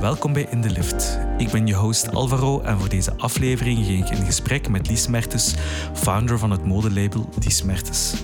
Welkom 0.00 0.32
bij 0.32 0.46
In 0.50 0.60
de 0.60 0.70
Lift. 0.70 1.18
Ik 1.38 1.50
ben 1.50 1.66
je 1.66 1.74
host 1.74 2.14
Alvaro 2.14 2.60
en 2.60 2.78
voor 2.78 2.88
deze 2.88 3.16
aflevering 3.16 3.86
ging 3.86 4.04
ik 4.04 4.18
in 4.18 4.24
gesprek 4.24 4.68
met 4.68 4.88
Lies 4.88 5.06
Mertens, 5.06 5.54
founder 5.94 6.38
van 6.38 6.50
het 6.50 6.64
modelabel 6.64 7.28
Lies 7.40 7.62
Mertens. 7.62 8.14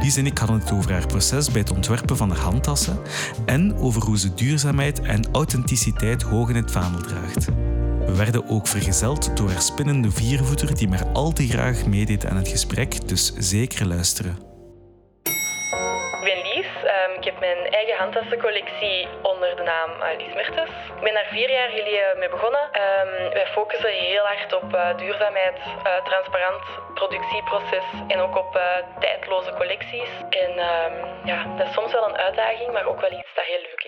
Lies 0.00 0.16
en 0.16 0.26
ik 0.26 0.38
hadden 0.38 0.58
het 0.58 0.72
over 0.72 0.92
haar 0.92 1.06
proces 1.06 1.50
bij 1.50 1.60
het 1.60 1.70
ontwerpen 1.70 2.16
van 2.16 2.30
haar 2.30 2.38
handtassen 2.38 2.98
en 3.46 3.76
over 3.76 4.02
hoe 4.02 4.18
ze 4.18 4.34
duurzaamheid 4.34 5.00
en 5.00 5.28
authenticiteit 5.32 6.22
hoog 6.22 6.48
in 6.48 6.56
het 6.56 6.70
vaandel 6.70 7.00
draagt. 7.00 7.44
We 8.06 8.14
werden 8.16 8.48
ook 8.48 8.66
vergezeld 8.66 9.36
door 9.36 9.50
haar 9.50 9.62
spinnende 9.62 10.10
viervoeter 10.10 10.74
die 10.74 10.88
maar 10.88 11.06
al 11.12 11.32
te 11.32 11.46
graag 11.46 11.86
meedeed 11.86 12.26
aan 12.26 12.36
het 12.36 12.48
gesprek, 12.48 13.08
dus 13.08 13.32
zeker 13.38 13.86
luisteren. 13.86 14.57
Handtassencollectie 17.98 19.08
onder 19.22 19.56
de 19.56 19.62
naam 19.62 19.90
uh, 19.90 20.18
Lies 20.18 20.34
Mertens. 20.34 20.70
Ik 20.96 21.02
ben 21.02 21.14
daar 21.14 21.28
vier 21.30 21.50
jaar 21.50 21.68
geleden 21.68 22.18
mee 22.18 22.28
begonnen. 22.28 22.72
Ehm, 22.72 23.32
wij 23.32 23.46
focussen 23.46 23.90
heel 23.90 24.24
hard 24.24 24.52
op 24.52 24.74
eh, 24.74 24.96
duurzaamheid, 24.96 25.56
eh, 25.84 26.04
transparant 26.04 26.62
productieproces 26.94 27.84
en 28.08 28.20
ook 28.20 28.36
op 28.36 28.60
tijdloze 28.98 29.52
collecties. 29.52 30.10
En 30.30 30.58
ehm, 30.58 30.94
ja, 31.24 31.44
dat 31.56 31.66
is 31.66 31.72
soms 31.72 31.92
wel 31.92 32.08
een 32.08 32.16
uitdaging, 32.16 32.72
maar 32.72 32.86
ook 32.86 33.00
wel 33.00 33.12
iets 33.12 33.34
dat 33.34 33.44
heel 33.44 33.60
leuk 33.60 33.84
is. 33.84 33.87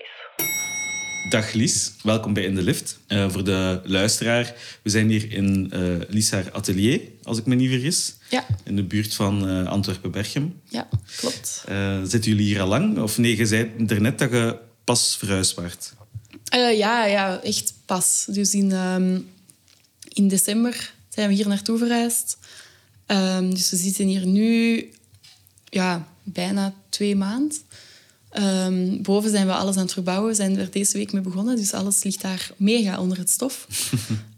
Dag 1.31 1.53
Lies, 1.53 1.91
welkom 2.03 2.33
bij 2.33 2.43
In 2.43 2.55
de 2.55 2.61
Lift. 2.61 2.99
Uh, 3.07 3.29
voor 3.29 3.43
de 3.43 3.81
luisteraar, 3.83 4.55
we 4.81 4.89
zijn 4.89 5.09
hier 5.09 5.31
in 5.31 5.71
uh, 5.73 5.95
Lies 6.09 6.31
haar 6.31 6.51
atelier, 6.51 7.01
als 7.23 7.37
ik 7.37 7.45
me 7.45 7.55
niet 7.55 7.69
vergis. 7.69 8.13
Ja. 8.29 8.45
In 8.63 8.75
de 8.75 8.83
buurt 8.83 9.13
van 9.13 9.49
uh, 9.49 9.67
Antwerpen-Berchem. 9.67 10.61
Ja, 10.69 10.89
klopt. 11.17 11.63
zitten 12.03 12.31
jullie 12.31 12.45
hier 12.45 12.61
al 12.61 12.67
lang? 12.67 12.99
Of 12.99 13.17
nee, 13.17 13.37
je 13.37 13.45
zei 13.45 13.71
net 13.77 14.19
dat 14.19 14.31
je 14.31 14.57
pas 14.83 15.17
verhuisd 15.17 15.55
werd. 15.55 15.93
ja, 16.77 17.05
ja, 17.05 17.41
echt 17.43 17.73
pas. 17.85 18.25
Dus 18.29 18.53
in, 18.53 18.71
um, 18.71 19.29
in 20.07 20.27
december 20.27 20.93
zijn 21.09 21.29
we 21.29 21.35
hier 21.35 21.47
naartoe 21.47 21.77
verhuisd. 21.77 22.37
Um, 23.07 23.53
dus 23.53 23.69
we 23.69 23.77
zitten 23.77 24.07
hier 24.07 24.25
nu 24.25 24.89
ja, 25.69 26.07
bijna 26.23 26.73
twee 26.89 27.15
maanden. 27.15 27.57
Um, 28.39 29.01
boven 29.01 29.29
zijn 29.29 29.47
we 29.47 29.53
alles 29.53 29.75
aan 29.75 29.81
het 29.81 29.93
verbouwen. 29.93 30.29
We 30.29 30.35
zijn 30.35 30.57
er 30.57 30.71
deze 30.71 30.97
week 30.97 31.11
mee 31.11 31.21
begonnen. 31.21 31.55
Dus 31.55 31.73
alles 31.73 32.03
ligt 32.03 32.21
daar 32.21 32.51
mega 32.57 32.99
onder 32.99 33.17
het 33.17 33.29
stof. 33.29 33.67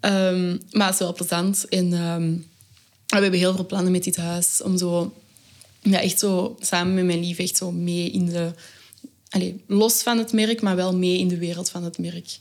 um, 0.01 0.61
maar 0.71 0.85
het 0.85 0.93
is 0.93 0.99
wel 0.99 1.13
plezant. 1.13 1.67
En 1.67 1.93
um, 1.93 2.45
we 3.07 3.19
hebben 3.19 3.39
heel 3.39 3.55
veel 3.55 3.65
plannen 3.65 3.91
met 3.91 4.03
dit 4.03 4.15
huis. 4.15 4.61
Om 4.61 4.77
zo, 4.77 5.13
ja, 5.81 6.01
echt 6.01 6.19
zo 6.19 6.57
samen 6.59 6.93
met 6.93 7.05
mijn 7.05 7.19
lief 7.19 7.37
echt 7.37 7.57
zo 7.57 7.71
mee 7.71 8.09
in 8.11 8.25
de... 8.25 8.51
Allez, 9.29 9.53
los 9.67 10.01
van 10.01 10.17
het 10.17 10.33
merk, 10.33 10.61
maar 10.61 10.75
wel 10.75 10.95
mee 10.95 11.17
in 11.17 11.27
de 11.27 11.37
wereld 11.37 11.69
van 11.69 11.83
het 11.83 11.97
merk. 11.97 12.37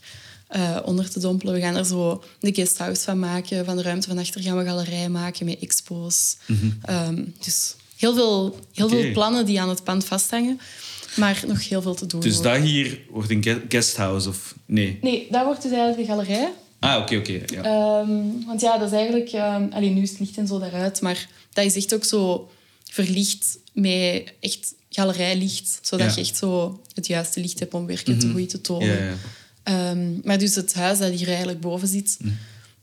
Uh, 0.55 0.77
onder 0.85 1.09
te 1.09 1.19
dompelen. 1.19 1.53
We 1.53 1.59
gaan 1.59 1.75
er 1.75 1.85
zo 1.85 2.23
de 2.39 2.53
guesthouse 2.53 3.01
van 3.01 3.19
maken. 3.19 3.65
Van 3.65 3.75
de 3.75 3.81
ruimte 3.81 4.07
van 4.07 4.17
achter 4.17 4.41
gaan 4.41 4.57
we 4.57 4.65
galerij 4.65 5.09
maken 5.09 5.45
met 5.45 5.59
expo's. 5.59 6.37
Mm 6.45 6.79
-hmm. 6.81 7.33
dus 7.43 7.75
heel 7.97 8.13
veel, 8.13 8.59
heel 8.73 8.85
okay. 8.85 9.01
veel 9.01 9.11
plannen 9.11 9.45
die 9.45 9.61
aan 9.61 9.69
het 9.69 9.83
pand 9.83 10.05
vasthangen. 10.05 10.59
Maar 11.15 11.43
nog 11.47 11.69
heel 11.69 11.81
veel 11.81 11.95
te 11.95 12.05
doen. 12.05 12.19
Dus 12.19 12.41
dat 12.41 12.61
hier 12.61 12.99
wordt 13.09 13.29
een 13.29 13.63
guesthouse 13.69 14.29
of 14.29 14.55
nee? 14.65 14.97
Nee, 15.01 15.27
dat 15.31 15.45
wordt 15.45 15.61
dus 15.61 15.71
eigenlijk 15.71 16.07
de 16.07 16.13
galerij. 16.13 16.51
Ah, 16.79 17.01
oké, 17.01 17.15
oké. 17.15 17.41
ja. 17.45 17.99
Um, 17.99 18.45
want 18.45 18.61
ja, 18.61 18.77
dat 18.77 18.91
is 18.91 18.97
eigenlijk... 18.97 19.33
Um, 19.33 19.69
alleen 19.71 19.93
nu 19.93 20.01
is 20.01 20.09
het 20.09 20.19
licht 20.19 20.37
en 20.37 20.47
zo 20.47 20.59
daaruit, 20.59 21.01
maar 21.01 21.27
dat 21.53 21.65
is 21.65 21.75
echt 21.75 21.93
ook 21.93 22.03
zo 22.03 22.51
verlicht 22.83 23.57
met 23.73 24.33
echt 24.39 24.73
galerijlicht, 24.89 25.79
zodat 25.81 26.07
ja. 26.07 26.13
je 26.15 26.21
echt 26.21 26.37
zo 26.37 26.81
het 26.93 27.07
juiste 27.07 27.39
licht 27.39 27.59
hebt 27.59 27.73
om 27.73 27.85
werken 27.85 28.13
mm 28.13 28.19
-hmm. 28.19 28.29
te 28.29 28.39
goed 28.39 28.49
te 28.49 28.61
tonen. 28.61 28.87
Ja, 28.87 29.15
ja. 29.63 29.91
Um, 29.91 30.21
maar 30.23 30.37
dus 30.37 30.55
het 30.55 30.73
huis 30.73 30.97
dat 30.97 31.13
hier 31.13 31.27
eigenlijk 31.27 31.59
boven 31.59 31.87
zit, 31.87 32.17
mm. 32.19 32.37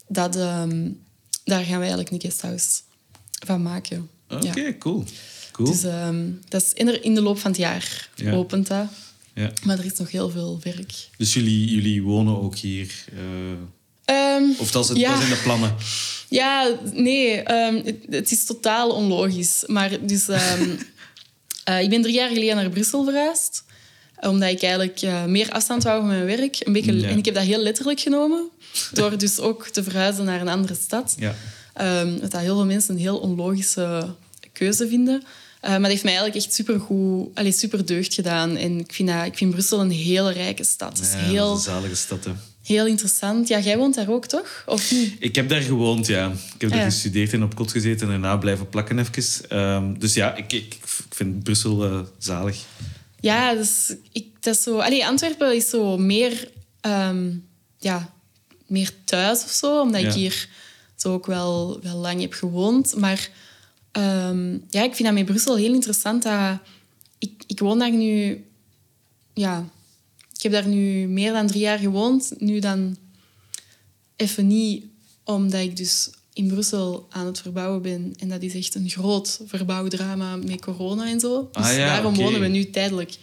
dat, 0.07 0.33
daar 0.33 1.63
gaan 1.63 1.63
we 1.63 1.71
eigenlijk 1.71 2.09
een 2.11 2.21
guesthouse 2.21 2.81
van 3.45 3.61
maken. 3.61 4.09
Oké, 4.29 4.47
okay, 4.47 4.77
cool. 4.77 5.03
Cool. 5.51 5.71
Dus 5.71 5.83
um, 5.83 6.41
dat 6.49 6.61
is 6.61 6.73
in 6.73 6.85
de, 6.85 6.99
in 6.99 7.13
de 7.15 7.21
loop 7.21 7.39
van 7.39 7.51
het 7.51 7.59
jaar 7.59 8.09
Ja. 8.15 8.31
opent 8.33 8.67
dat. 8.67 8.85
Ja. 9.33 9.51
Maar 9.63 9.79
er 9.79 9.85
is 9.85 9.93
nog 9.97 10.11
heel 10.11 10.29
veel 10.29 10.59
werk. 10.63 10.93
Dus 11.17 11.33
jullie, 11.33 11.69
jullie 11.69 12.03
wonen 12.03 12.41
ook 12.41 12.55
hier? 12.55 12.91
eh, 13.15 13.23
Ehm, 14.05 14.43
of 14.57 14.71
dat, 14.71 14.83
is 14.83 14.89
het, 14.89 14.97
ja. 14.97 15.09
dat 15.09 15.17
zijn 15.19 15.29
de 15.33 15.41
plannen? 15.43 15.75
Ja, 16.29 16.77
nee. 16.93 17.41
ehm, 17.41 17.75
het, 17.85 17.95
het 18.09 18.31
is 18.31 18.45
totaal 18.45 18.89
onlogisch. 18.91 19.63
Maar 19.67 20.05
dus... 20.05 20.27
ehm, 20.27 20.69
eh, 21.63 21.81
ik 21.81 21.89
ben 21.89 22.01
drie 22.01 22.13
jaar 22.13 22.29
geleden 22.29 22.55
naar 22.55 22.69
Brussel 22.69 23.03
verhuisd. 23.03 23.63
Omdat 24.19 24.49
ik 24.49 24.61
eigenlijk 24.61 25.01
eh, 25.01 25.25
meer 25.25 25.51
afstand 25.51 25.83
wou 25.83 25.99
van 25.99 26.07
mijn 26.07 26.25
werk. 26.25 26.55
Een 26.59 26.73
beetje, 26.73 26.99
Ja. 26.99 27.07
En 27.07 27.17
ik 27.17 27.25
heb 27.25 27.33
dat 27.35 27.43
heel 27.43 27.61
letterlijk 27.61 27.99
genomen. 27.99 28.49
Door 28.93 29.17
dus 29.17 29.39
ook 29.39 29.67
te 29.67 29.83
verhuizen 29.83 30.25
naar 30.25 30.41
een 30.41 30.47
andere 30.49 30.75
stad. 30.81 31.15
Ja. 31.19 31.35
Ehm, 31.73 32.19
dat 32.19 32.31
heel 32.37 32.55
veel 32.55 32.65
mensen 32.65 32.93
een 32.93 32.99
heel 33.01 33.17
onlogische 33.17 34.15
keuze 34.61 34.87
vinden. 34.87 35.23
Eh, 35.61 35.69
maar 35.69 35.79
dat 35.79 35.89
heeft 35.89 36.03
mij 36.03 36.13
eigenlijk 36.15 36.45
echt 36.45 36.53
super 36.55 36.79
goed, 36.79 37.27
allez, 37.33 37.59
super 37.59 37.85
deugd 37.85 38.13
gedaan. 38.13 38.55
En 38.57 38.79
ik 38.79 38.93
vind, 38.93 39.09
dat, 39.09 39.25
ik 39.25 39.37
vind 39.37 39.51
Brussel 39.51 39.79
een 39.79 39.91
hele 39.91 40.31
rijke 40.31 40.63
stad. 40.63 40.97
Het 40.97 41.07
is 41.07 41.13
Ja, 41.13 41.17
heel, 41.17 41.51
een 41.51 41.57
zalige 41.57 41.95
stad, 41.95 42.23
hè. 42.25 42.31
heel 42.63 42.85
interessant. 42.85 43.47
Ja, 43.47 43.59
jij 43.59 43.77
woont 43.77 43.95
daar 43.95 44.09
ook, 44.09 44.25
toch? 44.25 44.63
Of 44.65 44.91
niet? 44.91 45.15
Ik 45.19 45.35
heb 45.35 45.49
daar 45.49 45.61
gewoond, 45.61 46.07
ja. 46.07 46.31
Ik 46.55 46.61
heb 46.61 46.69
daar 46.69 46.79
ja. 46.79 46.85
gestudeerd 46.85 47.33
en 47.33 47.43
op 47.43 47.55
kot 47.55 47.71
gezeten 47.71 48.01
en 48.05 48.11
daarna 48.21 48.37
blijven 48.37 48.69
plakken 48.69 48.99
even. 48.99 49.49
Ehm, 49.49 49.93
dus 49.99 50.13
ja, 50.13 50.35
ik, 50.35 50.53
ik, 50.53 50.73
ik 50.73 50.79
vind 51.09 51.43
Brussel 51.43 51.83
eh, 51.85 51.99
zalig. 52.17 52.57
Ja, 53.19 53.53
dus 53.53 53.93
ik, 54.11 54.25
dat 54.39 54.55
is 54.55 54.63
zo... 54.63 54.77
Allee, 54.77 55.05
Antwerpen 55.05 55.55
is 55.55 55.69
zo 55.69 55.97
meer, 55.97 56.51
ehm, 56.81 57.29
ja, 57.79 58.13
meer 58.67 58.91
thuis 59.05 59.43
of 59.43 59.51
zo. 59.51 59.81
Omdat 59.81 60.01
Ja. 60.01 60.07
ik 60.07 60.13
hier 60.13 60.47
zo 60.95 61.13
ook 61.13 61.25
wel, 61.25 61.79
wel 61.83 61.97
lang 61.97 62.21
heb 62.21 62.33
gewoond. 62.33 62.95
Maar 62.95 63.29
ehm, 63.91 64.57
ja, 64.69 64.83
ik 64.83 64.95
vind 64.95 65.03
dat 65.03 65.13
met 65.13 65.25
Brussel 65.25 65.55
heel 65.55 65.73
interessant. 65.73 66.23
Dat 66.23 66.59
ik, 67.17 67.43
ik 67.47 67.59
woon 67.59 67.79
daar 67.79 67.91
nu... 67.91 68.43
Ja, 69.33 69.69
ik 70.35 70.41
heb 70.41 70.51
daar 70.51 70.67
nu 70.67 71.07
meer 71.07 71.31
dan 71.31 71.47
drie 71.47 71.61
jaar 71.61 71.79
gewoond. 71.79 72.33
Nu 72.37 72.59
dan 72.59 72.97
even 74.15 74.47
niet, 74.47 74.85
omdat 75.23 75.61
ik 75.61 75.77
dus 75.77 76.09
in 76.33 76.47
Brussel 76.47 77.07
aan 77.09 77.25
het 77.25 77.39
verbouwen 77.39 77.81
ben. 77.81 78.13
En 78.19 78.29
dat 78.29 78.41
is 78.41 78.53
echt 78.53 78.75
een 78.75 78.89
groot 78.89 79.39
verbouwdrama 79.45 80.35
met 80.35 80.61
corona 80.61 81.07
en 81.07 81.19
zo. 81.19 81.49
Dus 81.51 81.63
Ah 81.63 81.71
ja, 81.71 81.85
daarom 81.85 82.15
wonen 82.15 82.39
we 82.39 82.47
nu 82.47 82.69
tijdelijk 82.69 83.17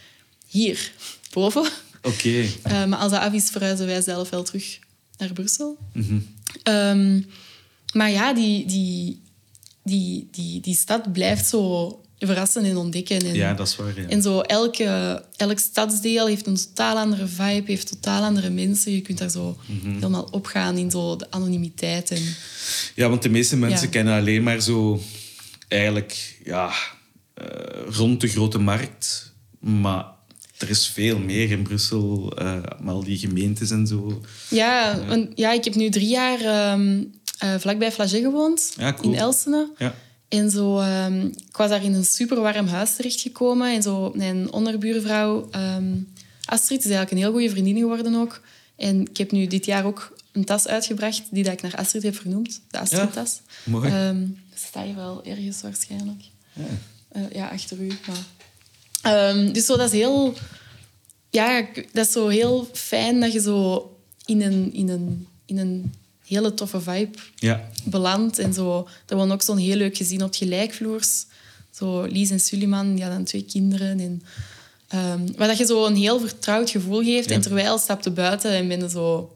hier, 0.46 0.92
boven. 1.32 1.68
Oké. 2.02 2.46
Eh, 2.62 2.84
maar 2.84 2.98
als 2.98 3.10
dat 3.10 3.20
af 3.20 3.32
is, 3.32 3.50
verhuizen 3.50 3.86
wij 3.86 4.00
zelf 4.00 4.30
wel 4.30 4.42
terug 4.42 4.78
naar 5.16 5.32
Brussel. 5.32 5.78
Mhm. 5.92 6.18
Ehm, 6.62 7.20
maar 7.92 8.10
ja, 8.10 8.32
die, 8.32 8.66
die, 8.66 9.20
die, 9.88 10.28
die, 10.30 10.60
die 10.60 10.74
stad 10.76 11.12
blijft 11.12 11.46
zo 11.48 12.00
verrassen 12.18 12.64
en 12.64 12.76
ontdekken. 12.76 13.18
En, 13.20 13.34
Ja, 13.34 13.54
dat 13.54 13.66
is 13.68 13.76
waar. 13.76 14.00
Ja. 14.00 14.08
en 14.08 14.22
zo 14.22 14.40
elke, 14.40 15.22
elk 15.36 15.58
stadsdeel 15.58 16.26
heeft 16.26 16.46
een 16.46 16.56
totaal 16.56 16.96
andere 16.96 17.26
vibe, 17.26 17.62
heeft 17.66 17.88
totaal 17.88 18.22
andere 18.22 18.50
mensen. 18.50 18.92
Je 18.92 19.00
kunt 19.00 19.18
daar 19.18 19.30
zo 19.30 19.56
Mhm. 19.66 19.92
helemaal 19.94 20.28
opgaan 20.30 20.76
in 20.76 20.90
zo 20.90 21.16
de 21.16 21.30
anonimiteit. 21.30 22.10
En, 22.10 22.22
Ja, 22.94 23.08
want 23.08 23.22
de 23.22 23.28
meeste 23.28 23.56
mensen 23.56 23.84
Ja. 23.86 23.92
kennen 23.92 24.18
alleen 24.18 24.42
maar 24.42 24.60
zo... 24.60 25.00
Eigenlijk, 25.68 26.40
ja... 26.44 26.72
eh, 27.34 27.44
rond 27.90 28.20
de 28.20 28.28
grote 28.28 28.58
markt. 28.58 29.32
Maar 29.60 30.04
er 30.58 30.70
is 30.70 30.86
veel 30.86 31.18
meer 31.18 31.50
in 31.50 31.62
Brussel. 31.62 32.32
eh 32.38 32.54
met 32.80 32.94
al 32.94 33.04
die 33.04 33.18
gemeentes 33.18 33.70
en 33.70 33.86
zo. 33.86 34.20
ja, 34.50 35.04
want, 35.08 35.28
ja, 35.34 35.52
ik 35.52 35.64
heb 35.64 35.74
nu 35.74 35.88
drie 35.90 36.08
jaar 36.08 36.40
ehm 36.40 37.02
eh, 37.38 37.54
vlakbij 37.58 37.92
Flagey 37.92 38.20
gewoond, 38.20 38.72
Ja, 38.76 38.92
cool. 38.92 39.12
in 39.12 39.18
Elsene. 39.18 39.70
Ja. 39.78 39.94
En 40.28 40.50
zo, 40.50 40.78
ehm, 40.78 41.26
ik 41.26 41.56
was 41.56 41.68
daar 41.68 41.84
in 41.84 41.94
een 41.94 42.04
super 42.04 42.40
warm 42.40 42.66
huis 42.66 42.96
terechtgekomen. 42.96 43.72
En 43.74 43.82
zo, 43.82 44.12
mijn 44.14 44.52
onderbuurvrouw 44.52 45.48
ehm, 45.50 45.94
Astrid 46.44 46.78
is 46.78 46.84
eigenlijk 46.84 47.10
een 47.10 47.18
heel 47.18 47.30
goede 47.32 47.50
vriendin 47.50 47.76
geworden 47.76 48.14
ook. 48.14 48.40
En 48.76 49.00
ik 49.00 49.16
heb 49.16 49.30
nu 49.32 49.46
dit 49.46 49.64
jaar 49.64 49.84
ook 49.84 50.16
een 50.32 50.44
tas 50.44 50.66
uitgebracht 50.66 51.22
die 51.30 51.44
dat 51.44 51.52
ik 51.52 51.62
naar 51.62 51.76
Astrid 51.76 52.02
heb 52.02 52.16
vernoemd. 52.16 52.60
De 52.70 52.78
Astrid-tas. 52.78 53.40
Mooi. 53.64 53.88
Ehm, 53.90 54.20
dat 54.50 54.58
staat 54.68 54.84
hier 54.84 54.94
wel 54.94 55.24
ergens 55.24 55.62
waarschijnlijk. 55.62 56.22
Ja. 56.52 56.62
Eh, 57.08 57.22
ja, 57.32 57.48
achter 57.48 57.78
u. 57.80 57.92
Maar... 58.06 59.52
Dus 59.52 59.66
zo, 59.66 59.76
dat 59.76 59.92
is 59.92 59.98
heel... 59.98 60.34
Ja, 61.30 61.66
dat 61.92 62.06
is 62.06 62.12
zo 62.12 62.28
heel 62.28 62.68
fijn 62.72 63.20
dat 63.20 63.32
je 63.32 63.40
zo 63.40 63.90
in 64.24 64.42
een, 64.42 64.72
in 64.72 64.88
een, 64.88 65.26
in 65.46 65.58
een 65.58 65.94
hele 66.28 66.54
toffe 66.54 66.80
vibe 66.80 67.18
Ja. 67.36 67.68
beland. 67.84 68.38
En 68.38 68.52
zo, 68.54 68.88
er 69.06 69.16
woont 69.16 69.32
ook 69.32 69.42
zo'n 69.42 69.56
heel 69.58 69.76
leuk 69.76 69.96
gezin 69.96 70.22
op 70.22 70.34
gelijkvloers. 70.34 71.26
Zo 71.70 72.02
Lies 72.02 72.30
en 72.30 72.40
Suliman, 72.40 72.94
die 72.94 73.04
hadden 73.04 73.24
twee 73.24 73.44
kinderen. 73.44 74.00
En, 74.00 74.22
ehm, 74.88 75.26
waar 75.36 75.48
dat 75.48 75.58
je 75.58 75.66
zo 75.66 75.86
een 75.86 75.96
heel 75.96 76.20
vertrouwd 76.20 76.70
gevoel 76.70 77.02
geeft. 77.02 77.28
Ja. 77.28 77.34
En 77.34 77.40
terwijl 77.40 77.78
stapte 77.78 78.10
buiten 78.10 78.50
en 78.50 78.68
ben 78.68 78.80
je 78.80 78.90
zo 78.90 79.32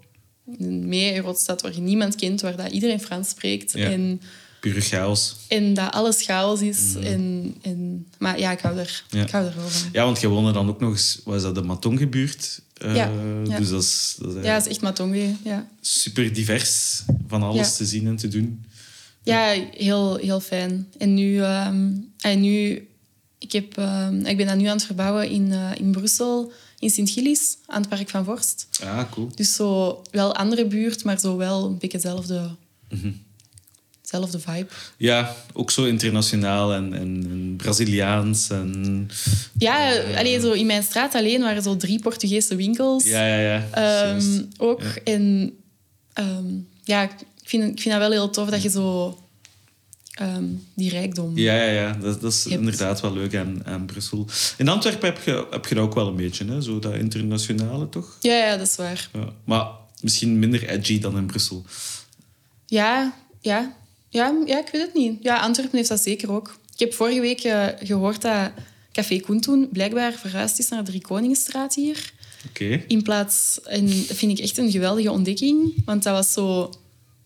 in 0.58 0.92
een 0.92 1.34
stad 1.34 1.62
waar 1.62 1.74
je 1.74 1.80
niemand 1.80 2.14
kent, 2.14 2.40
waar 2.40 2.56
dat 2.56 2.70
iedereen 2.70 3.00
Frans 3.00 3.28
spreekt. 3.28 3.72
Ja. 3.72 3.90
En 3.90 4.20
Pure 4.62 4.80
chaos. 4.80 5.36
En 5.48 5.74
dat 5.74 5.92
alles 5.92 6.22
chaos 6.22 6.60
is. 6.60 6.94
En, 6.94 7.54
en, 7.62 8.06
maar 8.18 8.38
ja, 8.38 8.50
ik 8.52 8.60
hou 8.60 8.78
er. 8.78 9.04
Ja. 9.10 9.22
ik 9.22 9.30
hou 9.30 9.46
er 9.46 9.54
wel 9.56 9.68
van. 9.68 9.88
Ja, 9.92 10.04
want 10.04 10.20
je 10.20 10.28
woonde 10.28 10.52
dan 10.52 10.68
ook 10.68 10.80
nog 10.80 10.90
eens... 10.90 11.20
Was 11.24 11.42
dat 11.42 11.54
de 11.54 11.62
Matonge-buurt? 11.62 12.60
Eh, 12.74 12.94
Ja, 12.96 13.10
ja. 13.44 13.56
Dus 13.58 13.68
dat 13.68 13.82
is, 13.82 14.16
dat 14.18 14.34
is 14.36 14.44
Ja, 14.44 14.54
het 14.54 14.64
is 14.64 14.70
echt 14.70 14.80
Matonge. 14.80 15.34
Ja, 15.44 15.68
super 15.80 16.32
divers. 16.32 17.02
Van 17.26 17.42
alles 17.42 17.68
Ja. 17.68 17.74
te 17.76 17.86
zien 17.86 18.06
en 18.06 18.16
te 18.16 18.28
doen. 18.28 18.64
ja 19.22 19.54
heel, 19.72 20.16
heel 20.16 20.40
fijn. 20.40 20.88
En 20.98 21.14
nu... 21.14 21.40
ehm, 21.42 21.90
en 22.20 22.40
nu 22.40 22.88
ik, 23.38 23.52
heb, 23.52 23.78
ehm, 23.78 24.26
ik 24.26 24.36
ben 24.36 24.46
dat 24.46 24.56
nu 24.56 24.66
aan 24.66 24.76
het 24.76 24.84
verbouwen 24.86 25.28
in, 25.30 25.52
eh, 25.52 25.70
in 25.74 25.90
Brussel, 25.90 26.52
in 26.78 26.90
Sint-Gillis, 26.90 27.56
aan 27.66 27.80
het 27.80 27.88
Park 27.90 28.08
van 28.10 28.24
Vorst. 28.24 28.66
Ah, 28.82 29.10
cool. 29.10 29.28
Dus 29.34 29.54
zo 29.54 30.02
wel 30.10 30.34
andere 30.36 30.66
buurt, 30.66 31.04
maar 31.04 31.18
zo 31.20 31.36
wel 31.36 31.64
een 31.66 31.78
beetje 31.78 31.98
dezelfde, 31.98 32.56
Mhm. 32.88 33.10
Dezelfde 34.12 34.52
vibe. 34.52 34.68
Ja, 34.96 35.34
ook 35.52 35.70
zo 35.70 35.84
internationaal 35.84 36.72
en, 36.72 36.92
en, 36.92 37.26
en 37.30 37.54
Braziliaans. 37.56 38.50
En... 38.50 39.10
Ja, 39.58 40.02
allee, 40.16 40.40
zo 40.40 40.52
in 40.52 40.66
mijn 40.66 40.82
straat 40.82 41.14
alleen 41.14 41.40
waren 41.40 41.62
zo 41.62 41.76
drie 41.76 42.00
Portugese 42.00 42.56
winkels. 42.56 43.04
Ja, 43.04 43.26
ja, 43.26 43.38
ja. 43.38 43.68
Ehm, 43.70 44.42
ook. 44.58 44.82
Ja. 44.82 45.12
En 45.12 45.52
ehm, 46.12 46.46
ja, 46.84 47.02
ik 47.02 47.10
vind, 47.44 47.62
ik 47.62 47.80
vind 47.80 47.94
dat 47.94 47.98
wel 47.98 48.10
heel 48.10 48.30
tof 48.30 48.48
dat 48.48 48.62
je 48.62 48.70
zo 48.70 49.18
ehm, 50.12 50.44
die 50.74 50.90
rijkdom... 50.90 51.38
Ja, 51.38 51.54
ja, 51.54 51.70
ja. 51.70 51.92
Dat, 51.92 52.20
dat 52.20 52.32
is 52.32 52.44
hebt. 52.44 52.56
inderdaad 52.56 53.00
wel 53.00 53.12
leuk 53.12 53.36
aan, 53.36 53.66
aan 53.66 53.86
Brussel. 53.86 54.26
In 54.58 54.68
Antwerpen 54.68 55.08
heb 55.08 55.22
je, 55.24 55.46
heb 55.50 55.66
je 55.66 55.74
dat 55.74 55.84
ook 55.84 55.94
wel 55.94 56.08
een 56.08 56.16
beetje, 56.16 56.44
hè? 56.44 56.60
Zo 56.60 56.78
dat 56.78 56.94
internationale, 56.94 57.88
toch? 57.88 58.16
Ja, 58.20 58.34
ja, 58.34 58.56
dat 58.56 58.66
is 58.66 58.76
waar. 58.76 59.08
Ja. 59.12 59.28
Maar 59.44 59.66
misschien 60.00 60.38
minder 60.38 60.68
edgy 60.68 61.00
dan 61.00 61.16
in 61.16 61.26
Brussel. 61.26 61.64
Ja, 62.66 63.14
ja. 63.40 63.80
Ja, 64.12 64.34
ja, 64.46 64.58
ik 64.58 64.68
weet 64.72 64.82
het 64.82 64.94
niet. 64.94 65.22
Ja, 65.22 65.38
Antwerpen 65.38 65.76
heeft 65.76 65.88
dat 65.88 66.02
zeker 66.02 66.32
ook. 66.32 66.56
Ik 66.72 66.78
heb 66.78 66.94
vorige 66.94 67.20
week 67.20 67.44
eh, 67.44 67.66
gehoord 67.78 68.22
dat 68.22 68.50
Café 68.92 69.20
Koentoen 69.20 69.68
blijkbaar 69.72 70.12
verhuisd 70.12 70.58
is 70.58 70.68
naar 70.68 70.84
de 70.84 70.90
Driekoningenstraat 70.90 71.74
hier. 71.74 72.12
Oké. 72.48 72.84
In 72.88 73.02
plaats... 73.02 73.60
En 73.64 73.86
dat 73.86 74.16
vind 74.16 74.38
ik 74.38 74.44
echt 74.44 74.58
een 74.58 74.70
geweldige 74.70 75.10
ontdekking. 75.10 75.82
Want 75.84 76.02
dat 76.02 76.12
was 76.12 76.32
zo... 76.32 76.70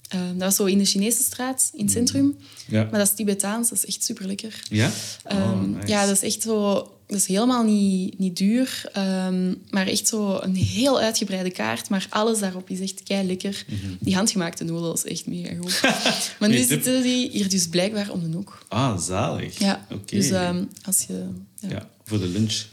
eh, 0.08 0.20
dat 0.32 0.42
was 0.42 0.56
zo 0.56 0.64
in 0.64 0.78
de 0.78 0.84
Chinese 0.84 1.22
straat, 1.22 1.70
in 1.72 1.84
het 1.84 1.92
centrum. 1.92 2.36
Ja. 2.68 2.82
Maar 2.82 2.98
dat 2.98 3.08
is 3.08 3.14
Tibetaans, 3.14 3.68
dat 3.68 3.78
is 3.78 3.86
echt 3.86 4.04
super 4.04 4.26
lekker. 4.26 4.62
Ja? 4.68 4.90
Oh, 5.24 5.62
nice. 5.62 5.86
Ja, 5.86 6.06
dat 6.06 6.22
is 6.22 6.34
echt 6.34 6.42
zo... 6.42 6.90
Dat 7.06 7.16
is 7.18 7.26
helemaal 7.26 7.62
niet, 7.64 8.18
niet 8.18 8.36
duur, 8.36 8.82
ehm, 8.92 9.54
maar 9.70 9.86
echt 9.86 10.06
zo 10.08 10.38
een 10.42 10.54
heel 10.56 11.00
uitgebreide 11.00 11.50
kaart. 11.50 11.88
Maar 11.88 12.06
alles 12.10 12.38
daarop 12.38 12.70
is 12.70 12.80
echt 12.80 13.02
kei 13.02 13.26
lekker. 13.26 13.64
Die 14.00 14.14
handgemaakte 14.14 14.64
noedels, 14.64 15.04
echt 15.04 15.26
mega 15.26 15.54
goed. 15.60 15.80
maar 16.40 16.48
nu 16.48 16.62
zitten 16.62 17.02
die 17.02 17.30
hier 17.30 17.48
dus 17.48 17.68
blijkbaar 17.68 18.10
om 18.10 18.30
de 18.30 18.36
hoek. 18.36 18.64
Ah, 18.68 18.98
zalig. 19.00 19.58
Ja, 19.58 19.86
Oké. 19.92 20.16
dus 20.16 20.30
ehm, 20.30 20.64
als 20.84 21.04
je... 21.08 21.28
Ja, 21.60 21.68
Ja, 21.68 21.88
voor 22.04 22.18
de 22.18 22.26
lunch. 22.26 22.64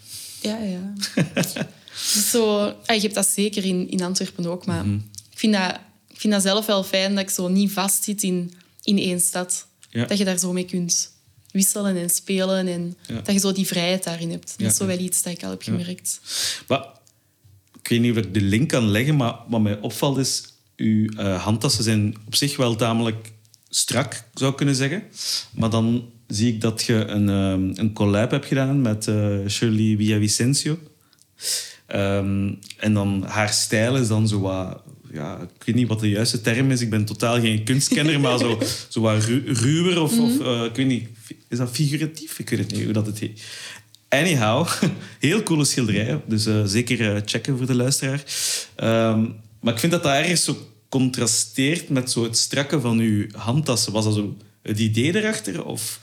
ja. 0.41 0.57
ja. 0.57 0.94
dus 2.13 2.29
zo, 2.29 2.57
ah, 2.86 2.95
je 2.95 3.01
hebt 3.01 3.15
dat 3.15 3.27
zeker 3.27 3.65
in, 3.65 3.89
in 3.89 4.01
Antwerpen 4.03 4.45
ook, 4.45 4.65
maar 4.65 4.86
Mhm. 4.86 4.95
ik, 5.31 5.38
vind 5.39 5.53
dat, 5.53 5.79
ik 6.09 6.19
vind 6.19 6.33
dat 6.33 6.41
zelf 6.41 6.65
wel 6.65 6.83
fijn 6.83 7.15
dat 7.15 7.24
ik 7.24 7.29
zo 7.29 7.47
niet 7.47 7.71
vastzit 7.71 8.24
in, 8.24 8.53
in 8.83 8.97
één 8.97 9.19
stad. 9.19 9.68
Ja. 9.89 10.06
Dat 10.06 10.18
je 10.18 10.25
daar 10.25 10.38
zo 10.39 10.53
mee 10.53 10.65
kunt 10.65 11.12
wisselen 11.53 11.97
en 11.97 12.09
spelen 12.09 12.67
en 12.67 12.95
Ja. 13.07 13.15
dat 13.21 13.33
je 13.33 13.39
zo 13.39 13.51
die 13.51 13.67
vrijheid 13.67 14.03
daarin 14.03 14.31
hebt. 14.31 14.53
Dat 14.57 14.71
is 14.71 14.77
zo 14.77 14.85
wel 14.85 15.00
iets 15.00 15.23
dat 15.23 15.33
ik 15.33 15.44
al 15.44 15.50
heb 15.50 15.61
gemerkt. 15.61 16.19
Maar, 16.67 16.85
ik 17.81 17.88
weet 17.88 18.00
niet 18.00 18.11
of 18.11 18.17
ik 18.17 18.33
de 18.33 18.41
link 18.41 18.69
kan 18.69 18.88
leggen, 18.89 19.15
maar 19.15 19.35
wat 19.47 19.61
mij 19.61 19.79
opvalt 19.79 20.17
is... 20.17 20.44
Uw 20.75 21.09
eh, 21.17 21.44
handtassen 21.44 21.83
zijn 21.83 22.15
op 22.25 22.35
zich 22.35 22.57
wel 22.57 22.75
tamelijk 22.75 23.31
strak, 23.69 24.23
zou 24.33 24.51
ik 24.51 24.57
kunnen 24.57 24.75
zeggen. 24.75 25.03
Maar 25.51 25.69
dan 25.69 26.09
zie 26.27 26.53
ik 26.53 26.61
dat 26.61 26.83
je 26.83 26.94
een, 26.94 27.29
ehm, 27.29 27.71
een 27.79 27.94
collab 27.94 28.31
hebt 28.31 28.45
gedaan 28.45 28.81
met 28.81 29.07
eh, 29.07 29.38
Shirley 29.47 29.95
Villavicencio. 29.97 30.79
Ehm, 31.85 32.53
en 32.77 32.94
dan 32.94 33.23
haar 33.27 33.50
stijl 33.53 33.97
is 33.97 34.07
dan 34.07 34.27
zo 34.27 34.39
wat... 34.39 34.81
Ja, 35.13 35.39
ik 35.57 35.63
weet 35.65 35.75
niet 35.75 35.88
wat 35.88 36.00
de 36.00 36.10
juiste 36.10 36.42
term 36.42 36.71
is. 36.71 36.81
Ik 36.81 36.89
ben 36.89 37.06
totaal 37.06 37.39
geen 37.39 37.63
kunstkenner, 37.63 38.19
maar 38.19 38.38
zo, 38.39 38.60
zo 38.89 39.01
wat 39.01 39.24
ru- 39.24 39.44
ruwer 39.54 40.01
of... 40.01 40.19
of 40.19 40.39
eh, 40.39 40.63
ik 40.63 40.75
weet 40.75 40.88
niet, 40.88 41.07
is 41.50 41.57
dat 41.57 41.69
figuratief? 41.71 42.39
Ik 42.39 42.50
weet 42.50 42.60
het 42.60 42.71
niet 42.71 42.83
hoe 42.83 42.94
dat 42.94 43.06
het 43.06 43.19
heet. 43.19 43.42
Anyhow, 44.10 44.68
heel 45.19 45.44
coole 45.44 45.65
schilderij. 45.65 46.21
Dus 46.27 46.45
eh, 46.45 46.62
zeker 46.65 47.15
eh, 47.15 47.21
checken 47.25 47.57
voor 47.57 47.65
de 47.68 47.75
luisteraar. 47.75 48.24
Ehm, 48.75 49.25
maar 49.60 49.74
ik 49.74 49.80
vind 49.80 49.92
dat 49.92 50.04
dat 50.04 50.12
ergens 50.13 50.44
zo 50.44 50.57
contrasteert 50.89 51.89
met 51.89 52.12
zo 52.12 52.24
het 52.24 52.38
strakke 52.38 52.80
van 52.81 53.00
uw 53.00 53.25
handtassen. 53.31 53.92
Was 53.94 54.04
dat 54.06 54.13
zo 54.13 54.38
het 54.62 54.80
idee 54.80 55.15
erachter? 55.15 55.65
Of... 55.65 56.00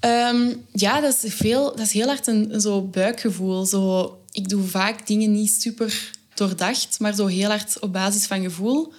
Ehm, 0.00 0.46
ja, 0.72 1.00
dat 1.00 1.18
is, 1.22 1.34
veel, 1.34 1.64
dat 1.76 1.86
is 1.86 1.92
heel 1.92 2.06
hard 2.06 2.26
een, 2.26 2.54
een 2.54 2.60
zo 2.60 2.82
buikgevoel. 2.82 3.66
Zo, 3.66 4.18
ik 4.32 4.48
doe 4.48 4.62
vaak 4.66 5.06
dingen 5.06 5.32
niet 5.32 5.56
super 5.60 6.10
doordacht, 6.48 7.00
maar 7.00 7.14
zo 7.14 7.26
heel 7.26 7.48
hard 7.48 7.78
op 7.80 7.92
basis 7.92 8.26
van 8.26 8.42
gevoel. 8.42 8.92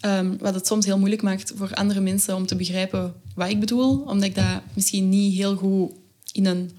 Ehm, 0.00 0.36
wat 0.38 0.54
het 0.54 0.66
soms 0.66 0.84
heel 0.84 0.98
moeilijk 0.98 1.22
maakt 1.22 1.52
voor 1.56 1.74
andere 1.74 2.00
mensen 2.00 2.36
om 2.36 2.46
te 2.46 2.56
begrijpen 2.56 3.14
wat 3.34 3.48
ik 3.48 3.60
bedoel. 3.60 3.98
Omdat 3.98 4.28
ik 4.28 4.34
dat 4.34 4.60
misschien 4.74 5.08
niet 5.08 5.34
heel 5.36 5.56
goed 5.56 5.90
in 6.32 6.46
een 6.46 6.70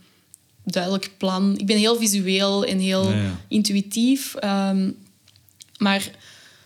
duidelijk 0.63 1.12
plan... 1.18 1.57
Ik 1.57 1.65
ben 1.65 1.77
heel 1.77 1.95
visueel 1.98 2.65
en 2.65 2.80
heel 2.80 3.09
Ja, 3.09 3.15
ja. 3.21 3.39
intuïtief. 3.48 4.36
ehm, 4.36 4.92
maar 5.77 6.12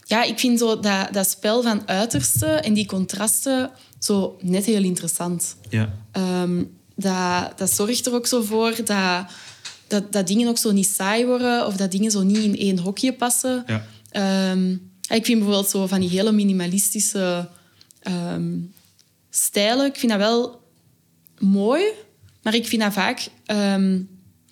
ja, 0.05 0.23
ik 0.23 0.39
vind 0.39 0.59
zo 0.59 0.79
dat, 0.79 1.13
dat 1.13 1.29
spel 1.29 1.61
van 1.63 1.87
uitersten 1.87 2.63
en 2.63 2.73
die 2.73 2.85
contrasten 2.85 3.71
zo 3.99 4.37
net 4.41 4.65
heel 4.65 4.83
interessant. 4.83 5.55
Ja. 5.69 5.93
Ehm, 6.11 6.63
dat, 6.95 7.57
dat 7.57 7.71
zorgt 7.71 8.05
er 8.05 8.13
ook 8.13 8.27
zo 8.27 8.41
voor 8.41 8.75
dat, 8.85 9.25
dat, 9.87 10.11
dat 10.11 10.27
dingen 10.27 10.47
ook 10.47 10.57
zo 10.57 10.71
niet 10.71 10.87
saai 10.87 11.25
worden 11.25 11.65
of 11.65 11.75
dat 11.75 11.91
dingen 11.91 12.11
zo 12.11 12.23
niet 12.23 12.37
in 12.37 12.57
één 12.57 12.77
hokje 12.79 13.13
passen. 13.13 13.63
Ja. 13.67 13.85
Ehm, 14.09 14.71
ik 15.09 15.25
vind 15.25 15.39
bijvoorbeeld 15.39 15.69
zo 15.69 15.87
van 15.87 15.99
die 15.99 16.09
hele 16.09 16.31
minimalistische 16.31 17.49
ehm, 17.99 18.53
stijlen, 19.29 19.85
ik 19.85 19.95
vind 19.95 20.11
dat 20.11 20.21
wel 20.21 20.61
mooi, 21.39 21.83
maar 22.43 22.53
ik 22.55 22.67
vind 22.67 22.81
dat 22.81 22.93
vaak 22.93 23.27
ehm, 23.45 23.99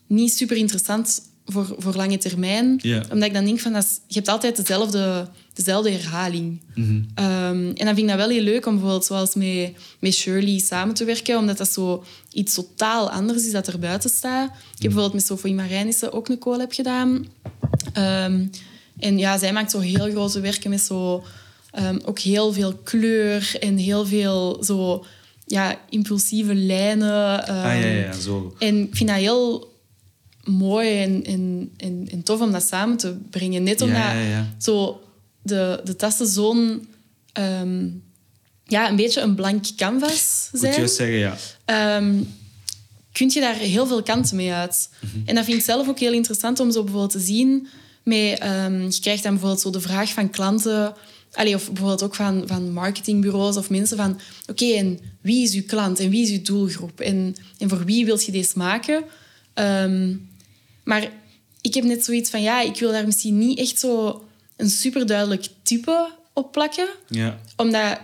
niet 0.07 0.33
super 0.33 0.57
interessant 0.57 1.21
voor, 1.45 1.75
voor 1.77 1.94
lange 1.95 2.18
termijn. 2.18 2.80
Omdat 3.12 3.27
ik 3.27 3.33
dan 3.33 3.45
denk 3.45 3.59
van, 3.59 3.74
dat 3.74 3.83
is- 3.83 4.00
je 4.07 4.15
hebt 4.15 4.27
altijd 4.27 4.56
dezelfde, 4.56 5.27
dezelfde 5.54 5.92
herhaling. 5.92 6.62
Ehm, 7.16 7.72
en 7.76 7.86
dan 7.86 7.96
vind 7.96 8.00
ik 8.00 8.08
dat 8.08 8.16
wel 8.16 8.30
heel 8.30 8.42
leuk 8.42 8.66
om 8.66 8.74
bijvoorbeeld 8.74 9.06
zoals 9.06 9.36
met, 9.36 9.72
met 10.00 10.14
Shirley 10.14 10.60
samen 10.60 10.96
te 10.96 11.06
werken, 11.06 11.38
omdat 11.38 11.58
dat 11.58 11.72
zo 11.72 12.04
iets 12.32 12.54
totaal 12.54 13.10
anders 13.10 13.46
is 13.46 13.52
dat 13.52 13.68
er 13.68 13.80
buiten 13.80 14.10
staat. 14.10 14.50
Ik 14.50 14.56
heb 14.56 14.80
bijvoorbeeld 14.82 15.14
met 15.14 15.26
Sofie 15.26 15.54
Marijnissen 15.54 16.14
ook 16.14 16.30
een 16.30 16.38
collab 16.38 16.74
gedaan. 16.74 17.28
Ehm, 17.94 18.46
en 19.00 19.18
ja, 19.18 19.38
zij 19.38 19.54
maakt 19.54 19.72
zo 19.72 19.80
heel 19.80 20.10
grote 20.12 20.40
werken 20.40 20.69
met 20.69 20.81
zo, 20.81 21.24
ehm, 21.72 22.00
ook 22.06 22.19
heel 22.19 22.54
veel 22.54 22.74
kleur 22.74 23.56
en 23.60 23.78
heel 23.78 24.06
veel 24.06 24.64
zo, 24.64 25.06
ja, 25.45 25.80
impulsieve 25.90 26.56
lijnen. 26.56 27.45
Ah, 27.48 27.81
ja, 27.81 28.12
zo. 28.12 28.56
en 28.60 28.81
ik 28.81 28.95
vind 28.95 29.10
dat 29.10 29.18
heel 29.18 29.72
mooi 30.44 31.02
en, 31.02 31.24
en, 31.24 31.72
en, 31.78 32.07
en 32.12 32.24
tof 32.24 32.42
om 32.42 32.52
dat 32.52 32.64
samen 32.64 32.98
te 32.98 33.18
brengen. 33.30 33.64
Net 33.64 33.80
Ja, 33.80 33.86
omdat 33.86 34.02
ja, 34.02 34.14
ja. 34.14 34.56
Zo 34.57 35.02
de, 35.44 35.81
de 35.83 35.95
tassen 35.95 36.28
zo'n... 36.28 36.88
ehm, 37.33 37.88
ja, 38.68 38.90
een 38.90 38.95
beetje 38.95 39.21
een 39.21 39.35
blank 39.35 39.66
canvas 39.76 40.50
moet 40.52 40.62
zijn. 40.62 40.76
juist 40.76 40.95
zeggen, 40.95 41.18
ja. 41.18 41.38
ehm, 41.66 42.23
kun 43.12 43.30
je 43.33 43.40
daar 43.40 43.56
heel 43.56 43.88
veel 43.88 44.04
kanten 44.04 44.35
mee 44.35 44.52
uit. 44.52 44.90
Mhm. 45.00 45.18
En 45.26 45.35
dat 45.35 45.45
vind 45.45 45.57
ik 45.57 45.64
zelf 45.64 45.88
ook 45.88 46.00
heel 46.00 46.14
interessant 46.14 46.59
om 46.59 46.71
zo 46.71 46.83
bijvoorbeeld 46.83 47.12
te 47.12 47.19
zien. 47.19 47.68
Met, 48.04 48.40
ehm, 48.40 48.81
je 48.81 49.00
krijgt 49.02 49.23
dan 49.23 49.31
bijvoorbeeld 49.31 49.62
zo 49.62 49.69
de 49.69 49.81
vraag 49.81 50.09
van 50.09 50.30
klanten... 50.30 50.94
Allee, 51.33 51.56
of 51.56 51.66
bijvoorbeeld 51.66 52.04
ook 52.04 52.16
van, 52.16 52.44
van 52.45 52.71
marketingbureaus 52.71 53.57
of 53.57 53.69
mensen 53.69 53.97
van... 53.97 54.19
Oké, 54.47 54.66
en 54.66 55.00
wie 55.21 55.44
is 55.44 55.54
uw 55.54 55.64
klant 55.66 56.00
en 56.00 56.09
wie 56.09 56.23
is 56.23 56.30
uw 56.30 56.42
doelgroep? 56.42 57.00
En, 57.00 57.35
en 57.57 57.69
voor 57.69 57.85
wie 57.85 58.06
wil 58.06 58.19
je 58.26 58.31
deze 58.31 58.57
maken? 58.57 59.04
Maar 60.83 61.12
ik 61.62 61.73
heb 61.73 61.83
net 61.83 62.06
zoiets 62.06 62.30
van... 62.30 62.42
Ja, 62.42 62.62
ik 62.62 62.80
wil 62.80 62.92
daar 62.92 63.06
misschien 63.06 63.38
niet 63.38 63.59
echt 63.59 63.80
zo 63.80 64.23
een 64.64 64.70
superduidelijk 64.70 65.46
type 65.64 66.12
op 66.34 66.52
plakken 66.52 66.88
ja. 67.08 67.40
omdat 67.58 67.98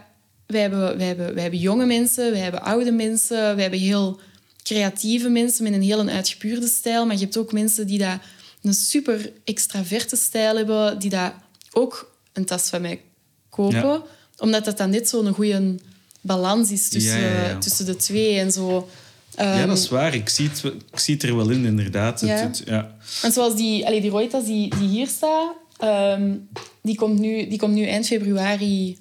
wij 0.45 0.61
hebben, 0.61 0.97
wij, 0.97 1.07
hebben, 1.07 1.33
wij 1.33 1.41
hebben 1.41 1.59
jonge 1.59 1.85
mensen, 1.85 2.31
wij 2.31 2.39
hebben 2.39 2.61
oude 2.61 2.91
mensen, 2.91 3.37
wij 3.37 3.61
hebben 3.61 3.79
heel 3.79 4.19
creatieve 4.63 5.29
mensen 5.29 5.63
met 5.63 5.73
een 5.73 5.81
heel 5.81 5.99
een 5.99 6.09
uitgepuurde 6.09 6.67
stijl. 6.67 7.05
Maar 7.05 7.15
je 7.15 7.21
hebt 7.21 7.37
ook 7.37 7.51
mensen 7.51 7.87
die 7.87 7.97
dat 7.97 8.17
een 8.61 8.73
super 8.73 9.31
extraverte 9.43 10.15
stijl 10.15 10.55
hebben, 10.55 10.99
die 10.99 11.09
dat 11.09 11.31
ook 11.71 12.11
een 12.33 12.45
tas 12.45 12.69
van 12.69 12.81
mij 12.81 13.01
kopen. 13.49 13.77
Ja. 13.79 14.01
Omdat 14.37 14.65
dat 14.65 14.77
dan 14.77 14.89
net 14.89 15.09
zo'n 15.09 15.33
goede 15.33 15.75
balans 16.21 16.71
is 16.71 16.89
tussen, 16.89 17.19
Ja, 17.19 17.27
ja, 17.27 17.47
ja. 17.47 17.57
tussen 17.57 17.85
de 17.85 17.95
twee 17.95 18.39
en 18.39 18.51
zo. 18.51 18.89
ja, 19.37 19.57
Ehm, 19.59 19.67
dat 19.67 19.77
is 19.77 19.89
waar. 19.89 20.13
Ik 20.13 20.29
zie 20.29 20.49
het, 20.49 20.63
ik 20.91 20.99
zie 20.99 21.13
het 21.13 21.23
er 21.23 21.35
wel 21.35 21.49
in, 21.49 21.65
inderdaad. 21.65 22.21
Het- 22.21 22.29
Ja. 22.29 22.35
het- 22.35 22.61
ja. 22.65 22.95
Want 23.21 23.33
zoals 23.33 23.55
die, 23.55 23.85
allee, 23.85 24.01
die 24.01 24.09
Roytas 24.09 24.45
die, 24.45 24.75
die 24.79 24.87
hier 24.87 25.07
staat, 25.07 25.53
ehm, 25.79 26.35
die, 26.81 26.95
komt 26.95 27.19
nu, 27.19 27.47
die 27.47 27.59
komt 27.59 27.73
nu 27.73 27.85
eind 27.85 28.07
februari 28.07 28.97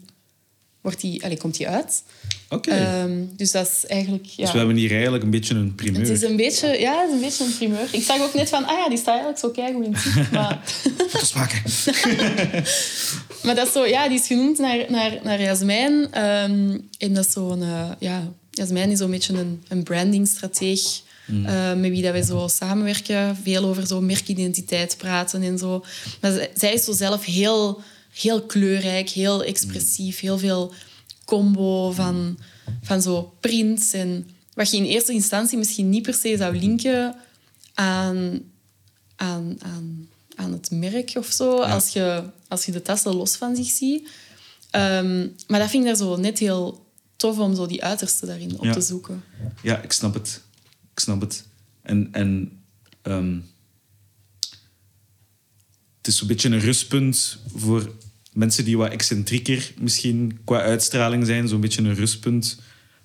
wordt 0.81 1.01
die, 1.01 1.25
allee, 1.25 1.37
komt 1.37 1.57
die 1.57 1.69
uit. 1.69 2.03
Oké. 2.51 2.71
Ehm, 2.71 3.25
dus 3.37 3.51
dat 3.51 3.67
is 3.67 3.87
eigenlijk... 3.87 4.25
Ja, 4.25 4.43
Dus 4.43 4.53
we 4.53 4.59
hebben 4.59 4.77
hier 4.77 4.93
eigenlijk 4.93 5.23
een 5.25 5.31
beetje 5.31 5.55
een 5.55 5.75
primeur. 5.75 6.01
het 6.01 6.09
is 6.11 6.23
een 6.23 6.37
beetje, 6.37 6.81
ja, 6.81 7.01
het 7.01 7.09
is 7.09 7.15
een 7.15 7.21
beetje 7.21 7.45
een 7.45 7.57
primeur. 7.57 7.89
Ik 7.91 8.03
zag 8.03 8.23
ook 8.23 8.35
net 8.35 8.49
van, 8.49 8.65
ah 8.65 8.79
ja, 8.79 8.89
die 8.89 8.99
staat 8.99 9.21
eigenlijk 9.21 9.39
zo 9.39 9.51
keigoed 9.51 9.85
in 9.85 9.95
het. 9.95 10.31
Maar, 10.33 10.61
Foto's 11.09 11.33
maken. 11.33 11.63
maar 13.45 13.55
dat 13.55 13.67
is 13.67 13.73
zo, 13.73 13.87
ja, 13.87 14.09
die 14.09 14.19
is 14.19 14.27
genoemd 14.27 14.59
naar, 14.59 14.85
naar, 14.89 15.19
naar 15.23 15.41
Jasmijn. 15.41 16.13
Ehm, 16.13 16.79
en 16.99 17.15
dat 17.15 17.27
is 17.27 17.33
zo'n, 17.33 17.63
eh, 17.63 17.91
ja, 17.99 18.33
Jasmijn 18.51 18.91
is 18.91 18.99
zo'n 18.99 19.11
beetje 19.11 19.39
een, 19.39 19.63
een 19.69 19.83
brandingstrateeg. 19.83 21.01
Eh, 21.29 21.75
met 21.75 21.91
wie 21.91 22.03
dat 22.03 22.13
wij 22.13 22.23
zo 22.23 22.49
samenwerken. 22.49 23.37
Veel 23.37 23.65
over 23.65 23.87
zo 23.87 24.01
merkidentiteit 24.01 24.97
praten 24.97 25.43
en 25.43 25.59
zo. 25.59 25.85
Maar 26.21 26.49
zij- 26.55 26.73
is 26.73 26.85
zo 26.85 26.93
zelf 26.93 27.25
heel, 27.25 27.81
heel 28.13 28.43
kleurrijk, 28.43 29.09
heel 29.09 29.45
expressief. 29.45 30.21
Heel 30.21 30.39
veel 30.39 30.73
combo 31.25 31.91
van, 31.93 32.39
van 32.83 33.03
zo 33.03 33.33
prints. 33.41 33.93
En 33.93 34.31
wat 34.55 34.71
je 34.71 34.77
in 34.77 34.85
eerste 34.85 35.13
instantie 35.13 35.59
misschien 35.59 35.89
niet 35.89 36.03
per 36.03 36.15
se 36.15 36.37
zou 36.37 36.57
linken 36.59 37.15
aan, 37.75 38.41
aan, 39.17 39.57
aan, 39.59 40.09
aan 40.35 40.53
het 40.53 40.71
merk 40.71 41.13
of 41.17 41.27
zo. 41.27 41.61
Als, 41.61 41.89
je, 41.93 42.23
als 42.49 42.65
je 42.65 42.73
de 42.73 42.83
tassen 42.83 43.15
los 43.15 43.37
van 43.37 43.57
zich 43.57 43.67
ziet. 43.69 44.09
Ehm, 44.71 45.27
maar 45.47 45.61
dat 45.61 45.71
vind 45.71 45.83
ik 45.85 45.89
daar 45.89 45.99
zo 45.99 46.17
net 46.17 46.39
heel 46.39 46.87
tof 47.17 47.39
om 47.39 47.55
zo 47.57 47.67
die 47.67 47.85
uiterste 47.85 48.27
daarin 48.27 48.59
op 48.59 48.65
Ja. 48.65 48.73
te 48.73 48.81
zoeken. 48.81 49.25
Ja, 49.63 49.83
ik 49.83 49.93
snap 49.93 50.15
het. 50.15 50.41
Ik 50.99 51.05
snap 51.05 51.21
het. 51.21 51.47
En, 51.83 52.09
en 52.13 52.61
ehm, 53.03 53.39
het 55.99 56.07
is 56.07 56.17
zo'n 56.17 56.29
beetje 56.29 56.49
een 56.49 56.61
rustpunt 56.61 57.39
voor 57.55 57.93
mensen 58.33 58.65
die 58.65 58.77
wat 58.77 58.91
excentrieker 58.91 59.73
misschien 59.81 60.39
qua 60.45 60.61
uitstraling 60.61 61.27
zijn. 61.27 61.49
Zo'n 61.49 61.61
beetje 61.61 61.83
een 61.83 61.95
rustpunt 61.95 62.61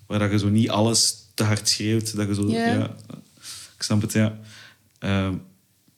waar 0.06 0.18
dat 0.18 0.30
je 0.30 0.38
zo 0.38 0.48
niet 0.48 0.70
alles 0.70 1.16
te 1.34 1.42
hard 1.44 1.68
schreeuwt. 1.68 2.16
Dat 2.16 2.28
je 2.28 2.34
zo, 2.34 2.50
Ja. 2.50 2.66
ja. 2.66 2.96
ik 3.76 3.82
snap 3.82 4.02
het, 4.02 4.12
ja. 4.12 4.38
Ehm, 4.98 5.34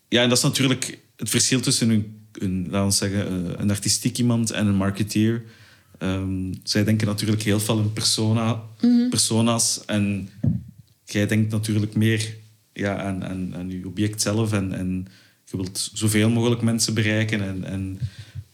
ja, 0.08 0.22
en 0.22 0.28
dat 0.28 0.38
is 0.38 0.44
natuurlijk 0.44 0.98
het 1.16 1.30
verschil 1.30 1.60
tussen 1.60 1.90
een, 1.90 2.26
een, 2.32 2.66
laten 2.70 2.88
we 2.88 2.94
zeggen, 2.94 3.26
eh, 3.26 3.60
een 3.60 3.70
artistiek 3.70 4.18
iemand 4.18 4.50
en 4.50 4.66
een 4.66 4.74
marketeer. 4.74 5.44
Ehm, 5.98 6.54
zij 6.62 6.84
denken 6.84 7.06
natuurlijk 7.06 7.42
heel 7.42 7.60
veel 7.60 7.78
in 7.78 7.92
persona, 7.92 8.62
persona's. 9.10 9.84
En 9.86 10.28
jij 11.12 11.26
denkt 11.26 11.50
natuurlijk 11.50 11.94
meer 11.94 12.36
ja, 12.72 12.96
aan, 13.02 13.24
aan, 13.54 13.70
je 13.70 13.86
object 13.86 14.22
zelf. 14.22 14.52
En, 14.52 14.72
en 14.72 15.08
je 15.44 15.56
wilt 15.56 15.90
zoveel 15.92 16.30
mogelijk 16.30 16.62
mensen 16.62 16.94
bereiken. 16.94 17.42
En, 17.42 17.64
en 17.64 17.98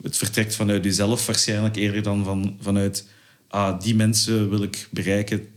het 0.02 0.16
vertrekt 0.16 0.54
vanuit 0.54 0.84
jezelf 0.84 1.26
waarschijnlijk 1.26 1.76
eerder 1.76 2.02
dan 2.02 2.24
van, 2.24 2.56
vanuit... 2.60 3.06
Ah, 3.48 3.80
die 3.80 3.94
mensen 3.94 4.50
wil 4.50 4.62
ik 4.62 4.88
bereiken. 4.90 5.48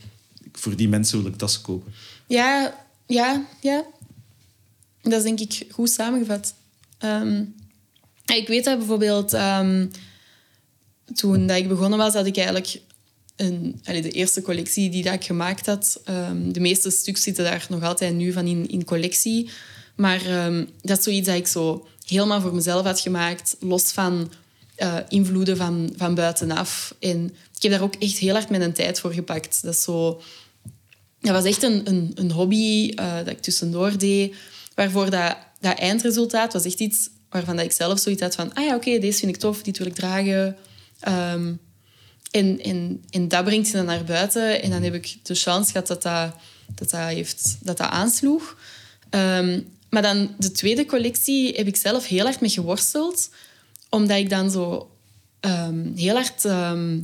Voor 0.51 0.75
die 0.75 0.89
mensen 0.89 1.21
wil 1.21 1.31
ik 1.31 1.37
tassen 1.37 1.61
kopen. 1.61 1.93
Ja, 2.27 2.85
ja, 3.07 3.45
ja. 3.61 3.85
Dat 5.01 5.13
is 5.13 5.23
denk 5.23 5.39
ik 5.39 5.67
goed 5.71 5.89
samengevat. 5.89 6.53
Ehm, 6.97 7.43
ik 8.25 8.47
weet 8.47 8.63
dat 8.63 8.77
bijvoorbeeld 8.77 9.33
ehm, 9.33 9.87
toen 11.13 11.47
dat 11.47 11.57
ik 11.57 11.67
begonnen 11.67 11.97
was, 11.97 12.13
had 12.13 12.25
ik 12.25 12.37
eigenlijk 12.37 12.81
de 13.35 14.11
eerste 14.11 14.41
collectie 14.41 14.89
die 14.89 15.03
dat 15.03 15.13
ik 15.13 15.23
gemaakt 15.23 15.65
had. 15.65 16.01
ehm, 16.03 16.51
de 16.51 16.59
meeste 16.59 16.89
stuks 16.89 17.21
zitten 17.21 17.43
daar 17.43 17.65
nog 17.69 17.83
altijd 17.83 18.13
nu 18.13 18.31
van 18.31 18.47
in, 18.47 18.67
in 18.67 18.85
collectie. 18.85 19.49
Maar 19.95 20.25
ehm, 20.25 20.65
dat 20.81 20.97
is 20.97 21.03
zoiets 21.03 21.27
dat 21.27 21.35
ik 21.35 21.47
zo 21.47 21.87
helemaal 22.05 22.41
voor 22.41 22.55
mezelf 22.55 22.85
had 22.85 22.99
gemaakt, 22.99 23.55
los 23.59 23.91
van 23.91 24.31
eh, 24.75 24.97
invloeden 25.07 25.57
van, 25.57 25.93
van 25.97 26.15
buitenaf. 26.15 26.95
En 26.99 27.25
ik 27.55 27.61
heb 27.61 27.71
daar 27.71 27.81
ook 27.81 27.95
echt 27.95 28.17
heel 28.17 28.33
hard 28.33 28.49
mijn 28.49 28.73
tijd 28.73 28.99
voor 28.99 29.13
gepakt. 29.13 29.63
Dat 29.63 29.77
zo 29.77 30.21
dat 31.25 31.33
was 31.33 31.43
echt 31.43 31.63
een, 31.63 31.81
een, 31.89 32.11
een 32.15 32.31
hobby 32.31 32.91
eh, 32.95 33.17
dat 33.17 33.27
ik 33.27 33.41
tussendoor 33.41 33.97
deed. 33.97 34.35
Waarvoor 34.75 35.09
dat, 35.09 35.37
dat 35.59 35.77
eindresultaat 35.79 36.53
was 36.53 36.65
echt 36.65 36.79
iets 36.79 37.09
waarvan 37.29 37.55
dat 37.55 37.65
ik 37.65 37.71
zelf 37.71 37.99
zoiets 37.99 38.21
had 38.21 38.35
van... 38.35 38.53
Ah 38.53 38.65
ja, 38.65 38.75
oké, 38.75 38.99
deze 38.99 39.19
vind 39.19 39.35
ik 39.35 39.41
tof, 39.41 39.61
dit 39.61 39.77
wil 39.77 39.87
ik 39.87 39.95
dragen. 39.95 40.55
Ehm, 40.99 41.53
en, 42.35 42.61
en, 42.61 43.03
en 43.09 43.27
dat 43.27 43.43
brengt 43.43 43.67
je 43.67 43.73
dan 43.73 43.85
naar 43.85 44.03
buiten. 44.03 44.61
En 44.61 44.69
dan 44.69 44.83
heb 44.83 44.93
ik 44.93 45.17
de 45.23 45.35
chance 45.35 45.71
gehad 45.71 45.87
dat 45.87 46.01
dat, 46.01 46.33
dat, 46.75 46.89
dat, 46.89 46.99
heeft, 46.99 47.57
dat, 47.61 47.77
dat 47.77 47.87
aansloeg. 47.87 48.57
Ehm, 49.09 49.61
maar 49.89 50.01
dan 50.01 50.35
de 50.37 50.51
tweede 50.51 50.85
collectie 50.85 51.53
heb 51.55 51.67
ik 51.67 51.75
zelf 51.75 52.07
heel 52.07 52.23
hard 52.23 52.41
mee 52.41 52.49
geworsteld. 52.49 53.29
Omdat 53.89 54.17
ik 54.17 54.29
dan 54.29 54.51
zo 54.51 54.91
ehm, 55.39 55.95
heel 55.95 56.13
hard... 56.13 56.45
ehm, 56.45 56.99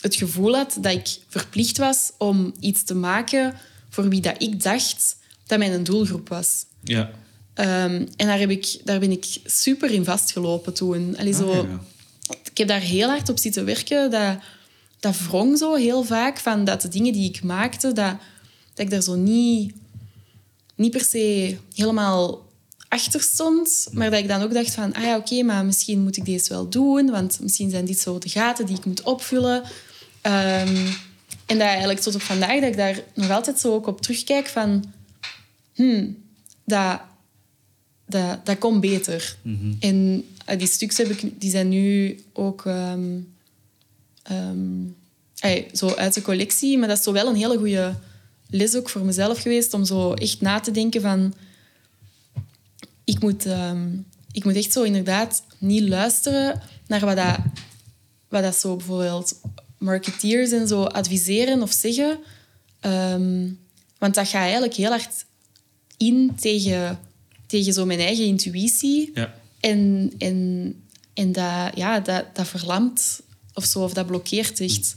het 0.00 0.14
gevoel 0.14 0.54
had 0.54 0.76
dat 0.80 0.92
ik 0.92 1.08
verplicht 1.28 1.78
was 1.78 2.12
om 2.18 2.54
iets 2.60 2.82
te 2.82 2.94
maken 2.94 3.54
voor 3.88 4.08
wie 4.08 4.20
dat 4.20 4.42
ik 4.42 4.62
dacht 4.62 5.16
dat 5.46 5.58
mijn 5.58 5.84
doelgroep 5.84 6.28
was. 6.28 6.64
Ja. 6.82 7.10
En 7.54 8.08
daar, 8.16 8.38
heb 8.38 8.50
ik, 8.50 8.80
daar 8.84 8.98
ben 9.00 9.10
ik 9.10 9.24
super 9.44 9.90
in 9.90 10.04
vastgelopen 10.04 10.74
toen. 10.74 11.16
Allee, 11.16 11.32
zo, 11.32 11.50
Ah, 11.50 11.68
ja. 11.68 11.80
Ik 12.54 12.60
heb 12.60 12.68
daar 12.68 12.80
heel 12.80 13.08
hard 13.08 13.28
op 13.28 13.38
zitten 13.38 13.64
werken. 13.64 14.10
Dat, 14.10 14.36
dat 15.00 15.18
wrong 15.18 15.58
zo 15.58 15.74
heel 15.74 16.02
vaak. 16.04 16.38
Van 16.38 16.64
dat 16.64 16.80
de 16.80 16.88
dingen 16.88 17.12
die 17.12 17.28
ik 17.28 17.42
maakte, 17.42 17.92
dat, 17.92 18.16
dat 18.74 18.84
ik 18.84 18.90
daar 18.90 19.02
zo 19.02 19.14
niet, 19.14 19.74
niet 20.74 20.90
per 20.90 21.04
se 21.04 21.56
helemaal 21.74 22.46
achter 22.88 23.20
stond. 23.20 23.88
Maar 23.92 24.10
dat 24.10 24.20
ik 24.20 24.28
dan 24.28 24.42
ook 24.42 24.52
dacht 24.52 24.74
van... 24.74 24.92
Ah 24.92 25.02
ja, 25.02 25.16
oké, 25.16 25.42
maar 25.42 25.64
misschien 25.64 26.02
moet 26.02 26.16
ik 26.16 26.24
deze 26.24 26.48
wel 26.48 26.68
doen. 26.68 27.10
Want 27.10 27.40
misschien 27.40 27.70
zijn 27.70 27.84
dit 27.84 27.98
zo 27.98 28.18
de 28.18 28.28
gaten 28.28 28.66
die 28.66 28.76
ik 28.76 28.84
moet 28.84 29.02
opvullen. 29.02 29.62
Ehm, 30.20 30.86
en 31.46 31.58
dat 31.58 31.68
eigenlijk 31.68 32.00
tot 32.00 32.14
op 32.14 32.22
vandaag 32.22 32.60
dat 32.60 32.70
ik 32.70 32.76
daar 32.76 33.00
nog 33.14 33.30
altijd 33.30 33.58
zo 33.58 33.74
ook 33.74 33.86
op 33.86 34.00
terugkijk 34.00 34.46
van... 34.46 34.84
Hmm, 35.74 36.16
dat, 36.64 37.00
dat, 38.06 38.46
dat 38.46 38.58
kon 38.58 38.80
beter. 38.80 39.36
En 39.80 40.24
eh, 40.24 40.33
die 40.44 40.66
stuks 40.66 41.00
die 41.38 41.50
zijn 41.50 41.68
nu 41.68 42.18
ook 42.32 42.66
ehm, 42.66 43.20
ehm, 44.22 45.66
zo 45.72 45.88
uit 45.88 46.14
de 46.14 46.22
collectie. 46.22 46.78
Maar 46.78 46.88
dat 46.88 46.98
is 46.98 47.04
zo 47.04 47.12
wel 47.12 47.28
een 47.28 47.36
hele 47.36 47.58
goede 47.58 47.94
les 48.48 48.76
ook 48.76 48.88
voor 48.88 49.04
mezelf 49.04 49.40
geweest 49.40 49.74
om 49.74 49.84
zo 49.84 50.12
echt 50.12 50.40
na 50.40 50.60
te 50.60 50.70
denken 50.70 51.00
van... 51.00 51.34
Ik 53.04 53.20
moet, 53.20 53.46
ehm, 53.46 53.88
ik 54.32 54.44
moet 54.44 54.56
echt 54.56 54.72
zo 54.72 54.82
inderdaad 54.82 55.42
niet 55.58 55.88
luisteren 55.88 56.60
naar 56.86 57.00
wat 57.00 57.16
dat, 57.16 57.38
wat 58.28 58.42
dat 58.42 58.56
zo 58.56 58.76
bijvoorbeeld 58.76 59.40
marketeers 59.78 60.50
en 60.50 60.68
zo 60.68 60.82
adviseren 60.82 61.62
of 61.62 61.72
zeggen. 61.72 62.18
Want 63.98 64.14
dat 64.14 64.28
gaat 64.28 64.42
eigenlijk 64.42 64.74
heel 64.74 64.90
hard 64.90 65.24
in 65.96 66.32
tegen, 66.40 66.98
tegen 67.46 67.72
zo 67.72 67.86
mijn 67.86 68.00
eigen 68.00 68.24
intuïtie. 68.24 69.10
Ja. 69.14 69.34
En, 69.70 70.12
en, 70.18 70.74
en 71.14 71.32
dat, 71.32 71.70
ja, 71.74 72.00
dat, 72.00 72.24
dat 72.32 72.48
verlamt 72.48 73.20
of 73.54 73.64
zo, 73.64 73.82
of 73.82 73.92
dat 73.92 74.06
blokkeert 74.06 74.60
echt. 74.60 74.92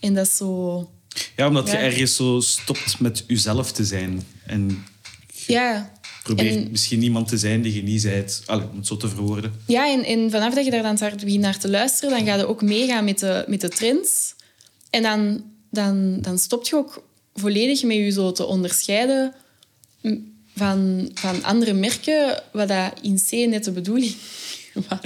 En 0.00 0.14
dat 0.14 0.26
is 0.26 0.36
zo... 0.36 0.90
ja, 1.36 1.46
omdat 1.48 1.70
je 1.70 1.76
ergens 1.76 2.14
zo 2.16 2.40
stopt 2.40 3.00
met 3.00 3.24
jezelf 3.26 3.72
te 3.72 3.84
zijn. 3.84 4.22
En 4.46 4.84
Ja, 5.46 5.92
probeert 6.22 6.54
En- 6.54 6.70
misschien 6.70 7.02
iemand 7.02 7.28
te 7.28 7.38
zijn 7.38 7.62
die 7.62 7.74
je 7.74 7.82
niet 7.82 8.02
bent. 8.02 8.42
Allee, 8.46 8.68
om 8.70 8.76
het 8.76 8.86
zo 8.86 8.96
te 8.96 9.08
verwoorden. 9.08 9.52
ja 9.66 9.92
en, 9.92 10.04
en 10.04 10.30
vanaf 10.30 10.54
dat 10.54 10.64
je 10.64 10.70
daar 10.70 10.82
dan 10.82 10.98
hard 10.98 11.24
begint 11.24 11.42
naar 11.42 11.58
te 11.58 11.68
luisteren, 11.68 12.10
dan 12.16 12.26
ga 12.26 12.34
je 12.34 12.46
ook 12.46 12.62
meegaan 12.62 13.04
met 13.04 13.18
de, 13.18 13.44
met 13.48 13.60
de 13.60 13.68
trends. 13.68 14.34
En 14.90 15.02
dan, 15.02 15.44
dan, 15.70 16.20
dan 16.20 16.38
stop 16.38 16.66
je 16.66 16.76
ook 16.76 17.04
volledig 17.34 17.82
met 17.82 17.96
je 17.96 18.10
zo 18.10 18.32
te 18.32 18.44
onderscheiden 18.46 19.34
van, 20.56 21.10
van 21.14 21.42
andere 21.44 21.72
merken, 21.72 22.42
wat 22.52 22.68
dat 22.68 22.92
in 23.02 23.20
C 23.28 23.30
net 23.48 23.64
de 23.64 23.70
bedoeling 23.72 24.14
was. 24.88 24.98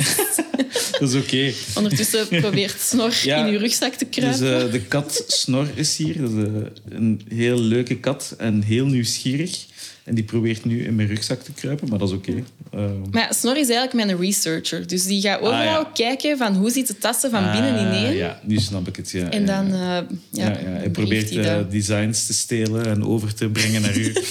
Dat 0.99 1.09
is 1.09 1.15
oké. 1.15 1.53
Ondertussen 1.75 2.29
probeert 2.41 2.81
Snor 2.81 3.15
Ja, 3.23 3.47
in 3.47 3.53
je 3.53 3.59
rugzak 3.59 3.95
te 3.95 4.07
Dus 4.11 4.19
kruipen. 4.39 4.67
eh, 4.67 4.73
de 4.73 4.81
kat 4.81 5.25
Snor 5.27 5.67
is 5.75 5.97
hier. 5.97 6.21
Dat 6.21 6.31
is 6.31 6.37
eh, 6.45 6.53
een 6.89 7.21
heel 7.29 7.59
leuke 7.61 7.97
kat 7.99 8.35
en 8.39 8.63
heel 8.63 8.87
nieuwsgierig. 8.87 9.65
En 10.05 10.15
die 10.15 10.25
probeert 10.25 10.65
nu 10.65 10.85
in 10.85 10.95
mijn 10.95 11.09
rugzak 11.09 11.43
te 11.43 11.53
kruipen, 11.53 11.89
maar 11.89 11.99
dat 11.99 12.09
is 12.09 12.15
oké. 12.15 12.45
Eh, 12.73 12.81
Maar 13.11 13.35
Snor 13.35 13.57
is 13.57 13.69
eigenlijk 13.69 13.93
mijn 14.07 14.19
researcher. 14.21 14.87
Dus 14.87 15.05
die 15.07 15.21
gaat 15.21 15.41
overal 15.41 15.59
Ah, 15.61 15.65
ja. 15.85 15.91
kijken 15.95 16.37
van 16.39 16.55
hoe 16.55 16.71
zit 16.71 16.87
de 16.87 16.99
tassen 16.99 17.31
van 17.31 17.51
binnen 17.53 17.75
ah, 17.75 17.81
ineen. 17.81 18.15
Ja, 18.17 18.41
nu 18.43 18.57
snap 18.59 18.89
ik 18.89 18.97
het. 18.97 19.11
Ja, 19.11 19.31
En 19.31 19.47
dan, 19.47 19.67
ja. 19.69 19.73
eh, 20.01 20.07
Ja, 20.31 20.45
ja, 20.49 20.59
ja, 20.61 20.67
hij 20.69 20.91
probeert 20.91 21.31
hij 21.31 21.69
designs 21.69 22.27
te 22.27 22.33
stelen 22.33 22.87
en 22.87 23.05
over 23.05 23.35
te 23.35 23.49
brengen 23.49 23.81
naar 23.83 23.97
u. 23.97 24.13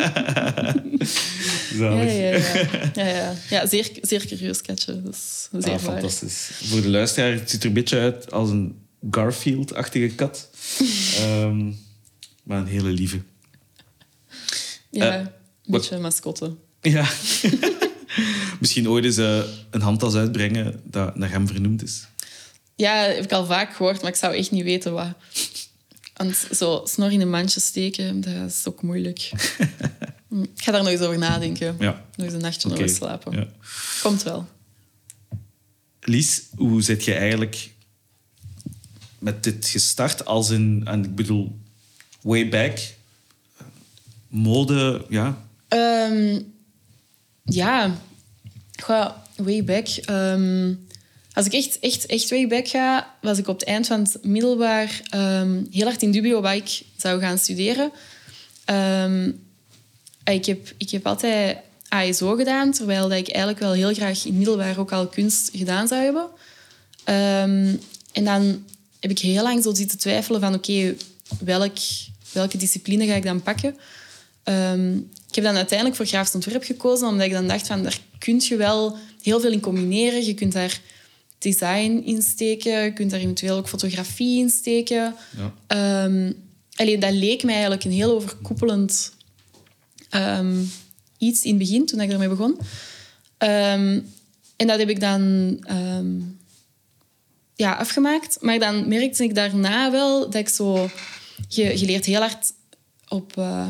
Ja, 1.70 1.76
Zalig. 1.76 2.12
ja, 2.12 2.18
ja. 2.18 3.04
ja, 3.04 3.16
ja. 3.16 3.34
ja 3.50 3.66
zeer, 3.66 3.90
zeer 4.02 4.26
curieus. 4.26 4.62
Dat 4.62 4.78
is 5.10 5.48
zeer 5.58 5.72
Ah, 5.72 5.78
fantastisch. 5.80 6.50
Voor 6.62 6.80
de 6.82 6.88
luisteraar, 6.88 7.32
het 7.32 7.50
ziet 7.50 7.60
er 7.62 7.68
een 7.68 7.74
beetje 7.74 7.98
uit 7.98 8.32
als 8.32 8.50
een 8.50 8.76
Garfield-achtige 9.10 10.14
kat. 10.14 10.48
Ehm, 11.18 11.66
maar 12.42 12.58
een 12.58 12.66
hele 12.66 12.88
lieve. 12.90 13.20
Ja, 14.90 15.14
Eh, 15.14 15.20
een 15.20 15.28
beetje 15.64 15.98
mascotte. 15.98 16.54
Ja. 16.80 17.08
Misschien 18.60 18.88
ooit 18.88 19.04
eens 19.04 19.16
eh, 19.16 19.38
een 19.70 19.80
handtas 19.80 20.14
uitbrengen 20.14 20.80
dat 20.84 21.16
naar 21.16 21.30
hem 21.30 21.46
vernoemd 21.48 21.82
is. 21.82 22.06
Ja, 22.76 22.94
heb 22.94 23.24
ik 23.24 23.32
al 23.32 23.46
vaak 23.46 23.74
gehoord, 23.76 24.02
maar 24.02 24.10
ik 24.10 24.16
zou 24.16 24.34
echt 24.34 24.50
niet 24.50 24.64
weten 24.64 24.92
wat. 24.92 25.12
Want 26.20 26.46
zo 26.56 26.82
snor 26.84 27.12
in 27.12 27.20
een 27.20 27.30
mandje 27.30 27.60
steken, 27.60 28.20
dat 28.20 28.50
is 28.50 28.62
ook 28.64 28.82
moeilijk. 28.82 29.30
Hm, 30.28 30.42
ik 30.42 30.62
ga 30.62 30.72
daar 30.72 30.82
nog 30.82 30.90
eens 30.90 31.00
over 31.00 31.18
nadenken. 31.18 31.76
Ja. 31.78 32.04
Nog 32.14 32.26
eens 32.26 32.34
een 32.34 32.40
nachtje 32.40 32.68
Oké. 32.68 32.76
over 32.76 32.94
slapen. 32.94 33.32
Ja. 33.32 33.46
Komt 34.02 34.22
wel. 34.22 34.48
Lies, 36.00 36.42
hoe 36.56 36.82
zit 36.82 37.04
je 37.04 37.14
eigenlijk 37.14 37.70
met 39.18 39.44
dit 39.44 39.66
gestart? 39.66 40.24
Als 40.24 40.50
in, 40.50 40.82
en 40.84 41.04
ik 41.04 41.14
bedoel, 41.14 41.58
way 42.20 42.48
back, 42.48 42.78
mode, 44.28 45.06
ja. 45.08 45.44
Ehm, 45.68 46.40
ja, 47.44 47.96
Goh, 48.82 49.10
way 49.36 49.64
back. 49.64 49.86
Ehm, 49.86 50.74
als 51.32 51.46
ik 51.46 51.52
echt, 51.52 51.78
echt, 51.78 52.06
echt 52.06 52.68
ga, 52.68 53.14
was 53.20 53.38
ik 53.38 53.48
op 53.48 53.58
het 53.58 53.68
eind 53.68 53.86
van 53.86 54.00
het 54.00 54.24
middelbaar 54.24 55.00
ehm, 55.08 55.64
heel 55.70 55.84
hard 55.84 56.02
in 56.02 56.10
dubio 56.10 56.40
wat 56.40 56.54
ik 56.54 56.82
zou 56.96 57.20
gaan 57.20 57.38
studeren. 57.38 57.92
Ehm, 58.64 59.30
ik, 60.24 60.44
heb, 60.44 60.72
ik 60.76 60.90
heb 60.90 61.06
altijd 61.06 61.56
ASO 61.88 62.34
gedaan, 62.34 62.72
terwijl 62.72 63.08
dat 63.08 63.18
ik 63.18 63.28
eigenlijk 63.28 63.58
wel 63.58 63.72
heel 63.72 63.94
graag 63.94 64.24
in 64.24 64.30
het 64.30 64.36
middelbaar 64.36 64.78
ook 64.78 64.92
al 64.92 65.06
kunst 65.06 65.50
gedaan 65.54 65.88
zou 65.88 66.02
hebben. 66.02 66.26
Ehm, 67.04 67.74
en 68.12 68.24
dan 68.24 68.64
heb 69.00 69.10
ik 69.10 69.18
heel 69.18 69.42
lang 69.42 69.62
zo 69.62 69.74
zitten 69.74 69.98
twijfelen 69.98 70.40
van 70.40 70.54
oké, 70.54 70.94
welk, 71.44 71.76
welke 72.32 72.56
discipline 72.56 73.06
ga 73.06 73.14
ik 73.14 73.22
dan 73.22 73.42
pakken? 73.42 73.76
Ik 75.28 75.34
heb 75.34 75.44
dan 75.44 75.56
uiteindelijk 75.56 75.96
voor 75.96 76.06
grafisch 76.06 76.34
ontwerp 76.34 76.64
gekozen, 76.64 77.08
omdat 77.08 77.26
ik 77.26 77.32
dan 77.32 77.48
dacht 77.48 77.66
van 77.66 77.82
daar 77.82 77.98
kun 78.18 78.40
je 78.40 78.56
wel 78.56 78.96
heel 79.22 79.40
veel 79.40 79.52
in 79.52 79.60
combineren. 79.60 80.24
Je 80.24 80.34
kunt 80.34 80.52
daar 80.52 80.80
design 81.40 82.02
in 82.04 82.22
steken, 82.22 82.82
je 82.82 82.92
kunt 82.92 83.10
daar 83.10 83.20
eventueel 83.20 83.56
ook 83.56 83.68
fotografie 83.68 84.38
in 84.38 84.50
steken. 84.50 85.14
ja. 85.36 85.54
Ehm, 85.66 86.32
allee, 86.74 86.98
dat 86.98 87.12
leek 87.12 87.42
mij 87.42 87.54
eigenlijk 87.54 87.84
een 87.84 87.92
heel 87.92 88.14
overkoepelend 88.14 89.12
ehm, 90.08 90.62
iets 91.18 91.42
in 91.42 91.50
het 91.50 91.58
begin, 91.58 91.86
toen 91.86 92.00
ik 92.00 92.10
ermee 92.10 92.28
begon. 92.28 92.58
Ehm, 93.38 94.00
en 94.56 94.66
dat 94.66 94.78
heb 94.78 94.88
ik 94.88 95.00
dan 95.00 95.58
ja, 97.60 97.72
afgemaakt. 97.72 98.38
Maar 98.40 98.58
dan 98.58 98.88
merkte 98.88 99.24
ik 99.24 99.34
daarna 99.34 99.90
wel 99.90 100.20
dat 100.20 100.34
ik 100.34 100.48
zo... 100.48 100.88
Je, 101.48 101.78
je 101.78 101.86
leert 101.86 102.04
heel 102.04 102.20
hard 102.20 102.52
op, 103.08 103.36
eh, 103.36 103.68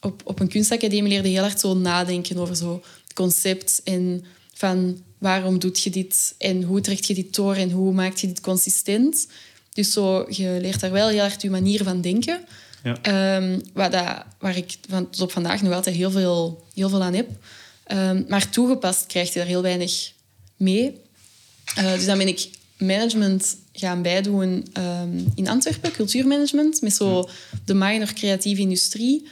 op, 0.00 0.22
op 0.24 0.40
een 0.40 0.48
kunstacademie 0.48 1.12
leerde 1.12 1.28
heel 1.28 1.42
hard 1.42 1.60
zo 1.60 1.74
nadenken 1.74 2.38
over 2.38 2.56
zo 2.56 2.82
concept 3.14 3.80
en 3.84 4.24
van 4.58 5.02
waarom 5.18 5.58
doet 5.58 5.80
je 5.80 5.90
dit 5.90 6.34
en 6.38 6.62
hoe 6.62 6.80
trekt 6.80 7.06
je 7.06 7.14
dit 7.14 7.34
door 7.34 7.54
en 7.54 7.70
hoe 7.70 7.92
maak 7.92 8.16
je 8.16 8.26
dit 8.26 8.40
consistent. 8.40 9.26
Dus 9.72 9.92
zo, 9.92 10.26
je 10.28 10.58
leert 10.60 10.80
daar 10.80 10.92
wel 10.92 11.08
heel 11.08 11.20
hard 11.20 11.42
je 11.42 11.50
manier 11.50 11.84
van 11.84 12.00
denken. 12.00 12.40
Ja. 12.82 12.98
Ehm, 13.02 13.60
waar, 13.72 13.90
dat, 13.90 14.24
waar 14.38 14.56
ik 14.56 14.76
van, 14.88 15.10
tot 15.10 15.20
op 15.20 15.32
vandaag 15.32 15.62
nog 15.62 15.72
altijd 15.72 15.96
heel 15.96 16.10
veel, 16.10 16.66
heel 16.74 16.88
veel 16.88 17.02
aan 17.02 17.14
heb. 17.14 17.28
Ehm, 17.84 18.22
maar 18.28 18.50
toegepast 18.50 19.06
krijg 19.06 19.32
je 19.32 19.38
daar 19.38 19.48
heel 19.48 19.62
weinig 19.62 20.12
mee. 20.56 21.00
Eh, 21.74 21.92
dus 21.92 22.06
dan 22.06 22.18
ben 22.18 22.28
ik 22.28 22.48
management 22.78 23.56
gaan 23.72 24.02
bijdoen 24.02 24.66
ehm, 24.72 25.18
in 25.34 25.48
Antwerpen, 25.48 25.92
cultuurmanagement, 25.92 26.80
met 26.82 26.94
zo 26.94 27.28
de 27.64 27.74
minor 27.74 28.12
creatieve 28.12 28.60
industrie. 28.60 29.28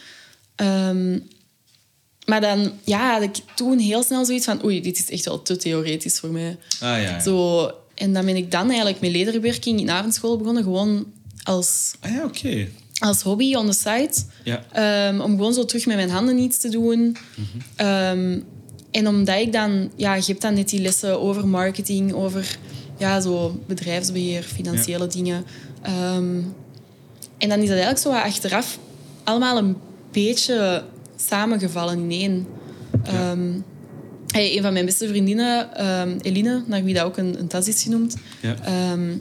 Maar 2.26 2.40
dan 2.40 2.72
ja, 2.84 3.12
had 3.12 3.22
ik 3.22 3.36
toen 3.54 3.78
heel 3.78 4.02
snel 4.02 4.24
zoiets 4.24 4.44
van 4.44 4.64
oei, 4.64 4.80
dit 4.80 4.98
is 4.98 5.10
echt 5.10 5.24
wel 5.24 5.42
te 5.42 5.56
theoretisch 5.56 6.18
voor 6.18 6.30
mij. 6.30 6.56
Ah 6.80 6.80
ja. 6.80 6.96
ja. 6.96 7.20
Zo, 7.20 7.70
en 7.94 8.12
dan 8.12 8.24
ben 8.24 8.36
ik 8.36 8.50
dan 8.50 8.66
eigenlijk 8.68 9.00
met 9.00 9.10
lederwerking 9.10 9.80
in 9.80 9.90
avondschool 9.90 10.36
begonnen, 10.36 10.62
gewoon 10.62 11.06
als, 11.42 11.94
Ah 12.00 12.10
ja, 12.10 12.24
oké. 12.24 12.68
als 12.98 13.22
hobby 13.22 13.54
on 13.54 13.66
the 13.66 13.72
side. 13.72 14.12
Ja. 14.44 14.64
Ehm, 14.72 15.20
om 15.20 15.30
gewoon 15.30 15.54
zo 15.54 15.64
terug 15.64 15.86
met 15.86 15.96
mijn 15.96 16.10
handen 16.10 16.38
iets 16.38 16.58
te 16.58 16.68
doen. 16.68 17.16
Ehm, 17.76 18.38
en 18.90 19.08
omdat 19.08 19.40
ik 19.40 19.52
dan... 19.52 19.90
Ja, 19.96 20.14
je 20.14 20.22
hebt 20.26 20.42
dan 20.42 20.54
net 20.54 20.68
die 20.68 20.80
lessen 20.80 21.20
over 21.20 21.48
marketing, 21.48 22.12
over 22.12 22.58
ja, 22.98 23.20
zo 23.20 23.60
bedrijfsbeheer, 23.66 24.42
financiële 24.42 25.06
dingen. 25.06 25.44
Ehm, 25.82 26.40
en 27.38 27.48
dan 27.48 27.60
is 27.60 27.68
dat 27.68 27.78
eigenlijk 27.78 27.98
zo 27.98 28.10
achteraf 28.10 28.78
allemaal 29.24 29.58
een 29.58 29.76
beetje 30.12 30.84
samengevallen 31.16 31.98
in 31.98 32.10
één. 32.10 32.46
Ja. 33.04 33.30
Ehm, 33.30 33.52
hey, 34.26 34.56
een 34.56 34.62
van 34.62 34.72
mijn 34.72 34.84
beste 34.84 35.08
vriendinnen, 35.08 35.76
ehm, 35.76 36.18
Eline, 36.22 36.62
naar 36.66 36.84
wie 36.84 36.94
dat 36.94 37.04
ook 37.04 37.16
een, 37.16 37.38
een 37.38 37.46
tas 37.46 37.68
is 37.68 37.82
genoemd, 37.82 38.16
Ja. 38.40 38.56
Ehm, 38.64 39.16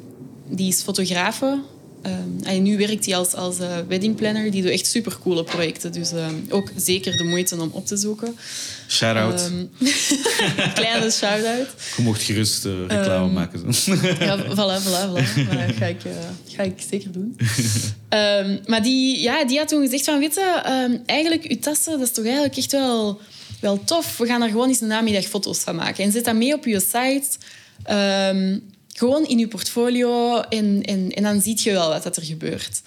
die 0.48 0.68
is 0.68 0.82
fotografe. 0.82 1.60
Ehm, 2.06 2.48
en 2.48 2.64
nu 2.64 2.78
werkt 2.78 3.06
hij 3.06 3.16
als, 3.16 3.34
als 3.34 3.60
eh, 3.60 3.78
weddingplanner. 3.88 4.52
Die 4.52 4.62
doet 4.62 4.72
echt 4.72 4.86
supercoole 4.86 5.44
projecten. 5.44 5.92
Dus 5.92 6.12
ehm, 6.12 6.36
ook 6.50 6.72
zeker 6.76 7.18
de 7.18 7.24
moeite 7.24 7.62
om 7.62 7.70
op 7.72 7.86
te 7.86 7.98
zoeken. 7.98 8.38
Shout-out. 8.88 9.42
Ehm, 9.42 9.66
kleine 10.74 11.12
shout-out. 11.12 11.68
je 11.98 12.04
mocht 12.04 12.24
gerust 12.24 12.66
eh, 12.66 12.72
reclame 12.88 13.32
maken. 13.32 13.64
Ja, 14.20 14.38
voilà, 14.38 14.84
voilà, 14.84 15.10
voilà. 15.10 15.46
Maar 15.48 15.68
dat 15.68 15.76
ga 15.76 15.86
ik, 15.86 16.04
eh, 16.04 16.12
ga 16.56 16.64
ik 16.64 16.84
zeker 16.90 17.12
doen. 17.12 17.36
Maar 18.66 18.84
die, 18.84 19.22
ja, 19.22 19.46
die 19.46 19.58
had 19.58 19.68
toen 19.68 19.82
gezegd 19.82 20.04
van, 20.04 20.20
weet 20.20 20.36
je, 20.36 21.00
eigenlijk, 21.06 21.44
uw 21.44 21.60
tassen, 21.60 21.92
dat 21.92 22.08
is 22.08 22.14
toch 22.14 22.24
eigenlijk 22.24 22.58
echt 22.58 22.72
wel, 22.72 23.20
wel 23.62 23.84
tof. 23.84 24.18
We 24.18 24.26
gaan 24.26 24.42
er 24.42 24.50
gewoon 24.50 24.68
eens 24.68 24.82
een 24.82 24.88
namiddag 24.88 25.24
foto's 25.24 25.60
van 25.60 25.76
maken. 25.76 26.04
En 26.04 26.12
zet 26.12 26.26
dat 26.26 26.36
mee 26.36 26.54
op 26.54 26.66
je 26.66 26.80
site. 26.80 27.28
Ehm, 27.84 28.58
gewoon 28.98 29.26
in 29.26 29.40
je 29.40 29.48
portfolio. 29.48 30.40
En, 30.40 30.82
en, 30.84 31.12
en 31.12 31.24
dan 31.24 31.42
zie 31.42 31.60
je 31.64 31.72
wel 31.72 31.90
wat 31.90 32.04
dat 32.04 32.16
er 32.16 32.24
gebeurt. 32.24 32.82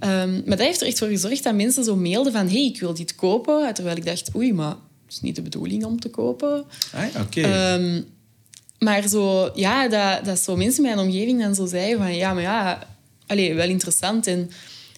Ehm, 0.00 0.32
maar 0.32 0.56
dat 0.56 0.66
heeft 0.66 0.80
er 0.80 0.86
echt 0.86 0.98
voor 0.98 1.08
gezorgd 1.08 1.42
dat 1.42 1.54
mensen 1.54 1.84
zo 1.84 1.96
mailden 1.96 2.32
van, 2.32 2.48
hey, 2.48 2.64
ik 2.64 2.80
wil 2.80 2.94
dit 2.94 3.14
kopen. 3.14 3.74
Terwijl 3.74 3.96
ik 3.96 4.04
dacht, 4.04 4.34
oei, 4.34 4.52
maar 4.52 4.76
het 5.04 5.12
is 5.12 5.20
niet 5.20 5.36
de 5.36 5.42
bedoeling 5.42 5.84
om 5.84 6.00
te 6.00 6.08
kopen. 6.08 6.64
Ah 6.92 7.20
oké. 7.20 7.40
Ehm, 7.40 8.02
maar 8.78 9.08
zo, 9.08 9.50
ja, 9.54 9.88
dat, 9.88 10.24
dat 10.24 10.38
zo 10.38 10.56
mensen 10.56 10.84
in 10.84 10.94
mijn 10.94 11.06
omgeving 11.06 11.40
dan 11.40 11.54
zo 11.54 11.66
zeiden 11.66 11.98
van... 11.98 12.16
Ja, 12.16 12.32
maar 12.32 12.42
ja, 12.42 12.86
allee, 13.26 13.54
wel 13.54 13.68
interessant. 13.68 14.26
En, 14.26 14.50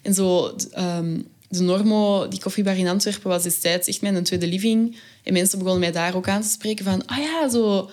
en 0.02 0.14
zo... 0.14 0.56
ehm, 0.72 1.18
de 1.48 1.62
Normo, 1.62 2.28
die 2.28 2.40
koffiebar 2.40 2.76
in 2.76 2.88
Antwerpen, 2.88 3.30
was 3.30 3.42
destijds 3.42 3.88
echt 3.88 4.00
mijn 4.00 4.22
tweede 4.22 4.46
living. 4.46 4.96
En 5.22 5.32
mensen 5.32 5.58
begonnen 5.58 5.80
mij 5.80 5.92
daar 5.92 6.14
ook 6.14 6.28
aan 6.28 6.42
te 6.42 6.48
spreken 6.48 6.84
van... 6.84 7.06
Ah 7.06 7.18
ja, 7.18 7.48
zo... 7.48 7.90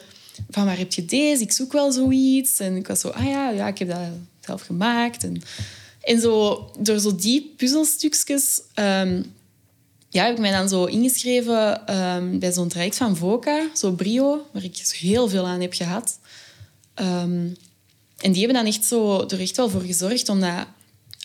Van 0.50 0.66
waar 0.66 0.78
heb 0.78 0.94
je 0.94 1.06
deze? 1.06 1.44
Ik 1.44 1.52
zoek 1.52 1.72
wel 1.72 1.92
zoiets. 1.92 2.60
En 2.60 2.76
ik 2.76 2.88
was 2.88 3.00
zo... 3.00 3.10
Ah 3.10 3.26
ja, 3.26 3.50
ja 3.50 3.68
ik 3.68 3.78
heb 3.78 3.90
dat 3.90 4.00
zelf 4.42 4.62
gemaakt. 4.62 5.24
En, 5.24 5.42
en 6.02 6.22
zo, 6.22 6.72
door 6.80 7.00
zo 7.00 7.16
die 7.16 7.54
puzzelstukjes... 7.58 8.62
ehm, 8.74 9.22
ja, 10.10 10.24
heb 10.24 10.34
ik 10.34 10.40
mij 10.40 10.52
dan 10.52 10.70
zo 10.70 10.86
ingeschreven 10.86 11.88
ehm, 11.88 12.40
bij 12.40 12.52
zo'n 12.52 12.68
traject 12.68 12.98
van 12.98 13.16
VOCA, 13.16 13.70
zo 13.74 13.92
Brio, 13.92 14.46
waar 14.54 14.64
ik 14.64 14.78
heel 14.78 15.30
veel 15.30 15.48
aan 15.48 15.62
heb 15.62 15.74
gehad. 15.74 16.20
Ehm, 16.94 17.48
en 18.18 18.32
die 18.32 18.38
hebben 18.38 18.64
dan 18.64 18.66
echt 18.66 18.86
zo 18.86 19.26
er 19.28 19.40
echt 19.40 19.58
wel 19.58 19.70
voor 19.70 19.82
gezorgd 19.82 20.30
om 20.30 20.40
dat 20.40 20.66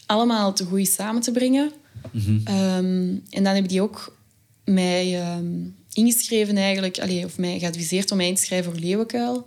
allemaal 0.06 0.52
te 0.52 0.64
goed 0.64 0.88
samen 0.88 1.22
te 1.22 1.30
brengen. 1.30 1.72
Ehm, 2.44 3.16
en 3.30 3.42
dan 3.44 3.44
hebben 3.44 3.68
die 3.68 3.82
ook 3.82 4.16
mij 4.64 5.22
ingeschreven 5.92 6.56
eigenlijk, 6.56 6.98
allee, 6.98 7.24
of 7.24 7.38
mij 7.38 7.58
geadviseerd 7.58 8.10
om 8.10 8.16
mij 8.16 8.28
in 8.28 8.34
te 8.34 8.42
schrijven 8.42 8.72
voor 8.72 8.80
Leeuwenkuil. 8.80 9.46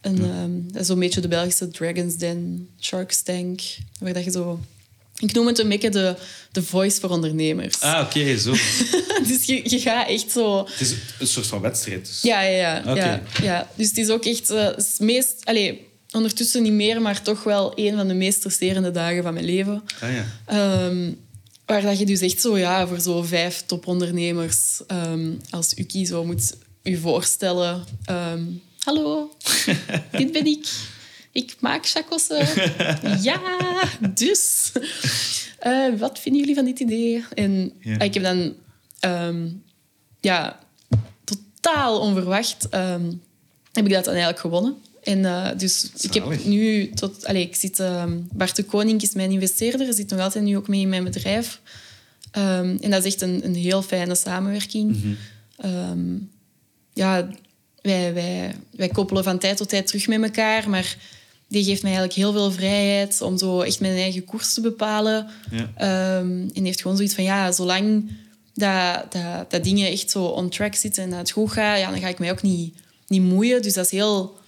En, 0.00 0.18
ehm, 0.22 0.72
dat 0.72 0.80
is 0.80 0.86
zo'n 0.86 0.98
beetje 0.98 1.20
de 1.20 1.28
Belgische 1.28 1.68
Dragon's 1.68 2.16
Den, 2.16 2.68
Shark's 2.80 3.22
Tank, 3.22 3.60
waar 4.00 4.12
dat 4.12 4.24
je 4.24 4.30
zo... 4.30 4.60
Ik 5.18 5.32
noem 5.32 5.46
het 5.46 5.58
een 5.58 5.68
beetje 5.68 5.90
de, 5.90 6.16
de 6.52 6.62
voice 6.62 7.00
voor 7.00 7.10
ondernemers. 7.10 7.80
ah, 7.80 8.06
oké, 8.06 8.38
zo. 8.38 8.50
dus 9.28 9.44
je, 9.44 9.60
je 9.70 9.80
gaat 9.80 10.08
echt 10.08 10.30
zo... 10.30 10.58
Het 10.58 10.80
is 10.80 10.94
een 11.18 11.26
soort 11.26 11.46
van 11.46 11.60
wedstrijd. 11.60 12.06
Dus. 12.06 12.22
Ja, 12.22 12.40
ja, 12.42 12.82
ja. 12.84 12.94
Ja, 12.94 13.22
ja. 13.42 13.70
Dus 13.74 13.88
het 13.88 13.98
is 13.98 14.08
ook 14.08 14.24
echt... 14.24 14.50
eh, 14.50 14.64
het 14.64 14.78
is 14.78 14.98
meest, 14.98 15.34
allee, 15.44 15.86
ondertussen 16.10 16.62
niet 16.62 16.72
meer, 16.72 17.02
maar 17.02 17.22
toch 17.22 17.42
wel 17.42 17.72
een 17.74 17.96
van 17.96 18.08
de 18.08 18.14
meest 18.14 18.38
stresserende 18.38 18.90
dagen 18.90 19.22
van 19.22 19.34
mijn 19.34 19.46
leven. 19.46 19.82
Ah 20.00 20.10
ja. 20.12 20.26
Ehm, 20.46 21.12
waar 21.66 21.82
dat 21.82 21.98
je 21.98 22.06
dus 22.06 22.20
echt 22.20 22.40
zo, 22.40 22.58
ja, 22.58 22.86
voor 22.86 23.00
zo 23.00 23.22
vijf 23.22 23.62
topondernemers 23.66 24.80
ehm, 24.86 25.32
als 25.50 25.78
Uki 25.78 26.06
zo 26.06 26.24
moet 26.24 26.56
je 26.82 26.98
voorstellen. 26.98 27.84
ehm, 28.04 28.42
Hallo, 28.78 29.30
dit 30.18 30.32
ben 30.32 30.46
ik. 30.46 30.68
Ik 31.32 31.56
maak 31.60 31.86
chacossen. 31.86 32.46
ja, 33.28 33.40
dus. 34.14 34.72
eh, 35.58 35.98
wat 35.98 36.18
vinden 36.18 36.40
jullie 36.40 36.54
van 36.56 36.64
dit 36.64 36.80
idee? 36.80 37.24
En 37.34 37.72
Ja. 37.80 37.98
ik 37.98 38.14
heb 38.14 38.22
dan... 38.22 38.54
ehm, 39.00 39.48
ja, 40.20 40.58
totaal 41.24 42.00
onverwacht 42.00 42.66
heb 43.72 43.86
ik 43.86 43.92
dat 43.92 44.04
dan 44.04 44.14
eigenlijk 44.14 44.38
gewonnen. 44.38 44.76
En 45.06 45.24
eh, 45.24 45.58
dus 45.58 45.90
ik 46.00 46.14
heb 46.14 46.44
nu 46.44 46.90
tot... 46.90 47.26
Allez, 47.26 47.44
ik 47.44 47.56
zit, 47.56 47.80
ehm, 47.80 48.18
Bart 48.32 48.56
de 48.56 48.64
Koning 48.64 49.02
is 49.02 49.14
mijn 49.14 49.30
investeerder. 49.30 49.94
zit 49.94 50.10
nog 50.10 50.20
altijd 50.20 50.44
nu 50.44 50.56
ook 50.56 50.68
mee 50.68 50.80
in 50.80 50.88
mijn 50.88 51.04
bedrijf. 51.04 51.60
Ehm, 52.30 52.76
en 52.80 52.90
dat 52.90 53.04
is 53.04 53.12
echt 53.12 53.22
een, 53.22 53.44
een 53.44 53.54
heel 53.54 53.82
fijne 53.82 54.14
samenwerking. 54.14 55.16
Ehm, 55.56 56.14
ja, 56.92 57.28
wij, 57.82 58.14
wij, 58.14 58.54
wij 58.70 58.88
koppelen 58.88 59.24
van 59.24 59.38
tijd 59.38 59.56
tot 59.56 59.68
tijd 59.68 59.86
terug 59.86 60.06
met 60.06 60.22
elkaar. 60.22 60.70
Maar 60.70 60.96
die 61.48 61.64
geeft 61.64 61.82
mij 61.82 61.90
eigenlijk 61.90 62.20
heel 62.20 62.32
veel 62.32 62.52
vrijheid 62.52 63.20
om 63.20 63.38
zo 63.38 63.60
echt 63.60 63.80
mijn 63.80 63.96
eigen 63.96 64.24
koers 64.24 64.54
te 64.54 64.60
bepalen. 64.60 65.26
Ja. 65.50 65.70
En 66.52 66.64
heeft 66.64 66.80
gewoon 66.80 66.96
zoiets 66.96 67.14
van, 67.14 67.24
ja, 67.24 67.52
zolang 67.52 68.10
dat, 68.54 69.12
dat, 69.12 69.50
dat 69.50 69.64
dingen 69.64 69.90
echt 69.90 70.10
zo 70.10 70.24
on 70.24 70.48
track 70.48 70.74
zitten 70.74 71.02
en 71.02 71.10
dat 71.10 71.18
het 71.18 71.30
goed 71.30 71.52
gaat, 71.52 71.78
ja, 71.78 71.90
dan 71.90 72.00
ga 72.00 72.08
ik 72.08 72.18
mij 72.18 72.30
ook 72.30 72.42
niet, 72.42 72.74
niet 73.08 73.22
moeien. 73.22 73.62
Dus 73.62 73.74
dat 73.74 73.84
is 73.84 73.90
heel... 73.90 74.44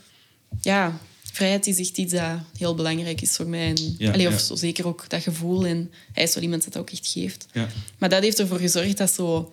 Ja, 0.61 0.99
vrijheid 1.33 1.67
is 1.67 1.79
echt 1.79 1.99
iets 1.99 2.13
dat 2.13 2.23
heel 2.59 2.75
belangrijk 2.75 3.21
is 3.21 3.37
voor 3.37 3.47
mij. 3.47 3.69
En, 3.69 3.95
Ja, 3.99 4.13
allee, 4.13 4.27
of 4.29 4.41
zo 4.41 4.55
zeker 4.57 4.87
ook 4.87 5.05
dat 5.09 5.23
gevoel. 5.23 5.67
En 5.67 5.91
hij 6.13 6.23
is 6.23 6.35
wel 6.35 6.43
iemand 6.43 6.65
dat 6.65 6.77
ook 6.77 6.91
echt 6.91 7.07
geeft. 7.07 7.47
Ja. 7.53 7.69
Maar 7.99 8.09
dat 8.09 8.23
heeft 8.23 8.39
ervoor 8.39 8.59
gezorgd 8.59 8.97
dat 8.99 9.11
zo 9.13 9.53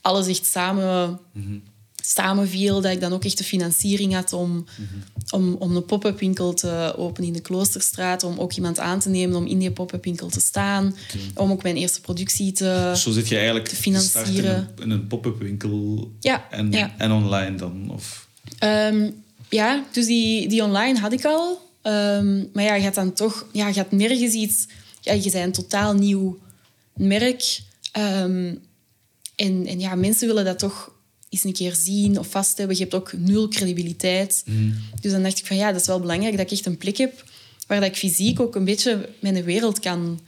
alles 0.00 0.26
echt 0.26 0.46
samen, 0.46 1.18
Mhm. 1.32 1.56
samenviel. 2.02 2.80
Dat 2.80 2.92
ik 2.92 3.00
dan 3.00 3.12
ook 3.12 3.24
echt 3.24 3.38
de 3.38 3.44
financiering 3.44 4.14
had 4.14 4.32
om, 4.32 4.50
Mhm. 4.78 4.94
om, 5.30 5.54
om 5.54 5.76
een 5.76 5.84
pop-up 5.84 6.18
winkel 6.18 6.54
te 6.54 6.94
openen 6.96 7.28
in 7.28 7.34
de 7.34 7.40
Kloosterstraat. 7.40 8.22
Om 8.22 8.38
ook 8.38 8.52
iemand 8.52 8.78
aan 8.78 9.00
te 9.00 9.08
nemen 9.08 9.36
om 9.36 9.46
in 9.46 9.58
die 9.58 9.70
pop-up 9.70 10.04
winkel 10.04 10.28
te 10.28 10.40
staan. 10.40 10.96
Om 11.34 11.50
ook 11.50 11.62
mijn 11.62 11.76
eerste 11.76 12.00
productie 12.00 12.52
te... 12.52 12.92
Zo 12.96 13.10
zit 13.12 13.28
je 13.28 13.34
eigenlijk 13.36 13.68
te 13.68 13.76
financieren. 13.76 14.68
in 14.82 14.90
een, 14.90 15.06
pop-up 15.06 15.38
winkel 15.38 16.10
Ja, 16.20 16.50
en, 16.50 16.72
ja. 16.72 16.94
en 16.98 17.12
online 17.12 17.56
dan? 17.56 17.90
Of... 17.90 18.28
Ehm, 18.58 19.10
ja, 19.54 19.84
dus 19.92 20.06
die, 20.06 20.48
die 20.48 20.62
online 20.62 20.98
had 20.98 21.12
ik 21.12 21.24
al. 21.24 21.60
Ehm, 21.82 22.44
maar 22.52 22.64
ja, 22.64 22.74
je 22.74 22.82
gaat 22.82 22.94
dan 22.94 23.12
toch... 23.12 23.46
Ja, 23.52 23.66
je 23.66 23.74
gaat 23.74 23.92
nergens 23.92 24.34
iets... 24.34 24.66
Ja, 25.00 25.12
je 25.12 25.30
bent 25.30 25.34
een 25.34 25.52
totaal 25.52 25.94
nieuw 25.94 26.38
merk. 26.94 27.60
Ehm, 27.92 28.54
en, 29.36 29.66
en 29.66 29.80
ja, 29.80 29.94
mensen 29.94 30.26
willen 30.26 30.44
dat 30.44 30.58
toch 30.58 30.92
eens 31.28 31.44
een 31.44 31.52
keer 31.52 31.74
zien 31.74 32.18
of 32.18 32.26
vast 32.26 32.58
hebben. 32.58 32.76
Je 32.76 32.82
hebt 32.82 32.94
ook 32.94 33.12
nul 33.12 33.48
credibiliteit. 33.48 34.44
Dus 35.00 35.12
dan 35.12 35.22
dacht 35.22 35.38
ik 35.38 35.46
van 35.46 35.56
ja, 35.56 35.72
dat 35.72 35.80
is 35.80 35.86
wel 35.86 36.00
belangrijk 36.00 36.36
dat 36.36 36.46
ik 36.46 36.52
echt 36.52 36.66
een 36.66 36.76
plek 36.76 36.96
heb 36.96 37.24
waar 37.66 37.80
dat 37.80 37.88
ik 37.88 37.96
fysiek 37.96 38.40
ook 38.40 38.54
een 38.54 38.64
beetje 38.64 39.08
mijn 39.18 39.44
wereld 39.44 39.80
kan, 39.80 40.20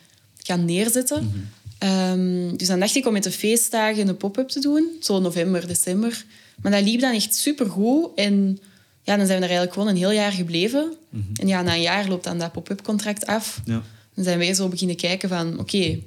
kan 0.42 0.64
neerzetten. 0.64 1.50
Ehm, 1.78 2.56
dus 2.56 2.68
dan 2.68 2.80
dacht 2.80 2.94
ik 2.94 3.06
om 3.06 3.12
met 3.12 3.22
de 3.22 3.30
feestdagen 3.30 4.08
een 4.08 4.16
pop-up 4.16 4.48
te 4.48 4.60
doen, 4.60 4.88
zo 5.00 5.20
november, 5.20 5.66
december. 5.66 6.24
Maar 6.62 6.72
dat 6.72 6.82
liep 6.82 7.00
dan 7.00 7.14
echt 7.14 7.34
supergoed. 7.34 8.08
En 8.14 8.58
ja, 9.06 9.16
dan 9.16 9.26
zijn 9.26 9.38
we 9.38 9.44
er 9.44 9.50
eigenlijk 9.50 9.72
gewoon 9.72 9.88
een 9.88 9.96
heel 9.96 10.10
jaar 10.10 10.32
gebleven. 10.32 10.96
En 11.40 11.48
ja, 11.48 11.62
na 11.62 11.74
een 11.74 11.80
jaar 11.80 12.08
loopt 12.08 12.24
dan 12.24 12.38
dat 12.38 12.52
pop-up 12.52 12.82
contract 12.82 13.26
af. 13.26 13.60
Ja. 13.64 13.82
Dan 14.14 14.24
zijn 14.24 14.38
wij 14.38 14.54
zo 14.54 14.68
beginnen 14.68 14.96
kijken 14.96 15.28
van, 15.28 15.58
oké, 15.58 15.98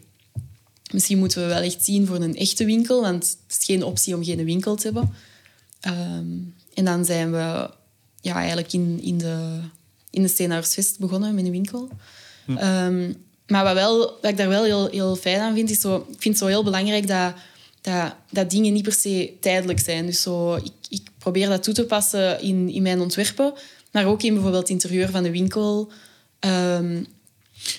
misschien 0.91 1.17
moeten 1.17 1.41
we 1.41 1.47
wel 1.47 1.62
echt 1.62 1.83
zien 1.83 2.07
voor 2.07 2.15
een 2.15 2.35
echte 2.35 2.65
winkel, 2.65 3.01
want 3.01 3.38
het 3.47 3.57
is 3.59 3.65
geen 3.65 3.83
optie 3.83 4.15
om 4.15 4.23
geen 4.23 4.43
winkel 4.43 4.75
te 4.75 4.83
hebben. 4.83 5.13
Ehm, 5.79 6.27
en 6.73 6.85
dan 6.85 7.05
zijn 7.05 7.31
we 7.31 7.69
ja, 8.21 8.35
eigenlijk 8.35 8.73
in, 8.73 8.99
in 9.01 9.17
de, 9.17 9.59
in 10.09 10.21
de 10.21 10.27
Steenhouwersvest 10.27 10.99
begonnen 10.99 11.35
met 11.35 11.45
een 11.45 11.51
winkel. 11.51 11.89
Ehm, 12.47 13.13
maar 13.47 13.63
wat, 13.63 13.73
wel, 13.73 13.97
wat 13.97 14.31
ik 14.31 14.38
daar 14.38 14.49
wel 14.49 14.63
heel, 14.63 14.88
heel 14.89 15.15
fijn 15.15 15.39
aan 15.39 15.53
vind, 15.53 15.69
is 15.69 15.81
zo, 15.81 15.95
ik 15.95 16.21
vind 16.21 16.23
het 16.23 16.38
zo 16.38 16.45
heel 16.45 16.63
belangrijk 16.63 17.07
dat, 17.07 17.33
dat, 17.81 18.13
dat 18.31 18.49
dingen 18.49 18.73
niet 18.73 18.83
per 18.83 18.93
se 18.93 19.33
tijdelijk 19.41 19.79
zijn. 19.79 20.05
Dus 20.05 20.21
zo, 20.21 20.55
ik, 20.55 20.71
ik 20.89 21.07
probeer 21.19 21.49
dat 21.49 21.63
toe 21.63 21.73
te 21.73 21.86
passen 21.86 22.41
in, 22.41 22.69
in 22.69 22.82
mijn 22.82 22.99
ontwerpen, 22.99 23.53
maar 23.91 24.05
ook 24.05 24.23
in 24.23 24.34
bijvoorbeeld 24.34 24.62
het 24.62 24.71
interieur 24.71 25.10
van 25.10 25.23
de 25.23 25.32
winkel. 25.32 25.91
Ehm, 26.39 27.03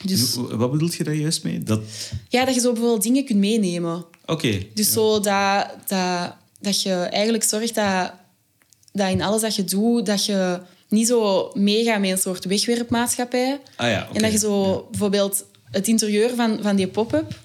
dus 0.04 0.34
Wat 0.34 0.70
bedoel 0.70 0.90
je 0.96 1.04
daar 1.04 1.14
juist 1.14 1.44
mee? 1.44 1.62
Dat... 1.62 1.80
ja, 2.28 2.44
dat 2.44 2.54
je 2.54 2.60
zo 2.60 2.72
bijvoorbeeld 2.72 3.02
dingen 3.02 3.24
kunt 3.24 3.38
meenemen. 3.38 4.04
Oké. 4.26 4.66
Dus 4.74 4.92
zo 4.92 5.20
dat, 5.20 5.66
dat, 5.86 6.34
dat 6.60 6.82
je 6.82 6.92
eigenlijk 6.92 7.44
zorgt 7.44 7.74
dat, 7.74 8.12
dat 8.92 9.10
in 9.10 9.22
alles 9.22 9.40
dat 9.40 9.54
je 9.54 9.64
doet, 9.64 10.06
dat 10.06 10.24
je 10.24 10.60
niet 10.88 11.06
zo 11.06 11.50
meegaat 11.54 12.00
met 12.00 12.10
een 12.10 12.18
soort 12.18 12.44
wegwerpmaatschappij. 12.44 13.60
Ah 13.76 13.88
ja. 13.88 14.08
En 14.12 14.22
dat 14.22 14.32
je 14.32 14.38
zo 14.38 14.86
bijvoorbeeld 14.90 15.44
het 15.70 15.88
interieur 15.88 16.34
van, 16.34 16.58
van 16.62 16.76
die 16.76 16.88
pop-up 16.88 17.38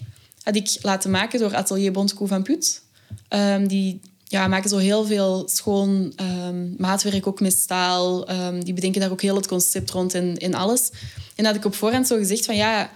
had 0.44 0.56
ik 0.56 0.78
laten 0.82 1.12
maken 1.12 1.40
door 1.40 1.56
Atelier 1.56 1.92
Bontekoe 1.92 2.28
van 2.28 2.44
Put. 2.44 2.82
Ehm, 3.28 3.68
die 3.68 4.00
ja, 4.28 4.48
maken 4.48 4.70
zo 4.70 4.78
heel 4.78 5.06
veel 5.06 5.44
schoon 5.50 6.14
ehm, 6.16 6.76
maatwerk, 6.78 7.28
ook 7.28 7.40
met 7.40 7.54
staal. 7.54 8.28
Ehm, 8.28 8.60
die 8.60 8.74
bedenken 8.74 9.02
daar 9.02 9.12
ook 9.12 9.22
heel 9.22 9.36
het 9.36 9.48
concept 9.48 9.90
rond 9.90 10.14
en, 10.14 10.38
en 10.38 10.54
alles. 10.54 10.90
En 11.36 11.44
dat 11.44 11.46
had 11.46 11.56
ik 11.56 11.66
op 11.66 11.76
voorhand 11.76 12.08
zo 12.08 12.18
gezegd 12.18 12.46
van 12.46 12.56
ja, 12.56 12.90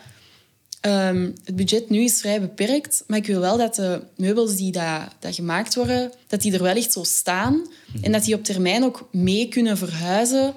Ehm, 0.82 1.32
het 1.44 1.56
budget 1.56 1.90
nu 1.90 2.04
is 2.04 2.20
vrij 2.20 2.42
beperkt, 2.42 3.04
maar 3.08 3.18
ik 3.18 3.26
wil 3.26 3.40
wel 3.40 3.58
dat 3.58 3.76
de 3.76 4.02
meubels 4.16 4.56
die 4.56 4.72
dat 4.72 5.36
gemaakt 5.36 5.76
worden, 5.76 6.12
dat 6.28 6.42
die 6.42 6.54
er 6.54 6.64
wel 6.64 6.76
echt 6.76 6.92
zo 6.92 7.04
staan 7.04 7.68
en 8.02 8.12
dat 8.12 8.24
die 8.24 8.36
op 8.36 8.44
termijn 8.44 8.84
ook 8.84 9.08
mee 9.12 9.48
kunnen 9.48 9.78
verhuizen 9.78 10.54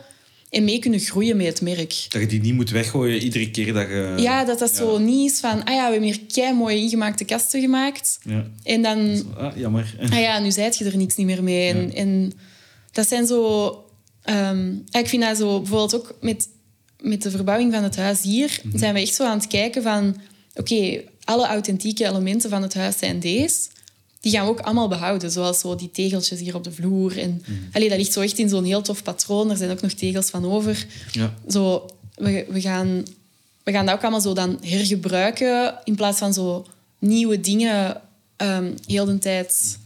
en 0.53 0.65
mee 0.65 0.79
kunnen 0.79 1.01
groeien 1.01 1.37
met 1.37 1.47
het 1.47 1.61
merk. 1.61 2.07
Dat 2.09 2.21
je 2.21 2.27
die 2.27 2.41
niet 2.41 2.55
moet 2.55 2.71
weggooien 2.71 3.23
iedere 3.23 3.51
keer 3.51 3.73
dat 3.73 3.89
je... 3.89 4.15
Ja, 4.19 4.45
dat 4.45 4.59
dat 4.59 4.75
zo 4.75 4.99
niet 4.99 5.31
is 5.33 5.41
van, 5.41 5.65
ah 5.65 5.75
ja, 5.75 5.87
we 5.87 5.91
hebben 5.93 6.03
hier 6.09 6.21
kei 6.33 6.53
mooie 6.55 6.77
ingemaakte 6.77 7.25
kasten 7.25 7.61
gemaakt 7.61 8.19
Ja. 8.25 8.47
en 8.63 8.83
dan 8.83 9.25
Ah, 9.37 9.57
jammer. 9.57 9.95
ah 10.11 10.21
ja, 10.21 10.39
nu 10.39 10.51
zijt 10.51 10.79
je 10.79 10.85
er 10.85 10.97
niks 10.97 11.17
niet 11.17 11.27
meer 11.27 11.43
mee. 11.43 11.69
En, 11.69 11.95
en 11.95 12.33
dat 12.93 13.09
zijn 13.09 13.27
zo... 13.27 13.85
ehm, 14.23 14.73
ik 14.91 15.09
vind 15.09 15.23
dat 15.23 15.37
zo 15.37 15.59
bijvoorbeeld 15.61 15.95
ook 15.95 16.17
met, 16.21 16.49
met 17.01 17.23
de 17.23 17.31
verbouwing 17.31 17.73
van 17.73 17.83
het 17.83 17.97
huis 17.97 18.23
hier, 18.23 18.61
zijn 18.75 18.95
we 18.95 19.01
echt 19.01 19.15
zo 19.15 19.25
aan 19.25 19.39
het 19.39 19.47
kijken 19.47 19.83
van... 19.83 20.17
Oké, 20.55 21.03
alle 21.25 21.47
authentieke 21.47 22.05
elementen 22.07 22.51
van 22.51 22.63
het 22.63 22.75
huis 22.75 22.99
zijn 22.99 23.21
deze. 23.21 23.59
Die 24.23 24.33
gaan 24.33 24.45
we 24.45 24.51
ook 24.51 24.61
allemaal 24.61 24.89
behouden. 24.89 25.31
Zoals 25.31 25.61
zo 25.61 25.75
die 25.75 25.91
tegeltjes 25.91 26.41
hier 26.41 26.55
op 26.55 26.65
de 26.65 26.73
vloer. 26.73 27.19
En, 27.19 27.45
allee, 27.73 27.89
dat 27.89 27.99
ligt 27.99 28.13
zo 28.13 28.21
echt 28.21 28.39
in 28.39 28.49
zo'n 28.49 28.65
heel 28.65 28.83
tof 28.83 29.03
patroon. 29.03 29.51
Er 29.51 29.57
zijn 29.57 29.71
ook 29.71 29.81
nog 29.81 29.93
tegels 29.93 30.31
van 30.31 30.45
over. 30.45 30.87
Ja. 31.13 31.35
Zo, 31.49 31.91
we, 32.15 32.47
we, 32.49 32.61
gaan, 32.61 33.05
we 33.63 33.73
gaan 33.73 33.87
dat 33.87 33.95
ook 33.95 34.03
allemaal 34.03 34.21
zo 34.21 34.33
dan 34.33 34.59
hergebruiken 34.61 35.75
in 35.85 35.95
plaats 35.95 36.19
van 36.19 36.33
zo 36.35 36.67
nieuwe 36.99 37.41
dingen 37.41 38.01
ehm, 38.37 38.73
heel 38.87 39.05
de 39.05 39.19
tijd 39.19 39.79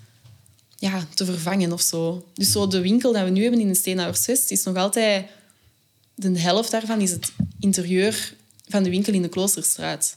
ja, 0.78 1.06
te 1.14 1.24
vervangen 1.24 1.72
of 1.72 1.80
zo. 1.80 2.26
Dus 2.34 2.52
zo 2.52 2.66
de 2.66 2.80
winkel 2.80 3.12
dat 3.12 3.24
we 3.24 3.30
nu 3.30 3.42
hebben 3.42 3.60
in 3.60 3.68
de 3.68 3.74
Steenhouwersvest 3.74 4.50
is 4.50 4.64
nog 4.64 4.76
altijd... 4.76 5.26
De 6.18 6.38
helft 6.38 6.70
daarvan 6.70 7.00
is 7.00 7.10
het 7.10 7.32
interieur 7.60 8.34
van 8.68 8.82
de 8.82 8.90
winkel 8.90 9.12
in 9.12 9.22
de 9.22 9.28
Kloosterstraat. 9.28 10.16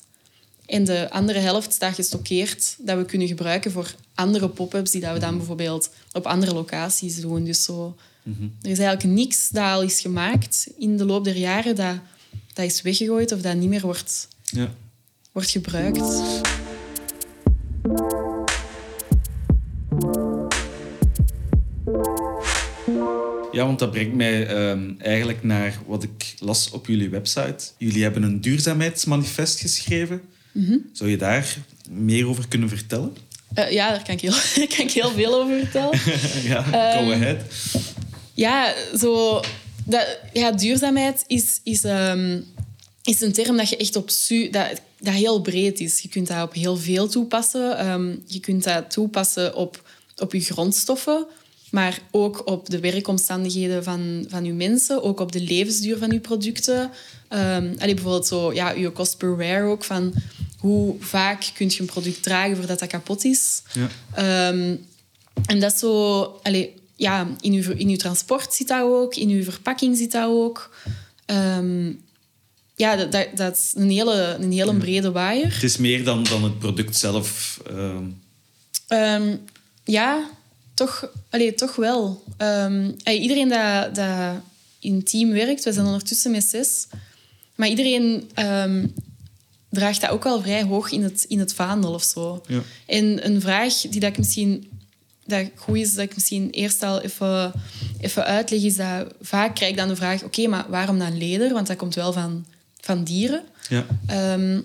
En 0.69 0.83
de 0.83 1.09
andere 1.11 1.39
helft 1.39 1.73
staat 1.73 1.95
gestockeerd 1.95 2.75
dat 2.79 2.97
we 2.97 3.05
kunnen 3.05 3.27
gebruiken 3.27 3.71
voor 3.71 3.95
andere 4.15 4.49
pop-ups 4.49 4.91
die 4.91 5.01
dat 5.01 5.13
we 5.13 5.19
dan 5.19 5.37
bijvoorbeeld 5.37 5.89
op 6.11 6.25
andere 6.25 6.53
locaties 6.53 7.21
doen. 7.21 7.43
Dus 7.43 7.63
zo, 7.63 7.95
er 8.61 8.69
is 8.69 8.79
eigenlijk 8.79 9.15
niks 9.17 9.49
dat 9.49 9.63
al 9.63 9.81
is 9.81 10.01
gemaakt 10.01 10.67
in 10.77 10.97
de 10.97 11.05
loop 11.05 11.23
der 11.23 11.37
jaren 11.37 11.75
dat, 11.75 11.95
dat 12.53 12.65
is 12.65 12.81
weggegooid 12.81 13.31
of 13.31 13.41
dat 13.41 13.55
niet 13.55 13.69
meer 13.69 13.81
wordt, 13.81 14.27
Ja. 14.43 14.73
wordt 15.31 15.49
gebruikt. 15.49 16.21
Ja, 23.51 23.65
want 23.65 23.79
dat 23.79 23.91
brengt 23.91 24.15
mij 24.15 24.47
ehm, 24.47 24.91
eigenlijk 24.97 25.43
naar 25.43 25.79
wat 25.87 26.03
ik 26.03 26.35
las 26.39 26.69
op 26.69 26.87
jullie 26.87 27.09
website. 27.09 27.65
Jullie 27.77 28.03
hebben 28.03 28.23
een 28.23 28.41
duurzaamheidsmanifest 28.41 29.59
geschreven. 29.59 30.21
Mhm. 30.51 30.77
Zou 30.93 31.09
je 31.09 31.17
daar 31.17 31.57
meer 31.89 32.27
over 32.27 32.47
kunnen 32.47 32.69
vertellen? 32.69 33.15
Eh, 33.53 33.71
ja, 33.71 33.89
daar 33.89 34.03
kan 34.03 34.13
ik, 34.13 34.21
heel, 34.21 34.67
kan 34.75 34.85
ik 34.85 34.91
heel 34.91 35.11
veel 35.11 35.41
over 35.41 35.59
vertellen. 35.59 35.99
ja, 36.51 36.71
Ehm, 36.71 37.05
go 37.05 37.11
ahead. 37.11 37.41
Ja, 38.33 38.73
zo, 38.97 39.41
dat, 39.85 40.19
ja 40.33 40.51
duurzaamheid 40.51 41.23
is, 41.27 41.59
is, 41.63 41.83
ehm, 41.83 42.39
is 43.03 43.21
een 43.21 43.33
term 43.33 43.57
dat 43.57 43.69
je 43.69 43.77
echt 43.77 43.95
op 43.95 44.09
su 44.09 44.49
dat, 44.49 44.81
dat 44.99 45.13
heel 45.13 45.41
breed 45.41 45.79
is. 45.79 45.99
Je 45.99 46.09
kunt 46.09 46.27
dat 46.27 46.43
op 46.43 46.53
heel 46.53 46.77
veel 46.77 47.07
toepassen. 47.07 47.77
Ehm, 47.77 48.15
je 48.25 48.39
kunt 48.39 48.63
dat 48.63 48.91
toepassen 48.91 49.55
op, 49.55 49.89
op 50.17 50.33
je 50.33 50.39
grondstoffen, 50.41 51.25
maar 51.71 51.99
ook 52.11 52.47
op 52.47 52.69
de 52.69 52.79
werkomstandigheden 52.79 53.83
van, 53.83 54.25
van 54.27 54.45
je 54.45 54.53
mensen, 54.53 55.03
ook 55.03 55.19
op 55.19 55.31
de 55.31 55.41
levensduur 55.41 55.97
van 55.97 56.11
je 56.11 56.19
producten. 56.19 56.91
Allee, 57.27 57.93
bijvoorbeeld 57.93 58.27
zo, 58.27 58.53
ja, 58.53 58.71
je 58.71 58.89
kost 58.89 59.17
per 59.17 59.37
wear 59.37 59.63
ook, 59.63 59.83
van 59.83 60.13
hoe 60.57 60.95
vaak 60.99 61.51
kun 61.53 61.69
je 61.69 61.79
een 61.79 61.85
product 61.85 62.23
dragen 62.23 62.55
voordat 62.57 62.79
dat 62.79 62.89
kapot 62.89 63.25
is. 63.25 63.61
Ja. 63.73 63.87
Ehm, 64.13 64.75
en 65.45 65.59
dat 65.59 65.73
is 65.73 65.79
zo... 65.79 66.21
Allee, 66.43 66.73
ja, 66.95 67.27
in 67.39 67.53
uw, 67.53 67.71
in 67.71 67.89
uw 67.89 67.95
transport 67.95 68.53
zit 68.53 68.67
dat 68.67 68.81
ook, 68.81 69.15
in 69.15 69.29
uw 69.29 69.43
verpakking 69.43 69.97
zit 69.97 70.11
dat 70.11 70.27
ook. 70.27 70.75
Ehm, 71.25 71.91
ja, 72.75 72.95
dat, 72.95 73.11
dat, 73.11 73.27
dat 73.35 73.53
is 73.53 73.71
een 73.75 73.89
hele, 73.89 74.37
een 74.39 74.51
hele 74.51 74.75
brede 74.75 75.11
waaier. 75.11 75.53
Het 75.53 75.63
is 75.63 75.77
meer 75.77 76.03
dan, 76.03 76.23
dan 76.23 76.43
het 76.43 76.59
product 76.59 76.95
zelf. 76.95 77.59
ja, 79.83 80.29
toch, 80.79 81.09
allee, 81.29 81.53
toch 81.53 81.75
wel. 81.75 82.23
Ehm, 82.37 82.91
allee, 83.03 83.19
iedereen 83.19 83.49
dat, 83.49 83.95
dat 83.95 84.41
in 84.79 85.03
team 85.03 85.31
werkt, 85.31 85.63
we 85.63 85.73
zijn 85.73 85.85
ondertussen 85.85 86.31
met 86.31 86.43
zes, 86.43 86.87
maar 87.55 87.67
iedereen 87.67 88.29
ehm, 88.33 88.87
draagt 89.69 90.01
dat 90.01 90.09
ook 90.09 90.23
wel 90.23 90.41
vrij 90.41 90.63
hoog 90.63 90.91
in 90.91 91.03
het, 91.03 91.25
in 91.27 91.39
het 91.39 91.53
vaandel 91.53 91.93
of 91.93 92.03
zo. 92.03 92.41
Ja. 92.47 92.61
En 92.85 93.25
een 93.25 93.41
vraag 93.41 93.73
die 93.73 93.99
dat 93.99 94.09
ik 94.09 94.17
misschien 94.17 94.69
dat 95.25 95.45
goed 95.55 95.77
is 95.77 95.93
dat 95.93 96.05
ik 96.05 96.15
misschien 96.15 96.49
eerst 96.49 96.83
al 96.83 97.01
even, 97.01 97.51
even 97.99 98.25
uitleg, 98.25 98.61
is 98.61 98.75
dat 98.75 99.13
vaak 99.21 99.55
krijg 99.55 99.71
ik 99.71 99.77
dan 99.77 99.87
de 99.87 99.95
vraag, 99.95 100.23
oké, 100.23 100.47
maar 100.47 100.65
waarom 100.69 100.99
dan 100.99 101.17
leder? 101.17 101.53
Want 101.53 101.67
dat 101.67 101.77
komt 101.77 101.95
wel 101.95 102.13
van, 102.13 102.45
van 102.81 103.03
dieren. 103.03 103.43
Ja. 103.69 103.85
Ehm, 104.07 104.61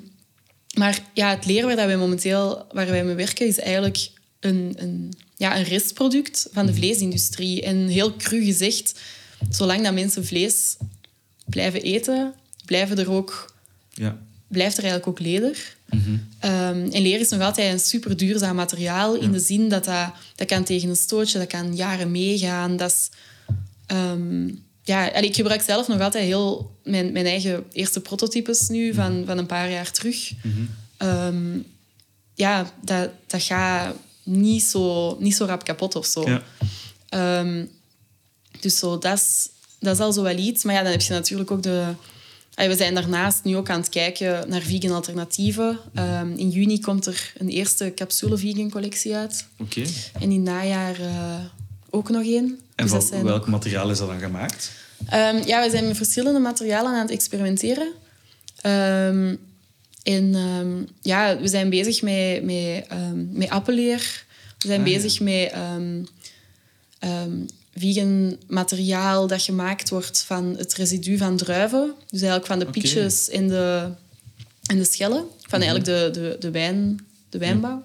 maar 0.74 0.98
ja, 1.14 1.30
het 1.30 1.46
leer 1.46 1.66
waar 1.66 1.76
dat 1.76 1.86
wij 1.86 1.96
momenteel 1.96 2.66
waar 2.72 2.86
wij 2.86 3.04
mee 3.04 3.14
werken, 3.14 3.46
is 3.46 3.58
eigenlijk 3.58 4.10
een, 4.40 4.74
een, 4.76 5.12
ja, 5.36 5.56
een 5.56 5.64
restproduct 5.64 6.46
van 6.52 6.66
de 6.66 6.72
Mhm. 6.72 6.80
vleesindustrie. 6.80 7.62
En 7.62 7.86
heel 7.86 8.16
cru 8.16 8.44
gezegd, 8.44 9.00
zolang 9.50 9.82
dat 9.82 9.94
mensen 9.94 10.26
vlees 10.26 10.76
blijven 11.46 11.82
eten, 11.82 12.34
blijven 12.64 12.98
er 12.98 13.10
ook, 13.10 13.54
Ja. 13.90 14.18
blijft 14.48 14.76
er 14.78 14.82
eigenlijk 14.84 15.12
ook 15.12 15.26
leder. 15.26 15.76
Mhm. 15.90 16.16
Ehm, 16.38 16.88
en 16.92 17.02
leer 17.02 17.20
is 17.20 17.28
nog 17.28 17.40
altijd 17.40 17.72
een 17.72 17.80
super 17.80 18.16
duurzaam 18.16 18.56
materiaal 18.56 19.14
in 19.14 19.32
de 19.32 19.38
zin 19.40 19.68
dat, 19.68 19.84
dat 19.84 20.12
dat 20.36 20.46
kan 20.46 20.64
tegen 20.64 20.88
een 20.88 20.96
stootje, 20.96 21.38
dat 21.38 21.48
kan 21.48 21.76
jaren 21.76 22.10
meegaan. 22.10 22.76
Dat 22.76 22.90
is, 22.90 23.08
ehm, 23.86 24.48
ja, 24.82 25.12
ik 25.12 25.34
gebruik 25.34 25.62
zelf 25.62 25.88
nog 25.88 26.00
altijd 26.00 26.24
heel 26.24 26.76
mijn, 26.84 27.12
mijn 27.12 27.26
eigen 27.26 27.64
eerste 27.72 28.00
prototypes 28.00 28.68
nu 28.68 28.94
van, 28.94 29.22
van 29.26 29.38
een 29.38 29.46
paar 29.46 29.70
jaar 29.70 29.90
terug. 29.90 30.32
Ehm, 30.96 31.58
ja, 32.34 32.72
dat, 32.84 33.10
dat 33.26 33.42
gaat 33.42 33.96
niet 34.24 34.62
zo, 34.62 35.16
niet 35.20 35.36
zo 35.36 35.44
rap 35.44 35.64
kapot 35.64 35.94
of 35.96 36.06
zo. 36.06 36.28
Ja. 36.30 36.42
Ehm, 37.08 37.64
dus 38.60 38.78
zo, 38.78 38.98
dat, 38.98 39.18
is, 39.18 39.48
dat 39.80 39.94
is 39.94 40.00
al 40.00 40.12
zo 40.12 40.22
wel 40.22 40.36
iets. 40.36 40.64
Maar 40.64 40.74
ja, 40.74 40.82
dan 40.82 40.90
heb 40.92 41.00
je 41.00 41.12
natuurlijk 41.12 41.50
ook 41.50 41.62
de... 41.62 41.84
Allee, 42.54 42.70
We 42.70 42.76
zijn 42.76 42.94
daarnaast 42.94 43.44
nu 43.44 43.56
ook 43.56 43.70
aan 43.70 43.80
het 43.80 43.88
kijken 43.88 44.48
naar 44.48 44.60
vegan 44.60 44.90
alternatieven. 44.90 45.78
Ehm, 45.94 46.32
in 46.36 46.50
juni 46.50 46.80
komt 46.80 47.06
er 47.06 47.32
een 47.38 47.48
eerste 47.48 47.92
capsule 47.94 48.36
vegan 48.38 48.70
collectie 48.70 49.14
uit. 49.16 49.46
Oké. 49.58 49.82
En 50.20 50.30
in 50.32 50.42
najaar 50.42 51.00
eh, 51.00 51.34
ook 51.90 52.08
nog 52.10 52.22
één. 52.22 52.58
En 52.74 52.84
Dus 52.84 52.90
van 52.90 53.02
zijn- 53.02 53.24
welk 53.24 53.46
materiaal 53.46 53.90
is 53.90 53.98
dat 53.98 54.08
dan 54.08 54.18
gemaakt? 54.20 54.70
Ehm, 55.08 55.42
ja, 55.46 55.62
we 55.64 55.70
zijn 55.70 55.86
met 55.86 55.96
verschillende 55.96 56.38
materialen 56.38 56.92
aan 56.92 57.00
het 57.00 57.10
experimenteren. 57.10 57.92
Ehm, 58.56 59.36
en 60.04 60.34
ehm, 60.34 60.82
ja, 61.02 61.38
we 61.40 61.48
zijn 61.48 61.70
bezig 61.70 62.02
met, 62.02 62.42
met, 62.42 62.86
ehm, 62.88 63.32
met 63.32 63.50
appelleer. 63.50 64.24
We 64.58 64.66
zijn 64.66 64.80
Ah, 64.80 64.86
ja. 64.86 64.94
bezig 64.94 65.20
met 65.20 65.50
ehm, 65.50 66.02
ehm, 66.98 67.32
vegan 67.76 68.36
materiaal 68.46 69.26
dat 69.26 69.42
gemaakt 69.42 69.88
wordt 69.88 70.22
van 70.22 70.54
het 70.58 70.74
residu 70.74 71.16
van 71.16 71.36
druiven. 71.36 71.92
Dus 72.10 72.20
eigenlijk 72.20 72.46
van 72.46 72.58
de 72.58 72.66
Oké. 72.66 72.80
pitjes 72.80 73.28
en 73.28 73.48
de, 73.48 73.88
en 74.66 74.78
de 74.78 74.84
schellen. 74.84 75.24
Van 75.48 75.60
eigenlijk 75.62 75.84
de, 75.84 76.20
de, 76.20 76.36
de, 76.40 76.50
wijn, 76.50 77.06
de 77.28 77.38
wijnbouw. 77.38 77.84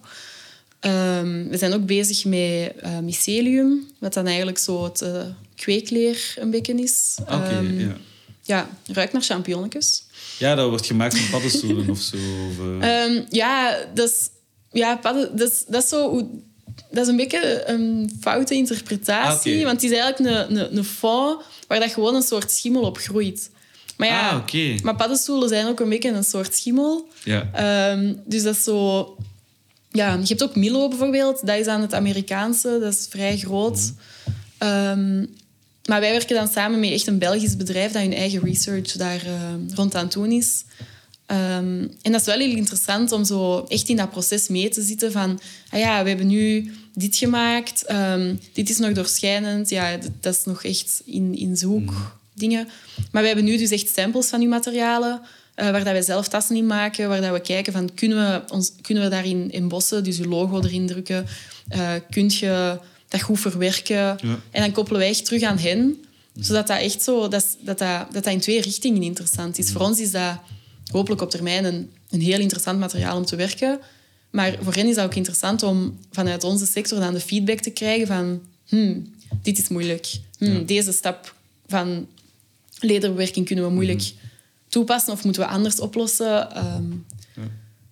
We 1.50 1.58
zijn 1.58 1.74
ook 1.74 1.86
bezig 1.86 2.26
met 2.26 2.74
eh, 2.80 3.00
mycelium, 3.00 3.88
wat 4.00 4.14
dan 4.14 4.26
eigenlijk 4.26 4.58
zo 4.58 4.84
het 4.84 5.02
eh, 5.02 5.22
kweekleer 5.56 6.34
een 6.40 6.50
beetje 6.50 6.74
is. 6.74 7.18
Ehm, 7.28 7.80
ja. 7.80 7.98
ja, 8.42 8.70
ruikt 8.86 9.14
naar 9.14 9.22
champignonnetjes. 9.22 10.04
Ja, 10.40 10.56
dat 10.56 10.70
wordt 10.70 10.86
gemaakt 10.86 11.18
van 11.18 11.30
paddenstoelen 11.30 11.90
of 11.90 12.00
zo. 12.00 12.16
Of, 12.50 12.82
eh, 12.82 13.04
Ehm, 13.04 13.24
ja, 13.30 13.78
dat 13.94 14.10
is, 14.10 14.30
ja, 14.72 14.96
padden- 14.96 15.38
dat 15.38 15.52
is, 15.52 15.64
dat 15.68 15.84
is 15.84 15.90
zo... 15.90 16.10
hoe- 16.10 16.28
Dat 16.92 17.04
is 17.04 17.08
een 17.10 17.16
beetje 17.18 17.64
een 17.66 18.12
foute 18.22 18.54
interpretatie. 18.56 19.58
Ah. 19.58 19.64
Want 19.66 19.82
het 19.82 19.92
is 19.92 19.98
eigenlijk 19.98 20.50
een, 20.50 20.60
een, 20.60 20.78
een 20.78 20.84
fond 20.84 21.42
waar 21.68 21.80
dat 21.80 21.92
gewoon 21.92 22.16
een 22.16 22.22
soort 22.22 22.52
schimmel 22.52 22.82
op 22.82 22.98
groeit. 22.98 23.50
Maar 23.98 24.08
ja, 24.08 24.30
Ah, 24.30 24.82
maar 24.84 24.96
paddenstoelen 24.96 25.50
zijn 25.50 25.68
ook 25.68 25.80
een 25.80 25.90
beetje 25.90 26.10
een 26.12 26.24
soort 26.24 26.56
schimmel. 26.56 27.08
ja. 27.24 27.50
Ehm, 27.54 28.14
dus 28.26 28.44
dat 28.44 28.56
is 28.56 28.64
zo... 28.64 29.16
Ja, 29.92 30.14
je 30.14 30.28
hebt 30.28 30.44
ook 30.44 30.56
Milo 30.56 30.88
bijvoorbeeld. 30.88 31.46
Dat 31.48 31.58
is 31.58 31.66
aan 31.68 31.82
het 31.82 31.94
Amerikaanse. 31.94 32.78
Dat 32.82 32.94
is 32.94 33.08
vrij 33.10 33.38
groot. 33.38 33.92
Ehm, 34.58 35.26
maar 35.90 36.00
wij 36.00 36.12
werken 36.12 36.36
dan 36.36 36.48
samen 36.48 36.80
met 36.80 36.92
echt 36.92 37.08
een 37.08 37.18
Belgisch 37.18 37.58
bedrijf 37.58 37.92
dat 37.92 38.02
hun 38.02 38.14
eigen 38.14 38.44
research 38.44 38.92
daar 38.92 39.26
eh, 39.26 39.54
rond 39.76 39.96
aan 39.96 40.10
doen 40.10 40.32
is. 40.32 40.64
Ehm, 41.26 41.88
en 42.02 42.12
dat 42.12 42.22
is 42.22 42.26
wel 42.26 42.38
heel 42.38 42.56
interessant 42.56 43.12
om 43.12 43.26
zo 43.26 43.66
echt 43.68 43.90
in 43.90 43.96
dat 43.96 44.10
proces 44.10 44.48
mee 44.48 44.70
te 44.70 44.82
zitten 44.82 45.12
van... 45.12 45.40
Ah 45.70 45.80
ja, 45.80 46.04
we 46.04 46.10
hebben 46.10 46.28
nu 46.28 46.74
dit 46.94 47.16
gemaakt. 47.16 47.84
ehm, 47.86 48.36
dit 48.54 48.70
is 48.70 48.78
nog 48.78 48.92
doorschijnend. 48.92 49.70
Ja, 49.70 49.98
dat 50.20 50.36
is 50.36 50.44
nog 50.46 50.64
echt 50.64 51.02
in, 51.06 51.38
in 51.38 51.58
zoek 51.58 52.16
dingen. 52.34 52.68
Maar 53.12 53.22
we 53.22 53.28
hebben 53.28 53.46
nu 53.46 53.58
dus 53.58 53.72
echt 53.72 53.94
samples 53.94 54.28
van 54.28 54.42
uw 54.42 54.50
materialen... 54.50 55.22
eh, 55.56 55.66
waar 55.70 55.84
dat 55.84 55.94
wij 55.94 56.02
zelf 56.02 56.28
tassen 56.28 56.56
in 56.56 56.66
maken. 56.66 57.10
Waar 57.10 57.22
dat 57.22 57.32
we 57.32 57.42
kijken 57.42 57.74
van... 57.74 57.94
Kunnen 57.94 58.18
we, 58.18 58.54
ons, 58.54 58.72
kunnen 58.82 59.04
we 59.04 59.10
daarin 59.10 59.52
in 59.52 59.68
bossen, 59.68 60.04
dus 60.04 60.18
je 60.18 60.28
logo 60.28 60.62
erin 60.62 60.88
drukken? 60.88 61.26
Eh 61.70 61.92
kun 62.10 62.30
je 62.40 62.80
dat 63.10 63.22
goed 63.22 63.40
verwerken? 63.40 64.20
En 64.52 64.62
dan 64.62 64.72
koppelen 64.72 65.00
wij 65.00 65.10
echt 65.10 65.26
terug 65.26 65.42
aan 65.42 65.58
hen 65.58 65.98
zodat 66.40 66.68
dat 66.68 66.80
echt 66.80 67.02
zo, 67.02 67.28
dat, 67.28 67.58
dat, 67.62 67.78
dat, 68.12 68.26
in 68.26 68.40
twee 68.40 68.62
richtingen 68.62 69.02
interessant 69.04 69.58
is. 69.58 69.72
Voor 69.72 69.82
ons 69.82 70.00
is 70.00 70.12
dat 70.12 70.38
hopelijk 70.92 71.22
op 71.22 71.30
termijn 71.30 71.66
een, 71.66 71.92
een 72.10 72.22
heel 72.22 72.40
interessant 72.40 72.80
materiaal 72.80 73.18
om 73.18 73.26
te 73.26 73.36
werken. 73.36 73.80
Maar 74.30 74.58
voor 74.62 74.74
hen 74.74 74.88
is 74.88 74.96
dat 74.96 75.06
ook 75.06 75.16
interessant 75.16 75.64
om 75.64 76.00
vanuit 76.12 76.44
onze 76.44 76.66
sector 76.66 77.00
dan 77.00 77.14
de 77.14 77.20
feedback 77.20 77.60
te 77.60 77.70
krijgen 77.70 78.08
van 78.08 78.42
hmm, 78.68 79.14
dit 79.42 79.58
is 79.58 79.68
moeilijk. 79.68 80.20
Hmm, 80.38 80.66
Deze 80.66 80.92
stap 80.92 81.36
van 81.68 82.08
lederbewerking 82.80 83.46
kunnen 83.46 83.66
we 83.66 83.72
moeilijk 83.72 84.12
toepassen 84.68 85.14
of 85.14 85.24
moeten 85.24 85.42
we 85.42 85.48
anders 85.48 85.80
oplossen. 85.80 86.52
Ehm, 86.56 86.84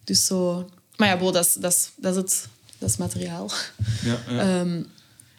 Dus 0.03 0.25
zo... 0.25 0.69
Maar 0.95 1.08
ja, 1.08 1.17
bo, 1.17 1.32
dat, 1.32 1.45
is, 1.45 1.53
dat, 1.53 1.71
is, 1.71 1.89
dat, 1.95 2.15
is 2.15 2.21
het, 2.21 2.47
dat 2.77 2.89
is 2.89 2.97
materiaal. 2.97 3.51
ja, 4.03 4.19
ja. 4.30 4.62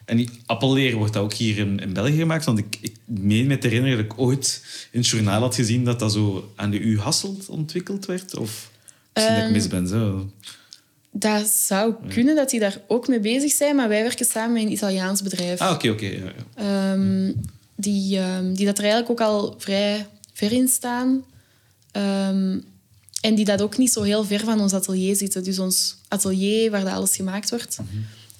En 0.09 0.17
die 0.17 0.29
appelleer 0.45 0.95
wordt 0.95 1.13
dat 1.13 1.23
ook 1.23 1.33
hier 1.33 1.57
in, 1.57 1.79
in 1.79 1.93
België 1.93 2.17
gemaakt? 2.17 2.45
Want 2.45 2.57
ik, 2.57 2.77
ik 2.81 2.95
meen 3.05 3.47
me 3.47 3.57
te 3.57 3.67
herinneren 3.67 3.97
dat 3.97 4.05
ik 4.05 4.19
ooit 4.19 4.63
in 4.91 4.99
het 4.99 5.09
journaal 5.09 5.41
had 5.41 5.55
gezien 5.55 5.85
dat 5.85 5.99
dat 5.99 6.11
zo 6.11 6.51
aan 6.55 6.71
de 6.71 6.79
U 6.79 6.99
Hasselt 6.99 7.49
ontwikkeld 7.49 8.05
werd. 8.05 8.35
Of 8.35 8.71
misschien 9.13 9.35
dat 9.35 9.43
ik 9.43 9.49
Ehm, 9.49 9.57
mis 9.57 9.67
ben. 9.67 9.87
Zo. 9.87 10.29
Dat 11.11 11.47
zou 11.47 11.93
kunnen 12.09 12.35
dat 12.35 12.49
die 12.49 12.59
daar 12.59 12.81
ook 12.87 13.07
mee 13.07 13.19
bezig 13.19 13.51
zijn, 13.51 13.75
maar 13.75 13.89
wij 13.89 14.03
werken 14.03 14.25
samen 14.25 14.53
met 14.53 14.61
een 14.61 14.71
Italiaans 14.71 15.21
bedrijf. 15.21 15.59
Ah, 15.59 15.71
oké, 15.71 15.89
oké. 15.89 16.05
ja, 16.05 16.33
ja. 16.55 16.91
Ehm, 16.93 17.31
die, 17.75 18.17
ehm, 18.17 18.53
die 18.53 18.65
dat 18.65 18.77
er 18.77 18.83
eigenlijk 18.83 19.21
ook 19.21 19.27
al 19.27 19.55
vrij 19.57 20.07
ver 20.33 20.51
in 20.51 20.67
staan. 20.67 21.23
En 23.21 23.35
die 23.35 23.45
dat 23.45 23.61
ook 23.61 23.77
niet 23.77 23.91
zo 23.91 24.01
heel 24.01 24.23
ver 24.23 24.39
van 24.39 24.59
ons 24.59 24.73
atelier 24.73 25.15
zitten. 25.15 25.43
Dus 25.43 25.59
ons 25.59 25.95
atelier, 26.07 26.71
waar 26.71 26.83
dat 26.83 26.93
alles 26.93 27.15
gemaakt 27.15 27.49
wordt, 27.49 27.77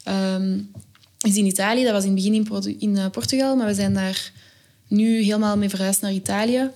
ehm, 0.03 0.57
is 1.29 1.37
in 1.37 1.45
Italië. 1.45 1.83
Dat 1.83 1.91
was 1.93 2.03
in 2.03 2.09
het 2.09 2.17
begin 2.19 2.33
in, 2.33 2.43
Portu- 2.43 2.75
in 2.79 2.97
eh, 2.97 3.05
Portugal, 3.11 3.55
maar 3.55 3.67
we 3.67 3.73
zijn 3.73 3.93
daar 3.93 4.31
nu 4.87 5.21
helemaal 5.21 5.57
mee 5.57 5.69
verhuisd 5.69 6.01
naar 6.01 6.13
Italië. 6.13 6.69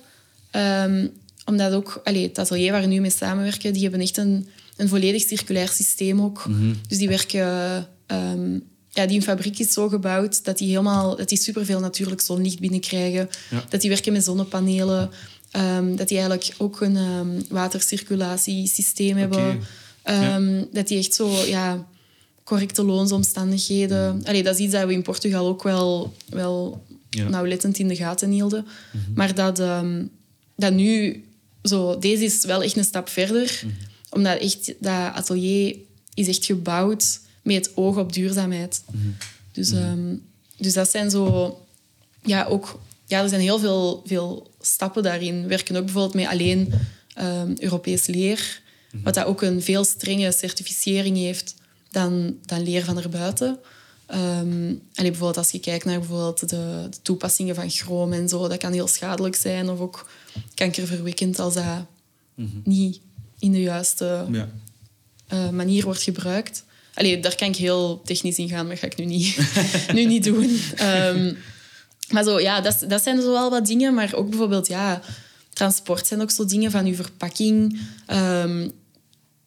Ehm, 0.52 1.08
omdat 1.46 1.74
ook 1.74 2.02
allee, 2.04 2.28
het 2.28 2.40
atelier 2.40 2.72
waar 2.72 2.82
we 2.82 2.88
nu 2.88 3.00
mee 3.00 3.10
samenwerken, 3.10 3.74
die 3.74 3.82
hebben 3.82 4.00
echt 4.00 4.18
een, 4.18 4.48
een 4.78 4.88
volledig 4.90 5.22
circulair 5.22 5.68
systeem 5.70 6.22
ook. 6.22 6.44
Dus 6.88 6.98
die 6.98 7.08
werken... 7.08 7.88
ehm, 8.08 8.60
ja, 8.90 9.06
die 9.06 9.22
fabriek 9.22 9.60
is 9.60 9.74
zo 9.74 9.90
gebouwd 9.90 10.44
dat 10.46 10.58
die, 10.58 10.68
helemaal, 10.68 11.16
dat 11.16 11.30
die 11.30 11.38
superveel 11.38 11.80
natuurlijk 11.80 12.22
zonlicht 12.22 12.60
binnenkrijgen. 12.60 13.30
Ja. 13.50 13.64
Dat 13.70 13.82
die 13.82 13.90
werken 13.90 14.14
met 14.14 14.24
zonnepanelen. 14.24 15.10
ehm, 15.52 15.96
dat 15.96 16.08
die 16.08 16.18
eigenlijk 16.18 16.54
ook 16.58 16.82
een 16.82 16.96
ehm, 16.98 17.42
watercirculatiesysteem 17.50 19.18
hebben. 19.18 19.60
Dat 20.72 20.88
die 20.88 20.98
echt 20.98 21.14
zo... 21.14 21.46
Ja, 21.46 21.86
correcte 22.44 22.84
loonsomstandigheden. 22.84 24.22
Allee, 24.26 24.44
dat 24.44 24.56
is 24.56 24.62
iets 24.62 24.74
dat 24.74 24.88
we 24.88 24.94
in 24.94 25.02
Portugal 25.02 25.48
ook 25.48 25.64
wel, 25.64 26.14
wel 26.30 26.84
Ja. 27.10 27.28
nauwlettend 27.30 27.80
in 27.80 27.88
de 27.88 27.96
gaten 27.96 28.30
hielden. 28.32 28.66
Maar 29.16 29.36
dat, 29.36 29.60
ehm, 29.60 30.06
dat 30.56 30.74
nu... 30.74 31.24
Zo, 31.64 32.00
deze 32.00 32.24
is 32.24 32.46
wel 32.46 32.64
echt 32.64 32.78
een 32.78 32.84
stap 32.84 33.10
verder. 33.10 33.64
Omdat 34.10 34.40
echt, 34.40 34.66
dat 34.80 35.14
atelier 35.14 35.76
is 36.14 36.28
echt 36.28 36.46
gebouwd 36.46 37.20
met 37.42 37.56
het 37.56 37.78
oog 37.78 37.98
op 37.98 38.14
duurzaamheid. 38.14 38.84
Dus, 39.52 39.72
ehm, 39.72 40.16
dus 40.58 40.74
dat 40.74 40.90
zijn 40.90 41.12
zo... 41.12 41.58
Ja, 42.26 42.46
ook... 42.46 42.80
Ja, 43.08 43.22
er 43.22 43.30
zijn 43.30 43.42
heel 43.42 43.60
veel, 43.60 44.02
veel 44.06 44.52
stappen 44.62 45.04
daarin. 45.04 45.42
We 45.42 45.48
werken 45.48 45.76
ook 45.76 45.84
bijvoorbeeld 45.86 46.14
met 46.14 46.28
alleen 46.28 46.74
ehm, 47.14 47.54
Europees 47.60 48.06
leer. 48.08 48.62
Wat 49.04 49.14
dat 49.14 49.26
ook 49.26 49.42
een 49.42 49.62
veel 49.62 49.84
strenge 49.84 50.32
certificering 50.32 51.18
heeft 51.18 51.56
dan, 51.94 52.36
dan 52.46 52.64
leer 52.64 52.84
van 52.84 52.98
erbuiten. 52.98 53.60
Ehm 54.06 54.74
allee, 54.96 55.10
bijvoorbeeld 55.12 55.38
als 55.38 55.52
je 55.52 55.60
kijkt 55.60 55.86
naar 55.86 56.00
bijvoorbeeld 56.00 56.40
de, 56.50 56.88
de 56.90 56.98
toepassingen 57.02 57.56
van 57.56 57.70
chroom 57.70 58.14
en 58.14 58.30
zo, 58.30 58.48
dat 58.48 58.58
kan 58.58 58.72
heel 58.74 58.88
schadelijk 58.88 59.36
zijn 59.36 59.70
of 59.70 59.80
ook 59.80 60.10
kankerverwekkend 60.56 61.40
als 61.40 61.54
dat 61.54 61.64
niet 62.64 63.00
in 63.40 63.52
de 63.52 63.62
juiste 63.62 64.26
Ja. 64.32 64.50
eh, 65.28 65.50
manier 65.50 65.84
wordt 65.84 66.02
gebruikt. 66.02 66.64
Allee, 66.94 67.20
daar 67.20 67.36
kan 67.36 67.48
ik 67.48 67.56
heel 67.56 68.02
technisch 68.06 68.38
in 68.38 68.50
gaan, 68.50 68.68
maar 68.68 68.76
dat 68.76 68.80
ga 68.80 68.86
ik 68.86 68.98
nu 68.98 69.06
niet, 69.06 69.38
nu 69.94 70.06
niet 70.06 70.24
doen. 70.24 70.60
Ehm, 70.76 71.34
maar 72.10 72.24
zo, 72.24 72.40
ja, 72.40 72.62
dat, 72.62 72.86
dat 72.88 73.04
zijn 73.04 73.22
zo 73.22 73.32
wel 73.32 73.50
wat 73.50 73.66
dingen. 73.66 73.94
Maar 73.94 74.14
ook 74.14 74.30
bijvoorbeeld, 74.30 74.68
ja, 74.68 75.02
transport 75.54 76.08
zijn 76.08 76.22
ook 76.22 76.32
zo 76.32 76.46
dingen 76.46 76.72
van 76.72 76.86
uw 76.86 76.96
verpakking. 76.96 77.80
Ehm, 78.06 78.70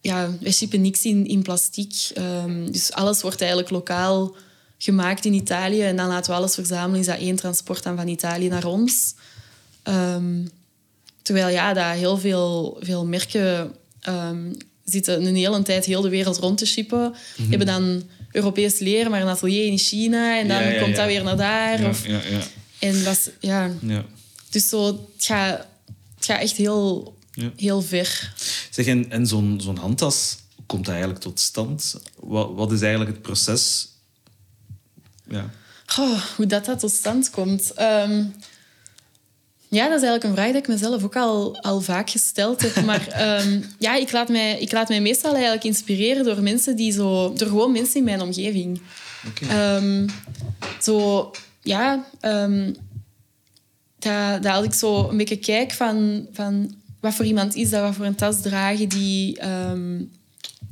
ja, 0.01 0.31
wij 0.41 0.53
shippen 0.53 0.81
niks 0.81 1.05
in, 1.05 1.27
in 1.27 1.43
plastic. 1.43 1.93
Ehm, 2.15 2.71
dus 2.73 2.93
alles 2.93 3.23
wordt 3.23 3.41
eigenlijk 3.41 3.71
lokaal 3.71 4.37
gemaakt 4.79 5.25
in 5.25 5.33
Italië. 5.33 5.83
En 5.83 5.97
dan 5.97 6.09
laten 6.09 6.31
we 6.31 6.37
alles 6.37 6.55
verzamelen. 6.55 7.01
Is 7.01 7.07
dat 7.07 7.19
één 7.19 7.37
transport 7.37 7.83
dan 7.83 7.97
van 7.97 8.09
Italië 8.09 8.49
naar 8.49 8.65
ons. 8.65 9.15
Ehm, 9.83 10.45
terwijl 11.23 11.49
ja, 11.49 11.73
dat 11.73 11.85
heel 11.85 12.19
veel, 12.19 12.77
veel 12.81 13.07
merken 13.07 13.75
ehm, 14.01 14.53
zitten 14.85 15.25
een 15.25 15.37
hele 15.37 15.63
tijd 15.63 15.85
heel 15.85 16.01
de 16.01 16.09
wereld 16.09 16.37
rond 16.37 16.59
te 16.59 16.67
shippen. 16.67 17.15
Mhm. 17.37 17.49
Hebben 17.49 17.67
dan 17.67 18.03
Europees 18.33 18.79
leren, 18.79 19.11
maar 19.11 19.21
een 19.21 19.29
atelier 19.29 19.67
in 19.67 19.79
China. 19.79 20.39
En 20.39 20.49
dan 20.49 20.63
Ja, 20.63 20.69
ja, 20.69 20.81
komt 20.81 20.91
ja. 20.91 20.97
dat 20.97 21.07
weer 21.07 21.25
naar 21.25 21.37
daar. 21.37 21.89
Of, 21.89 22.07
ja, 22.07 22.21
ja. 22.31 22.41
en 22.79 22.95
is, 22.95 23.31
ja, 23.41 23.71
ja. 23.81 24.05
dus 24.51 24.69
zo, 24.69 24.87
het 24.87 25.25
gaat, 25.25 25.67
het 26.15 26.25
gaat 26.25 26.41
echt 26.41 26.57
heel, 26.57 27.16
Ja. 27.37 27.53
heel 27.57 27.83
ver. 27.83 28.33
Zeg, 28.71 28.87
en, 28.87 29.11
en 29.11 29.27
zo'n 29.27 29.61
zo'n 29.61 29.77
handtas, 29.77 30.37
komt 30.67 30.85
dat 30.85 30.95
eigenlijk 30.95 31.23
tot 31.25 31.41
stand? 31.41 31.97
Wat, 32.19 32.55
wat 32.55 32.73
is 32.73 32.81
eigenlijk 32.81 33.11
het 33.11 33.23
proces? 33.23 33.89
Ja. 35.29 35.51
Goh, 35.87 36.21
hoe 36.37 36.47
dat, 36.47 36.65
dat 36.65 36.79
tot 36.79 36.91
stand 36.91 37.31
komt. 37.31 37.73
Ehm, 37.73 38.25
ja, 39.69 39.89
dat 39.89 40.03
is 40.03 40.09
eigenlijk 40.09 40.25
een 40.25 40.35
vraag 40.35 40.47
die 40.47 40.57
ik 40.57 40.69
mezelf 40.69 41.05
ook 41.05 41.17
al, 41.17 41.61
al 41.61 41.81
vaak 41.81 42.11
gesteld 42.11 42.63
heb. 42.63 42.85
Maar 42.85 43.09
ehm, 43.27 43.63
ja, 43.79 43.95
ik 43.95 44.13
laat, 44.13 44.29
mij, 44.29 44.59
ik 44.59 44.73
laat 44.73 44.89
mij 44.89 45.01
meestal 45.01 45.33
eigenlijk 45.33 45.65
inspireren 45.65 46.25
door 46.25 46.43
mensen 46.43 46.77
die 46.77 46.93
zo... 46.93 47.33
Door 47.33 47.49
gewoon 47.49 47.73
mensen 47.73 47.97
in 47.97 48.05
mijn 48.05 48.21
omgeving. 48.21 48.81
Oké. 49.29 49.47
Ehm, 49.47 50.09
zo, 50.81 51.31
ja... 51.63 52.07
ehm, 52.21 52.73
dat, 53.99 54.43
dat 54.43 54.53
als 54.53 54.65
ik 54.65 54.75
zo 54.75 55.09
een 55.09 55.17
beetje 55.17 55.39
kijk 55.39 55.73
van, 55.73 56.27
van 56.33 56.75
wat 57.01 57.15
voor 57.15 57.25
iemand 57.25 57.55
is 57.55 57.71
dat, 57.71 57.83
wat 57.83 57.95
voor 57.95 58.05
een 58.05 58.15
tas 58.15 58.43
dragen 58.43 58.89
die... 58.89 59.39
ehm 59.39 60.03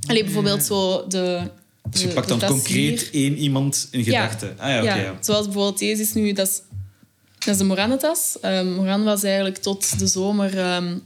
allee, 0.06 0.24
bijvoorbeeld 0.24 0.64
zo 0.64 1.06
de... 1.08 1.50
dus 1.90 2.00
je 2.00 2.08
pakt 2.08 2.28
dan 2.28 2.40
concreet 2.40 3.00
hier. 3.00 3.22
één 3.22 3.36
iemand 3.36 3.88
in 3.90 4.04
gedachten. 4.04 4.58
ah 4.58 4.68
ja, 4.68 4.96
ja. 4.96 5.18
Zoals 5.20 5.44
bijvoorbeeld 5.44 5.78
deze 5.78 6.02
is 6.02 6.12
nu... 6.12 6.32
Dat 6.32 6.48
is, 6.48 6.62
dat 7.38 7.48
is 7.48 7.56
de 7.56 7.64
Moranne-tas. 7.64 8.36
Ehm, 8.40 8.72
Moran 8.72 9.04
was 9.04 9.22
eigenlijk 9.22 9.56
tot 9.56 9.98
de 9.98 10.06
zomer 10.06 10.58
ehm, 10.58 10.98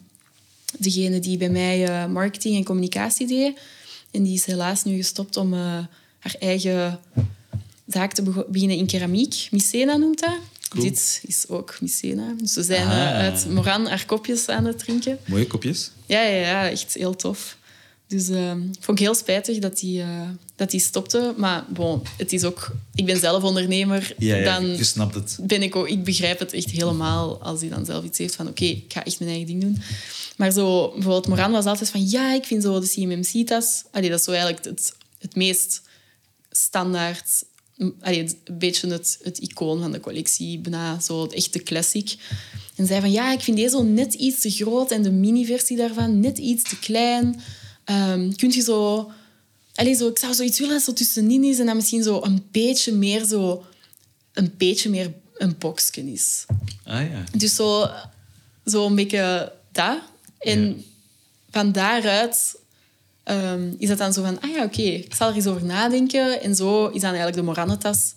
degene 0.78 1.18
die 1.20 1.36
bij 1.36 1.50
mij 1.50 1.86
eh, 1.86 2.06
marketing 2.06 2.56
en 2.56 2.64
communicatie 2.64 3.26
deed. 3.26 3.58
En 4.10 4.22
die 4.22 4.34
is 4.34 4.44
helaas 4.44 4.84
nu 4.84 4.96
gestopt 4.96 5.36
om 5.36 5.54
eh, 5.54 5.60
haar 6.18 6.34
eigen 6.38 7.00
zaak 7.86 8.12
te 8.12 8.44
beginnen 8.48 8.76
in 8.76 8.86
keramiek. 8.86 9.48
Mycena 9.50 9.96
noemt 9.96 10.20
dat. 10.20 10.38
Cool. 10.68 10.84
Dit 10.84 11.20
is 11.26 11.44
ook 11.48 11.76
Mycena. 11.80 12.34
Dus 12.40 12.54
we 12.54 12.62
zijn 12.62 12.86
Ah. 12.88 12.92
eh, 13.10 13.16
uit 13.16 13.48
Moran 13.50 13.86
haar 13.86 14.04
kopjes 14.06 14.48
aan 14.48 14.64
het 14.64 14.78
drinken. 14.78 15.18
Mooie 15.26 15.46
kopjes. 15.46 15.90
Ja, 16.06 16.22
ja, 16.22 16.36
ja, 16.40 16.70
echt 16.70 16.94
heel 16.94 17.16
tof. 17.16 17.56
Dus 18.06 18.28
ehm 18.28 18.60
vond 18.80 18.98
ik 18.98 19.04
heel 19.04 19.14
spijtig 19.14 19.58
dat 19.58 19.80
hij 19.80 20.00
eh, 20.00 20.28
dat 20.56 20.70
die 20.70 20.80
stopte. 20.80 21.34
Maar 21.36 21.64
bon, 21.68 22.02
het 22.16 22.32
is 22.32 22.44
ook... 22.44 22.70
Ik 22.94 23.04
ben 23.06 23.18
zelf 23.18 23.42
ondernemer. 23.42 24.14
Ja, 24.18 24.36
ja, 24.36 24.44
dan 24.44 24.66
je 24.76 24.84
snapt 24.84 25.14
het. 25.14 25.38
ben 25.42 25.62
ik 25.62 25.76
ook... 25.76 25.88
Ik 25.88 26.04
begrijp 26.04 26.38
het 26.38 26.52
echt 26.52 26.70
helemaal 26.70 27.42
als 27.42 27.60
hij 27.60 27.68
dan 27.68 27.84
zelf 27.84 28.04
iets 28.04 28.18
heeft 28.18 28.34
van... 28.34 28.48
Oké, 28.48 28.64
ik 28.64 28.84
ga 28.92 29.04
echt 29.04 29.18
mijn 29.18 29.30
eigen 29.30 29.48
ding 29.48 29.60
doen. 29.60 29.82
Maar 30.36 30.50
zo, 30.50 30.88
bijvoorbeeld 30.92 31.26
Moran 31.26 31.50
was 31.50 31.64
altijd 31.64 31.90
van... 31.90 32.08
Ja, 32.08 32.32
ik 32.34 32.44
vind 32.44 32.62
zo 32.62 32.80
de 32.80 32.88
CMMC-tas... 32.88 33.82
Dat 33.92 34.02
is 34.04 34.22
zo 34.24 34.30
eigenlijk 34.30 34.64
het, 34.64 34.92
het 35.18 35.34
meest 35.36 35.82
standaard... 36.50 37.44
Allee, 38.00 38.22
het- 38.22 38.36
een 38.44 38.58
beetje 38.58 38.88
het, 38.88 39.18
het 39.22 39.38
icoon 39.38 39.80
van 39.80 39.92
de 39.92 40.00
collectie. 40.00 40.58
Bijna 40.58 41.00
zo 41.00 41.22
het 41.22 41.32
echte 41.32 41.62
classic. 41.62 42.16
En 42.76 42.86
zei 42.86 43.00
van... 43.00 43.10
Ja, 43.10 43.32
ik 43.32 43.40
vind 43.40 43.56
deze 43.56 43.70
zo 43.70 43.82
net 43.82 44.14
iets 44.14 44.40
te 44.40 44.50
groot. 44.50 44.90
En 44.90 45.02
de 45.02 45.10
mini-versie 45.10 45.76
daarvan 45.76 46.20
net 46.20 46.38
iets 46.38 46.62
te 46.62 46.78
klein. 46.78 47.40
Ehm 47.84 48.32
kunt 48.36 48.54
je 48.54 48.60
zo... 48.62 49.10
Allee, 49.74 49.94
zo, 49.94 50.08
ik 50.08 50.18
zou 50.18 50.34
zoiets 50.34 50.58
willen 50.58 50.74
dat 50.74 50.82
zo 50.84 50.92
tussenin 50.92 51.44
is 51.44 51.58
en 51.58 51.66
dan 51.66 51.76
misschien 51.76 52.02
zo 52.02 52.20
een 52.22 52.46
beetje 52.50 52.92
meer 52.92 53.24
zo... 53.24 53.64
Een 54.32 54.54
beetje 54.56 54.90
meer 54.90 55.12
een 55.36 55.54
boxje 55.58 56.12
is. 56.12 56.44
Ah 56.84 57.10
ja. 57.10 57.24
Dus 57.36 57.54
zo, 57.54 57.88
zo 58.66 58.86
een 58.86 58.94
beetje 58.94 59.52
dat. 59.72 59.98
En 60.38 60.66
Ja. 60.66 60.74
van 61.50 61.72
daaruit 61.72 62.54
ehm, 63.28 63.74
is 63.78 63.88
dat 63.88 63.98
dan 63.98 64.12
zo 64.12 64.22
van... 64.22 64.40
Ah 64.40 64.50
ja, 64.50 64.64
oké, 64.64 64.82
ik 64.82 65.14
zal 65.14 65.28
er 65.28 65.34
eens 65.34 65.46
over 65.46 65.64
nadenken. 65.64 66.42
En 66.42 66.54
zo 66.54 66.86
is 66.86 67.00
dan 67.00 67.10
eigenlijk 67.10 67.36
de 67.36 67.42
Moranne-tas 67.42 68.14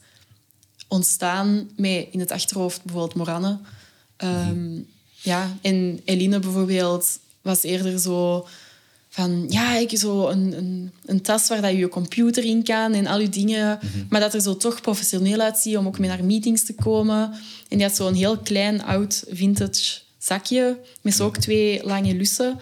ontstaan 0.88 1.70
met 1.76 2.08
in 2.12 2.20
het 2.20 2.32
achterhoofd 2.32 2.84
bijvoorbeeld 2.84 3.16
Moranne. 3.16 3.58
Ehm, 4.18 4.80
ja, 5.12 5.58
en 5.62 6.02
Eline 6.06 6.40
bijvoorbeeld 6.40 7.20
was 7.42 7.64
eerder 7.64 8.00
zo 8.00 8.48
van... 9.10 9.46
Ja, 9.50 9.76
ik 9.76 9.98
zo 9.98 10.28
een, 10.28 10.58
een, 10.58 10.92
een 11.06 11.22
tas 11.22 11.48
waar 11.48 11.62
dat 11.62 11.72
je 11.72 11.78
je 11.78 11.88
computer 11.88 12.44
in 12.44 12.64
kan 12.64 12.94
en 12.94 13.08
al 13.08 13.20
je 13.20 13.30
dingen. 13.30 13.80
Maar 14.10 14.20
dat 14.20 14.34
er 14.34 14.42
zo 14.42 14.58
toch 14.58 14.82
professioneel 14.82 15.40
uitziet 15.40 15.78
om 15.78 15.88
ook 15.88 16.00
mee 16.00 16.10
naar 16.10 16.24
meetings 16.24 16.66
te 16.66 16.74
komen. 16.74 17.32
En 17.68 17.78
die 17.78 17.86
had 17.86 17.96
zo'n 17.96 18.14
heel 18.14 18.38
klein, 18.38 18.84
oud, 18.84 19.24
vintage 19.30 20.00
zakje 20.18 20.78
met 21.02 21.14
zo 21.14 21.26
ook 21.26 21.38
twee 21.38 21.84
lange 21.84 22.16
lussen. 22.16 22.60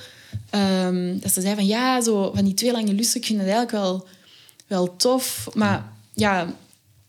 Ehm, 0.49 1.19
dat 1.19 1.33
ze 1.33 1.41
zei 1.41 1.55
van, 1.55 1.65
ja, 1.65 2.01
zo, 2.01 2.31
van 2.35 2.45
die 2.45 2.53
twee 2.53 2.71
lange 2.71 2.93
lussen, 2.93 3.19
ik 3.19 3.25
vind 3.25 3.39
dat 3.39 3.47
eigenlijk 3.47 3.83
wel, 3.83 4.07
wel 4.67 4.95
tof. 4.95 5.49
Maar 5.53 5.91
ja, 6.13 6.53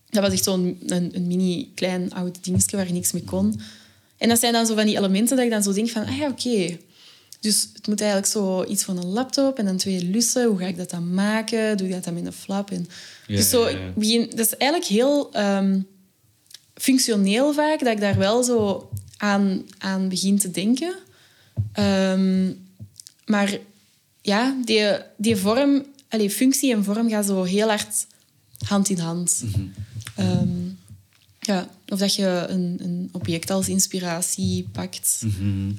dat 0.09 0.23
was 0.23 0.33
echt 0.33 0.43
zo'n 0.43 0.79
een, 0.87 1.09
een 1.13 1.27
mini 1.27 1.71
klein 1.75 2.13
oud 2.13 2.43
dingetje 2.43 2.77
waar 2.77 2.87
je 2.87 2.93
niks 2.93 3.11
mee 3.11 3.23
kon. 3.23 3.61
En 4.17 4.29
dat 4.29 4.39
zijn 4.39 4.53
dan 4.53 4.65
zo 4.65 4.75
van 4.75 4.85
die 4.85 4.97
elementen 4.97 5.35
dat 5.35 5.45
ik 5.45 5.51
dan 5.51 5.63
zo 5.63 5.73
denk 5.73 5.89
van, 5.89 6.05
ah 6.05 6.17
ja, 6.17 6.27
oké. 6.27 6.77
Dus 7.39 7.67
het 7.73 7.87
moet 7.87 8.01
eigenlijk 8.01 8.31
zo 8.31 8.63
iets 8.63 8.83
van 8.83 8.97
een 8.97 9.07
laptop 9.07 9.57
en 9.57 9.65
dan 9.65 9.77
twee 9.77 10.03
lussen. 10.03 10.47
Hoe 10.47 10.57
ga 10.57 10.65
ik 10.65 10.77
dat 10.77 10.89
dan 10.89 11.13
maken? 11.13 11.77
Doe 11.77 11.87
ik 11.87 11.93
dat 11.93 12.03
dan 12.03 12.13
met 12.13 12.25
een 12.25 12.33
flap? 12.33 12.71
En 12.71 12.87
Ja, 13.27 13.35
dus 13.35 13.49
zo, 13.49 13.69
ja, 13.69 13.77
ja. 13.77 13.87
ik 13.87 13.95
begin, 13.95 14.29
dat 14.29 14.39
is 14.39 14.57
eigenlijk 14.57 14.91
heel 14.91 15.33
ehm, 15.33 15.79
functioneel 16.73 17.53
vaak, 17.53 17.79
dat 17.79 17.93
ik 17.93 17.99
daar 17.99 18.17
wel 18.17 18.43
zo 18.43 18.89
aan, 19.17 19.65
aan 19.77 20.09
begin 20.09 20.37
te 20.37 20.51
denken. 20.51 20.95
Ehm, 21.73 22.51
maar 23.25 23.57
ja, 24.21 24.57
die, 24.65 24.87
die 25.17 25.35
vorm, 25.35 25.85
allee, 26.09 26.29
functie 26.29 26.73
en 26.73 26.83
vorm 26.83 27.09
gaan 27.09 27.23
zo 27.23 27.43
heel 27.43 27.67
hard 27.67 28.05
hand 28.65 28.89
in 28.89 28.99
hand. 28.99 29.43
Ehm, 30.15 30.69
ja, 31.39 31.69
of 31.87 31.99
dat 31.99 32.15
je 32.15 32.45
een, 32.47 32.79
een 32.81 33.09
object 33.11 33.49
als 33.49 33.69
inspiratie 33.69 34.67
pakt. 34.71 35.21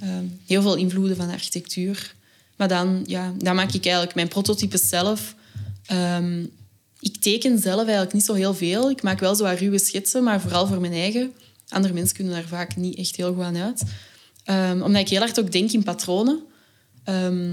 Ehm, 0.01 0.25
heel 0.47 0.63
veel 0.63 0.75
invloeden 0.75 1.17
van 1.17 1.31
architectuur. 1.31 2.15
Maar 2.57 2.69
dan, 2.69 3.03
ja, 3.07 3.33
dan 3.39 3.55
maak 3.55 3.73
ik 3.73 3.85
eigenlijk 3.85 4.15
mijn 4.15 4.29
prototypes 4.29 4.89
zelf. 4.89 5.35
Ehm, 5.87 6.45
ik 7.01 7.17
teken 7.17 7.59
zelf 7.59 7.83
eigenlijk 7.83 8.13
niet 8.13 8.25
zo 8.25 8.35
heel 8.35 8.55
veel. 8.55 8.91
Ik 8.91 9.03
maak 9.03 9.21
wel 9.21 9.35
zo 9.35 9.45
wat 9.45 9.59
ruwe 9.59 9.79
schetsen, 9.79 10.23
maar 10.23 10.41
vooral 10.41 10.67
voor 10.67 10.81
mijn 10.81 10.93
eigen. 10.93 11.33
Andere 11.69 11.95
mensen 11.95 12.17
kunnen 12.17 12.33
daar 12.33 12.45
vaak 12.45 12.77
niet 12.77 12.97
echt 12.97 13.17
heel 13.17 13.35
goed 13.35 13.45
aan 13.45 13.57
uit. 13.57 13.83
Omdat 14.83 15.01
ik 15.01 15.09
heel 15.09 15.19
hard 15.21 15.41
ook 15.41 15.53
denk 15.53 15.73
in 15.73 15.83
patronen. 15.83 16.43
Ehm, 17.05 17.49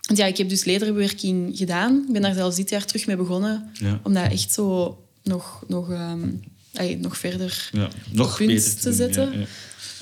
want 0.00 0.18
ja, 0.18 0.26
ik 0.26 0.36
heb 0.36 0.48
dus 0.48 0.64
lederbewerking 0.64 1.56
gedaan. 1.56 2.04
Ik 2.06 2.12
ben 2.12 2.22
daar 2.22 2.34
zelfs 2.34 2.56
dit 2.56 2.70
jaar 2.70 2.84
terug 2.84 3.06
mee 3.06 3.16
begonnen. 3.16 3.70
Ja. 3.72 4.00
Om 4.02 4.14
dat 4.14 4.30
echt 4.32 4.52
zo 4.52 4.98
nog, 5.22 5.64
nog, 5.68 5.90
allee, 6.74 6.96
nog 6.98 7.18
verder 7.18 7.68
ja. 7.72 7.88
Nog 8.12 8.38
beter 8.38 8.76
te 8.76 8.92
zetten. 8.92 9.32
Ja. 9.40 9.46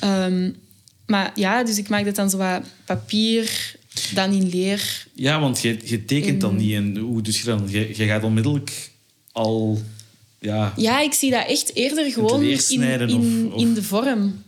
Ehm, 0.00 0.50
maar 1.06 1.32
ja, 1.34 1.64
dus 1.64 1.78
ik 1.78 1.88
maak 1.88 2.04
dat 2.04 2.14
dan 2.14 2.30
zo 2.30 2.36
wat 2.36 2.62
papier, 2.84 3.74
dan 4.14 4.32
in 4.32 4.48
leer. 4.48 5.06
Ja, 5.14 5.40
want 5.40 5.60
je, 5.60 5.78
je 5.84 6.04
tekent 6.04 6.40
dan 6.40 6.56
niet. 6.56 6.74
En 6.74 6.96
hoe 6.96 7.22
doe 7.22 7.34
je 7.36 7.44
dan? 7.44 7.64
Je, 7.68 7.88
je 7.96 8.04
gaat 8.06 8.22
onmiddellijk 8.24 8.90
al... 9.32 9.82
Ja, 10.38 10.72
Ja, 10.76 11.00
ik 11.00 11.12
zie 11.12 11.30
dat 11.30 11.46
echt 11.46 11.74
eerder 11.74 12.12
gewoon 12.12 12.42
in, 12.42 12.58
snijden 12.58 13.08
in, 13.08 13.46
of- 13.48 13.52
of- 13.54 13.60
in 13.60 13.74
de 13.74 13.82
vorm. 13.82 14.42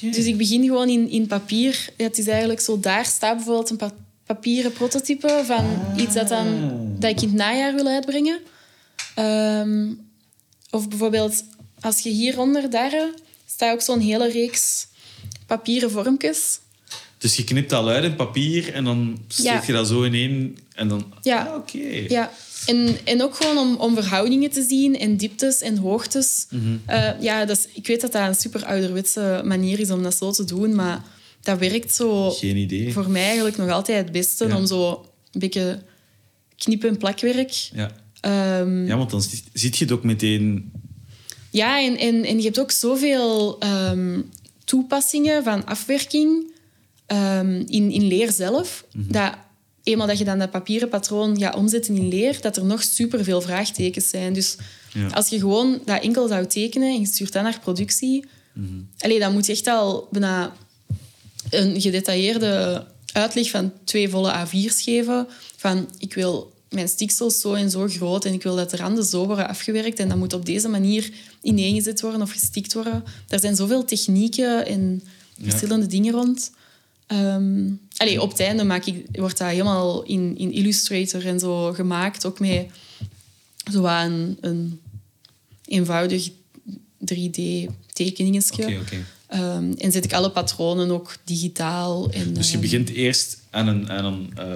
Dus 0.00 0.24
ik 0.26 0.36
begin 0.36 0.62
gewoon 0.64 0.88
in, 0.88 1.08
in 1.08 1.26
papier. 1.26 1.88
Ja, 1.96 2.04
het 2.04 2.18
is 2.18 2.26
eigenlijk 2.26 2.60
zo, 2.60 2.80
daar 2.80 3.04
staat 3.04 3.36
bijvoorbeeld 3.36 3.70
een 3.70 3.76
pa- 3.76 3.94
papieren 4.26 4.72
prototype 4.72 5.42
van 5.44 5.64
iets 5.96 6.14
dat, 6.14 6.28
dan, 6.28 6.70
dat 6.98 7.10
ik 7.10 7.20
in 7.20 7.28
het 7.28 7.36
najaar 7.36 7.74
wil 7.74 7.86
uitbrengen. 7.86 8.38
Ehm, 9.14 9.86
of 10.70 10.88
bijvoorbeeld, 10.88 11.44
als 11.80 11.98
je 12.00 12.10
hieronder, 12.10 12.70
daar, 12.70 12.92
staat 13.46 13.72
ook 13.72 13.80
zo'n 13.80 14.00
hele 14.00 14.30
reeks 14.30 14.86
papieren 15.46 15.90
vormpjes. 15.90 16.58
Dus 17.18 17.36
je 17.36 17.44
knipt 17.44 17.70
dat 17.70 17.86
uit 17.86 18.04
in 18.04 18.16
papier 18.16 18.72
en 18.74 18.84
dan 18.84 19.18
steek 19.28 19.46
Ja. 19.46 19.62
je 19.66 19.72
dat 19.72 19.88
zo 19.88 20.02
in 20.02 20.14
één 20.14 20.56
en 20.74 20.88
dan... 20.88 21.12
Ja. 21.22 21.42
Ah, 21.44 21.54
oké. 21.54 21.78
Ja, 22.08 22.32
en, 22.68 22.96
en 23.04 23.22
ook 23.22 23.34
gewoon 23.34 23.58
om, 23.58 23.76
om 23.76 23.94
verhoudingen 23.94 24.50
te 24.50 24.62
zien 24.62 24.98
en 24.98 25.16
dieptes 25.16 25.60
en 25.62 25.76
hoogtes. 25.76 26.46
Eh, 26.86 27.20
ja, 27.20 27.46
ik 27.72 27.86
weet 27.86 28.00
dat 28.00 28.12
dat 28.12 28.28
een 28.28 28.34
super 28.34 28.64
ouderwetse 28.64 29.40
manier 29.44 29.78
is 29.80 29.90
om 29.90 30.02
dat 30.02 30.14
zo 30.16 30.30
te 30.30 30.44
doen, 30.44 30.74
maar 30.74 31.02
dat 31.40 31.58
werkt 31.58 31.94
zo 31.94 32.30
Geen 32.30 32.56
idee. 32.56 32.92
voor 32.92 33.10
mij 33.10 33.24
eigenlijk 33.24 33.56
nog 33.56 33.70
altijd 33.70 34.02
het 34.02 34.12
beste 34.12 34.46
Ja. 34.48 34.56
om 34.56 34.66
zo 34.66 34.90
een 35.32 35.40
beetje 35.40 35.82
knip- 36.56 36.84
en 36.84 36.96
plakwerk. 36.96 37.50
Ja. 37.74 37.90
Ehm, 38.20 38.86
ja, 38.86 38.96
want 38.96 39.10
dan 39.10 39.22
zie- 39.22 39.42
ziet 39.52 39.76
je 39.76 39.84
het 39.84 39.92
ook 39.92 40.04
meteen... 40.04 40.72
Ja, 41.50 41.80
en, 41.82 41.96
en, 41.96 42.24
en 42.24 42.36
je 42.36 42.42
hebt 42.44 42.60
ook 42.60 42.70
zoveel 42.70 43.58
ehm, 43.58 44.20
toepassingen 44.64 45.44
van 45.44 45.64
afwerking 45.66 46.52
ehm, 47.06 47.62
in, 47.66 47.90
in 47.90 48.06
leer 48.06 48.32
zelf. 48.32 48.84
Dat 48.96 49.32
eenmaal 49.88 50.06
dat 50.06 50.18
je 50.18 50.24
dan 50.24 50.38
dat 50.38 50.50
papieren 50.50 50.88
patroon 50.88 51.38
gaat 51.38 51.54
omzetten 51.56 51.96
in 51.96 52.08
leer, 52.08 52.40
dat 52.40 52.56
er 52.56 52.64
nog 52.64 52.82
superveel 52.82 53.40
vraagtekens 53.40 54.08
zijn. 54.08 54.32
Dus 54.32 54.56
Ja. 54.92 55.06
als 55.08 55.28
je 55.28 55.38
gewoon 55.38 55.80
dat 55.84 56.02
enkel 56.02 56.28
zou 56.28 56.46
tekenen 56.46 56.88
en 56.94 57.00
je 57.00 57.06
stuurt 57.06 57.32
dat 57.32 57.42
naar 57.42 57.60
productie, 57.60 58.24
allee, 58.98 59.18
dan 59.18 59.32
moet 59.32 59.46
je 59.46 59.52
echt 59.52 59.66
al 59.66 60.08
bijna 60.10 60.52
een 61.50 61.80
gedetailleerde 61.80 62.86
uitleg 63.12 63.50
van 63.50 63.72
twee 63.84 64.08
volle 64.08 64.32
A4's 64.46 64.82
geven. 64.82 65.26
Van, 65.56 65.88
ik 65.98 66.14
wil 66.14 66.52
mijn 66.70 66.88
stiksels 66.88 67.40
zo 67.40 67.52
en 67.54 67.70
zo 67.70 67.88
groot 67.88 68.24
en 68.24 68.32
ik 68.32 68.42
wil 68.42 68.56
dat 68.56 68.70
de 68.70 68.76
randen 68.76 69.04
zo 69.04 69.26
worden 69.26 69.48
afgewerkt 69.48 69.98
en 69.98 70.08
dat 70.08 70.18
moet 70.18 70.32
op 70.32 70.46
deze 70.46 70.68
manier 70.68 71.10
ineengezet 71.42 72.00
worden 72.00 72.22
of 72.22 72.30
gestikt 72.30 72.72
worden. 72.72 73.04
Er 73.28 73.40
zijn 73.40 73.56
zoveel 73.56 73.84
technieken 73.84 74.66
en 74.66 75.02
Ja. 75.34 75.48
verschillende 75.50 75.86
dingen 75.86 76.12
rond. 76.12 76.50
Ehm, 77.06 77.70
allee, 77.98 78.22
op 78.22 78.30
het 78.30 78.40
einde 78.40 78.64
maak 78.64 78.84
ik, 78.84 79.06
wordt 79.12 79.38
dat 79.38 79.48
helemaal 79.48 80.02
in, 80.02 80.38
in 80.38 80.52
Illustrator 80.52 81.26
en 81.26 81.38
zo 81.40 81.72
gemaakt. 81.72 82.26
Ook 82.26 82.40
met 82.40 82.66
zo 83.72 83.84
een, 83.84 84.38
een 84.40 84.80
eenvoudig 85.64 86.30
3D-tekeningetje. 87.14 88.62
Oké, 88.62 88.78
oké. 88.80 89.04
Ehm, 89.26 89.72
en 89.72 89.92
zet 89.92 90.04
ik 90.04 90.12
alle 90.12 90.30
patronen 90.30 90.90
ook 90.90 91.16
digitaal. 91.24 92.10
En, 92.10 92.32
Dus 92.34 92.46
je 92.46 92.52
ehm, 92.52 92.60
begint 92.62 92.88
eerst 92.88 93.38
aan 93.50 93.68
een, 93.68 93.90
aan 93.90 94.04
een 94.04 94.32
eh, 94.36 94.54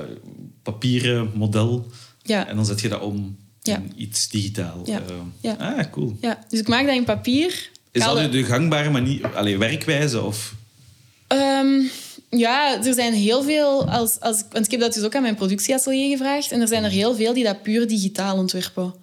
papieren 0.62 1.30
model 1.34 1.86
Ja. 2.22 2.49
en 2.49 2.57
dan 2.57 2.66
zet 2.66 2.80
je 2.80 2.88
dat 2.88 3.01
om 3.01 3.36
Ja. 3.62 3.76
in 3.76 3.93
iets 3.97 4.28
digitaal. 4.28 4.82
Ja. 4.84 5.01
Eh, 5.09 5.14
Ja. 5.40 5.53
Ah, 5.53 5.90
cool. 5.90 6.16
Ja, 6.20 6.45
dus 6.49 6.61
ik 6.61 6.68
maak 6.68 6.86
dat 6.86 6.95
in 6.97 7.05
papier. 7.05 7.70
Is 7.90 8.03
dat 8.05 8.32
de- 8.32 8.45
gangbare 8.45 8.90
manier, 8.90 9.34
allee, 9.34 9.59
werkwijze? 9.59 10.22
Of? 10.22 10.55
Ehm, 11.26 11.80
ja, 12.38 12.82
er 12.84 12.94
zijn 12.94 13.12
heel 13.12 13.42
veel... 13.42 13.88
Als, 13.88 14.20
als, 14.20 14.38
ik- 14.38 14.44
want 14.50 14.64
ik 14.64 14.70
heb 14.70 14.80
dat 14.80 14.94
dus 14.94 15.02
ook 15.02 15.14
aan 15.14 15.22
mijn 15.22 15.34
productieatelier 15.34 16.10
gevraagd. 16.16 16.52
En 16.52 16.60
er 16.60 16.68
zijn 16.68 16.84
er 16.84 16.90
heel 16.90 17.14
veel 17.14 17.34
die 17.34 17.44
dat 17.44 17.62
puur 17.62 17.86
digitaal 17.88 18.36
ontwerpen. 18.36 18.94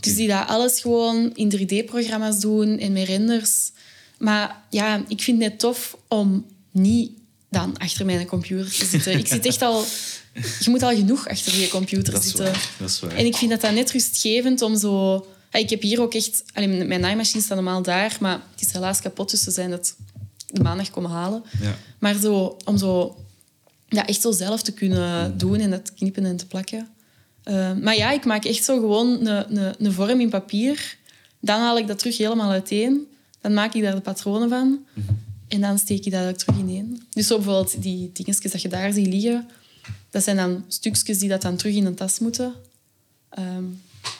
Dus 0.00 0.14
die 0.14 0.28
dat 0.28 0.46
alles 0.46 0.80
gewoon 0.80 1.30
in 1.34 1.52
3D-programma's 1.56 2.40
doen 2.40 2.78
en 2.78 2.92
met 2.92 3.06
renders. 3.06 3.70
Maar 4.18 4.62
ja, 4.70 5.04
ik 5.08 5.22
vind 5.22 5.42
het 5.42 5.50
net 5.50 5.58
tof 5.58 5.96
om 6.08 6.46
niet 6.70 7.10
dan 7.50 7.76
achter 7.78 8.06
mijn 8.06 8.26
computer 8.26 8.72
te 8.78 8.84
zitten. 8.84 9.18
Ik 9.18 9.26
zit 9.26 9.46
echt 9.46 9.62
al... 9.62 9.84
Je 10.64 10.70
moet 10.70 10.82
al 10.82 10.94
genoeg 10.96 11.28
achter 11.28 11.58
je 11.60 11.68
computer 11.68 12.12
Dat 12.12 12.24
zitten. 12.24 12.44
waar. 12.44 12.70
Dat 12.78 12.88
is 12.90 13.00
waar. 13.00 13.14
En 13.14 13.26
ik 13.26 13.36
vind 13.36 13.50
dat 13.50 13.60
dat 13.60 13.72
net 13.72 13.90
rustgevend 13.90 14.62
om 14.62 14.78
zo... 14.78 15.26
Ja, 15.52 15.58
ik 15.58 15.70
heb 15.70 15.82
hier 15.82 16.00
ook 16.00 16.14
echt... 16.14 16.42
allee, 16.54 16.68
mijn 16.68 16.88
mijn 16.88 17.00
naaimachine 17.00 17.42
staat 17.42 17.56
normaal 17.56 17.82
daar, 17.82 18.16
maar 18.20 18.40
het 18.56 18.66
is 18.66 18.72
helaas 18.72 19.00
kapot, 19.00 19.30
dus 19.30 19.42
ze 19.42 19.50
zijn 19.50 19.70
het 19.70 19.94
de 20.46 20.62
maandag 20.62 20.90
komen 20.90 21.10
halen. 21.10 21.42
Ja. 21.60 21.74
Maar 21.98 22.14
zo, 22.14 22.56
om 22.64 22.78
zo, 22.78 23.16
ja, 23.88 24.06
echt 24.06 24.20
zo 24.20 24.32
zelf 24.32 24.62
te 24.62 24.72
kunnen 24.72 25.38
doen 25.38 25.56
en 25.60 25.70
dat 25.70 25.94
knippen 25.94 26.24
en 26.24 26.36
te 26.36 26.46
plakken. 26.46 26.88
Eh, 27.42 27.72
maar 27.72 27.96
ja, 27.96 28.10
ik 28.10 28.24
maak 28.24 28.44
echt 28.44 28.64
zo 28.64 28.74
gewoon 28.78 29.26
een, 29.26 29.56
een, 29.56 29.74
een 29.78 29.92
vorm 29.92 30.20
in 30.20 30.30
papier. 30.30 30.96
Dan 31.40 31.60
haal 31.60 31.78
ik 31.78 31.86
dat 31.86 31.98
terug 31.98 32.16
helemaal 32.16 32.50
uiteen. 32.50 33.06
Dan 33.40 33.54
maak 33.54 33.74
ik 33.74 33.82
daar 33.82 33.94
de 33.94 34.00
patronen 34.00 34.48
van. 34.48 34.84
En 35.48 35.60
dan 35.60 35.78
steek 35.78 36.04
ik 36.04 36.12
dat 36.12 36.28
ook 36.28 36.36
terug 36.36 36.58
ineen. 36.58 37.02
Dus 37.10 37.26
zo 37.26 37.36
bijvoorbeeld 37.36 37.82
die 37.82 38.10
dingetjes 38.12 38.52
dat 38.52 38.62
je 38.62 38.68
daar 38.68 38.92
ziet 38.92 39.06
liggen, 39.06 39.48
dat 40.10 40.22
zijn 40.22 40.36
dan 40.36 40.64
stukjes 40.68 41.18
die 41.18 41.28
dat 41.28 41.42
dan 41.42 41.56
terug 41.56 41.74
in 41.74 41.86
een 41.86 41.94
tas 41.94 42.18
moeten. 42.18 42.54
Ehm, 43.28 43.64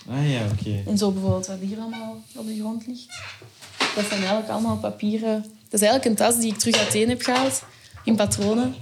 Ah 0.09 0.31
ja, 0.31 0.47
oké. 0.53 0.83
en 0.87 0.99
zo 0.99 1.11
bijvoorbeeld 1.13 1.47
wat 1.47 1.59
hier 1.61 1.79
allemaal 1.79 2.23
op 2.35 2.47
de 2.47 2.55
grond 2.59 2.87
ligt. 2.87 3.21
Dat 3.95 4.05
zijn 4.07 4.19
eigenlijk 4.21 4.49
allemaal 4.49 4.77
papieren. 4.77 5.45
Dat 5.69 5.81
is 5.81 5.87
eigenlijk 5.89 6.05
een 6.05 6.27
tas 6.27 6.41
die 6.41 6.53
ik 6.53 6.59
terug 6.59 6.77
uiteen 6.77 7.09
heb 7.09 7.23
gehaald 7.23 7.63
in 8.05 8.17
patronen. 8.17 8.75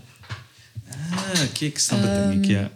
Ah, 1.11 1.41
ik 1.61 1.79
snap 1.79 2.01
het 2.03 2.15
denk 2.31 2.45
ik, 2.45 2.51
ja. 2.51 2.71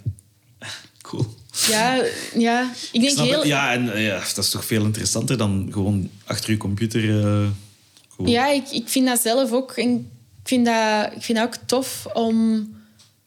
Cool. 1.02 1.34
Ja, 1.68 2.02
ja. 2.34 2.72
ik 2.92 3.00
denk 3.00 3.18
heel... 3.18 3.38
het. 3.38 3.48
Ja, 3.48 3.72
en 3.72 3.92
eh, 3.92 4.06
ja, 4.06 4.18
dat 4.18 4.44
is 4.44 4.50
toch 4.50 4.64
veel 4.64 4.84
interessanter 4.84 5.36
dan 5.38 5.68
gewoon 5.72 6.10
achter 6.24 6.50
je 6.50 6.56
computer... 6.56 7.00
gewoon- 7.00 8.30
Ja, 8.30 8.46
ik, 8.48 8.70
ik 8.70 8.88
vind 8.88 9.06
dat 9.06 9.20
zelf 9.20 9.52
ook. 9.52 9.72
En 9.72 10.10
ik 10.42 10.48
vind 10.48 10.66
dat, 10.66 11.12
ik 11.16 11.22
vind 11.22 11.38
dat 11.38 11.46
ook 11.46 11.56
tof 11.66 12.06
om 12.12 12.68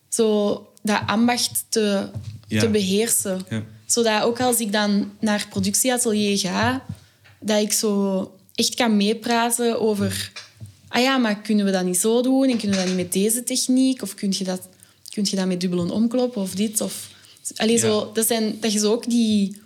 zo 0.10 0.56
dat 0.84 1.02
ambacht 1.06 1.64
te, 1.70 2.10
Ja. 2.48 2.60
te 2.60 2.70
beheersen. 2.70 3.42
Ja. 3.50 3.64
Zodat 3.86 4.24
ook 4.24 4.40
als 4.40 4.60
ik 4.60 4.72
dan 4.72 5.12
naar 5.20 5.46
productieatelier 5.50 6.38
ga, 6.38 6.84
dat 7.40 7.62
ik 7.62 7.72
zo 7.74 8.32
echt 8.56 8.76
kan 8.76 8.98
meepraten 8.98 9.82
over... 9.82 10.32
Ah 10.94 11.02
ja, 11.02 11.18
maar 11.18 11.42
kunnen 11.42 11.66
we 11.66 11.72
dat 11.72 11.86
niet 11.86 11.98
zo 11.98 12.22
doen? 12.22 12.50
En 12.50 12.58
kunnen 12.58 12.78
we 12.78 12.84
dat 12.84 12.88
niet 12.96 13.04
met 13.04 13.14
deze 13.14 13.44
techniek? 13.44 14.02
Of 14.02 14.16
kun 14.16 14.34
je 14.38 14.44
dat, 14.44 14.68
kun 15.10 15.26
je 15.30 15.36
dat 15.36 15.48
met 15.48 15.62
dubbel 15.62 15.90
omkloppen? 15.90 16.42
Of 16.42 16.56
dit? 16.56 16.82
Of... 16.82 17.10
Allee, 17.56 17.76
Ja. 17.76 17.82
zo, 17.82 18.12
dat, 18.14 18.28
zijn, 18.28 18.58
dat 18.60 18.74
je 18.74 18.80
zo 18.80 18.92
ook 18.92 19.10
die, 19.10 19.58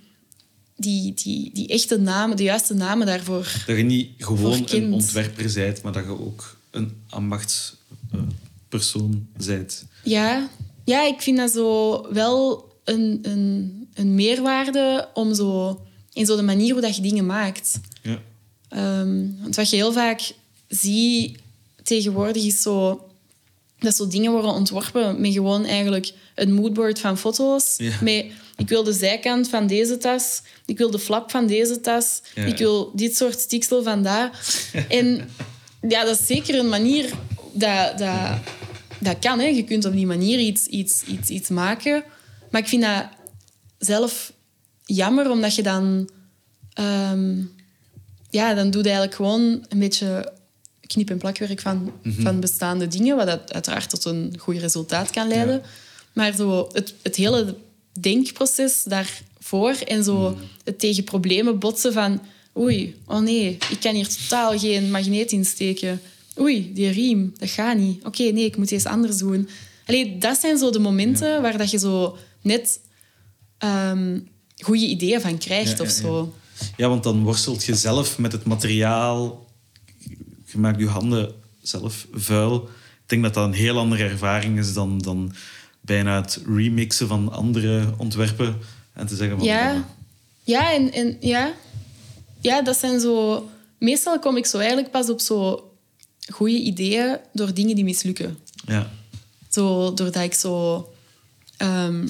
die, 0.75 1.13
die, 1.13 1.49
die 1.53 1.67
echte 1.67 1.97
namen, 1.97 2.37
de 2.37 2.43
juiste 2.43 2.73
namen 2.73 3.07
daarvoor... 3.07 3.63
Dat 3.67 3.77
je 3.77 3.83
niet 3.83 4.09
gewoon 4.17 4.65
een 4.69 4.93
ontwerper 4.93 5.51
bent, 5.53 5.81
maar 5.81 5.91
dat 5.91 6.03
je 6.03 6.09
ook 6.25 6.57
een 6.71 6.91
ambachtspersoon 7.09 9.27
bent. 9.45 9.85
Ja, 10.03 10.49
ja, 10.85 11.05
ik 11.07 11.21
vind 11.21 11.37
dat 11.37 11.51
zo 11.51 12.01
wel 12.13 12.65
een, 12.83 13.19
een, 13.21 13.87
een 13.93 14.15
meerwaarde 14.15 15.09
om 15.13 15.33
zo, 15.33 15.79
in 16.13 16.25
zo 16.25 16.35
de 16.35 16.41
manier 16.41 16.71
hoe 16.73 16.81
dat 16.81 16.95
je 16.95 17.01
dingen 17.01 17.25
maakt. 17.25 17.79
Ja. 18.01 18.19
Ehm, 18.69 19.25
want 19.41 19.55
wat 19.55 19.69
je 19.69 19.75
heel 19.75 19.93
vaak 19.93 20.31
ziet 20.67 21.37
tegenwoordig 21.83 22.43
is 22.43 22.61
zo... 22.61 23.05
Dat 23.79 23.95
zo 23.95 24.07
dingen 24.07 24.31
worden 24.31 24.51
ontworpen 24.51 25.21
met 25.21 25.33
gewoon 25.33 25.65
eigenlijk 25.65 26.11
een 26.35 26.53
moodboard 26.53 26.99
van 26.99 27.17
foto's. 27.17 27.73
Ja. 27.77 27.97
Met, 28.01 28.25
ik 28.57 28.69
wil 28.69 28.83
de 28.83 28.93
zijkant 28.93 29.49
van 29.49 29.67
deze 29.67 29.97
tas. 29.97 30.41
Ik 30.65 30.77
wil 30.77 30.91
de 30.91 30.99
flap 30.99 31.31
van 31.31 31.47
deze 31.47 31.81
tas. 31.81 32.21
Ja. 32.35 32.45
Ik 32.45 32.57
wil 32.57 32.91
dit 32.95 33.17
soort 33.17 33.39
stiksel 33.39 33.83
van 33.83 34.03
daar. 34.03 34.45
en 34.89 35.29
ja, 35.87 36.03
dat 36.03 36.19
is 36.19 36.25
zeker 36.25 36.59
een 36.59 36.69
manier 36.69 37.09
dat... 37.53 37.97
dat 37.97 38.39
dat 38.99 39.19
kan, 39.19 39.39
hè. 39.39 39.45
je 39.45 39.63
kunt 39.63 39.85
op 39.85 39.93
die 39.93 40.05
manier 40.05 40.39
iets, 40.39 40.65
iets, 40.65 41.03
iets, 41.03 41.29
iets 41.29 41.49
maken. 41.49 42.03
Maar 42.51 42.61
ik 42.61 42.67
vind 42.67 42.81
dat 42.81 43.05
zelf 43.77 44.33
jammer, 44.85 45.29
omdat 45.31 45.55
je 45.55 45.63
dan... 45.63 46.09
ehm, 46.73 47.41
ja, 48.29 48.53
dan 48.53 48.71
doe 48.71 48.83
je 48.83 48.89
eigenlijk 48.89 49.15
gewoon 49.15 49.65
een 49.69 49.79
beetje 49.79 50.33
knip- 50.87 51.09
en 51.09 51.17
plakwerk 51.17 51.61
van, 51.61 51.91
van 52.03 52.39
bestaande 52.39 52.87
dingen, 52.87 53.15
wat 53.15 53.27
dat 53.27 53.53
uiteraard 53.53 53.89
tot 53.89 54.05
een 54.05 54.35
goed 54.37 54.57
resultaat 54.57 55.09
kan 55.09 55.27
leiden. 55.27 55.55
Ja. 55.55 55.61
Maar 56.13 56.35
zo 56.35 56.69
het, 56.71 56.93
het 57.01 57.15
hele 57.15 57.55
denkproces 57.99 58.83
daarvoor 58.83 59.71
en 59.71 60.03
zo 60.03 60.37
het 60.63 60.79
tegen 60.79 61.03
problemen 61.03 61.59
botsen 61.59 61.93
van... 61.93 62.21
Oei, 62.57 62.95
oh 63.05 63.19
nee, 63.19 63.57
ik 63.69 63.79
kan 63.79 63.95
hier 63.95 64.07
totaal 64.07 64.59
geen 64.59 64.91
magneet 64.91 65.31
insteken. 65.31 66.01
Oei, 66.39 66.73
die 66.73 66.89
riem, 66.89 67.33
dat 67.37 67.49
gaat 67.49 67.77
niet. 67.77 68.05
Oké, 68.05 68.23
nee, 68.23 68.45
ik 68.45 68.57
moet 68.57 68.71
eens 68.71 68.85
anders 68.85 69.17
doen. 69.17 69.49
Allee, 69.85 70.17
dat 70.17 70.39
zijn 70.39 70.57
zo 70.57 70.69
de 70.69 70.79
momenten 70.79 71.41
waar 71.41 71.57
dat 71.57 71.71
je 71.71 71.77
zo 71.77 72.17
net 72.41 72.79
ehm 73.57 74.19
goede 74.63 74.85
ideeën 74.85 75.21
van 75.21 75.37
krijgt 75.37 75.77
Ja, 75.77 75.83
of 75.83 75.89
zo. 75.89 76.33
Ja, 76.77 76.89
want 76.89 77.03
dan 77.03 77.23
worstelt 77.23 77.63
je 77.63 77.75
zelf 77.75 78.17
met 78.17 78.31
het 78.31 78.43
materiaal. 78.43 79.44
Je 80.55 80.61
maakt 80.61 80.79
je 80.79 80.87
handen 80.87 81.33
zelf 81.61 82.07
vuil. 82.11 82.55
Ik 83.01 83.09
denk 83.09 83.23
dat 83.23 83.33
dat 83.33 83.45
een 83.45 83.53
heel 83.53 83.77
andere 83.77 84.03
ervaring 84.03 84.57
is 84.57 84.73
dan, 84.73 84.99
dan 84.99 85.33
bijna 85.81 86.21
het 86.21 86.41
remixen 86.47 87.07
van 87.07 87.31
andere 87.31 87.93
ontwerpen. 87.97 88.57
En 88.93 89.07
te 89.07 89.15
zeggen 89.15 89.37
van... 89.37 89.47
Ja, 89.47 89.85
ja, 90.43 90.73
en, 90.73 90.91
en 90.91 91.17
ja. 91.19 91.53
ja, 92.41 92.61
dat 92.61 92.77
zijn 92.77 92.99
zo. 92.99 93.49
Meestal 93.79 94.19
kom 94.19 94.37
ik 94.37 94.45
zo 94.45 94.57
eigenlijk 94.57 94.91
pas 94.91 95.09
op 95.09 95.19
zo 95.19 95.69
goede 96.27 96.57
ideeën 96.57 97.17
door 97.33 97.53
dingen 97.53 97.75
die 97.75 97.83
mislukken. 97.83 98.37
Ja, 98.67 98.91
Zo, 99.49 99.93
doordat 99.93 100.23
ik 100.23 100.33
zo 100.33 100.85
ehm, 101.57 102.07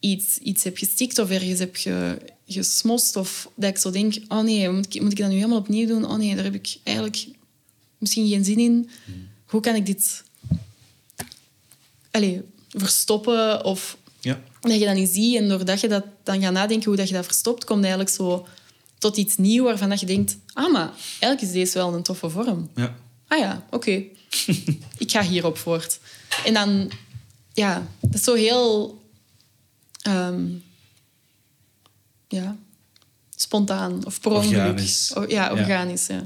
iets, 0.00 0.38
iets 0.38 0.64
heb 0.64 0.76
gestikt 0.78 1.18
of 1.18 1.30
ergens 1.30 1.58
heb 1.58 1.76
ge, 1.76 2.18
gesmost. 2.46 3.16
Of 3.16 3.50
dat 3.54 3.70
ik 3.70 3.78
zo 3.78 3.90
denk, 3.90 4.14
oh 4.28 4.40
nee, 4.42 4.70
moet 4.70 4.94
ik, 4.94 5.02
moet 5.02 5.12
ik 5.12 5.18
dat 5.18 5.28
nu 5.28 5.34
helemaal 5.34 5.58
opnieuw 5.58 5.86
doen? 5.86 6.04
Oh 6.04 6.16
nee, 6.16 6.34
daar 6.34 6.44
heb 6.44 6.54
ik 6.54 6.76
eigenlijk 6.82 7.26
misschien 7.98 8.28
geen 8.28 8.44
zin 8.44 8.58
in. 8.58 8.90
Hoe 9.46 9.60
kan 9.60 9.74
ik 9.74 9.86
dit 9.86 10.22
Allee, 12.10 12.42
verstoppen? 12.68 13.64
Of 13.64 13.96
ja. 14.20 14.40
dat 14.60 14.78
je 14.78 14.84
dat 14.84 14.94
niet 14.94 15.10
ziet. 15.10 15.36
En 15.36 15.48
doordat 15.48 15.80
je 15.80 15.88
dat 15.88 16.04
dan 16.22 16.40
gaat 16.40 16.52
nadenken 16.52 16.88
hoe 16.88 16.96
dat 16.96 17.08
je 17.08 17.14
dat 17.14 17.24
verstopt, 17.24 17.64
komt 17.64 17.80
eigenlijk 17.80 18.10
zo 18.10 18.46
tot 18.98 19.16
iets 19.16 19.36
nieuws 19.36 19.64
waarvan 19.64 19.88
dat 19.88 20.00
je 20.00 20.06
denkt, 20.06 20.36
ah, 20.52 20.72
maar 20.72 20.90
eigenlijk 21.08 21.40
is 21.40 21.52
deze 21.52 21.78
wel 21.78 21.94
een 21.94 22.02
toffe 22.02 22.30
vorm. 22.30 22.70
ja. 22.74 22.96
Ah 23.28 23.38
ja, 23.38 23.66
oké. 23.70 23.90
ik 25.04 25.10
ga 25.10 25.22
hierop 25.22 25.58
voort. 25.58 25.98
En 26.44 26.54
dan, 26.54 26.90
ja, 27.52 27.86
dat 28.00 28.14
is 28.14 28.22
zo 28.22 28.34
heel... 28.34 29.00
ehm, 30.02 30.44
ja, 32.28 32.56
spontaan 33.36 34.06
of 34.06 34.20
per 34.20 34.30
ongeluk. 34.30 34.58
Organisch. 34.58 35.12
Ja, 35.28 35.50
organisch, 35.50 36.06
ja. 36.06 36.22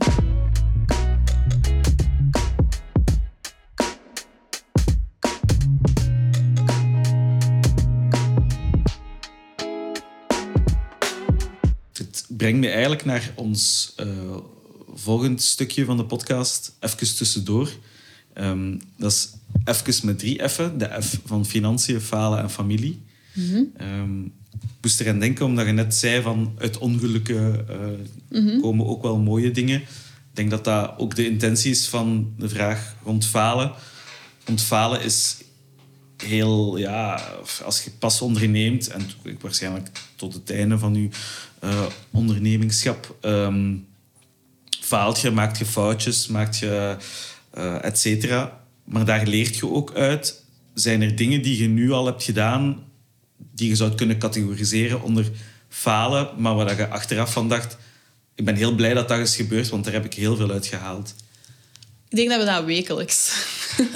Brengt 12.40 12.60
me 12.60 12.68
eigenlijk 12.68 13.04
naar 13.04 13.32
ons 13.34 13.92
uh, 14.00 14.06
volgend 14.94 15.42
stukje 15.42 15.84
van 15.84 15.96
de 15.96 16.04
podcast. 16.04 16.72
Even 16.80 17.16
tussendoor. 17.16 17.70
Um, 18.34 18.80
dat 18.96 19.12
is 19.12 19.28
even 19.64 20.06
met 20.06 20.18
drie 20.18 20.48
F'en. 20.48 20.78
De 20.78 21.02
F 21.02 21.18
van 21.24 21.46
financiën, 21.46 22.00
falen 22.00 22.38
en 22.38 22.50
familie. 22.50 23.02
Mm 23.32 23.50
-hmm. 23.50 24.24
ik 24.52 24.68
moest 24.80 25.00
eraan 25.00 25.18
denken, 25.18 25.44
omdat 25.44 25.66
je 25.66 25.72
net 25.72 25.94
zei 25.94 26.22
van 26.22 26.52
uit 26.58 26.78
ongelukken 26.78 27.66
uh, 28.30 28.42
mm 28.42 28.60
komen 28.60 28.86
ook 28.86 29.02
wel 29.02 29.18
mooie 29.18 29.50
dingen. 29.50 29.80
Ik 29.80 29.86
denk 30.32 30.50
dat 30.50 30.64
dat 30.64 30.98
ook 30.98 31.14
de 31.14 31.26
intentie 31.26 31.70
is 31.70 31.88
van 31.88 32.34
de 32.38 32.48
vraag 32.48 32.94
rond 33.04 33.26
falen. 33.26 33.72
Want 34.44 34.62
falen 34.62 35.02
is 35.02 35.36
heel, 36.16 36.76
ja, 36.76 37.22
als 37.64 37.84
je 37.84 37.90
pas 37.90 38.20
onderneemt, 38.20 38.88
en 38.88 39.02
waarschijnlijk 39.40 39.88
tot 40.16 40.34
het 40.34 40.50
einde 40.50 40.78
van 40.78 40.94
je 40.94 41.08
uh, 41.64 41.86
ondernemingschap, 42.10 43.16
um, 43.22 43.86
faalt 44.80 45.20
je, 45.20 45.30
maakt 45.30 45.58
je 45.58 45.64
foutjes, 45.64 46.26
maakt 46.26 46.58
je, 46.58 46.96
uh, 47.54 47.84
et 47.84 47.98
cetera. 47.98 48.60
Maar 48.84 49.04
daar 49.04 49.26
leert 49.26 49.56
je 49.56 49.68
ook 49.68 49.94
uit. 49.94 50.44
Zijn 50.74 51.02
er 51.02 51.16
dingen 51.16 51.42
die 51.42 51.62
je 51.62 51.68
nu 51.68 51.90
al 51.90 52.06
hebt 52.06 52.22
gedaan, 52.22 52.84
die 53.36 53.68
je 53.68 53.76
zou 53.76 53.94
kunnen 53.94 54.18
categoriseren 54.18 55.02
onder 55.02 55.30
falen, 55.68 56.30
maar 56.38 56.54
waar 56.54 56.76
je 56.76 56.88
achteraf 56.88 57.32
van 57.32 57.48
dacht, 57.48 57.76
ik 58.34 58.44
ben 58.44 58.54
heel 58.54 58.74
blij 58.74 58.94
dat 58.94 59.08
dat 59.08 59.18
is 59.18 59.36
gebeurd, 59.36 59.68
want 59.68 59.84
daar 59.84 59.92
heb 59.92 60.04
ik 60.04 60.14
heel 60.14 60.36
veel 60.36 60.50
uit 60.50 60.66
gehaald. 60.66 61.14
Ik 62.08 62.16
denk 62.16 62.28
dat 62.28 62.38
we 62.38 62.44
dat 62.44 62.64
wekelijks. 62.64 63.32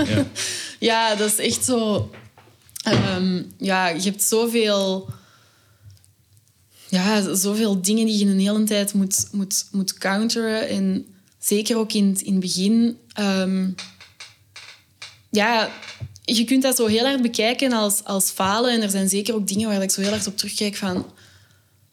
Ja, 0.07 0.27
ja 0.89 1.15
dat 1.15 1.33
is 1.33 1.39
echt 1.39 1.65
zo. 1.65 2.11
Um, 2.89 3.53
ja, 3.59 3.89
je 3.89 4.03
hebt 4.03 4.23
zoveel. 4.23 5.11
Ja, 6.95 7.35
zoveel 7.35 7.83
dingen 7.83 8.07
die 8.07 8.19
je 8.19 8.27
een 8.27 8.41
hele 8.41 8.65
tijd 8.65 8.93
moet, 8.93 9.29
moet, 9.33 9.67
moet 9.71 9.95
counteren. 9.95 10.69
En 10.69 11.07
zeker 11.39 11.77
ook 11.77 11.93
in, 11.93 12.19
in 12.25 12.33
het 12.33 12.41
begin. 12.41 12.99
Um, 13.21 13.75
ja, 15.31 15.71
je 16.25 16.45
kunt 16.45 16.63
dat 16.63 16.77
zo 16.77 16.87
heel 16.87 17.05
hard 17.05 17.23
bekijken 17.23 17.73
als, 17.73 18.05
als 18.05 18.31
falen. 18.31 18.73
En 18.73 18.83
er 18.83 18.91
zijn 18.91 19.09
zeker 19.09 19.35
ook 19.35 19.49
dingen 19.49 19.69
waar 19.69 19.83
ik 19.83 19.91
zo 19.91 20.01
heel 20.01 20.11
hard 20.11 20.27
op 20.27 20.37
terugkijk 20.37 20.77
van... 20.77 21.07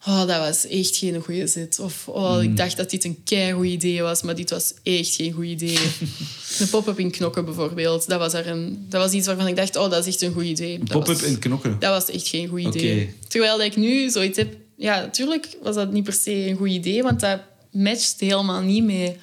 Oh, 0.06 0.26
dat 0.26 0.38
was 0.38 0.66
echt 0.66 0.96
geen 0.96 1.22
goede 1.22 1.46
zit. 1.46 1.78
Of 1.78 2.08
oh, 2.08 2.36
ik 2.38 2.46
hmm. 2.46 2.54
dacht 2.54 2.76
dat 2.76 2.90
dit 2.90 3.04
een 3.04 3.20
keigoed 3.24 3.66
idee 3.66 4.02
was, 4.02 4.22
maar 4.22 4.34
dit 4.34 4.50
was 4.50 4.74
echt 4.82 5.14
geen 5.14 5.32
goed 5.32 5.44
idee. 5.44 5.78
een 6.58 6.68
pop-up 6.70 6.98
in 6.98 7.10
knokken 7.10 7.44
bijvoorbeeld. 7.44 8.08
Dat 8.08 8.18
was, 8.18 8.32
er 8.32 8.46
een, 8.46 8.86
dat 8.88 9.02
was 9.02 9.12
iets 9.12 9.26
waarvan 9.26 9.46
ik 9.46 9.56
dacht, 9.56 9.76
oh, 9.76 9.90
dat 9.90 10.06
is 10.06 10.12
echt 10.12 10.22
een 10.22 10.32
goed 10.32 10.44
idee. 10.44 10.78
Pop-up 10.78 11.20
in 11.20 11.38
knokken? 11.38 11.76
Dat 11.78 11.90
was 11.90 12.14
echt 12.14 12.28
geen 12.28 12.48
goed 12.48 12.60
idee. 12.60 13.14
Terwijl 13.28 13.56
dat 13.56 13.66
ik 13.66 13.76
nu 13.76 14.10
zoiets 14.10 14.38
heb... 14.38 14.61
Ja, 14.82 15.00
natuurlijk 15.00 15.56
was 15.62 15.74
dat 15.74 15.92
niet 15.92 16.04
per 16.04 16.12
se 16.12 16.48
een 16.48 16.56
goed 16.56 16.68
idee, 16.68 17.02
want 17.02 17.20
dat 17.20 17.40
matcht 17.70 18.20
helemaal 18.20 18.60
niet 18.60 18.84
mee, 18.84 19.16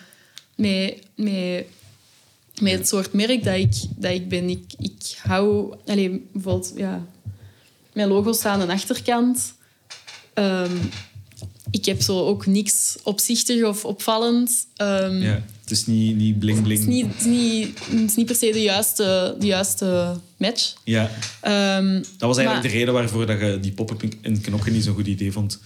mee, 0.55 0.99
mee 1.15 1.65
met 2.61 2.71
het 2.71 2.87
soort 2.87 3.13
merk 3.13 3.43
dat 3.43 3.55
ik, 3.55 3.73
dat 3.95 4.11
ik 4.11 4.29
ben. 4.29 4.49
Ik, 4.49 4.63
ik 4.77 5.17
hou... 5.21 5.75
Allez, 5.85 6.17
bijvoorbeeld, 6.31 6.73
ja... 6.75 7.05
Mijn 7.93 8.07
logo 8.07 8.33
staat 8.33 8.59
aan 8.59 8.67
de 8.67 8.73
achterkant. 8.73 9.53
Um, 10.33 10.89
ik 11.71 11.85
heb 11.85 12.01
zo 12.01 12.25
ook 12.25 12.45
niks 12.45 12.97
opzichtig 13.03 13.63
of 13.63 13.85
opvallend. 13.85 14.67
Um, 14.77 15.21
ja, 15.21 15.43
het 15.69 15.77
is 15.77 15.85
niet, 15.85 16.15
niet 16.15 16.39
bling 16.39 16.61
bling. 16.61 16.79
Het 16.79 16.89
is 16.89 16.95
niet, 16.95 17.05
het 17.05 17.19
is 17.19 17.25
niet, 17.25 17.79
het 17.89 18.09
is 18.09 18.15
niet 18.15 18.25
per 18.25 18.35
se 18.35 18.51
de 18.51 18.61
juiste, 18.61 19.35
de 19.39 19.45
juiste 19.45 20.15
match. 20.37 20.73
Ja. 20.83 21.09
Um, 21.77 21.93
dat 22.17 22.27
was 22.27 22.37
eigenlijk 22.37 22.67
de 22.71 22.77
reden 22.77 22.93
waarvoor 22.93 23.25
dat 23.25 23.39
je 23.39 23.59
die 23.61 23.71
pop-up 23.71 24.03
in 24.21 24.41
knokken 24.41 24.73
niet 24.73 24.83
zo'n 24.83 24.93
goed 24.93 25.07
idee 25.07 25.31
vond. 25.31 25.59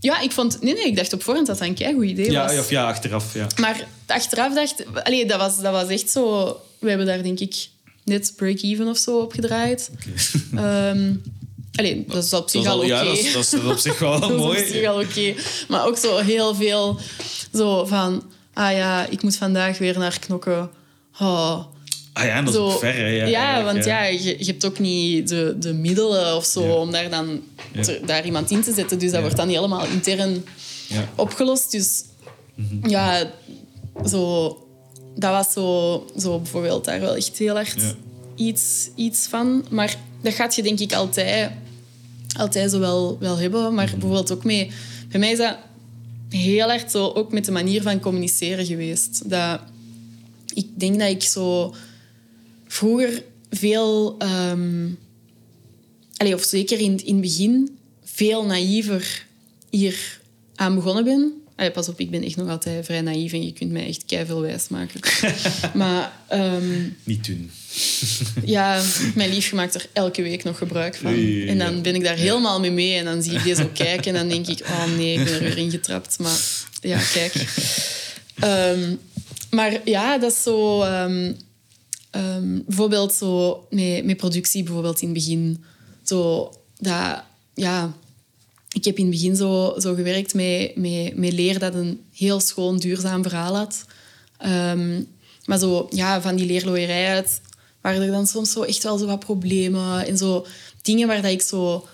Ja, 0.00 0.20
ik 0.20 0.32
vond... 0.32 0.62
Nee, 0.62 0.74
nee, 0.74 0.86
ik 0.86 0.96
dacht 0.96 1.12
op 1.12 1.22
voorhand 1.22 1.46
dat 1.46 1.58
dat 1.58 1.68
een 1.68 1.74
kei 1.74 1.94
goed 1.94 2.04
idee 2.04 2.30
ja, 2.30 2.46
was. 2.46 2.58
Of 2.58 2.70
ja, 2.70 2.88
achteraf, 2.88 3.34
ja. 3.34 3.46
Maar 3.60 3.86
achteraf 4.06 4.54
dacht... 4.54 4.84
Allee, 5.04 5.26
dat 5.26 5.38
was, 5.38 5.60
dat 5.60 5.72
was 5.72 5.88
echt 5.88 6.10
zo... 6.10 6.44
We 6.78 6.88
hebben 6.88 7.06
daar, 7.06 7.22
denk 7.22 7.40
ik, 7.40 7.68
net 8.04 8.32
break-even 8.36 8.86
of 8.86 8.98
zo 8.98 9.18
op 9.18 9.32
gedraaid. 9.32 9.90
Okay. 10.52 10.90
Um, 10.90 11.22
allee, 11.74 12.04
dat 12.08 12.24
is 12.24 12.32
op 12.32 12.50
zich 12.50 12.66
al 12.66 12.78
oké. 12.78 12.86
Ja, 12.86 13.04
dat 13.04 13.18
is, 13.18 13.32
dat 13.32 13.52
is 13.52 13.54
op 13.64 13.78
zich 13.78 13.98
wel 13.98 14.18
mooi. 14.18 14.30
dat 14.38 14.56
is 14.56 14.62
op 14.62 14.74
zich 14.74 14.86
al 14.86 15.00
oké. 15.00 15.34
Maar 15.68 15.86
ook 15.86 15.96
zo 15.96 16.18
heel 16.18 16.54
veel 16.54 17.00
zo 17.54 17.84
van... 17.84 18.22
Ah 18.52 18.72
ja, 18.72 19.06
ik 19.06 19.22
moet 19.22 19.36
vandaag 19.36 19.78
weer 19.78 19.98
naar 19.98 20.18
knokken. 20.18 20.70
Oh, 21.20 21.64
Ah 22.12 22.24
ja, 22.24 22.42
dat 22.42 22.54
is 22.54 22.60
ook 22.60 22.78
ver. 22.78 23.12
Ja, 23.12 23.26
ja, 23.26 23.64
want 23.64 23.84
ja. 23.84 24.04
je, 24.04 24.36
je, 24.38 24.44
hebt 24.44 24.64
ook 24.64 24.78
niet 24.78 25.28
de, 25.28 25.56
de 25.58 25.72
middelen 25.72 26.36
of 26.36 26.44
zo 26.44 26.60
om 26.60 26.90
daar 26.90 27.10
dan 27.10 27.42
daar 28.06 28.24
iemand 28.24 28.50
in 28.50 28.62
te 28.62 28.72
zetten. 28.72 28.98
Dus 28.98 29.10
dat 29.10 29.20
wordt 29.20 29.36
dan 29.36 29.48
helemaal 29.48 29.86
intern 29.86 30.44
opgelost. 31.14 31.70
Dus 31.70 32.02
mhm. 32.54 32.88
ja, 32.88 33.30
zo, 34.08 34.48
dat 35.16 35.30
was 35.30 35.52
zo, 35.52 36.06
zo 36.18 36.38
bijvoorbeeld 36.38 36.84
daar 36.84 37.00
wel 37.00 37.16
echt 37.16 37.38
heel 37.38 37.58
erg 37.58 37.74
iets, 38.36 38.88
iets 38.94 39.26
van. 39.26 39.64
Maar 39.70 39.96
dat 40.22 40.34
gaat 40.34 40.54
je 40.54 40.62
denk 40.62 40.78
ik 40.78 40.92
altijd, 40.92 41.50
altijd 42.38 42.70
zo 42.70 42.78
wel, 42.78 43.16
wel 43.20 43.38
hebben. 43.38 43.74
Maar 43.74 43.86
mhm. 43.86 43.98
bijvoorbeeld 43.98 44.32
ook 44.32 44.44
mee... 44.44 44.70
Bij 45.08 45.20
mij 45.20 45.30
is 45.30 45.38
dat 45.38 45.56
heel 46.32 46.72
erg 46.72 46.90
zo 46.90 47.08
ook 47.08 47.32
met 47.32 47.44
de 47.44 47.52
manier 47.52 47.82
van 47.82 48.00
communiceren 48.00 48.66
geweest. 48.66 49.30
Dat, 49.30 49.60
ik 50.54 50.66
denk 50.74 50.98
dat 50.98 51.10
ik 51.10 51.22
zo 51.22 51.74
vroeger 52.66 53.24
veel, 53.50 54.16
um, 54.22 54.98
allez, 56.16 56.34
of 56.34 56.42
zeker 56.42 56.78
in, 56.78 57.04
in 57.04 57.12
het 57.12 57.20
begin, 57.20 57.78
veel 58.04 58.44
naïver 58.44 59.26
hier 59.70 60.20
aan 60.54 60.74
begonnen 60.74 61.04
ben. 61.04 61.41
Allee, 61.56 61.70
pas 61.70 61.88
op, 61.88 62.00
ik 62.00 62.10
ben 62.10 62.22
echt 62.22 62.36
nog 62.36 62.48
altijd 62.48 62.84
vrij 62.84 63.00
naïef 63.00 63.32
en 63.32 63.44
je 63.44 63.52
kunt 63.52 63.70
mij 63.70 63.86
echt 63.86 64.02
veel 64.06 64.40
wijs 64.40 64.68
maken. 64.68 65.00
maar... 65.74 66.12
Um, 66.32 66.96
Niet 67.04 67.26
doen. 67.26 67.50
ja, 68.44 68.82
mijn 69.14 69.30
lief 69.30 69.52
maakt 69.52 69.74
er 69.74 69.86
elke 69.92 70.22
week 70.22 70.44
nog 70.44 70.58
gebruik 70.58 70.96
van. 70.96 71.14
en 71.46 71.58
dan 71.58 71.82
ben 71.82 71.94
ik 71.94 72.04
daar 72.04 72.16
helemaal 72.16 72.60
mee 72.60 72.70
mee 72.70 72.94
en 72.94 73.04
dan 73.04 73.22
zie 73.22 73.32
ik 73.32 73.42
die 73.42 73.54
zo 73.54 73.70
kijken 73.72 74.04
en 74.04 74.14
dan 74.14 74.28
denk 74.28 74.46
ik, 74.46 74.66
oh 74.66 74.96
nee, 74.96 75.18
ik 75.18 75.24
ben 75.24 75.34
er 75.34 75.40
weer 75.40 75.58
ingetrapt. 75.58 76.18
Maar 76.18 76.40
ja, 76.80 77.00
kijk. 77.12 77.34
Um, 78.44 78.98
maar 79.58 79.80
ja, 79.84 80.18
dat 80.18 80.32
is 80.32 80.42
zo... 80.42 80.82
Ehm, 80.82 81.32
bijvoorbeeld 82.66 83.14
zo 83.14 83.66
met, 83.70 84.04
met 84.04 84.16
productie, 84.16 84.62
bijvoorbeeld 84.62 85.00
in 85.00 85.08
het 85.08 85.16
begin. 85.16 85.64
Zo, 86.02 86.52
dat, 86.78 87.22
ja, 87.54 87.92
ik 88.72 88.84
heb 88.84 88.96
in 88.96 89.04
het 89.04 89.14
begin 89.14 89.36
zo, 89.36 89.74
zo 89.78 89.94
gewerkt 89.94 90.34
met, 90.34 90.76
met, 90.76 91.16
met 91.16 91.32
leer 91.32 91.58
dat 91.58 91.74
een 91.74 92.00
heel 92.14 92.40
schoon, 92.40 92.78
duurzaam 92.78 93.22
verhaal 93.22 93.56
had. 93.56 93.84
Um, 94.46 95.06
maar 95.44 95.58
zo, 95.58 95.86
ja, 95.90 96.20
van 96.20 96.36
die 96.36 96.46
leerlooierij 96.46 97.06
uit 97.06 97.40
waren 97.80 98.02
er 98.02 98.10
dan 98.10 98.26
soms 98.26 98.52
zo 98.52 98.62
echt 98.62 98.82
wel 98.82 98.98
zo 98.98 99.06
wat 99.06 99.18
problemen 99.18 100.06
en 100.06 100.18
zo 100.18 100.46
dingen 100.82 101.08
waar 101.08 101.22
dat 101.22 101.30
ik 101.30 101.42
zo 101.42 101.86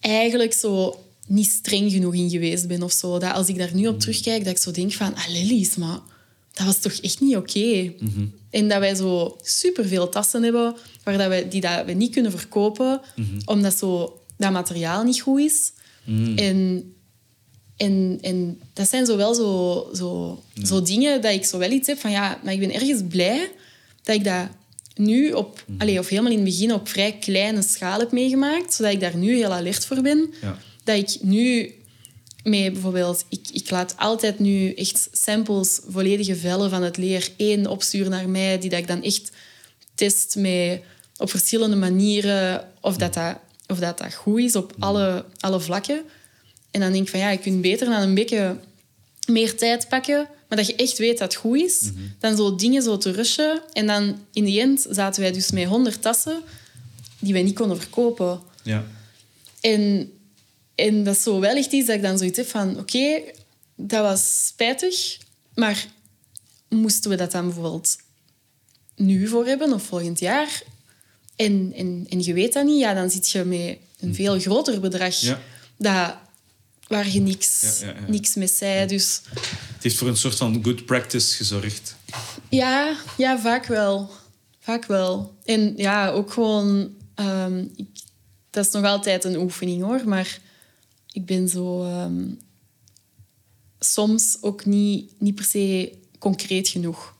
eigenlijk 0.00 0.52
zo 0.52 1.04
niet 1.26 1.46
streng 1.46 1.90
genoeg 1.92 2.14
in 2.14 2.30
geweest 2.30 2.66
ben 2.66 2.82
of 2.82 2.92
zo. 2.92 3.18
Dat 3.18 3.32
als 3.32 3.48
ik 3.48 3.58
daar 3.58 3.74
nu 3.74 3.86
op 3.86 4.00
terugkijk, 4.00 4.44
dat 4.44 4.52
ik 4.52 4.62
zo 4.62 4.70
denk 4.70 4.92
van, 4.92 5.14
ah, 5.14 5.28
Lilies, 5.28 5.76
maar 5.76 5.98
dat 6.52 6.66
was 6.66 6.80
toch 6.80 6.92
echt 6.92 7.20
niet 7.20 7.36
oké. 7.36 7.92
Mhm. 7.98 8.26
En 8.50 8.68
dat 8.68 8.78
wij 8.78 8.94
zo 8.94 9.36
superveel 9.42 10.08
tassen 10.08 10.42
hebben 10.42 10.74
waar 11.02 11.18
dat 11.18 11.28
wij, 11.28 11.48
die 11.48 11.60
dat 11.60 11.84
we 11.84 11.92
niet 11.92 12.12
kunnen 12.12 12.30
verkopen, 12.30 13.00
mm 13.16 13.40
omdat 13.44 13.78
zo, 13.78 14.20
dat 14.36 14.52
materiaal 14.52 15.02
niet 15.02 15.20
goed 15.20 15.40
is. 15.40 15.72
Mhm. 16.04 16.38
En, 16.38 16.92
en, 17.76 18.18
en 18.20 18.60
dat 18.72 18.88
zijn 18.88 19.06
zo 19.06 19.16
wel 19.16 19.34
zo, 19.34 19.88
zo, 19.94 20.42
zo 20.64 20.82
dingen 20.82 21.22
dat 21.22 21.32
ik 21.32 21.44
zo 21.44 21.58
wel 21.58 21.70
iets 21.70 21.86
heb 21.86 21.98
van 21.98 22.10
ja, 22.10 22.40
maar 22.44 22.52
ik 22.52 22.60
ben 22.60 22.72
ergens 22.72 23.02
blij 23.08 23.50
dat 24.02 24.16
ik 24.16 24.24
dat 24.24 24.48
nu 24.94 25.32
op, 25.32 25.64
mm 25.66 25.80
allez, 25.80 25.98
of 25.98 26.08
helemaal 26.08 26.30
in 26.32 26.36
het 26.38 26.46
begin 26.46 26.72
op 26.72 26.88
vrij 26.88 27.18
kleine 27.18 27.62
schaal 27.62 27.98
heb 27.98 28.12
meegemaakt, 28.12 28.74
zodat 28.74 28.92
ik 28.92 29.00
daar 29.00 29.16
nu 29.16 29.36
heel 29.36 29.52
alert 29.52 29.86
voor 29.86 30.00
ben. 30.00 30.34
Ja. 30.42 30.58
Dat 30.84 30.96
ik 30.96 31.22
nu 31.22 31.74
met 32.42 32.72
bijvoorbeeld, 32.72 33.24
ik, 33.28 33.46
ik 33.52 33.70
laat 33.70 33.94
altijd 33.96 34.38
nu 34.38 34.72
echt 34.72 35.08
samples, 35.12 35.80
volledige 35.88 36.36
vellen 36.36 36.70
van 36.70 36.82
het 36.82 36.96
leer 36.96 37.28
één 37.36 37.66
opsturen 37.66 38.10
naar 38.10 38.28
mij, 38.28 38.58
die 38.58 38.70
dat 38.70 38.78
ik 38.78 38.86
dan 38.86 39.02
echt 39.02 39.32
test 39.94 40.36
met, 40.36 40.82
op 41.16 41.30
verschillende 41.30 41.76
manieren 41.76 42.68
of 42.80 42.96
dat, 42.96 43.14
dat, 43.14 43.38
of 43.74 43.80
dat, 43.80 43.98
dat 43.98 44.14
goed 44.14 44.40
is 44.40 44.56
op 44.56 44.74
alle, 44.78 45.24
alle 45.40 45.60
vlakken. 45.60 46.02
En 46.70 46.80
dan 46.80 46.92
denk 46.92 47.04
ik 47.04 47.10
van 47.10 47.20
ja, 47.20 47.30
je 47.30 47.38
kunt 47.38 47.60
beter 47.60 47.86
dan 47.86 48.02
een 48.02 48.14
beetje 48.14 48.56
meer 49.26 49.56
tijd 49.56 49.88
pakken, 49.88 50.28
maar 50.48 50.58
dat 50.58 50.66
je 50.66 50.74
echt 50.74 50.98
weet 50.98 51.18
dat 51.18 51.32
het 51.32 51.42
goed 51.42 51.60
is, 51.60 51.80
mhm. 51.80 52.02
dan 52.18 52.36
zo 52.36 52.54
dingen 52.54 52.82
zo 52.82 52.98
te 52.98 53.10
rushen. 53.10 53.62
En 53.72 53.86
dan 53.86 54.18
in 54.32 54.44
de 54.44 54.60
end 54.60 54.86
zaten 54.90 55.22
wij 55.22 55.32
dus 55.32 55.50
met 55.50 55.64
honderd 55.64 56.02
tassen 56.02 56.42
die 57.18 57.32
wij 57.32 57.42
niet 57.42 57.54
konden 57.54 57.78
verkopen. 57.78 58.40
Ja. 58.62 58.84
En 59.60 60.12
en 60.74 61.04
dat 61.04 61.16
is 61.16 61.22
zo 61.22 61.40
wel 61.40 61.56
echt 61.56 61.72
iets 61.72 61.86
dat 61.86 61.96
ik 61.96 62.02
dan 62.02 62.18
zoiets 62.18 62.36
heb 62.36 62.46
van... 62.46 62.78
Oké, 62.78 63.20
dat 63.74 64.02
was 64.02 64.46
spijtig, 64.46 65.18
maar 65.54 65.86
moesten 66.68 67.10
we 67.10 67.16
dat 67.16 67.32
dan 67.32 67.44
bijvoorbeeld 67.44 67.96
nu 68.96 69.26
voor 69.26 69.46
hebben 69.46 69.72
of 69.72 69.82
volgend 69.82 70.20
jaar? 70.20 70.62
En, 71.36 71.72
en, 71.76 72.06
en 72.08 72.22
je 72.22 72.32
weet 72.32 72.52
dat 72.52 72.64
niet, 72.64 72.78
ja, 72.80 72.94
dan 72.94 73.10
zit 73.10 73.30
je 73.30 73.44
met 73.44 73.78
een 74.00 74.14
veel 74.14 74.40
groter 74.40 74.80
bedrag 74.80 75.14
dat, 75.76 76.14
waar 76.88 77.08
je 77.10 77.20
niks, 77.20 77.78
Ja, 77.80 77.86
ja, 77.86 77.92
ja. 78.00 78.08
niks 78.08 78.34
mee 78.34 78.46
zei. 78.48 78.86
Dus 78.86 79.20
Het 79.74 79.82
heeft 79.82 79.96
voor 79.96 80.08
een 80.08 80.16
soort 80.16 80.34
van 80.36 80.64
good 80.64 80.84
practice 80.86 81.34
gezorgd. 81.36 81.96
ja, 82.48 82.96
ja, 83.16 83.38
vaak 83.40 83.66
wel. 83.66 84.10
Vaak 84.60 84.84
wel. 84.86 85.34
En 85.44 85.72
ja, 85.76 86.10
ook 86.10 86.32
gewoon... 86.32 86.94
ehm, 87.14 87.58
ik, 87.76 87.86
dat 88.50 88.66
is 88.66 88.72
nog 88.72 88.84
altijd 88.84 89.24
een 89.24 89.36
oefening, 89.36 89.82
hoor. 89.82 90.02
Maar 90.08 90.38
ik 91.12 91.26
ben 91.26 91.48
zo... 91.48 91.84
ehm, 91.84 92.24
soms 93.78 94.36
ook 94.40 94.64
niet, 94.64 95.12
niet 95.18 95.34
per 95.34 95.44
se 95.44 95.92
concreet 96.18 96.68
genoeg 96.68 97.14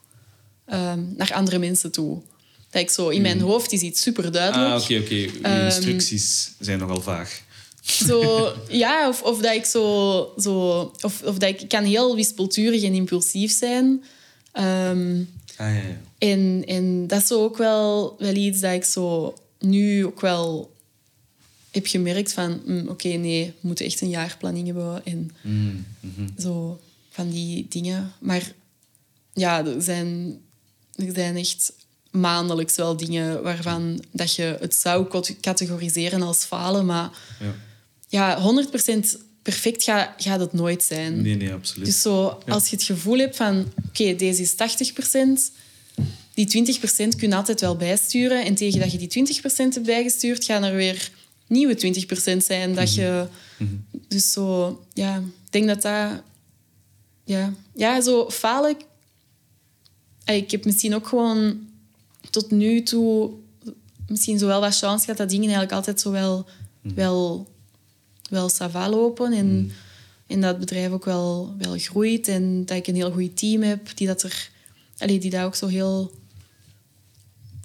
ehm, 0.65 1.03
naar 1.15 1.33
andere 1.33 1.59
mensen 1.59 1.91
toe. 1.91 2.21
Dat 2.75 2.83
ik 2.83 2.89
zo... 2.89 3.09
In 3.09 3.21
mijn 3.21 3.39
hoofd 3.41 3.71
is 3.71 3.81
iets 3.81 4.01
super 4.01 4.31
duidelijk. 4.31 4.73
Ah, 4.73 4.81
oké, 4.81 4.97
oké. 4.99 5.15
Uw 5.15 5.41
Ehm, 5.41 5.65
instructies 5.65 6.51
zijn 6.59 6.79
nogal 6.79 7.01
vaag. 7.01 7.41
Zo, 7.81 8.51
ja, 8.83 9.07
of, 9.09 9.21
of 9.21 9.41
dat 9.41 9.55
ik 9.55 9.65
zo... 9.65 10.33
zo 10.37 10.81
of, 11.01 11.21
of 11.23 11.37
dat 11.37 11.49
ik, 11.49 11.61
ik 11.61 11.67
kan 11.69 11.83
heel 11.83 12.15
wispelturig 12.15 12.83
en 12.83 12.93
impulsief 12.93 13.51
zijn. 13.51 14.03
Ehm, 14.51 15.21
Ah, 15.57 15.67
ja, 15.75 15.81
ja. 15.81 16.01
en, 16.17 16.63
en 16.67 17.07
dat 17.07 17.21
is 17.21 17.27
zo 17.27 17.43
ook 17.43 17.57
wel, 17.57 18.15
wel 18.19 18.35
iets 18.35 18.59
dat 18.59 18.73
ik 18.73 18.83
zo 18.83 19.33
nu 19.59 20.05
ook 20.05 20.21
wel 20.21 20.73
heb 21.71 21.87
gemerkt 21.87 22.33
van... 22.33 22.61
mm, 22.65 22.87
Oké, 22.87 23.07
nee, 23.07 23.45
we 23.45 23.67
moeten 23.67 23.85
echt 23.85 24.01
een 24.01 24.09
jaarplanning 24.09 24.65
hebben. 24.65 25.05
En 25.05 25.31
Mm, 25.41 25.85
mhm. 25.99 26.27
zo 26.41 26.79
van 27.09 27.29
die 27.29 27.65
dingen. 27.69 28.13
Maar 28.19 28.51
ja, 29.33 29.65
er 29.65 29.81
zijn, 29.81 30.39
er 30.95 31.11
zijn 31.13 31.35
echt 31.35 31.73
maandelijks 32.15 32.75
wel 32.75 32.97
dingen 32.97 33.43
waarvan 33.43 34.03
dat 34.11 34.35
je 34.35 34.57
het 34.59 34.75
zou 34.75 35.23
categoriseren 35.41 36.21
als 36.21 36.43
falen. 36.43 36.85
Maar 36.85 37.09
Ja. 37.39 37.55
ja, 38.07 38.37
100% 38.37 39.17
perfect 39.41 39.83
gaat, 39.83 40.09
gaat 40.17 40.39
het 40.39 40.53
nooit 40.53 40.83
zijn. 40.83 41.21
Nee, 41.21 41.35
nee, 41.35 41.53
absoluut. 41.53 41.85
Dus 41.85 42.01
zo, 42.01 42.39
als 42.47 42.69
je 42.69 42.75
het 42.75 42.85
gevoel 42.85 43.17
hebt 43.17 43.35
van... 43.35 43.71
Oké, 43.87 44.15
deze 44.15 44.41
is 44.41 44.53
80%. 44.53 45.53
Die 46.33 46.77
20% 46.77 47.17
kun 47.17 47.29
je 47.29 47.35
altijd 47.35 47.61
wel 47.61 47.75
bijsturen. 47.75 48.45
En 48.45 48.55
tegen 48.55 48.79
dat 48.79 48.91
je 48.91 49.07
die 49.07 49.41
20% 49.41 49.55
hebt 49.55 49.83
bijgestuurd... 49.83 50.45
gaan 50.45 50.63
er 50.63 50.75
weer 50.75 51.11
nieuwe 51.47 52.05
20% 52.33 52.37
zijn. 52.37 52.75
Dat 52.75 52.95
je... 52.95 53.27
Dus 54.07 54.31
zo... 54.31 54.79
Ja, 54.93 55.15
ik 55.17 55.51
denk 55.51 55.67
dat 55.67 55.81
dat... 55.81 56.21
Ja, 57.23 57.53
ja 57.75 58.01
zo 58.01 58.29
falen... 58.29 58.77
Ik 60.25 60.51
heb 60.51 60.65
misschien 60.65 60.95
ook 60.95 61.07
gewoon 61.07 61.59
tot 62.41 62.51
nu 62.51 62.83
toe... 62.83 63.31
Misschien 64.07 64.39
zo 64.39 64.47
wel 64.47 64.59
wat 64.61 64.77
chance 64.77 65.03
gehad 65.03 65.17
dat 65.17 65.29
dingen 65.29 65.43
eigenlijk 65.43 65.75
altijd 65.75 65.99
zo 65.99 66.11
wel... 66.11 66.45
wel 66.81 67.47
wel 68.29 68.49
sava 68.49 68.89
lopen. 68.89 69.33
En, 69.33 69.71
en 70.27 70.41
dat 70.41 70.49
het 70.49 70.59
bedrijf 70.59 70.91
ook 70.91 71.05
wel, 71.05 71.55
wel 71.57 71.77
groeit. 71.77 72.27
En 72.27 72.65
dat 72.65 72.77
ik 72.77 72.87
een 72.87 72.95
heel 72.95 73.11
goed 73.11 73.37
team 73.37 73.61
heb 73.61 73.97
die, 73.97 74.07
dat 74.07 74.23
er, 74.23 74.49
allee, 74.97 75.19
die 75.19 75.29
daar 75.29 75.45
ook 75.45 75.55
zo 75.55 75.67
heel 75.67 76.11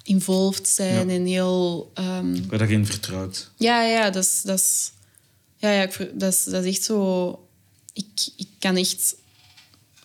involved 0.03 0.67
zijn. 0.67 1.07
Ja. 1.07 1.13
En 1.13 1.25
heel... 1.25 1.91
ehm, 1.93 2.47
Waar 2.47 2.59
dat 2.59 2.69
je 2.69 2.73
in 2.75 2.85
vertrouwt. 2.85 3.51
ja, 3.57 3.83
ja, 3.83 4.09
dat 4.09 4.23
is... 4.23 4.41
Dat 4.41 4.59
is 4.59 4.91
ja, 5.57 5.71
ja, 5.71 5.81
ik 5.81 6.11
dat 6.13 6.33
is, 6.33 6.43
dat 6.43 6.63
is 6.63 6.75
echt 6.75 6.83
zo... 6.83 7.29
Ik, 7.93 8.29
ik 8.35 8.47
kan 8.59 8.75
echt 8.75 9.15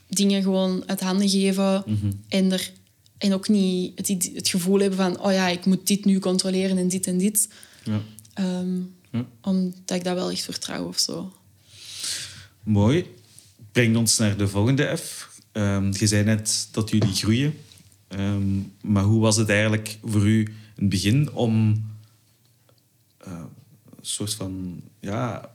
dingen 0.09 0.43
gewoon 0.43 0.83
uit 0.87 1.01
handen 1.01 1.29
geven 1.29 1.85
en, 2.29 2.53
er, 2.53 2.73
en 3.19 3.33
ook 3.33 3.49
niet 3.49 4.09
het, 4.35 4.49
gevoel 4.49 4.81
hebben 4.81 4.99
van 4.99 5.21
oh 5.21 5.33
ja, 5.33 5.49
ik 5.49 5.64
moet 5.64 5.87
dit 5.87 6.05
nu 6.05 6.19
controleren 6.19 6.79
en 6.79 6.89
dit 6.89 7.07
en 7.07 7.19
dit. 7.19 7.49
Ja. 7.85 8.01
Ehm, 8.35 8.79
Ja. 9.11 9.27
Omdat 9.43 9.97
ik 9.97 10.05
dat 10.05 10.14
wel 10.14 10.31
echt 10.31 10.45
vertrouw 10.45 10.87
of 10.87 10.99
zo. 10.99 11.33
Mooi. 12.62 13.07
Brengt 13.73 13.97
ons 13.97 14.19
naar 14.19 14.37
de 14.37 14.49
volgende 14.49 14.97
F. 14.97 15.31
Ehm, 15.53 15.93
je 15.99 16.07
zei 16.07 16.25
net 16.25 16.69
dat 16.71 16.91
jullie 16.91 17.14
groeien. 17.14 17.55
Ehm, 18.09 18.59
maar 18.81 19.05
hoe 19.05 19.21
was 19.21 19.37
het 19.37 19.49
eigenlijk 19.49 19.99
voor 20.05 20.27
u 20.27 20.41
in 20.41 20.55
het 20.75 20.89
begin 20.89 21.33
om 21.33 21.85
eh, 23.19 23.33
een 23.97 24.07
soort 24.07 24.35
van 24.35 24.83
ja, 25.01 25.55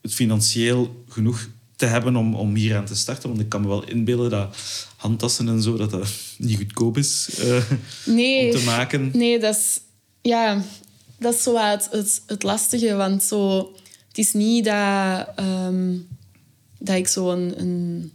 het 0.00 0.14
financieel 0.14 1.04
genoeg 1.08 1.48
te 1.78 1.86
hebben 1.86 2.16
om, 2.16 2.34
om 2.34 2.54
hier 2.54 2.76
aan 2.76 2.84
te 2.84 2.94
starten? 2.94 3.28
Want 3.28 3.40
ik 3.40 3.48
kan 3.48 3.60
me 3.60 3.68
wel 3.68 3.88
inbeelden 3.88 4.30
dat 4.30 4.56
handtassen 4.96 5.48
en 5.48 5.62
zo, 5.62 5.76
dat 5.76 5.90
dat 5.90 6.08
niet 6.38 6.56
goedkoop 6.56 6.98
is 6.98 7.28
eh, 7.38 7.62
Nee, 8.04 8.46
om 8.46 8.58
te 8.58 8.64
maken. 8.64 9.10
Nee, 9.12 9.38
dat 9.38 9.56
is, 9.56 9.80
ja, 10.22 10.62
dat 11.18 11.34
is 11.34 11.42
zo 11.42 11.56
het, 11.56 11.88
het, 11.90 12.22
het 12.26 12.42
lastige. 12.42 12.94
Want 12.94 13.22
zo, 13.22 13.72
het 14.08 14.18
is 14.18 14.32
niet 14.32 14.64
dat, 14.64 15.28
ehm, 15.36 15.96
dat 16.78 16.96
ik 16.96 17.08
zo 17.08 17.30
een, 17.30 17.60
een, 17.60 18.12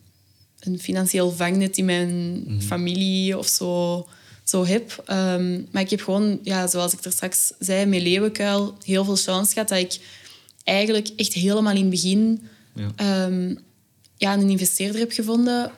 een 0.60 0.80
financieel 0.80 1.32
vangnet 1.32 1.78
in 1.78 1.86
mijn 1.86 2.46
familie 2.68 3.38
of 3.38 3.48
zo, 3.48 4.08
zo 4.44 4.66
heb. 4.66 5.04
Ehm, 5.06 5.62
maar 5.72 5.82
ik 5.82 5.90
heb 5.90 6.02
gewoon, 6.02 6.40
ja, 6.44 6.68
zoals 6.68 6.94
ik 6.94 7.04
er 7.04 7.12
straks 7.12 7.54
zei, 7.60 7.86
met 7.86 8.02
Leeuwenkuil 8.02 8.78
heel 8.84 9.06
veel 9.06 9.16
chance 9.16 9.54
gehad 9.54 9.70
dat 9.70 9.78
ik 9.78 10.00
eigenlijk 10.64 11.10
echt 11.16 11.34
helemaal 11.34 11.76
in 11.76 11.82
het 11.82 11.90
begin 11.90 12.48
Ja. 12.76 12.92
ehm, 12.96 13.56
ja, 14.18 14.34
een 14.34 14.50
investeerder 14.50 15.00
heb 15.00 15.12
gevonden 15.12 15.72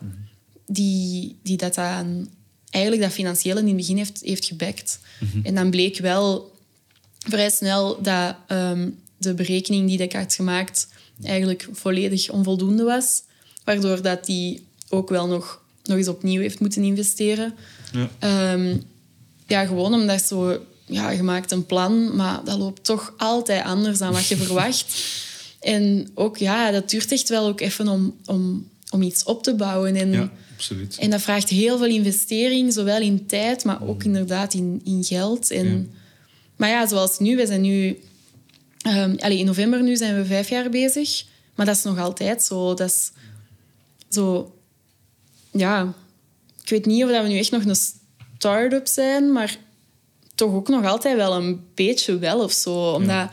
die, 0.65 1.37
die 1.43 1.57
dat 1.57 1.75
dan 1.75 2.29
eigenlijk 2.69 3.03
dat 3.03 3.13
financiële 3.13 3.59
in 3.59 3.67
het 3.67 3.75
begin 3.75 3.97
heeft, 3.97 4.21
heeft 4.21 4.45
gebackt. 4.45 4.99
En 5.43 5.55
dan 5.55 5.69
bleek 5.69 5.97
wel 5.97 6.53
vrij 7.17 7.49
snel 7.49 8.01
dat 8.01 8.35
ehm, 8.47 8.89
de 9.17 9.33
berekening 9.33 9.87
die 9.87 9.99
ik 9.99 10.13
had 10.13 10.33
gemaakt 10.33 10.87
eigenlijk 11.23 11.67
volledig 11.71 12.29
onvoldoende 12.29 12.83
was. 12.83 13.23
Waardoor 13.63 14.01
dat 14.01 14.25
die 14.25 14.65
ook 14.89 15.09
wel 15.09 15.27
nog, 15.27 15.61
nog 15.83 15.97
eens 15.97 16.07
opnieuw 16.07 16.41
heeft 16.41 16.59
moeten 16.59 16.83
investeren. 16.83 17.53
Ja. 17.91 18.09
Ehm, 18.19 18.77
ja, 19.47 19.65
gewoon 19.65 19.93
omdat 19.93 20.21
zo... 20.21 20.65
Ja, 20.87 21.09
je 21.09 21.23
maakt 21.23 21.51
een 21.51 21.65
plan, 21.65 22.15
maar 22.15 22.43
dat 22.43 22.57
loopt 22.57 22.83
toch 22.83 23.13
altijd 23.17 23.63
anders 23.63 23.97
dan 23.97 24.11
wat 24.11 24.27
je 24.27 24.37
verwacht. 24.45 24.85
En 25.65 26.09
ook, 26.13 26.37
ja, 26.37 26.71
dat 26.71 26.89
duurt 26.89 27.11
echt 27.11 27.29
wel 27.29 27.47
ook 27.47 27.61
even 27.61 27.87
om, 27.87 28.15
om, 28.25 28.69
om 28.89 29.01
iets 29.01 29.23
op 29.23 29.43
te 29.43 29.55
bouwen. 29.55 29.95
En, 29.95 30.11
ja, 30.11 30.31
absoluut. 30.53 30.97
en 30.97 31.09
dat 31.09 31.21
vraagt 31.21 31.49
heel 31.49 31.77
veel 31.77 31.87
investering, 31.87 32.73
zowel 32.73 33.01
in 33.01 33.25
tijd, 33.25 33.63
maar 33.63 33.87
ook 33.87 34.03
inderdaad 34.03 34.53
in, 34.53 34.81
in 34.83 35.03
geld. 35.03 35.51
En, 35.51 35.67
Ja. 35.67 35.83
Maar 36.55 36.69
ja, 36.69 36.87
zoals 36.87 37.19
nu, 37.19 37.35
we 37.35 37.45
zijn 37.45 37.61
nu... 37.61 37.99
allee, 39.17 39.37
in 39.37 39.45
november 39.45 39.83
nu 39.83 39.95
zijn 39.95 40.15
we 40.15 40.25
vijf 40.25 40.49
jaar 40.49 40.69
bezig. 40.69 41.23
Maar 41.55 41.65
dat 41.65 41.75
is 41.75 41.83
nog 41.83 41.99
altijd 41.99 42.43
zo. 42.43 42.73
Dat 42.73 42.89
is 42.89 43.11
zo... 44.09 44.55
Ja, 45.51 45.93
ik 46.63 46.69
weet 46.69 46.85
niet 46.85 47.03
of 47.03 47.09
dat 47.09 47.21
we 47.21 47.27
nu 47.27 47.37
echt 47.37 47.51
nog 47.51 47.65
een 47.65 47.75
start-up 47.75 48.87
zijn, 48.87 49.31
maar 49.31 49.57
toch 50.35 50.53
ook 50.53 50.67
nog 50.67 50.85
altijd 50.85 51.15
wel 51.15 51.33
een 51.33 51.65
beetje 51.73 52.19
wel 52.19 52.43
of 52.43 52.51
zo. 52.51 52.91
Omdat 52.91 53.29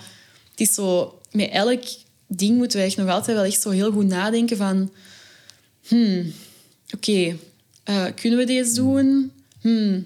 het 0.50 0.60
is 0.60 0.74
zo... 0.74 1.16
Met 1.32 1.50
elk 1.50 1.82
ding 2.36 2.56
moeten 2.56 2.78
we 2.78 2.84
echt 2.84 2.96
nog 2.96 3.08
altijd 3.08 3.36
wel 3.36 3.46
echt 3.46 3.60
zo 3.60 3.70
heel 3.70 3.92
goed 3.92 4.06
nadenken 4.06 4.56
van... 4.56 4.90
Hmm, 5.86 6.32
oké, 6.94 7.36
eh, 7.84 8.04
kunnen 8.14 8.38
we 8.38 8.44
deze 8.44 8.74
doen? 8.74 9.32
Hmm, 9.60 10.04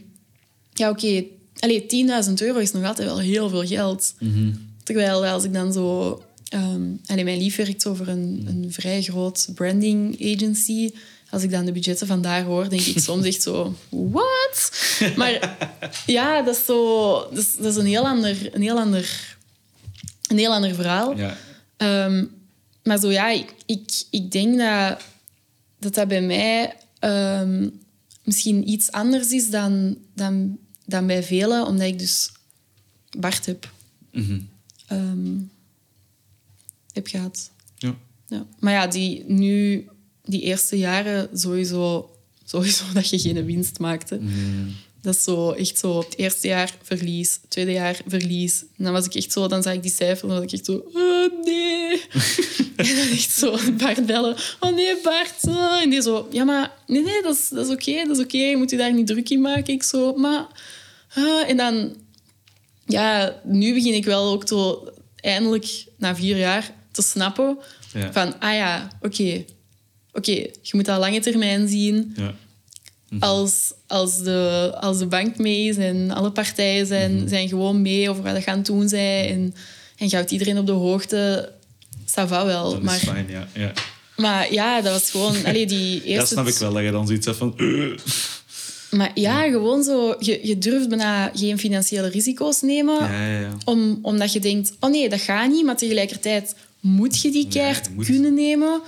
ja, 0.72 0.90
oké. 0.90 1.24
Allee, 1.58 1.86
10.000 2.26 2.32
euro 2.34 2.58
is 2.58 2.72
nog 2.72 2.84
altijd 2.84 3.08
wel 3.08 3.18
heel 3.18 3.48
veel 3.48 3.66
geld. 3.66 4.14
Terwijl 4.82 5.26
als 5.26 5.44
ik 5.44 5.52
dan 5.52 5.72
zo... 5.72 6.22
allee, 7.06 7.24
mijn 7.24 7.38
lief 7.38 7.56
werkt 7.56 7.86
over 7.86 8.08
een, 8.08 8.44
een 8.48 8.72
vrij 8.72 9.02
groot 9.02 9.48
branding 9.54 10.34
agency. 10.34 10.90
Als 11.30 11.42
ik 11.42 11.50
dan 11.50 11.64
de 11.64 11.72
budgetten 11.72 12.06
van 12.06 12.22
daar 12.22 12.42
hoor, 12.42 12.68
denk 12.68 12.82
ik 12.82 12.98
soms 12.98 13.26
echt 13.26 13.42
zo... 13.42 13.74
What? 14.12 14.70
Maar 15.16 15.56
ja, 16.06 16.42
dat 16.42 16.56
is 16.56 16.64
zo... 16.64 17.12
Dat 17.30 17.38
is, 17.38 17.56
dat 17.56 17.66
is 17.66 17.76
een, 17.76 17.86
heel 17.86 18.06
ander, 18.06 18.54
een, 18.54 18.62
heel 18.62 18.78
ander, 18.78 19.36
een 20.28 20.38
heel 20.38 20.52
ander 20.52 20.74
verhaal. 20.74 21.16
Ja. 21.16 21.36
Ehm, 21.76 22.24
maar 22.82 22.98
zo 22.98 23.10
ja, 23.10 23.28
ik, 23.30 23.54
ik, 23.66 24.04
ik 24.10 24.30
denk 24.30 24.58
dat, 24.58 25.00
dat 25.78 25.94
dat 25.94 26.08
bij 26.08 26.22
mij 26.22 26.76
ehm, 26.98 27.68
misschien 28.24 28.68
iets 28.68 28.92
anders 28.92 29.30
is 29.30 29.50
dan, 29.50 29.98
dan, 30.14 30.58
dan 30.84 31.06
bij 31.06 31.22
velen, 31.22 31.66
omdat 31.66 31.86
ik 31.86 31.98
dus 31.98 32.30
Bart 33.18 33.46
heb, 33.46 33.72
Mhm. 34.12 34.40
ehm, 34.86 35.38
heb 36.92 37.06
gehad. 37.06 37.50
ja. 37.76 37.94
Ja. 38.28 38.46
Maar 38.58 38.72
ja, 38.72 38.86
die, 38.86 39.24
nu, 39.26 39.86
die 40.24 40.40
eerste 40.42 40.78
jaren 40.78 41.38
sowieso, 41.38 42.10
sowieso 42.44 42.84
dat 42.94 43.08
je 43.08 43.18
geen 43.18 43.44
winst 43.44 43.78
maakte. 43.78 44.20
Dat 45.07 45.14
is 45.14 45.22
zo 45.24 45.50
echt 45.50 45.78
zo, 45.78 45.98
het 45.98 46.16
eerste 46.16 46.48
jaar 46.48 46.74
verlies, 46.82 47.38
het 47.40 47.50
tweede 47.50 47.72
jaar 47.72 48.00
verlies. 48.07 48.64
En 48.76 48.84
dan 48.84 48.92
was 48.92 49.07
ik 49.07 49.14
echt 49.14 49.32
zo, 49.32 49.46
dan 49.46 49.62
zag 49.62 49.72
ik 49.72 49.82
die 49.82 49.90
cijfer 49.90 50.22
en 50.22 50.28
dan 50.28 50.36
was 50.36 50.46
ik 50.46 50.52
echt 50.52 50.64
zo, 50.64 50.84
oh 50.92 51.44
nee. 51.44 52.02
en 52.76 52.96
dan 52.96 53.09
echt 53.09 53.30
zo 53.30 53.59
Bart 53.78 54.07
bellen, 54.07 54.36
oh 54.61 54.74
nee 54.74 54.96
Bart. 55.02 55.34
ah. 55.48 55.82
En 55.82 55.90
die 55.90 56.02
zo, 56.02 56.28
ja 56.30 56.44
maar, 56.44 56.72
nee 56.86 57.02
nee, 57.02 57.22
dat 57.22 57.34
is, 57.34 57.48
dat 57.48 57.66
is 57.66 57.72
oké, 57.72 58.07
dat 58.07 58.16
is 58.18 58.24
oké. 58.24 58.36
Je 58.36 58.57
moet 58.57 58.70
je 58.70 58.76
daar 58.76 58.92
niet 58.92 59.07
druk 59.07 59.30
in 59.30 59.40
maken. 59.40 59.74
Ik 59.74 59.82
zo, 59.82 60.14
maar... 60.14 60.46
ah. 61.14 61.48
En 61.48 61.57
dan, 61.57 61.96
ja, 62.86 63.40
nu 63.44 63.74
begin 63.74 63.94
ik 63.94 64.04
wel 64.04 64.32
ook 64.32 64.48
zo, 64.48 64.88
eindelijk, 65.16 65.86
na 65.98 66.16
vier 66.16 66.36
jaar, 66.36 66.74
te 66.92 67.02
snappen. 67.02 67.59
Ja. 67.92 68.12
Van, 68.12 68.40
ah 68.40 68.54
ja, 68.54 68.88
oké. 69.00 69.44
Oké, 70.12 70.32
je 70.32 70.70
moet 70.72 70.84
dat 70.84 70.98
lange 70.98 71.20
termijn 71.20 71.68
zien. 71.68 72.12
Ja. 72.16 72.34
Als, 73.20 73.72
als, 73.86 74.22
de, 74.22 74.72
als 74.80 74.98
de 74.98 75.07
bank 75.07 75.38
mee 75.38 75.68
is 75.68 75.76
en 75.76 76.11
alle 76.11 76.30
partijen 76.30 76.86
zijn, 76.86 77.28
zijn 77.28 77.48
gewoon 77.48 77.82
mee 77.82 78.11
over 78.11 78.22
wat 78.22 78.34
dat 78.34 78.42
gaan 78.42 78.62
doen 78.62 78.88
zijn. 78.88 79.28
En, 79.28 79.54
en 79.96 80.11
houdt 80.11 80.30
iedereen 80.30 80.59
op 80.59 80.66
de 80.66 80.72
hoogte. 80.72 81.52
Ça 82.07 82.26
va 82.26 82.44
wel. 82.44 82.70
Dat 82.70 82.82
maar, 82.82 82.96
is 82.96 83.02
fijn, 83.02 83.26
ja. 83.28 83.48
ja. 83.52 83.72
maar 84.16 84.52
ja, 84.52 84.80
dat 84.80 84.92
was 84.92 85.11
gewoon... 85.11 85.44
Allee, 85.44 85.66
die 85.66 86.02
eerste 86.04 86.18
Dat 86.18 86.28
snap 86.28 86.46
ik 86.46 86.54
wel, 86.54 86.72
dat 86.72 86.82
je 86.82 86.90
dan 86.90 87.07
zoiets 87.07 87.26
hebt 87.26 87.38
van... 87.38 87.54
Maar 88.90 89.11
ja, 89.14 89.42
gewoon 89.42 89.82
zo... 89.82 90.16
Je, 90.18 90.40
je 90.42 90.59
durft 90.59 90.88
bijna 90.88 91.30
geen 91.34 91.59
financiële 91.59 92.09
risico's 92.09 92.61
nemen. 92.61 93.12
Ja. 93.12 93.57
Om, 93.64 93.98
omdat 94.02 94.32
je 94.32 94.40
denkt, 94.40 94.72
oh 94.80 94.90
nee, 94.90 95.09
dat 95.09 95.20
gaat 95.20 95.50
niet. 95.50 95.64
Maar 95.64 95.76
tegelijkertijd 95.76 96.54
moet 96.80 97.20
je 97.20 97.30
die 97.30 97.48
moet. 97.94 98.07
kunnen 98.07 98.34
nemen. 98.34 98.80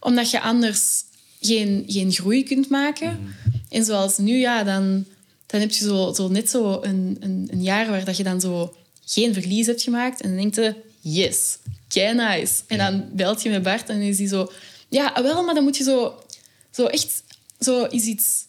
Omdat 0.00 0.30
je 0.30 0.40
anders 0.40 1.02
geen, 1.40 1.84
geen 1.86 2.12
groei 2.12 2.42
kunt 2.42 2.68
maken. 2.68 3.18
Mhm. 3.20 3.55
En 3.68 3.84
zoals 3.84 4.18
nu, 4.18 4.36
ja, 4.38 4.64
dan, 4.64 5.04
dan 5.46 5.60
heb 5.60 5.70
je 5.70 5.84
zo, 5.84 6.12
zo 6.14 6.28
net 6.28 6.50
zo 6.50 6.78
een, 6.82 7.16
een, 7.20 7.48
een 7.50 7.62
jaar 7.62 7.90
waar 7.90 8.04
dat 8.04 8.16
je 8.16 8.22
dan 8.22 8.40
zo 8.40 8.74
geen 9.04 9.34
verlies 9.34 9.66
hebt 9.66 9.82
gemaakt. 9.82 10.20
En 10.20 10.28
dan 10.28 10.38
denk 10.38 10.54
je, 10.54 10.74
yes, 11.00 11.58
kei 11.88 12.14
nice. 12.14 12.52
En 12.66 12.78
dan 12.78 13.04
belt 13.12 13.42
je 13.42 13.50
met 13.50 13.62
Bart 13.62 13.88
en 13.88 14.00
is 14.00 14.18
hij 14.18 14.26
zo... 14.26 14.52
Ja, 14.88 15.06
ah, 15.06 15.22
wel, 15.22 15.44
maar 15.44 15.54
dan 15.54 15.64
moet 15.64 15.76
je 15.76 15.84
zo, 15.84 16.22
zo 16.70 16.86
echt... 16.86 17.22
Zo 17.60 17.84
is 17.84 18.04
iets... 18.04 18.44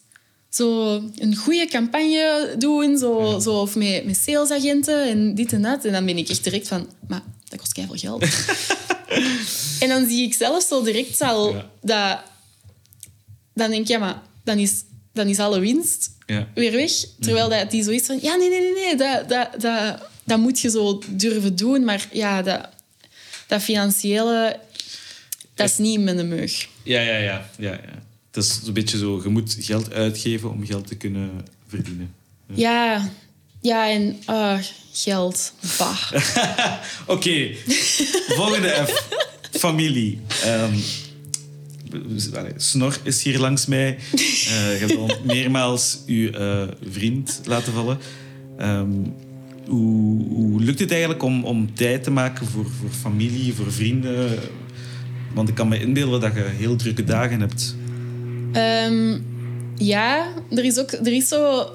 Zo 0.48 0.94
een 1.16 1.36
goede 1.36 1.66
campagne 1.66 2.54
doen, 2.58 2.98
zo, 2.98 3.38
zo, 3.40 3.60
of 3.60 3.76
met, 3.76 4.04
met 4.04 4.16
salesagenten 4.16 5.08
en 5.08 5.34
dit 5.34 5.52
en 5.52 5.62
dat. 5.62 5.84
En 5.84 5.92
dan 5.92 6.06
ben 6.06 6.18
ik 6.18 6.28
echt 6.28 6.44
direct 6.44 6.68
van, 6.68 6.88
maar 7.08 7.22
dat 7.48 7.58
kost 7.58 7.72
keihard 7.72 8.00
geld. 8.00 8.22
en 9.82 9.88
dan 9.88 10.08
zie 10.08 10.26
ik 10.26 10.34
zelf 10.34 10.62
zo 10.62 10.82
direct 10.82 11.20
al 11.20 11.54
Ja. 11.54 11.70
dat... 11.80 12.20
Dan 13.54 13.70
denk 13.70 13.82
ik, 13.82 13.88
ja, 13.88 13.98
maar 13.98 14.22
dan 14.44 14.58
is, 14.58 14.82
dan 15.18 15.28
is 15.28 15.38
alle 15.38 15.60
winst 15.60 16.10
Ja. 16.26 16.48
weer 16.54 16.72
weg. 16.72 16.92
Terwijl 17.20 17.48
dat 17.48 17.70
die 17.70 17.82
zoiets 17.82 18.06
van, 18.06 18.18
ja, 18.22 18.34
nee, 18.34 18.48
nee, 18.48 18.60
nee, 18.60 18.72
nee, 18.72 18.96
dat, 18.96 19.28
dat, 19.28 19.60
dat, 19.60 20.08
dat 20.24 20.38
moet 20.38 20.60
je 20.60 20.70
zo 20.70 21.02
durven 21.08 21.56
doen. 21.56 21.84
Maar 21.84 22.08
ja, 22.12 22.42
dat, 22.42 22.68
dat 23.46 23.62
financiële, 23.62 24.60
dat 25.54 25.68
is 25.68 25.78
niet 25.78 26.00
met 26.00 26.18
een 26.18 26.28
meug. 26.28 26.68
Ja, 26.82 27.00
ja, 27.00 27.16
ja, 27.16 27.50
ja, 27.58 27.72
ja. 27.72 28.02
Het 28.30 28.44
is 28.44 28.60
een 28.66 28.72
beetje 28.72 28.98
zo, 28.98 29.20
je 29.22 29.28
moet 29.28 29.56
geld 29.60 29.92
uitgeven 29.92 30.50
om 30.50 30.66
geld 30.66 30.86
te 30.86 30.94
kunnen 30.94 31.30
verdienen. 31.68 32.14
Ja, 32.54 33.10
ja 33.60 33.90
en 33.90 34.22
ah, 34.24 34.58
geld. 34.92 35.52
Bah. 35.78 36.12
Oké, 37.06 37.54
volgende 38.28 38.68
F. 38.68 39.08
Familie. 39.50 40.20
Ehm, 40.42 40.74
allee, 42.34 42.52
Snor 42.56 42.98
is 43.02 43.22
hier 43.22 43.38
langs 43.38 43.66
mij. 43.66 43.98
Eh, 44.12 44.80
je 44.80 44.86
hebt 44.86 44.96
al 44.96 45.10
meermaals 45.34 45.98
uw 46.06 46.30
eh, 46.30 46.62
vriend 46.90 47.40
laten 47.44 47.72
vallen. 47.72 47.98
Ehm, 48.58 48.92
hoe, 49.66 50.24
hoe 50.28 50.60
lukt 50.60 50.80
het 50.80 50.90
eigenlijk 50.90 51.22
om, 51.22 51.44
om 51.44 51.74
tijd 51.74 52.02
te 52.02 52.10
maken 52.10 52.46
voor, 52.46 52.66
voor 52.80 52.90
familie, 52.90 53.54
voor 53.54 53.72
vrienden? 53.72 54.38
Want 55.34 55.48
ik 55.48 55.54
kan 55.54 55.68
me 55.68 55.80
inbeelden 55.80 56.20
dat 56.20 56.34
je 56.34 56.40
heel 56.40 56.76
drukke 56.76 57.04
dagen 57.04 57.40
hebt. 57.40 57.76
Ehm, 58.52 59.18
ja, 59.76 60.26
er 60.50 60.64
is 60.64 60.78
ook 60.78 60.92
er 60.92 61.12
is 61.12 61.28
zo... 61.28 61.72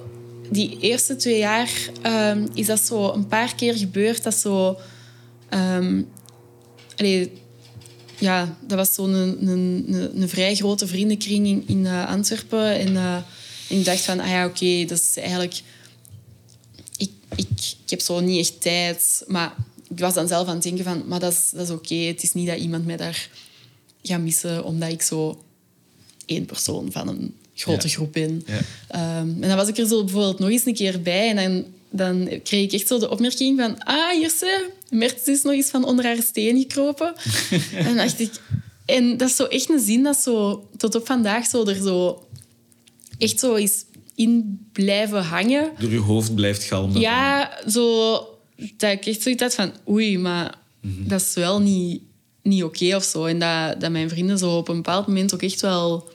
Die 0.49 0.77
eerste 0.79 1.15
twee 1.15 1.37
jaar 1.37 1.69
ehm, 2.01 2.47
is 2.53 2.65
dat 2.65 2.79
zo 2.79 3.11
een 3.11 3.27
paar 3.27 3.55
keer 3.55 3.77
gebeurd. 3.77 4.23
Dat 4.23 4.35
zo... 4.35 4.77
allee, 6.97 7.31
ja, 8.17 8.57
dat 8.67 8.77
was 8.77 8.93
zo'n 8.93 9.13
een, 9.13 9.47
een, 9.47 10.21
een, 10.21 10.29
vrij 10.29 10.55
grote 10.55 10.87
vriendenkring 10.87 11.47
in, 11.47 11.63
in 11.67 11.85
eh, 11.85 12.07
Antwerpen. 12.07 12.79
En, 12.79 12.95
eh, 12.95 13.15
en 13.69 13.77
ik 13.79 13.85
dacht 13.85 14.01
van, 14.01 14.19
ah 14.19 14.27
ja, 14.27 14.45
oké, 14.45 14.85
dat 14.85 14.97
is 14.97 15.17
eigenlijk... 15.17 15.61
Ik, 16.97 17.11
ik, 17.35 17.47
ik 17.83 17.89
heb 17.89 18.01
zo 18.01 18.19
niet 18.19 18.39
echt 18.39 18.61
tijd. 18.61 19.23
Maar 19.27 19.53
ik 19.89 19.99
was 19.99 20.13
dan 20.13 20.27
zelf 20.27 20.47
aan 20.47 20.53
het 20.53 20.63
denken 20.63 20.83
van, 20.83 21.03
maar 21.07 21.19
dat 21.19 21.31
is, 21.31 21.49
dat 21.53 21.67
is 21.67 21.73
oké. 21.73 21.95
Het 21.95 22.23
is 22.23 22.33
niet 22.33 22.47
dat 22.47 22.57
iemand 22.57 22.85
mij 22.85 22.97
daar 22.97 23.29
gaat 24.03 24.21
missen, 24.21 24.63
omdat 24.63 24.89
ik 24.89 25.01
zo 25.01 25.43
één 26.25 26.45
persoon 26.45 26.91
van 26.91 27.07
een 27.07 27.35
grote 27.53 27.87
Ja. 27.87 27.93
groep 27.93 28.13
ben. 28.13 28.43
Ja. 28.45 28.59
Ehm, 28.87 29.43
en 29.43 29.47
dan 29.47 29.55
was 29.55 29.67
ik 29.67 29.77
er 29.77 29.87
zo 29.87 30.03
bijvoorbeeld 30.03 30.39
nog 30.39 30.49
eens 30.49 30.65
een 30.65 30.73
keer 30.73 31.01
bij 31.01 31.29
en 31.29 31.35
dan, 31.35 31.65
dan 31.95 32.29
kreeg 32.43 32.63
ik 32.63 32.71
echt 32.71 32.87
zo 32.87 32.99
de 32.99 33.09
opmerking 33.09 33.59
van 33.59 33.83
ah, 33.83 34.19
Jirse, 34.19 34.69
Mertens 34.89 35.27
is 35.27 35.41
nog 35.41 35.53
eens 35.53 35.69
van 35.69 35.85
onder 35.85 36.05
haar 36.05 36.21
steen 36.21 36.57
gekropen. 36.57 37.13
en 37.75 37.83
dan 37.83 37.95
dacht 37.95 38.19
ik... 38.19 38.31
En 38.85 39.17
dat 39.17 39.29
is 39.29 39.35
zo 39.35 39.43
echt 39.43 39.69
een 39.69 39.79
zin 39.79 40.03
dat 40.03 40.17
zo 40.17 40.67
tot 40.77 40.95
op 40.95 41.05
vandaag 41.05 41.45
zo 41.45 41.65
er 41.65 41.75
zo 41.75 42.27
echt 43.17 43.39
zo 43.39 43.53
is 43.53 43.85
in 44.15 44.59
blijven 44.71 45.23
hangen. 45.23 45.71
Door 45.79 45.91
je 45.91 45.99
hoofd 45.99 46.35
blijft 46.35 46.63
galmen. 46.63 46.99
Ja, 46.99 47.57
zo 47.69 48.17
dat 48.77 48.91
ik 48.91 49.05
echt 49.05 49.21
zoiets 49.21 49.41
had 49.41 49.55
van 49.55 49.73
oei, 49.89 50.17
maar 50.17 50.55
dat 50.81 51.21
is 51.21 51.33
wel 51.33 51.61
niet, 51.61 52.01
niet 52.41 52.63
oké 52.63 52.95
of 52.95 53.03
zo. 53.03 53.25
En 53.25 53.39
dat, 53.39 53.81
dat 53.81 53.91
mijn 53.91 54.09
vrienden 54.09 54.37
zo 54.37 54.57
op 54.57 54.67
een 54.67 54.75
bepaald 54.75 55.07
moment 55.07 55.33
ook 55.33 55.41
echt 55.41 55.61
wel, 55.61 56.09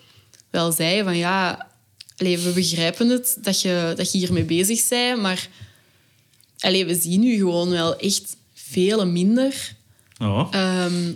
wel 0.51 0.73
zeiden 0.73 1.05
van 1.05 1.17
ja, 1.17 1.69
we 2.17 2.53
begrijpen 2.55 3.09
het 3.09 3.39
dat 3.43 3.61
je, 3.61 3.93
dat 3.97 4.13
je 4.13 4.19
hiermee 4.19 4.45
bezig 4.45 4.89
bent, 4.89 5.21
maar 5.21 5.49
allee, 6.59 6.87
we 6.87 6.95
zien 6.95 7.21
nu 7.21 7.37
gewoon 7.37 7.71
wel 7.71 7.97
echt 7.97 8.37
veel 8.55 9.07
minder. 9.07 9.75
Oh. 10.19 10.49
Ehm, 10.51 11.13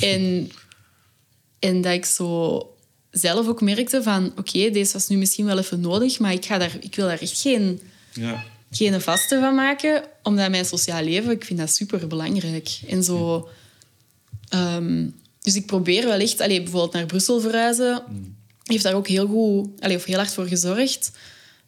en, 0.12 0.50
en 1.58 1.80
dat 1.80 1.92
ik 1.92 2.04
zo 2.04 2.64
zelf 3.10 3.48
ook 3.48 3.60
merkte 3.60 4.02
van 4.02 4.32
oké, 4.36 4.70
deze 4.70 4.92
was 4.92 5.08
nu 5.08 5.16
misschien 5.16 5.44
wel 5.44 5.58
even 5.58 5.80
nodig, 5.80 6.18
maar 6.18 6.32
ik, 6.32 6.44
ga 6.44 6.58
daar, 6.58 6.76
ik 6.80 6.94
wil 6.94 7.06
daar 7.06 7.20
echt 7.20 7.40
geen 7.40 7.80
Ja. 8.12 8.44
geen 8.70 9.00
vaste 9.00 9.38
van 9.40 9.54
maken, 9.54 10.02
omdat 10.22 10.50
mijn 10.50 10.64
sociaal 10.64 11.02
leven, 11.02 11.30
ik 11.30 11.44
vind 11.44 11.58
dat 11.58 11.70
super 11.70 12.06
belangrijk. 12.06 12.78
En 12.88 13.02
zo, 13.04 13.48
ehm, 14.48 15.06
dus 15.40 15.54
ik 15.56 15.66
probeer 15.66 16.04
wel 16.04 16.18
echt, 16.18 16.40
allee, 16.40 16.62
bijvoorbeeld 16.62 16.92
naar 16.92 17.06
Brussel 17.06 17.40
verhuizen, 17.40 18.02
heeft 18.64 18.82
daar 18.82 18.94
ook 18.94 19.08
heel 19.08 19.26
goed, 19.26 19.80
allee, 19.80 19.96
of 19.96 20.04
heel 20.04 20.16
hard 20.16 20.34
voor 20.34 20.46
gezorgd 20.46 21.10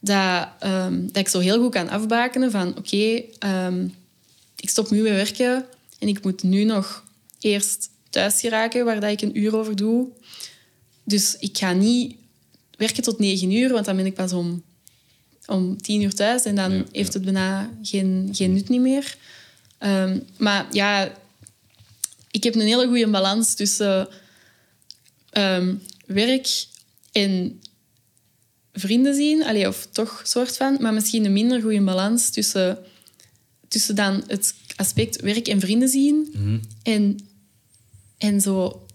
dat, 0.05 0.49
ehm, 0.59 1.07
dat 1.07 1.17
ik 1.17 1.29
zo 1.29 1.39
heel 1.39 1.59
goed 1.63 1.73
kan 1.73 1.89
afbakenen 1.89 2.51
van 2.51 2.77
oké, 2.77 3.23
ehm, 3.39 3.89
ik 4.57 4.69
stop 4.69 4.91
nu 4.91 5.03
met 5.03 5.13
werken 5.13 5.65
en 5.99 6.09
ik 6.09 6.25
moet 6.25 6.43
nu 6.43 6.65
nog 6.65 7.05
eerst 7.41 7.91
thuis 8.11 8.41
geraken, 8.41 8.85
waar 8.85 9.01
dat 9.01 9.11
ik 9.11 9.21
een 9.21 9.39
uur 9.39 9.57
over 9.57 9.77
doe. 9.77 10.09
Dus 11.05 11.37
ik 11.39 11.59
ga 11.59 11.73
niet 11.73 12.15
werken 12.77 13.03
tot 13.03 13.19
negen 13.19 13.53
uur, 13.53 13.73
want 13.73 13.85
dan 13.85 13.97
ben 13.97 14.07
ik 14.07 14.15
pas 14.15 14.33
om 14.33 14.63
om 15.47 15.83
tien 15.83 16.03
uur 16.03 16.15
thuis 16.15 16.45
en 16.45 16.55
dan 16.55 16.73
Ja, 16.73 16.85
heeft 16.93 17.13
het 17.13 17.25
bijna 17.25 17.71
geen, 17.83 18.29
geen 18.33 18.53
nut 18.53 18.69
niet 18.69 18.81
meer. 18.81 19.17
Ehm, 19.79 20.19
maar 20.37 20.67
ja, 20.73 21.13
ik 22.31 22.45
heb 22.45 22.55
een 22.55 22.61
hele 22.61 22.87
goede 22.87 23.09
balans 23.09 23.55
tussen 23.55 24.09
werk 26.07 26.67
en 27.13 27.61
vrienden 28.73 29.15
zien. 29.15 29.45
Allee, 29.45 29.69
of 29.69 29.89
toch 29.93 30.21
soort 30.25 30.57
van. 30.57 30.77
Maar 30.81 30.95
misschien 30.95 31.25
een 31.25 31.33
minder 31.33 31.61
goede 31.61 31.83
balans 31.83 32.31
tussen, 32.31 32.79
tussen 33.69 33.95
dan 33.95 34.25
het 34.27 34.55
aspect 34.77 35.21
werk 35.21 35.49
en 35.49 35.61
vrienden 35.61 35.89
zien. 35.89 36.29
Mhm. 36.33 36.59
En, 36.83 37.19
en 38.19 38.41
zo 38.41 38.87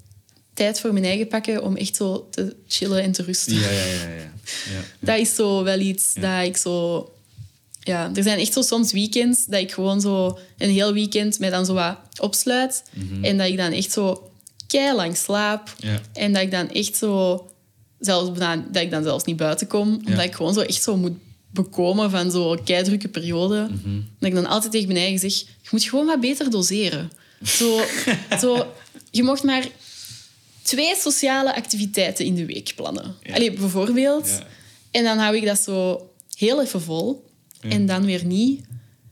tijd 0.53 0.79
voor 0.79 0.93
mijn 0.93 1.05
eigen 1.05 1.27
pakken 1.27 1.63
om 1.63 1.75
echt 1.75 1.95
zo 1.95 2.27
te 2.31 2.55
chillen 2.67 3.03
en 3.03 3.11
te 3.11 3.23
rusten. 3.23 3.53
Ja, 3.53 3.69
ja, 3.69 3.85
ja. 3.85 4.07
ja. 4.07 4.15
ja. 4.15 4.81
Dat 5.07 5.19
is 5.19 5.35
zo 5.35 5.63
wel 5.63 5.79
iets 5.79 6.13
dat 6.13 6.43
ik 6.43 6.57
zo... 6.57 7.11
Ja, 7.79 8.11
er 8.15 8.23
zijn 8.23 8.39
echt 8.39 8.53
zo 8.53 8.61
soms 8.61 8.91
weekends 8.91 9.45
dat 9.45 9.61
ik 9.61 9.71
gewoon 9.71 10.01
zo 10.01 10.39
een 10.57 10.69
heel 10.69 10.93
weekend 10.93 11.39
mij 11.39 11.49
dan 11.49 11.65
zo 11.65 11.73
wat 11.73 11.97
opsluit. 12.19 12.83
En 13.21 13.37
dat 13.37 13.47
ik 13.47 13.57
dan 13.57 13.71
echt 13.71 13.91
zo 13.91 14.31
lang 14.95 15.17
slaap. 15.17 15.75
Ja. 15.77 16.01
En 16.13 16.33
dat 16.33 16.41
ik 16.41 16.51
dan 16.51 16.69
echt 16.69 16.95
zo... 16.95 17.45
Zelfs, 17.99 18.39
dat 18.71 18.81
ik 18.83 18.91
dan 18.91 19.03
zelfs 19.03 19.23
niet 19.23 19.37
buiten 19.37 19.67
kom. 19.67 19.87
Omdat 19.93 20.07
Ja. 20.15 20.21
ik 20.23 20.35
gewoon 20.35 20.53
zo 20.53 20.59
echt 20.59 20.83
zo 20.83 20.97
moet 20.97 21.17
bekomen 21.51 22.11
van 22.11 22.31
zo'n 22.31 22.63
keidrukke 22.63 23.07
periode. 23.07 23.67
Dat 24.19 24.29
ik 24.29 24.35
dan 24.35 24.45
altijd 24.45 24.71
tegen 24.71 24.87
mijn 24.87 24.99
eigen 24.99 25.19
zeg... 25.19 25.39
Je 25.39 25.67
moet 25.71 25.83
gewoon 25.83 26.05
wat 26.05 26.19
beter 26.19 26.49
doseren. 26.49 27.11
Zo, 27.43 27.81
zo, 28.41 28.73
je 29.11 29.23
mocht 29.23 29.43
maar 29.43 29.67
twee 30.61 30.95
sociale 30.95 31.55
activiteiten 31.55 32.25
in 32.25 32.35
de 32.35 32.45
week 32.45 32.71
plannen. 32.75 33.15
Ja. 33.23 33.33
Allee, 33.33 33.51
bijvoorbeeld. 33.51 34.27
Ja. 34.27 34.45
En 34.91 35.03
dan 35.03 35.17
hou 35.17 35.35
ik 35.35 35.45
dat 35.45 35.59
zo 35.59 36.09
heel 36.37 36.61
even 36.61 36.81
vol. 36.81 37.25
En 37.61 37.85
dan 37.85 38.05
weer 38.05 38.25
niet. 38.25 38.65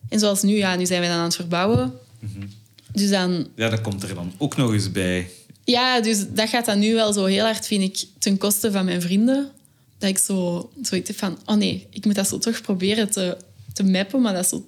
En 0.09 0.19
zoals 0.19 0.41
nu, 0.41 0.55
ja, 0.57 0.75
nu 0.75 0.85
zijn 0.85 0.99
wij 0.99 1.09
dan 1.09 1.17
aan 1.17 1.23
het 1.23 1.35
verbouwen. 1.35 1.93
Mhm. 2.19 2.45
Dus 2.91 3.09
dan... 3.09 3.47
ja, 3.55 3.69
dat 3.69 3.81
komt 3.81 4.03
er 4.03 4.15
dan 4.15 4.33
ook 4.37 4.57
nog 4.57 4.73
eens 4.73 4.91
bij. 4.91 5.29
Ja, 5.65 6.01
dus 6.01 6.25
dat 6.29 6.49
gaat 6.49 6.65
dan 6.65 6.79
nu 6.79 6.93
wel 6.93 7.13
zo 7.13 7.25
heel 7.25 7.43
hard, 7.43 7.67
vind 7.67 7.83
ik, 7.83 8.07
ten 8.19 8.37
koste 8.37 8.71
van 8.71 8.85
mijn 8.85 9.01
vrienden. 9.01 9.51
Dat 9.97 10.09
ik 10.09 10.17
zo 10.17 10.69
zoiets 10.81 11.07
heb 11.07 11.17
van... 11.17 11.37
Oh 11.45 11.55
nee, 11.55 11.87
ik 11.89 12.05
moet 12.05 12.15
dat 12.15 12.27
zo 12.27 12.37
toch 12.37 12.61
proberen 12.61 13.09
te, 13.09 13.37
te 13.73 13.83
mappen. 13.83 14.21
Maar 14.21 14.33
dat 14.33 14.47
zo... 14.47 14.65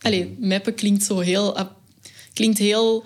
Allee, 0.00 0.36
mappen 0.40 0.74
klinkt 0.74 1.04
zo 1.04 1.18
heel... 1.18 1.56
Klinkt 2.32 2.58
heel 2.58 3.04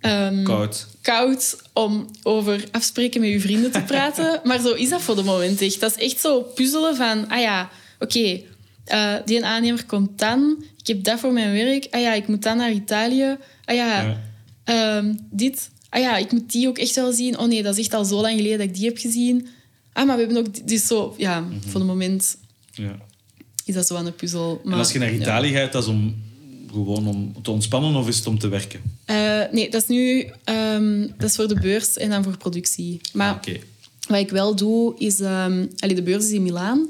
ehm, 0.00 0.42
Koud. 0.42 0.86
koud 1.00 1.56
om 1.72 2.10
over 2.22 2.64
afspreken 2.70 3.20
met 3.20 3.30
je 3.30 3.40
vrienden 3.40 3.70
te 3.70 3.80
praten. 3.82 4.40
maar 4.44 4.60
zo 4.60 4.72
is 4.72 4.88
dat 4.88 5.02
voor 5.02 5.16
de 5.16 5.22
moment 5.22 5.60
echt. 5.60 5.80
Dat 5.80 5.96
is 5.96 6.12
echt 6.12 6.20
zo 6.20 6.40
puzzelen 6.42 6.96
van, 6.96 7.28
ah 7.28 7.40
ja, 7.40 7.70
oké, 7.98 8.40
eh, 8.84 9.14
die 9.24 9.44
aannemer 9.44 9.84
komt 9.86 10.18
dan. 10.18 10.64
Ik 10.78 10.86
heb 10.86 11.04
dat 11.04 11.20
voor 11.20 11.32
mijn 11.32 11.52
werk. 11.52 11.86
Ah 11.90 12.00
ja, 12.00 12.12
ik 12.12 12.28
moet 12.28 12.42
dan 12.42 12.56
naar 12.56 12.72
Italië. 12.72 13.36
Ah 13.64 13.74
ja, 13.74 14.02
Ja. 14.02 14.20
ehm, 14.64 15.14
dit. 15.30 15.70
Ah 15.94 16.00
ja, 16.00 16.16
ik 16.16 16.32
moet 16.32 16.52
die 16.52 16.68
ook 16.68 16.78
echt 16.78 16.94
wel 16.94 17.12
zien. 17.12 17.38
Oh 17.38 17.48
nee, 17.48 17.62
dat 17.62 17.74
is 17.78 17.84
echt 17.84 17.94
al 17.94 18.04
zo 18.04 18.20
lang 18.20 18.36
geleden 18.36 18.58
dat 18.58 18.66
ik 18.66 18.74
die 18.74 18.84
heb 18.84 18.98
gezien. 18.98 19.46
Ah, 19.92 20.06
maar 20.06 20.16
we 20.16 20.22
hebben 20.24 20.46
ook... 20.46 20.54
die- 20.54 20.64
Dus 20.64 20.86
zo, 20.86 21.14
ja, 21.18 21.44
voor 21.66 21.80
de 21.80 21.86
moment 21.86 22.36
Ja. 22.72 22.96
is 23.64 23.74
dat 23.74 23.86
zo 23.86 23.96
aan 23.96 24.04
de 24.04 24.12
puzzel. 24.12 24.60
Maar, 24.64 24.72
En 24.72 24.78
als 24.78 24.92
je 24.92 24.98
naar 24.98 25.12
ja. 25.14 25.20
Italië 25.20 25.52
gaat, 25.52 25.72
dat 25.72 25.82
is 25.82 25.88
om 25.88 26.14
gewoon 26.72 27.06
om 27.06 27.34
te 27.42 27.50
ontspannen 27.50 27.94
of 27.94 28.08
is 28.08 28.16
het 28.16 28.26
om 28.26 28.38
te 28.38 28.48
werken? 28.48 28.80
Eh, 29.04 29.40
nee, 29.52 29.70
dat 29.70 29.82
is 29.82 29.88
nu 29.88 30.26
ehm, 30.44 31.00
dat 31.18 31.30
is 31.30 31.34
voor 31.36 31.48
de 31.48 31.60
beurs 31.60 31.96
en 31.96 32.10
dan 32.10 32.22
voor 32.22 32.36
productie. 32.36 33.00
Maar 33.12 33.30
Ah, 33.30 33.36
Oké. 33.36 33.56
wat 34.08 34.18
ik 34.20 34.30
wel 34.30 34.54
doe, 34.56 34.94
is... 34.98 35.20
ehm 35.20 35.66
allee, 35.78 35.94
de 35.94 36.02
beurs 36.02 36.24
is 36.24 36.30
in 36.30 36.42
Milaan. 36.42 36.88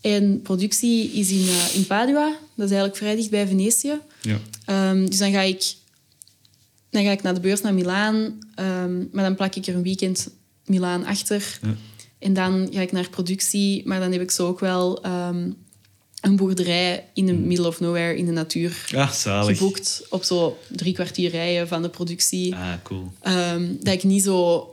En 0.00 0.40
productie 0.42 1.10
is 1.10 1.30
in, 1.30 1.46
eh, 1.48 1.74
in 1.74 1.86
Padua. 1.86 2.26
Dat 2.54 2.64
is 2.70 2.70
eigenlijk 2.72 2.96
vrij 2.96 3.16
dicht 3.16 3.30
bij 3.30 3.46
Venetië. 3.46 3.92
Ja. 4.22 4.38
Ehm, 4.64 5.06
dus 5.06 5.18
dan 5.18 5.32
ga, 5.32 5.40
ik, 5.40 5.74
dan 6.90 7.04
ga 7.04 7.10
ik 7.10 7.22
naar 7.22 7.34
de 7.34 7.40
beurs 7.40 7.60
naar 7.60 7.74
Milaan. 7.74 8.38
ehm, 8.54 8.98
maar 9.12 9.24
dan 9.24 9.34
plak 9.34 9.54
ik 9.54 9.66
er 9.66 9.74
een 9.74 9.82
weekend 9.82 10.28
Milaan 10.64 11.04
achter. 11.04 11.58
Ja. 11.62 11.74
En 12.18 12.34
dan 12.34 12.68
ga 12.72 12.80
ik 12.80 12.92
naar 12.92 13.08
productie. 13.10 13.86
Maar 13.88 14.00
dan 14.00 14.12
heb 14.12 14.20
ik 14.20 14.30
zo 14.30 14.46
ook 14.46 14.60
wel 14.60 15.02
ehm, 15.02 15.50
een 16.20 16.36
boerderij 16.36 17.04
in 17.14 17.26
the 17.26 17.32
middle 17.32 17.66
of 17.66 17.80
nowhere 17.80 18.16
in 18.16 18.26
de 18.26 18.32
natuur 18.32 18.86
Ah, 18.94 19.10
zalig. 19.10 19.58
geboekt. 19.58 20.06
Op 20.10 20.22
zo 20.22 20.58
drie 20.68 20.94
kwartier 20.94 21.30
rijden 21.30 21.68
van 21.68 21.82
de 21.82 21.88
productie. 21.88 22.54
Ah, 22.54 22.72
cool. 22.82 23.12
Ehm, 23.20 23.66
dat 23.80 23.94
ik 23.94 24.04
niet 24.04 24.22
zo 24.22 24.68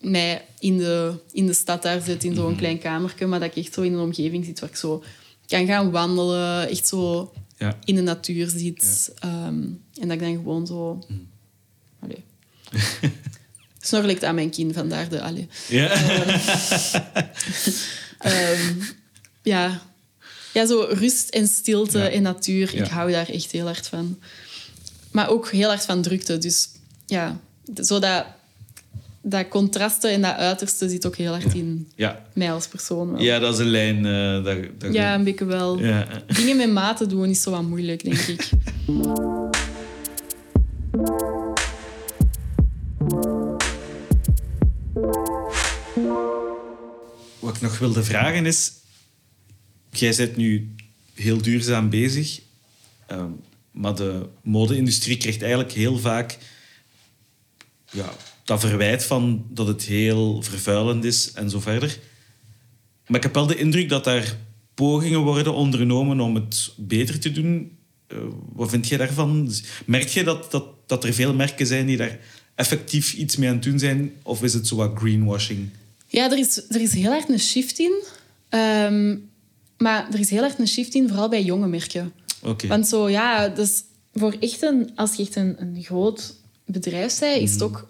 mij 0.00 0.44
in 0.58 0.78
de, 0.78 1.12
in 1.32 1.46
de 1.46 1.52
stad 1.52 1.82
daar 1.82 2.00
zit, 2.02 2.24
in 2.24 2.34
zo'n 2.34 2.56
klein 2.56 2.78
kamertje, 2.78 3.26
maar 3.26 3.40
dat 3.40 3.48
ik 3.56 3.64
echt 3.64 3.74
zo 3.74 3.82
in 3.82 3.92
een 3.92 4.00
omgeving 4.00 4.44
zit 4.44 4.60
waar 4.60 4.68
ik 4.70 4.76
zo 4.76 5.02
kan 5.46 5.66
gaan 5.66 5.90
wandelen, 5.90 6.68
echt 6.68 6.88
zo 6.88 7.32
Ja. 7.56 7.78
in 7.84 7.94
de 7.94 8.00
natuur 8.02 8.48
zit. 8.48 9.12
En 9.20 9.80
dat 10.00 10.10
ik 10.10 10.20
dan 10.20 10.34
gewoon 10.34 10.66
zo... 10.66 11.04
Allee. 12.00 12.24
Snorkel 13.80 14.10
ik 14.10 14.24
aan 14.24 14.34
mijn 14.34 14.50
kin, 14.50 14.74
vandaar 14.74 15.08
de... 15.08 15.20
Allee. 15.22 15.48
Ja. 15.68 15.90
Ehm, 18.18 18.74
ja. 19.42 19.80
ja, 20.54 20.66
zo 20.66 20.86
rust 20.90 21.28
en 21.28 21.48
stilte 21.48 21.98
Ja. 21.98 22.08
en 22.08 22.22
natuur. 22.22 22.74
Ik 22.74 22.86
hou 22.86 23.10
daar 23.10 23.28
echt 23.28 23.50
heel 23.50 23.64
hard 23.64 23.86
van. 23.86 24.18
Maar 25.10 25.28
ook 25.28 25.50
heel 25.50 25.68
hard 25.68 25.84
van 25.84 26.02
drukte. 26.02 26.38
Dus 26.38 26.68
ja, 27.06 27.40
zo 27.74 27.98
dat, 27.98 28.26
dat 29.22 29.48
contrasten 29.48 30.10
en 30.10 30.22
dat 30.22 30.34
uiterste 30.36 30.88
zit 30.88 31.06
ook 31.06 31.16
heel 31.16 31.32
hard 31.32 31.54
in 31.54 31.88
ja. 31.96 32.22
mij 32.34 32.52
als 32.52 32.66
persoon. 32.66 33.12
Wel. 33.12 33.20
Ja, 33.22 33.38
dat 33.38 33.54
is 33.54 33.60
een 33.60 33.70
lijn. 33.70 34.06
eh 34.06 34.44
dat, 34.44 34.80
dat 34.80 34.92
Ja, 34.92 35.14
een 35.14 35.24
beetje 35.24 35.44
wel. 35.44 35.78
Ja. 35.78 36.06
Dingen 36.26 36.56
met 36.56 36.72
mate 36.72 37.06
doen 37.06 37.28
is 37.28 37.42
zo 37.42 37.50
wat 37.50 37.62
moeilijk, 37.62 38.04
denk 38.04 38.18
ik. 38.18 38.48
wilde 47.78 48.04
vragen 48.04 48.46
is... 48.46 48.72
Jij 49.90 50.14
bent 50.16 50.36
nu 50.36 50.74
heel 51.14 51.42
duurzaam 51.42 51.90
bezig. 51.90 52.40
ehm, 53.06 53.30
maar 53.70 53.94
de 53.94 54.26
mode-industrie 54.42 55.16
krijgt 55.16 55.40
eigenlijk 55.42 55.72
heel 55.72 55.98
vaak... 55.98 56.38
Ja, 57.90 58.12
dat 58.44 58.60
verwijt 58.60 59.04
van 59.04 59.46
dat 59.50 59.66
het 59.66 59.82
heel 59.82 60.42
vervuilend 60.42 61.04
is 61.04 61.32
en 61.32 61.50
zo 61.50 61.60
verder. 61.60 61.98
Maar 63.06 63.16
ik 63.16 63.22
heb 63.22 63.34
wel 63.34 63.46
de 63.46 63.56
indruk 63.56 63.88
dat 63.88 64.04
daar 64.04 64.36
pogingen 64.74 65.20
worden 65.20 65.54
ondernomen 65.54 66.20
om 66.20 66.34
het 66.34 66.72
beter 66.76 67.18
te 67.18 67.32
doen. 67.32 67.78
Eh, 68.06 68.18
wat 68.52 68.70
vind 68.70 68.88
jij 68.88 68.98
daarvan? 68.98 69.52
Merk 69.84 70.08
je 70.08 70.24
dat, 70.24 70.50
dat, 70.50 70.64
dat 70.86 71.04
er 71.04 71.12
veel 71.12 71.34
merken 71.34 71.66
zijn 71.66 71.86
die 71.86 71.96
daar 71.96 72.18
effectief 72.54 73.12
iets 73.12 73.36
mee 73.36 73.48
aan 73.48 73.54
het 73.54 73.64
doen 73.64 73.78
zijn? 73.78 74.12
Of 74.22 74.42
is 74.42 74.54
het 74.54 74.66
zo 74.66 74.76
wat 74.76 74.98
greenwashing? 74.98 75.70
Ja, 76.08 76.30
er 76.30 76.38
is, 76.38 76.68
er 76.68 76.80
is 76.80 76.92
heel 76.92 77.12
erg 77.12 77.28
een 77.28 77.40
shift 77.40 77.78
in. 77.78 78.02
Ehm, 78.48 79.16
maar 79.78 80.08
er 80.12 80.20
is 80.20 80.30
heel 80.30 80.42
erg 80.42 80.58
een 80.58 80.68
shift 80.68 80.94
in, 80.94 81.08
vooral 81.08 81.28
bij 81.28 81.42
jonge 81.42 81.66
merken. 81.66 82.12
Oké. 82.42 82.66
Want 82.66 82.88
zo, 82.88 83.08
ja, 83.08 83.48
dus 83.48 83.82
voor 84.14 84.36
echt 84.40 84.62
een, 84.62 84.90
als 84.94 85.14
je 85.14 85.22
echt 85.22 85.36
een, 85.36 85.56
een 85.58 85.82
groot 85.82 86.34
bedrijf 86.64 87.18
bent, 87.18 87.42
is 87.42 87.52
het 87.52 87.62
ook 87.62 87.88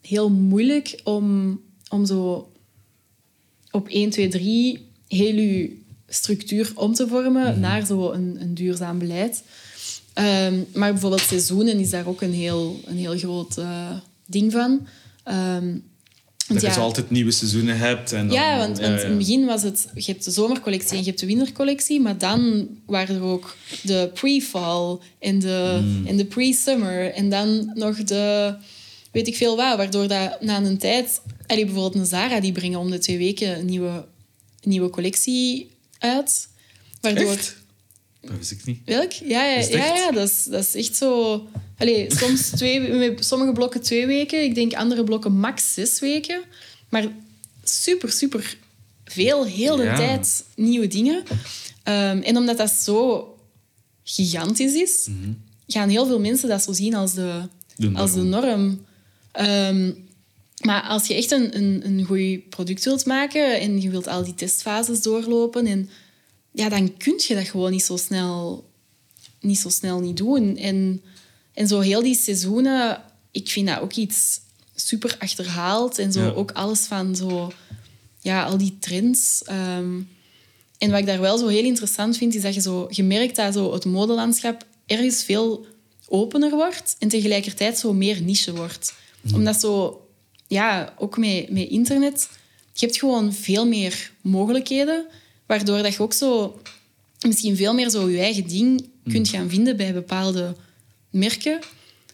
heel 0.00 0.30
moeilijk 0.30 1.00
om, 1.04 1.60
om 1.88 2.06
zo 2.06 2.50
op 3.70 3.88
1, 3.88 4.10
2, 4.10 4.28
3 4.28 4.86
heel 5.08 5.34
je 5.34 5.80
structuur 6.08 6.72
om 6.74 6.94
te 6.94 7.08
vormen 7.08 7.60
naar 7.60 7.86
zo 7.86 8.10
een, 8.10 8.36
een 8.40 8.54
duurzaam 8.54 8.98
beleid. 8.98 9.42
Ehm, 10.12 10.60
maar 10.74 10.92
bijvoorbeeld 10.92 11.22
seizoenen 11.22 11.78
is 11.78 11.90
daar 11.90 12.06
ook 12.06 12.20
een 12.20 12.32
heel, 12.32 12.80
een 12.84 12.96
heel 12.96 13.18
groot 13.18 13.58
eh, 13.58 13.90
ding 14.26 14.52
van. 14.52 14.86
Ehm, 15.24 15.76
Dat 16.48 16.60
je 16.60 16.72
zo 16.72 16.80
altijd 16.80 17.10
nieuwe 17.10 17.30
seizoenen 17.30 17.78
hebt. 17.78 18.12
En 18.12 18.26
dan, 18.26 18.36
ja, 18.36 18.56
want, 18.56 18.78
want 18.78 18.90
ja, 18.90 18.96
ja. 18.96 19.02
in 19.02 19.08
het 19.08 19.18
begin 19.18 19.44
was 19.44 19.62
het... 19.62 19.88
Je 19.94 20.12
hebt 20.12 20.24
de 20.24 20.30
zomercollectie 20.30 20.90
en 20.90 20.98
je 20.98 21.08
hebt 21.08 21.20
de 21.20 21.26
wintercollectie. 21.26 22.00
Maar 22.00 22.18
dan 22.18 22.68
waren 22.86 23.16
er 23.16 23.22
ook 23.22 23.56
de 23.82 24.10
pre-fall 24.14 24.98
en 25.18 25.38
de, 25.38 25.78
Hmm. 25.80 26.06
en 26.06 26.16
de 26.16 26.24
pre-summer. 26.24 27.12
En 27.12 27.30
dan 27.30 27.70
nog 27.74 28.04
de... 28.04 28.54
Weet 29.12 29.26
ik 29.26 29.36
veel 29.36 29.56
wat. 29.56 29.76
Waardoor 29.76 30.08
dat 30.08 30.40
na 30.40 30.62
een 30.62 30.78
tijd... 30.78 31.20
Allee, 31.46 31.64
bijvoorbeeld 31.64 31.94
een 31.94 32.06
Zara, 32.06 32.40
die 32.40 32.52
brengen 32.52 32.78
om 32.78 32.90
de 32.90 32.98
twee 32.98 33.18
weken 33.18 33.58
een 33.58 33.66
nieuwe, 33.66 33.88
een 34.60 34.70
nieuwe 34.70 34.90
collectie 34.90 35.70
uit. 35.98 36.48
Waardoor... 37.00 37.32
Echt? 37.32 37.60
Dat 38.22 38.36
wist 38.38 38.50
ik 38.50 38.64
niet. 38.64 38.78
Welk? 38.84 39.12
Ja, 39.12 39.44
ja, 39.44 39.60
ja, 39.60 39.94
ja 39.94 40.10
dat, 40.10 40.28
is, 40.28 40.44
dat 40.44 40.60
is 40.60 40.74
echt 40.74 40.96
zo... 40.96 41.42
Allee, 41.78 42.14
soms 42.14 42.48
twee, 42.50 42.80
met 42.92 43.24
sommige 43.24 43.52
blokken 43.52 43.82
twee 43.82 44.06
weken. 44.06 44.42
Ik 44.44 44.54
denk 44.54 44.72
andere 44.74 45.04
blokken 45.04 45.32
max 45.32 45.74
zes 45.74 46.00
weken. 46.00 46.40
Maar 46.88 47.06
super, 47.64 48.12
super 48.12 48.56
veel, 49.04 49.44
heel 49.46 49.76
de 49.76 49.82
Ja. 49.82 49.96
tijd 49.96 50.44
nieuwe 50.56 50.86
dingen. 50.86 51.22
Ehm, 51.82 52.18
en 52.18 52.36
omdat 52.36 52.56
dat 52.56 52.70
zo 52.70 53.26
gigantisch 54.04 54.74
is, 54.74 55.08
gaan 55.66 55.88
heel 55.88 56.06
veel 56.06 56.20
mensen 56.20 56.48
dat 56.48 56.62
zo 56.62 56.72
zien 56.72 56.94
als 56.94 57.14
de, 57.14 57.42
De 57.76 57.82
norm. 57.84 57.96
als 57.96 58.12
de 58.12 58.22
norm. 58.22 58.84
Ehm, 59.32 59.90
maar 60.64 60.82
als 60.82 61.06
je 61.06 61.14
echt 61.14 61.30
een, 61.30 61.56
een, 61.56 61.82
een 61.86 62.04
goed 62.04 62.48
product 62.48 62.84
wilt 62.84 63.06
maken 63.06 63.60
en 63.60 63.80
je 63.80 63.90
wilt 63.90 64.06
al 64.06 64.24
die 64.24 64.34
testfases 64.34 65.02
doorlopen, 65.02 65.66
en, 65.66 65.90
ja, 66.52 66.68
dan 66.68 66.96
kun 66.96 67.20
je 67.28 67.34
dat 67.34 67.48
gewoon 67.48 67.70
niet 67.70 67.82
zo 67.84 67.96
snel 67.96 68.70
niet, 69.40 69.58
zo 69.58 69.68
snel 69.68 70.00
niet 70.00 70.16
doen. 70.16 70.56
En, 70.56 71.02
en 71.54 71.68
zo 71.68 71.80
heel 71.80 72.02
die 72.02 72.14
seizoenen, 72.16 73.02
ik 73.30 73.48
vind 73.48 73.66
dat 73.68 73.80
ook 73.80 73.92
iets 73.92 74.40
super 74.74 75.16
achterhaald. 75.18 75.98
En 75.98 76.12
zo 76.12 76.20
Ja. 76.20 76.30
ook 76.30 76.50
alles 76.50 76.80
van 76.80 77.16
zo, 77.16 77.52
ja, 78.20 78.44
al 78.44 78.58
die 78.58 78.76
trends. 78.78 79.42
Ehm, 79.44 80.00
en 80.78 80.90
wat 80.90 80.98
ik 81.00 81.06
daar 81.06 81.20
wel 81.20 81.38
zo 81.38 81.46
heel 81.46 81.64
interessant 81.64 82.16
vind, 82.16 82.34
is 82.34 82.42
dat 82.42 82.54
je 82.54 82.60
zo, 82.60 82.86
je 82.90 83.02
merkt 83.02 83.36
dat 83.36 83.54
zo 83.54 83.72
het 83.72 83.84
modelandschap 83.84 84.66
ergens 84.86 85.22
veel 85.24 85.66
opener 86.08 86.50
wordt 86.50 86.96
en 86.98 87.08
tegelijkertijd 87.08 87.78
zo 87.78 87.92
meer 87.92 88.22
niche 88.22 88.54
wordt. 88.54 88.94
Omdat 89.34 89.60
zo, 89.60 90.00
ja, 90.46 90.94
ook 90.98 91.18
met, 91.18 91.50
met 91.50 91.68
internet, 91.68 92.28
je 92.72 92.86
hebt 92.86 92.98
gewoon 92.98 93.32
veel 93.32 93.66
meer 93.66 94.12
mogelijkheden, 94.20 95.06
waardoor 95.52 95.82
dat 95.82 95.94
je 95.94 96.02
ook 96.02 96.12
zo 96.12 96.60
misschien 97.26 97.56
veel 97.56 97.74
meer 97.74 97.90
zo 97.90 98.10
je 98.10 98.18
eigen 98.18 98.48
ding 98.48 98.88
kunt 99.10 99.28
gaan 99.28 99.48
vinden 99.48 99.76
bij 99.76 99.92
bepaalde 99.92 100.56
merken, 101.10 101.58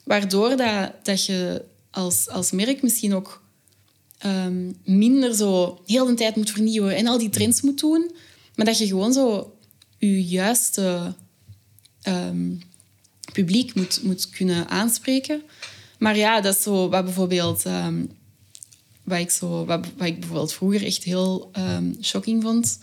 waardoor 0.05 0.57
dat, 0.57 0.93
dat 1.03 1.25
je 1.25 1.65
als, 1.91 2.29
als 2.29 2.51
merk 2.51 2.83
misschien 2.83 3.15
ook 3.15 3.43
ehm, 4.19 4.73
minder 4.85 5.35
zo 5.35 5.83
heel 5.87 6.07
de 6.07 6.15
tijd 6.15 6.37
moet 6.37 6.51
vernieuwen 6.51 6.97
en 6.97 7.07
al 7.07 7.19
die 7.19 7.31
trends 7.31 7.61
moet 7.61 7.81
doen, 7.81 8.11
maar 8.55 8.67
dat 8.67 8.79
je 8.79 8.87
gewoon 8.87 9.13
zo 9.13 9.57
je 9.99 10.25
juiste 10.25 11.15
ehm, 12.03 12.55
publiek 13.33 13.75
moet, 13.75 14.03
moet 14.03 14.29
kunnen 14.29 14.69
aanspreken. 14.69 15.43
Maar 15.99 16.17
ja, 16.17 16.41
dat 16.41 16.55
is 16.55 16.63
zo 16.63 16.89
wat 16.89 17.05
bijvoorbeeld... 17.05 17.65
ehm, 17.65 18.05
wat, 19.05 19.19
ik 19.19 19.31
zo, 19.31 19.65
wat, 19.65 19.87
wat 19.97 20.07
ik 20.07 20.19
bijvoorbeeld 20.19 20.53
vroeger 20.53 20.85
echt 20.85 21.05
heel 21.05 21.51
shocking 22.03 22.43
vond, 22.43 22.79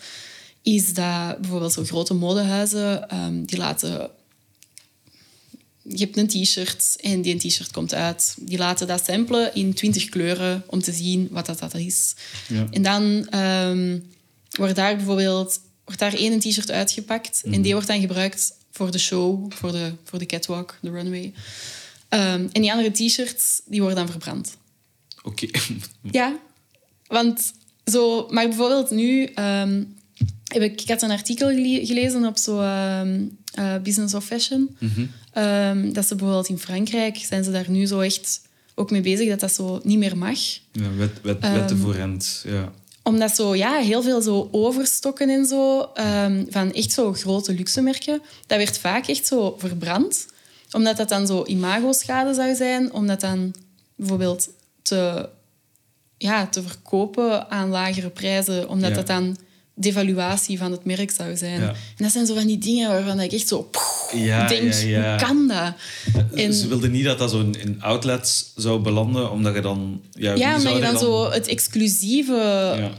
is 0.65 0.93
dat 0.93 1.41
bijvoorbeeld 1.41 1.73
zo 1.73 1.83
grote 1.83 2.13
modehuizen, 2.13 3.09
ehm, 3.09 3.43
die 3.43 3.57
laten... 3.57 4.09
Je 5.81 5.97
hebt 5.97 6.17
een 6.17 6.27
t-shirt 6.27 6.95
en 7.01 7.21
die 7.21 7.37
t-shirt 7.37 7.71
komt 7.71 7.93
uit. 7.93 8.35
Die 8.39 8.57
laten 8.57 8.87
dat 8.87 9.05
samplen 9.05 9.55
in 9.55 9.73
20 9.73 10.09
kleuren 10.09 10.63
om 10.67 10.81
te 10.81 10.91
zien 10.91 11.27
wat 11.31 11.45
dat, 11.45 11.59
dat 11.59 11.73
is. 11.73 12.15
Ja. 12.47 12.67
En 12.71 12.81
dan 12.81 13.27
ehm, 13.29 13.99
wordt 14.49 14.75
daar 14.75 14.95
bijvoorbeeld 14.95 15.59
wordt 15.83 15.99
daar 15.99 16.13
één 16.13 16.39
t-shirt 16.39 16.71
uitgepakt 16.71 17.41
en 17.43 17.61
die 17.61 17.73
wordt 17.73 17.87
dan 17.87 17.99
gebruikt 17.99 18.53
voor 18.71 18.91
de 18.91 18.97
show, 18.97 19.51
voor 19.51 19.71
de, 19.71 19.93
voor 20.03 20.19
de 20.19 20.25
catwalk, 20.25 20.77
de 20.81 20.91
runway. 20.91 21.33
Ehm, 22.09 22.47
en 22.51 22.61
die 22.61 22.71
andere 22.71 22.91
t-shirts, 22.91 23.61
die 23.65 23.79
worden 23.79 23.97
dan 23.97 24.09
verbrand. 24.09 24.57
Oké. 25.23 25.47
Ja, 26.11 26.39
want 27.07 27.53
zo... 27.85 28.27
Maar 28.29 28.47
bijvoorbeeld 28.47 28.89
nu... 28.89 29.31
heb 30.53 30.61
ik, 30.61 30.81
ik 30.81 30.89
had 30.89 31.01
een 31.01 31.11
artikel 31.11 31.47
gele- 31.47 31.85
gelezen 31.85 32.25
op 32.25 32.37
zo 32.37 32.61
ehm, 32.61 33.21
eh, 33.53 33.75
Business 33.83 34.13
of 34.13 34.25
Fashion. 34.25 34.77
Ehm, 35.31 35.91
dat 35.93 36.07
ze 36.07 36.15
bijvoorbeeld 36.15 36.49
in 36.49 36.57
Frankrijk 36.59 37.17
zijn 37.17 37.43
ze 37.43 37.51
daar 37.51 37.69
nu 37.69 37.85
zo 37.85 37.99
echt 37.99 38.41
ook 38.75 38.91
mee 38.91 39.01
bezig 39.01 39.29
dat 39.29 39.39
dat 39.39 39.51
zo 39.53 39.79
niet 39.83 39.97
meer 39.97 40.17
mag. 40.17 40.39
Ja, 40.71 40.95
wet, 40.97 41.11
wet, 41.21 41.39
wetten 41.39 41.77
voor 41.77 41.93
rent. 41.93 42.43
Ja. 42.47 42.71
Omdat 43.03 43.35
zo, 43.35 43.55
ja, 43.55 43.77
heel 43.77 44.01
veel 44.03 44.21
zo 44.21 44.47
overstokken 44.51 45.29
en 45.29 45.45
zo, 45.45 45.89
ehm, 45.93 46.43
van 46.49 46.73
echt 46.73 46.91
zo 46.91 47.13
grote 47.13 47.53
luxemerken, 47.53 48.21
dat 48.47 48.57
werd 48.57 48.77
vaak 48.77 49.07
echt 49.07 49.25
zo 49.27 49.55
verbrand. 49.57 50.25
Omdat 50.71 50.97
dat 50.97 51.09
dan 51.09 51.27
zo 51.27 51.43
imagoschade 51.45 52.33
zou 52.33 52.55
zijn, 52.55 52.93
omdat 52.93 53.19
dan 53.21 53.53
bijvoorbeeld 53.95 54.49
te, 54.81 55.29
ja, 56.17 56.47
te 56.47 56.61
verkopen 56.61 57.49
aan 57.49 57.69
lagere 57.69 58.09
prijzen, 58.09 58.69
omdat 58.69 58.89
Ja. 58.89 58.95
dat 58.95 59.07
dan 59.07 59.37
devaluatie 59.75 60.57
van 60.57 60.71
het 60.71 60.85
merk 60.85 61.11
zou 61.11 61.37
zijn. 61.37 61.61
Ja. 61.61 61.67
En 61.67 61.75
dat 62.03 62.11
zijn 62.11 62.25
zo 62.25 62.35
van 62.35 62.47
die 62.47 62.57
dingen 62.57 62.89
waarvan 62.89 63.19
ik 63.19 63.31
echt 63.31 63.47
zo 63.47 63.69
Ja, 64.13 64.47
denk, 64.47 64.73
ja, 64.73 64.87
ja. 64.87 65.09
hoe 65.17 65.27
kan 65.27 65.47
dat? 65.47 65.73
En- 66.35 66.53
Ze 66.53 66.67
wilden 66.67 66.91
niet 66.91 67.03
dat 67.03 67.17
dat 67.19 67.31
zo 67.31 67.39
in, 67.39 67.81
outlets 67.81 68.51
zou 68.55 68.79
belanden, 68.79 69.31
omdat 69.31 69.55
je 69.55 69.61
dan... 69.61 70.01
Ja, 70.11 70.33
Ja, 70.35 70.57
je 70.57 70.67
er 70.69 70.81
dan, 70.81 70.97
zo 70.99 71.29
het 71.31 71.47
exclusieve 71.47 72.35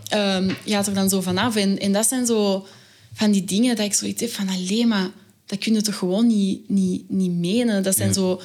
ehm, 0.09 0.51
gaat 0.67 0.87
er 0.87 0.95
dan 0.95 1.09
zo 1.09 1.21
vanaf. 1.21 1.57
En, 1.57 1.79
en 1.79 1.93
dat 1.93 2.07
zijn 2.07 2.27
zo 2.27 2.67
van 3.15 3.31
die 3.31 3.45
dingen 3.45 3.77
dat 3.77 3.85
ik 3.87 3.95
zoiets 3.95 4.21
heb 4.21 4.33
van... 4.33 4.49
Allee, 4.49 4.87
maar 4.87 5.11
dat 5.47 5.59
kun 5.59 5.75
je 5.75 5.83
toch 5.83 5.97
gewoon 5.99 6.27
niet, 6.27 6.69
niet, 6.69 7.11
niet 7.11 7.31
menen? 7.33 7.83
Dat 7.83 7.97
zijn 7.97 8.15
zo... 8.15 8.41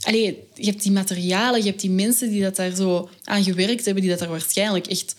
Allee, 0.00 0.38
je 0.54 0.66
hebt 0.66 0.82
die 0.82 0.92
materialen, 0.92 1.60
je 1.62 1.66
hebt 1.68 1.80
die 1.80 1.90
mensen 1.90 2.30
die 2.30 2.42
dat 2.42 2.56
daar 2.56 2.74
zo 2.74 3.08
aan 3.24 3.44
gewerkt 3.44 3.84
hebben, 3.84 4.02
die 4.02 4.10
dat 4.10 4.20
daar 4.20 4.28
waarschijnlijk 4.28 4.86
echt 4.86 5.14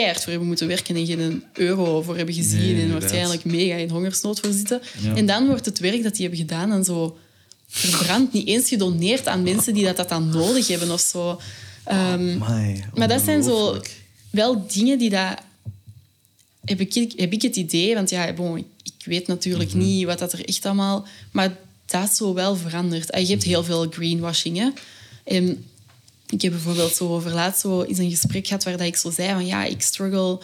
keihard 0.00 0.20
voor 0.22 0.30
hebben 0.30 0.48
moeten 0.48 0.66
werken 0.66 0.96
en 0.96 1.06
geen 1.06 1.44
euro 1.52 2.02
voor 2.02 2.16
hebben 2.16 2.34
gezien 2.34 2.74
Nee, 2.74 2.82
en 2.82 2.92
waarschijnlijk 2.92 3.44
mega 3.44 3.74
in 3.74 3.90
hongersnood 3.90 4.40
voor 4.40 4.52
zitten. 4.52 4.80
Ja. 5.00 5.14
En 5.14 5.26
dan 5.26 5.46
wordt 5.46 5.64
het 5.64 5.78
werk 5.78 6.02
dat 6.02 6.12
die 6.12 6.20
hebben 6.20 6.38
gedaan 6.38 6.68
dan 6.68 6.84
zo 6.84 7.18
verbrand, 7.68 8.32
niet 8.32 8.46
eens 8.46 8.68
gedoneerd 8.68 9.26
aan 9.26 9.42
mensen 9.42 9.74
die 9.74 9.84
dat, 9.84 9.96
dat 9.96 10.08
dan 10.08 10.28
nodig 10.28 10.66
hebben 10.66 10.90
of 10.90 11.00
zo. 11.00 11.40
Ehm, 11.84 12.42
Amai, 12.42 12.84
maar 12.94 13.08
dat 13.08 13.22
zijn 13.22 13.42
zo 13.42 13.80
wel 14.30 14.66
dingen 14.72 14.98
die 14.98 15.10
dat... 15.10 15.34
Heb 16.64 16.80
ik, 16.80 17.12
heb 17.16 17.32
ik 17.32 17.42
het 17.42 17.56
idee, 17.56 17.94
want 17.94 18.10
ja, 18.10 18.32
bon, 18.32 18.56
ik, 18.58 18.64
weet 19.04 19.26
natuurlijk 19.26 19.70
Mhm. 19.70 19.78
niet 19.78 20.04
wat 20.04 20.18
dat 20.18 20.32
er 20.32 20.44
echt 20.44 20.66
allemaal... 20.66 21.06
Maar 21.32 21.56
dat 21.86 22.08
is 22.08 22.16
zo 22.16 22.34
wel 22.34 22.56
veranderd. 22.56 23.10
En 23.10 23.20
je 23.22 23.26
hebt 23.30 23.42
heel 23.42 23.64
veel 23.64 23.86
greenwashing, 23.90 24.56
hè. 24.56 24.68
En 25.24 25.64
ik 26.30 26.42
heb 26.42 26.52
bijvoorbeeld 26.52 26.94
zo 26.94 27.08
over 27.08 27.30
laatst 27.30 27.60
zo 27.60 27.82
eens 27.82 27.98
een 27.98 28.10
gesprek 28.10 28.46
gehad 28.46 28.64
waar 28.64 28.76
dat 28.76 28.86
ik 28.86 28.96
zo 28.96 29.10
zei 29.10 29.32
van 29.32 29.46
ja, 29.46 29.64
ik 29.64 29.82
struggle... 29.82 30.40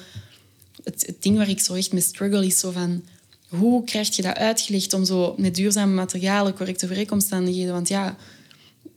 Het, 0.84 1.06
het 1.06 1.22
ding 1.22 1.36
waar 1.36 1.48
ik 1.48 1.60
zo 1.60 1.74
echt 1.74 1.92
mee 1.92 2.02
struggle 2.02 2.46
is 2.46 2.58
zo 2.58 2.70
van... 2.70 3.04
Hoe 3.48 3.84
krijg 3.84 4.16
je 4.16 4.22
dat 4.22 4.36
uitgelegd 4.36 4.92
om 4.92 5.04
zo 5.04 5.34
met 5.36 5.54
duurzame 5.54 5.94
materialen 5.94 6.54
correcte 6.54 6.86
werkomstandigheden... 6.86 7.72
Want 7.72 7.88
ja, 7.88 8.16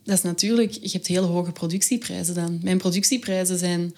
dat 0.04 0.16
is 0.16 0.22
natuurlijk... 0.22 0.72
Je 0.72 0.88
hebt 0.92 1.06
hele 1.06 1.26
hoge 1.26 1.52
productieprijzen 1.52 2.34
dan. 2.34 2.58
Mijn 2.62 2.78
productieprijzen 2.78 3.58
zijn, 3.58 3.94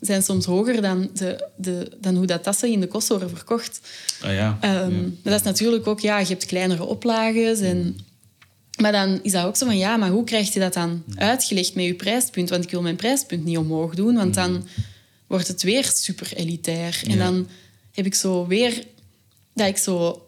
zijn 0.00 0.22
soms 0.22 0.44
hoger 0.44 0.82
dan, 0.82 1.10
de, 1.14 1.48
de, 1.56 1.92
dan 2.00 2.14
hoe 2.14 2.26
dat 2.26 2.42
tassen 2.42 2.72
in 2.72 2.80
de 2.80 2.86
kost 2.86 3.08
worden 3.08 3.30
verkocht. 3.30 3.80
Ah 4.22 4.32
ja. 4.32 4.58
Ehm, 4.60 4.74
ja. 4.74 5.00
Maar 5.00 5.32
dat 5.32 5.40
is 5.40 5.42
natuurlijk 5.42 5.86
ook... 5.86 6.00
Ja, 6.00 6.18
je 6.18 6.26
hebt 6.26 6.46
kleinere 6.46 6.84
oplages 6.84 7.60
en... 7.60 7.98
Maar 8.76 8.92
dan 8.92 9.20
is 9.22 9.32
dat 9.32 9.44
ook 9.44 9.56
zo 9.56 9.66
van, 9.66 9.78
ja, 9.78 9.96
maar 9.96 10.10
hoe 10.10 10.24
krijg 10.24 10.52
je 10.52 10.60
dat 10.60 10.74
dan 10.74 11.02
uitgelegd 11.14 11.74
met 11.74 11.84
je 11.84 11.94
prijspunt? 11.94 12.50
Want 12.50 12.64
ik 12.64 12.70
wil 12.70 12.82
mijn 12.82 12.96
prijspunt 12.96 13.44
niet 13.44 13.56
omhoog 13.56 13.94
doen, 13.94 14.14
want 14.14 14.34
dan 14.34 14.66
wordt 15.26 15.48
het 15.48 15.62
weer 15.62 15.84
super 15.94 16.32
elitair. 16.36 17.00
En 17.06 17.10
Ja. 17.16 17.24
dan 17.24 17.48
heb 17.92 18.06
ik 18.06 18.14
zo 18.14 18.46
weer 18.46 18.84
dat 19.54 19.66
ik 19.68 19.76
zo... 19.76 20.26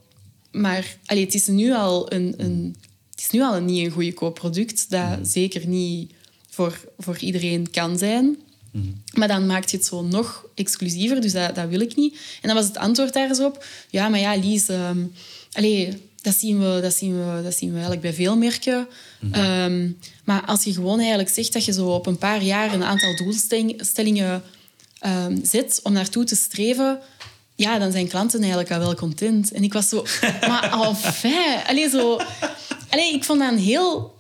Maar 0.53 0.97
allee, 1.05 1.25
het 1.25 1.35
is 1.35 1.47
nu 1.47 1.75
al 1.75 2.13
een, 2.13 2.35
een, 2.37 2.77
het 3.11 3.21
is 3.21 3.31
nu 3.31 3.43
al 3.43 3.57
een 3.57 3.65
niet 3.65 3.85
een 3.85 3.91
goedkoop 3.93 4.35
product, 4.35 4.91
dat 4.91 5.19
zeker 5.23 5.67
niet 5.67 6.13
voor, 6.51 6.81
voor 6.99 7.19
iedereen 7.19 7.71
kan 7.71 7.99
zijn. 7.99 8.37
Maar 9.13 9.29
dan 9.29 9.47
maakt 9.47 9.71
je 9.71 9.77
het 9.77 9.87
zo 9.87 10.03
nog 10.03 10.47
exclusiever, 10.55 11.21
dus 11.21 11.33
dat, 11.33 11.55
dat 11.55 11.69
wil 11.69 11.81
ik 11.81 11.97
niet. 11.97 12.15
En 12.15 12.49
dan 12.49 12.55
was 12.57 12.67
het 12.67 12.77
antwoord 12.77 13.13
daar 13.13 13.29
eens 13.29 13.41
op. 13.41 13.65
Ja, 13.91 14.09
maar 14.09 14.21
ja, 14.21 14.37
Lies... 14.37 14.69
allee, 15.53 15.89
dat 16.23 16.35
zien, 16.35 16.59
we, 16.59 16.81
dat, 16.83 16.95
zien 16.95 17.19
we, 17.19 17.43
dat 17.43 17.55
zien 17.55 17.69
we 17.69 17.75
eigenlijk 17.75 18.03
bij 18.03 18.15
veel 18.15 18.37
merken. 18.37 18.89
Ehm, 19.33 19.91
maar 20.25 20.45
als 20.45 20.65
je 20.65 20.73
gewoon 20.73 20.99
eigenlijk 20.99 21.29
zegt 21.29 21.53
dat 21.53 21.65
je 21.65 21.73
zo 21.73 21.87
op 21.87 22.07
een 22.07 22.19
paar 22.19 22.43
jaar 22.43 22.75
een 22.75 22.85
aantal 22.85 23.17
doelstellingen 23.17 24.43
ehm, 24.99 25.39
zet 25.43 25.81
om 25.83 25.93
naartoe 25.93 26.25
te 26.25 26.37
streven, 26.37 27.01
ja, 27.55 27.79
dan 27.79 27.93
zijn 27.93 28.09
klanten 28.09 28.41
eigenlijk 28.41 28.71
al 28.71 28.79
wel 28.79 28.95
content. 28.95 29.53
En 29.53 29.63
ik 29.63 29.73
was 29.73 29.89
zo... 29.89 30.05
Maar 30.49 30.73
enfin... 30.87 31.67
Allee, 31.67 31.89
zo... 31.89 32.21
Allee, 32.89 33.15
ik 33.15 33.25
vond 33.25 33.41
dat 33.41 33.53
een 33.53 33.59
heel 33.59 34.17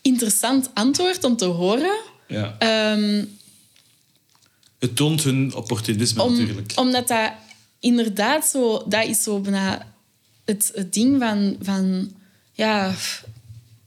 interessant 0.00 0.70
antwoord 0.74 1.24
om 1.24 1.36
te 1.36 1.44
horen. 1.44 2.00
ja. 2.28 2.56
Ehm, 2.58 3.24
Het 4.78 4.96
toont 4.96 5.22
hun 5.22 5.54
opportunisme 5.54 6.22
om, 6.22 6.36
natuurlijk. 6.38 6.72
Omdat 6.74 7.08
dat 7.08 7.32
inderdaad 7.80 8.46
zo... 8.46 8.82
Dat 8.86 9.04
is 9.06 9.22
zo 9.22 9.40
bijna 9.40 9.91
het, 10.44 10.70
het 10.74 10.92
ding 10.92 11.18
van... 11.20 11.56
van 11.60 12.12
ja, 12.52 12.94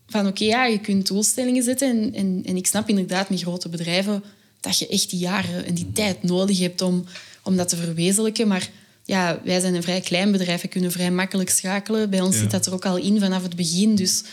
van 0.07 0.27
oké, 0.27 0.43
ja, 0.43 0.65
je 0.65 0.79
kunt 0.79 1.07
doelstellingen 1.07 1.63
zetten. 1.63 1.89
En, 1.89 2.13
en, 2.13 2.41
en 2.45 2.55
ik 2.55 2.67
snap 2.67 2.89
inderdaad 2.89 3.29
met 3.29 3.41
grote 3.41 3.69
bedrijven 3.69 4.23
dat 4.59 4.79
je 4.79 4.87
echt 4.87 5.09
die 5.09 5.19
jaren 5.19 5.65
en 5.65 5.73
die 5.73 5.91
tijd 5.91 6.23
nodig 6.23 6.59
hebt 6.59 6.81
om, 6.81 7.05
om 7.43 7.55
dat 7.55 7.69
te 7.69 7.75
verwezenlijken. 7.75 8.47
Maar 8.47 8.69
ja, 9.03 9.39
wij 9.43 9.59
zijn 9.59 9.75
een 9.75 9.83
vrij 9.83 10.01
klein 10.01 10.31
bedrijf. 10.31 10.61
We 10.61 10.67
kunnen 10.67 10.91
vrij 10.91 11.11
makkelijk 11.11 11.49
schakelen. 11.49 12.09
Bij 12.09 12.21
ons 12.21 12.35
Ja. 12.35 12.41
zit 12.41 12.51
dat 12.51 12.65
er 12.65 12.73
ook 12.73 12.85
al 12.85 12.97
in 12.97 13.19
vanaf 13.19 13.43
het 13.43 13.55
begin. 13.55 13.95
Dus, 13.95 14.23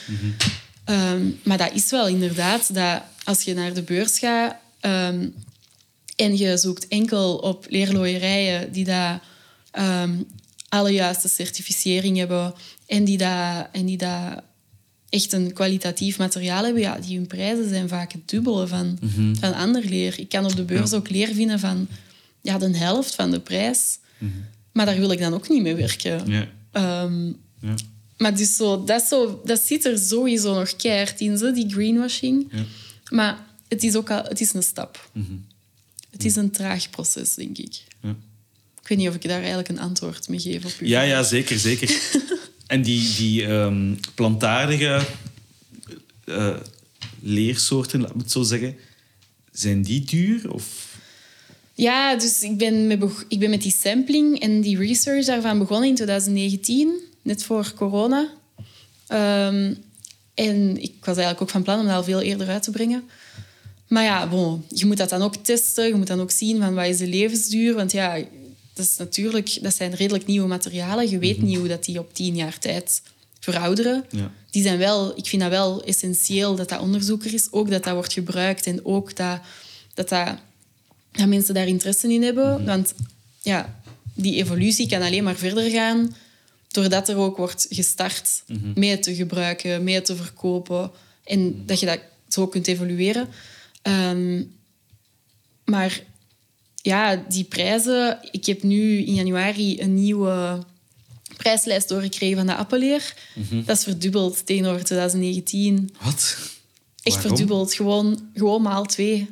Ehm, 0.85 1.23
maar 1.45 1.59
dat 1.59 1.73
is 1.75 1.91
wel 1.91 2.09
inderdaad 2.09 2.75
dat 2.75 3.03
als 3.25 3.43
je 3.43 3.55
naar 3.55 3.75
de 3.75 3.83
beurs 3.83 4.18
gaat 4.18 4.57
ehm, 4.81 5.29
en 6.16 6.37
je 6.37 6.57
zoekt 6.57 6.89
enkel 6.89 7.37
op 7.37 7.66
leerlooierijen 7.68 8.73
die 8.73 8.85
daar 8.85 9.23
ehm, 9.70 10.14
alle 10.73 10.91
juiste 10.93 11.29
certificering 11.29 12.16
hebben 12.16 12.55
en 12.87 13.05
die 13.05 13.18
daar 13.18 13.68
en 13.73 13.87
die 13.87 13.97
daar 13.97 14.43
echt 15.09 15.33
een 15.33 15.53
kwalitatief 15.53 16.18
materiaal 16.18 16.64
hebben, 16.64 16.83
ja, 16.83 16.99
die 16.99 17.16
hun 17.16 17.27
prijzen 17.27 17.68
zijn 17.68 17.89
vaak 17.89 18.12
het 18.12 18.29
dubbele 18.29 18.66
van, 18.66 18.99
van 19.41 19.55
ander 19.55 19.85
leer. 19.85 20.18
Ik 20.18 20.29
kan 20.29 20.45
op 20.45 20.57
de 20.57 20.64
beurs 20.64 20.91
Ja. 20.91 20.97
ook 20.97 21.09
leer 21.11 21.35
vinden 21.35 21.59
van 21.61 21.89
ja, 22.41 22.59
de 22.59 22.77
helft 22.77 23.14
van 23.14 23.31
de 23.31 23.41
prijs. 23.41 23.99
Maar 24.73 24.87
daar 24.87 24.97
wil 24.99 25.11
ik 25.11 25.18
dan 25.18 25.35
ook 25.35 25.49
niet 25.49 25.62
mee 25.62 25.75
werken. 25.75 26.27
Ja. 26.31 26.49
Ehm, 26.73 27.27
Ja. 27.61 27.75
maar 28.18 28.37
dus 28.37 28.57
zo, 28.57 28.85
dat, 28.85 29.03
is 29.03 29.09
zo, 29.09 29.41
dat 29.45 29.61
zit 29.61 29.85
er 29.85 29.99
sowieso 29.99 30.55
nog 30.55 30.77
keihard 30.77 31.20
in, 31.20 31.39
zo, 31.39 31.53
die 31.53 31.70
greenwashing. 31.70 32.49
Ja. 32.53 32.62
Maar 33.11 33.47
het 33.68 33.83
is 33.83 33.97
ook 33.97 34.11
al, 34.11 34.23
het 34.23 34.41
is 34.41 34.53
een 34.53 34.62
stap. 34.62 35.11
Het 36.11 36.25
is 36.25 36.37
een 36.37 36.51
traag 36.51 36.91
proces, 36.91 37.35
denk 37.35 37.59
ik. 37.59 37.83
Ik 38.83 38.89
weet 38.89 38.99
niet 38.99 39.09
of 39.09 39.14
ik 39.14 39.22
daar 39.22 39.39
eigenlijk 39.39 39.68
een 39.68 39.80
antwoord 39.80 40.28
mee 40.28 40.39
geef 40.39 40.64
op 40.64 40.80
u. 40.80 40.89
Ja, 40.89 41.03
ja, 41.03 41.22
zeker, 41.22 41.59
zeker. 41.59 42.01
en 42.66 42.83
die, 42.83 43.14
die 43.16 43.47
ehm, 43.47 43.95
plantaardige 44.14 45.07
eh, 46.24 46.57
leersoorten, 47.20 48.01
laat 48.01 48.14
me 48.14 48.22
het 48.22 48.30
zo 48.30 48.43
zeggen, 48.43 48.76
zijn 49.53 49.83
die 49.83 50.05
duur? 50.05 50.53
Of... 50.53 50.97
Ja, 51.74 52.16
dus 52.16 52.43
ik 52.43 52.59
ben, 52.59 52.87
met 52.87 53.03
ik 53.28 53.39
ben 53.39 53.51
met 53.51 53.62
die 53.62 53.74
sampling 53.80 54.41
en 54.41 54.61
die 54.61 54.78
research 54.78 55.26
daarvan 55.26 55.59
begonnen 55.59 55.89
in 55.89 55.95
2019, 55.95 56.93
net 57.22 57.45
voor 57.45 57.72
corona. 57.74 58.28
Ehm, 59.07 59.74
en 60.35 60.83
ik 60.83 60.93
was 61.01 61.16
eigenlijk 61.16 61.41
ook 61.41 61.51
van 61.51 61.62
plan 61.62 61.80
om 61.80 61.87
dat 61.87 61.95
al 61.95 62.05
veel 62.05 62.20
eerder 62.20 62.49
uit 62.49 62.62
te 62.62 62.70
brengen. 62.70 63.05
Maar 63.89 64.05
ja, 64.05 64.28
bon, 64.28 64.64
je 64.68 64.87
moet 64.87 64.97
dat 64.97 65.09
dan 65.09 65.22
ook 65.22 65.37
testen. 65.37 65.87
Je 65.87 65.95
moet 65.95 66.07
dan 66.07 66.20
ook 66.20 66.30
zien 66.30 66.59
van 66.59 66.74
wat 66.74 66.87
is 66.87 66.99
de 66.99 67.07
levensduur. 67.07 67.74
Want 67.74 67.93
ja, 67.93 68.24
dat, 68.75 68.85
is 68.85 68.97
natuurlijk, 68.97 69.62
dat 69.62 69.75
zijn 69.75 69.95
redelijk 69.95 70.27
nieuwe 70.27 70.49
materialen. 70.49 71.11
Je 71.11 71.18
weet 71.18 71.43
niet 71.43 71.59
hoe 71.59 71.68
dat 71.68 71.85
die 71.85 71.99
op 71.99 72.14
tien 72.14 72.37
jaar 72.37 72.59
tijd 72.59 73.03
verouderen. 73.41 74.05
Ja. 74.11 74.33
Die 74.51 74.62
zijn 74.62 74.79
wel, 74.79 75.18
ik 75.18 75.27
vind 75.27 75.43
dat 75.43 75.51
wel 75.51 75.85
essentieel 75.85 76.57
dat 76.57 76.68
dat 76.68 76.81
onderzoek 76.81 77.25
er 77.25 77.35
is. 77.35 77.49
Ook 77.51 77.70
dat 77.70 77.85
dat 77.85 77.95
wordt 77.95 78.12
gebruikt 78.12 78.66
en 78.66 78.85
ook 78.85 79.16
dat, 79.16 79.41
dat, 79.95 80.09
dat, 80.09 80.39
dat 81.12 81.29
mensen 81.29 81.55
daar 81.55 81.66
interesse 81.66 82.12
in 82.12 82.23
hebben. 82.23 82.64
Want 82.64 82.95
ja, 83.43 83.81
die 84.14 84.37
evolutie 84.37 84.89
kan 84.89 85.03
alleen 85.03 85.25
maar 85.25 85.37
verder 85.37 85.70
gaan 85.70 86.14
doordat 86.73 87.09
er 87.09 87.16
ook 87.16 87.37
wordt 87.37 87.66
gestart 87.70 88.43
mee 88.75 88.91
het 88.91 89.03
te 89.03 89.14
gebruiken, 89.14 89.85
mee 89.85 90.03
te 90.03 90.16
verkopen. 90.16 90.91
En 91.25 91.66
dat 91.66 91.81
je 91.81 91.87
dat 91.87 92.01
zo 92.29 92.47
kunt 92.47 92.66
evolueren. 92.66 93.29
Ehm, 93.83 94.43
maar 95.64 96.03
ja, 96.83 97.24
die 97.28 97.45
prijzen... 97.45 98.18
Ik 98.30 98.47
heb 98.47 98.62
nu 98.62 98.99
in 98.99 99.14
januari 99.14 99.80
een 99.80 99.95
nieuwe 99.95 100.59
prijslijst 101.37 101.89
doorgekregen 101.89 102.37
van 102.37 102.47
de 102.47 102.55
Appeleer. 102.55 103.14
Dat 103.64 103.76
is 103.76 103.83
verdubbeld 103.83 104.47
tegenover 104.47 104.85
2019. 104.85 105.95
Wat? 106.03 106.37
Echt 107.03 107.14
Waarom? 107.14 107.20
verdubbeld. 107.20 107.74
Gewoon, 107.74 108.30
gewoon 108.35 108.62
maal 108.62 108.85
twee. 108.85 109.28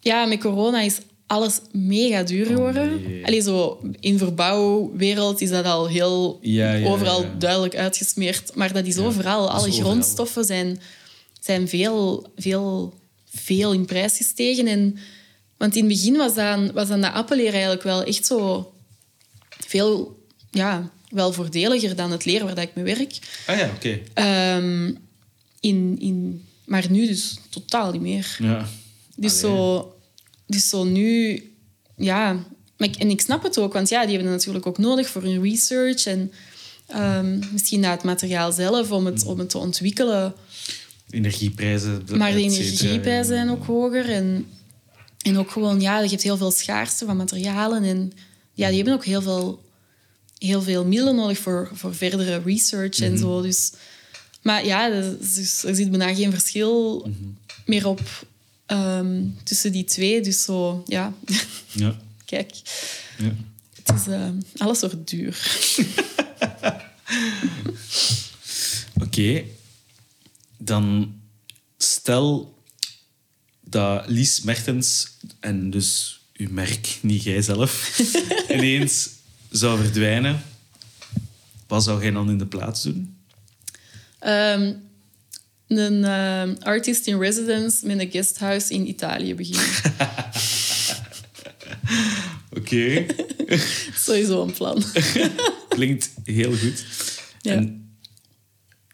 Ja, 0.00 0.24
met 0.24 0.40
corona 0.40 0.80
is 0.80 0.98
alles 1.26 1.60
mega 1.72 2.22
duur 2.22 2.46
geworden. 2.46 2.94
Oh, 2.94 3.06
nee. 3.06 3.26
Allee, 3.26 3.40
zo 3.40 3.80
in 4.00 4.18
verbouwwereld 4.18 5.40
is 5.40 5.50
dat 5.50 5.64
al 5.64 5.88
heel 5.88 6.38
Ja, 6.42 6.72
ja, 6.72 6.88
overal 6.88 7.22
ja. 7.22 7.34
duidelijk 7.38 7.76
uitgesmeerd. 7.76 8.54
Maar 8.54 8.72
dat 8.72 8.86
is 8.86 8.98
overal. 8.98 9.50
Alle 9.50 9.68
is 9.68 9.72
overal. 9.72 9.90
grondstoffen 9.90 10.44
zijn, 10.44 10.80
zijn 11.40 11.68
veel, 11.68 12.26
veel, 12.36 12.94
veel 13.34 13.72
in 13.72 13.84
prijs 13.84 14.16
gestegen. 14.16 14.66
En, 14.66 14.98
want 15.60 15.76
in 15.76 15.84
het 15.84 15.92
begin 15.92 16.16
was 16.16 16.34
dan, 16.34 16.72
was 16.72 16.88
dan 16.88 17.00
de 17.00 17.10
appelleer 17.10 17.52
eigenlijk 17.52 17.82
wel 17.82 18.02
echt 18.02 18.26
zo 18.26 18.72
veel 19.66 20.18
ja, 20.50 20.90
wel 21.08 21.32
voordeliger 21.32 21.96
dan 21.96 22.10
het 22.10 22.24
leren 22.24 22.46
waar 22.46 22.54
dat 22.54 22.64
ik 22.64 22.74
mee 22.74 22.84
werk. 22.84 23.18
Ah 23.46 23.58
ja, 23.58 23.70
oké. 23.74 24.00
Ehm, 24.14 24.92
in, 25.60 25.96
in, 25.98 26.44
maar 26.64 26.90
nu 26.90 27.06
dus 27.06 27.38
totaal 27.48 27.92
niet 27.92 28.00
meer. 28.00 28.36
Ja. 28.38 28.68
Dus, 29.16 29.44
Allee. 29.44 29.56
zo, 29.56 29.94
dus 30.46 30.68
zo 30.68 30.84
nu, 30.84 31.42
ja. 31.96 32.32
Maar 32.76 32.88
ik, 32.88 32.96
en 32.96 33.10
ik 33.10 33.20
snap 33.20 33.42
het 33.42 33.58
ook, 33.58 33.72
want 33.72 33.88
ja, 33.88 34.00
die 34.00 34.10
hebben 34.10 34.28
het 34.28 34.38
natuurlijk 34.38 34.66
ook 34.66 34.78
nodig 34.78 35.08
voor 35.08 35.22
hun 35.22 35.42
research 35.42 36.06
en 36.06 36.32
ehm, 36.86 37.38
misschien 37.52 37.80
naar 37.80 37.92
het 37.92 38.04
materiaal 38.04 38.52
zelf 38.52 38.90
om 38.90 39.06
het, 39.06 39.24
om 39.24 39.38
het 39.38 39.50
te 39.50 39.58
ontwikkelen. 39.58 40.34
Energieprijzen. 41.10 42.04
Maar 42.16 42.32
de 42.32 42.42
energieprijzen 42.42 43.34
zijn 43.34 43.50
ook 43.50 43.64
hoger 43.64 44.10
en, 44.10 44.46
en 45.22 45.38
ook 45.38 45.50
gewoon, 45.50 45.80
ja, 45.80 46.00
je 46.00 46.08
hebt 46.08 46.22
heel 46.22 46.36
veel 46.36 46.50
schaarste 46.50 47.04
van 47.04 47.16
materialen 47.16 47.84
en 47.84 48.12
ja, 48.52 48.66
die 48.68 48.76
hebben 48.76 48.94
ook 48.94 49.04
heel 49.04 49.22
veel, 49.22 49.62
heel 50.38 50.62
veel 50.62 50.84
middelen 50.84 51.14
nodig 51.14 51.38
voor, 51.38 51.70
voor 51.72 51.94
verdere 51.94 52.42
research 52.44 53.00
en 53.00 53.18
zo. 53.18 53.42
Dus, 53.42 53.72
maar 54.42 54.66
ja, 54.66 54.88
dus, 54.88 55.64
er 55.64 55.74
zit 55.74 55.90
bijna 55.90 56.14
geen 56.14 56.30
verschil 56.30 57.08
meer 57.66 57.86
op 57.86 58.26
ehm, 58.66 59.22
tussen 59.44 59.72
die 59.72 59.84
twee. 59.84 60.20
Dus 60.20 60.42
zo, 60.42 60.82
ja, 60.86 61.14
Ja. 61.72 61.96
kijk, 62.24 62.52
ja. 63.18 63.34
het 63.82 64.00
is, 64.00 64.06
eh, 64.06 64.28
alles 64.56 64.80
wordt 64.80 65.10
duur. 65.10 65.36
Oké. 69.04 69.42
Dan 70.56 71.14
stel 71.76 72.54
dat 73.70 74.04
Lies 74.06 74.40
Mertens, 74.40 75.16
en 75.40 75.70
dus 75.70 76.20
uw 76.36 76.48
merk, 76.50 76.98
niet 77.00 77.22
jijzelf, 77.22 78.00
ineens 78.56 79.08
zou 79.50 79.80
verdwijnen. 79.80 80.42
Wat 81.66 81.84
zou 81.84 82.02
jij 82.02 82.10
dan 82.10 82.30
in 82.30 82.38
de 82.38 82.46
plaats 82.46 82.82
doen? 82.82 83.16
Ehm, 84.18 84.72
een 85.66 86.04
ehm, 86.04 86.54
artist 86.60 87.06
in 87.06 87.18
residence 87.18 87.86
met 87.86 87.98
een 87.98 88.10
guesthouse 88.10 88.74
in 88.74 88.88
Italië 88.88 89.34
beginnen. 89.34 89.66
Oké. 92.58 93.06
Sowieso 94.04 94.42
een 94.42 94.52
plan. 94.52 94.82
Klinkt 95.68 96.10
heel 96.24 96.56
goed. 96.56 96.84
Ja. 97.40 97.52
En, 97.52 97.89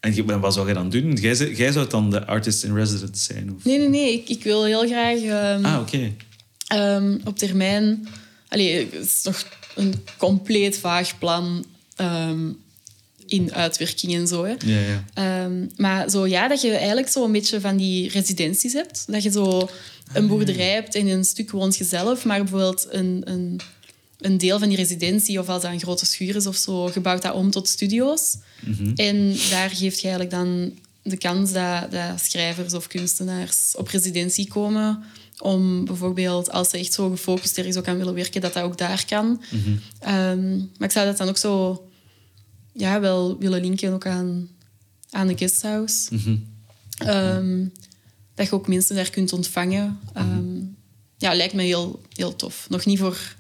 en 0.07 0.15
je- 0.15 0.39
wat 0.39 0.55
zou 0.55 0.67
jij 0.67 0.75
dan 0.75 0.91
doen? 0.91 1.13
Jij, 1.13 1.35
zou- 1.35 1.55
jij 1.55 1.73
zou 1.73 1.89
dan 1.89 2.11
de 2.11 2.27
artist 2.27 2.65
in 2.65 2.75
residence 2.75 3.25
zijn? 3.33 3.53
Of? 3.57 3.65
Nee, 3.65 3.79
nee, 3.79 3.89
nee. 3.89 4.13
Ik, 4.13 4.29
ik 4.29 4.43
wil 4.43 4.65
heel 4.65 4.87
graag 4.87 5.19
ehm, 5.23 5.65
Ah, 5.65 5.81
oké. 5.81 6.13
ehm, 6.67 7.19
op 7.25 7.39
termijn... 7.39 8.09
Allee, 8.49 8.89
het 8.91 9.05
is 9.05 9.21
nog 9.23 9.45
een 9.75 9.95
compleet 10.17 10.79
vaag 10.79 11.19
plan 11.19 11.65
ehm, 11.97 12.49
in 13.27 13.55
uitwerking 13.55 14.15
en 14.15 14.27
zo. 14.27 14.45
Hè. 14.45 14.55
Ja, 14.67 14.81
ja. 15.15 15.49
Maar 15.77 16.11
zo, 16.11 16.27
ja, 16.27 16.49
dat 16.49 16.61
je 16.61 16.71
eigenlijk 16.71 17.09
zo 17.09 17.25
een 17.25 17.33
beetje 17.33 17.61
van 17.61 17.77
die 17.77 18.11
residenties 18.11 18.73
hebt. 18.73 19.05
Dat 19.07 19.23
je 19.23 19.31
zo 19.31 19.69
een 20.13 20.27
boerderij 20.27 20.71
hebt 20.73 20.95
en 20.95 21.07
een 21.07 21.25
stuk 21.25 21.51
woont 21.51 21.77
je 21.77 21.85
zelf, 21.85 22.25
maar 22.25 22.39
bijvoorbeeld 22.41 22.87
een, 22.91 23.21
een, 23.25 23.61
een 24.19 24.39
deel 24.39 24.59
van 24.59 24.69
die 24.69 24.77
residentie, 24.77 25.41
of 25.41 25.49
als 25.49 25.63
dat 25.63 25.73
een 25.73 25.81
grote 25.81 26.07
schuur 26.07 26.37
is 26.37 26.47
of 26.47 26.57
zo, 26.57 26.87
gebouwd 26.87 27.23
dat 27.23 27.35
om 27.35 27.51
tot 27.51 27.69
studio's. 27.69 28.37
En 28.95 29.37
daar 29.51 29.71
geeft 29.71 30.01
je 30.01 30.09
eigenlijk 30.09 30.31
dan 30.31 30.73
de 31.03 31.17
kans 31.17 31.53
dat, 31.53 31.91
dat 31.91 32.21
schrijvers 32.21 32.75
of 32.75 32.87
kunstenaars 32.87 33.75
op 33.77 33.89
residentie 33.89 34.49
komen 34.49 35.05
om 35.39 35.85
bijvoorbeeld, 35.85 36.51
als 36.51 36.69
ze 36.71 36.79
echt 36.79 36.93
zo 36.93 37.11
gefocust 37.11 37.59
ergens 37.59 37.77
ook 37.77 37.89
aan 37.89 37.97
willen 37.99 38.15
werken, 38.15 38.41
dat 38.41 38.53
dat 38.53 38.63
ook 38.63 38.79
daar 38.79 39.05
kan. 39.07 39.43
Ehm, 40.01 40.57
maar 40.57 40.89
ik 40.89 40.91
zou 40.91 41.07
dat 41.07 41.17
dan 41.17 41.29
ook 41.29 41.37
zo 41.37 41.85
ja, 42.73 43.01
wel 43.01 43.39
willen 43.39 43.61
linken 43.61 43.93
ook 43.93 44.07
aan, 44.07 44.49
aan 45.11 45.27
de 45.27 45.37
guesthouse. 45.37 46.09
Ehm, 46.99 47.67
dat 48.35 48.47
je 48.47 48.53
ook 48.53 48.69
mensen 48.69 48.97
daar 48.97 49.11
kunt 49.11 49.33
ontvangen. 49.33 49.99
Ehm, 50.13 50.59
ja, 51.17 51.35
lijkt 51.35 51.55
me 51.55 51.63
heel, 51.63 52.03
heel 52.13 52.37
tof. 52.37 52.67
Nog 52.69 52.85
niet 52.85 52.99
voor 52.99 53.37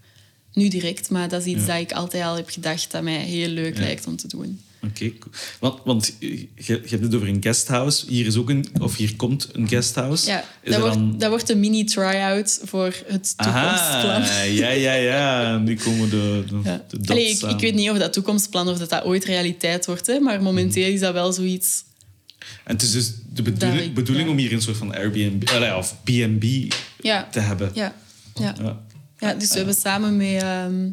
nu 0.57 0.68
direct, 0.68 1.11
maar 1.11 1.28
dat 1.28 1.40
is 1.40 1.46
iets 1.46 1.66
Ja. 1.66 1.72
dat 1.72 1.80
ik 1.82 1.92
altijd 1.92 2.24
al 2.24 2.34
heb 2.36 2.48
gedacht 2.50 2.90
dat 2.90 3.02
mij 3.02 3.16
heel 3.20 3.48
leuk 3.48 3.74
Ja. 3.74 3.80
lijkt 3.80 4.07
om 4.07 4.16
te 4.16 4.28
doen. 4.28 4.61
Oké, 4.82 5.12
cool. 5.18 5.34
want, 5.61 5.80
want 5.84 6.12
je, 6.18 6.48
je 6.54 6.80
hebt 6.88 7.02
het 7.02 7.14
over 7.14 7.28
een 7.28 7.42
guesthouse. 7.42 8.04
Hier 8.09 8.26
is 8.26 8.36
ook 8.36 8.50
een, 8.50 8.66
of 8.80 8.96
hier 8.96 9.16
komt 9.16 9.48
een 9.52 9.68
guesthouse. 9.68 10.26
Ja, 10.28 10.44
is 10.62 10.70
dat, 10.72 10.80
wordt, 10.80 10.94
dan... 10.94 11.18
dat 11.18 11.28
wordt 11.28 11.48
een 11.50 11.61
mini-try-out 11.61 12.61
voor 12.64 12.84
het 13.07 13.34
toekomstplan. 13.36 14.22
Aha, 14.22 14.42
ja, 14.62 14.68
ja, 14.70 14.92
ja. 14.94 15.57
Nu 15.59 15.76
komen 15.76 16.11
de, 16.11 16.44
de, 16.48 16.61
Ja. 16.64 16.84
de 16.88 16.96
dots 16.96 17.11
Allee, 17.11 17.30
ik, 17.54 17.61
weet 17.61 17.74
niet 17.74 17.90
of 17.90 17.98
dat 17.98 18.12
toekomstplan 18.12 18.68
of 18.68 18.78
dat, 18.78 18.90
dat 18.90 19.04
ooit 19.04 19.24
realiteit 19.24 19.86
wordt, 19.86 20.07
hè, 20.07 20.18
maar 20.20 20.42
momenteel 20.42 20.92
is 20.92 21.00
dat 21.00 21.12
wel 21.12 21.32
zoiets. 21.32 21.84
En 22.64 22.72
het 22.72 22.82
is 22.82 22.90
dus 22.92 23.12
de 23.32 23.42
bedoeling, 23.42 23.98
ik- 24.26 24.28
om 24.28 24.36
hier 24.36 24.52
een 24.52 24.62
soort 24.62 24.76
van 24.76 24.94
Airbnb 24.94 25.42
of 25.76 25.94
B&B 26.04 26.44
te 27.30 27.40
hebben. 27.40 27.70
ja, 27.74 27.94
ja. 28.34 28.84
Ja. 29.19 29.35
Dus 29.35 29.49
we 29.49 29.57
hebben 29.57 29.75
samen 29.75 30.17
met, 30.17 30.43
ehm 30.43 30.89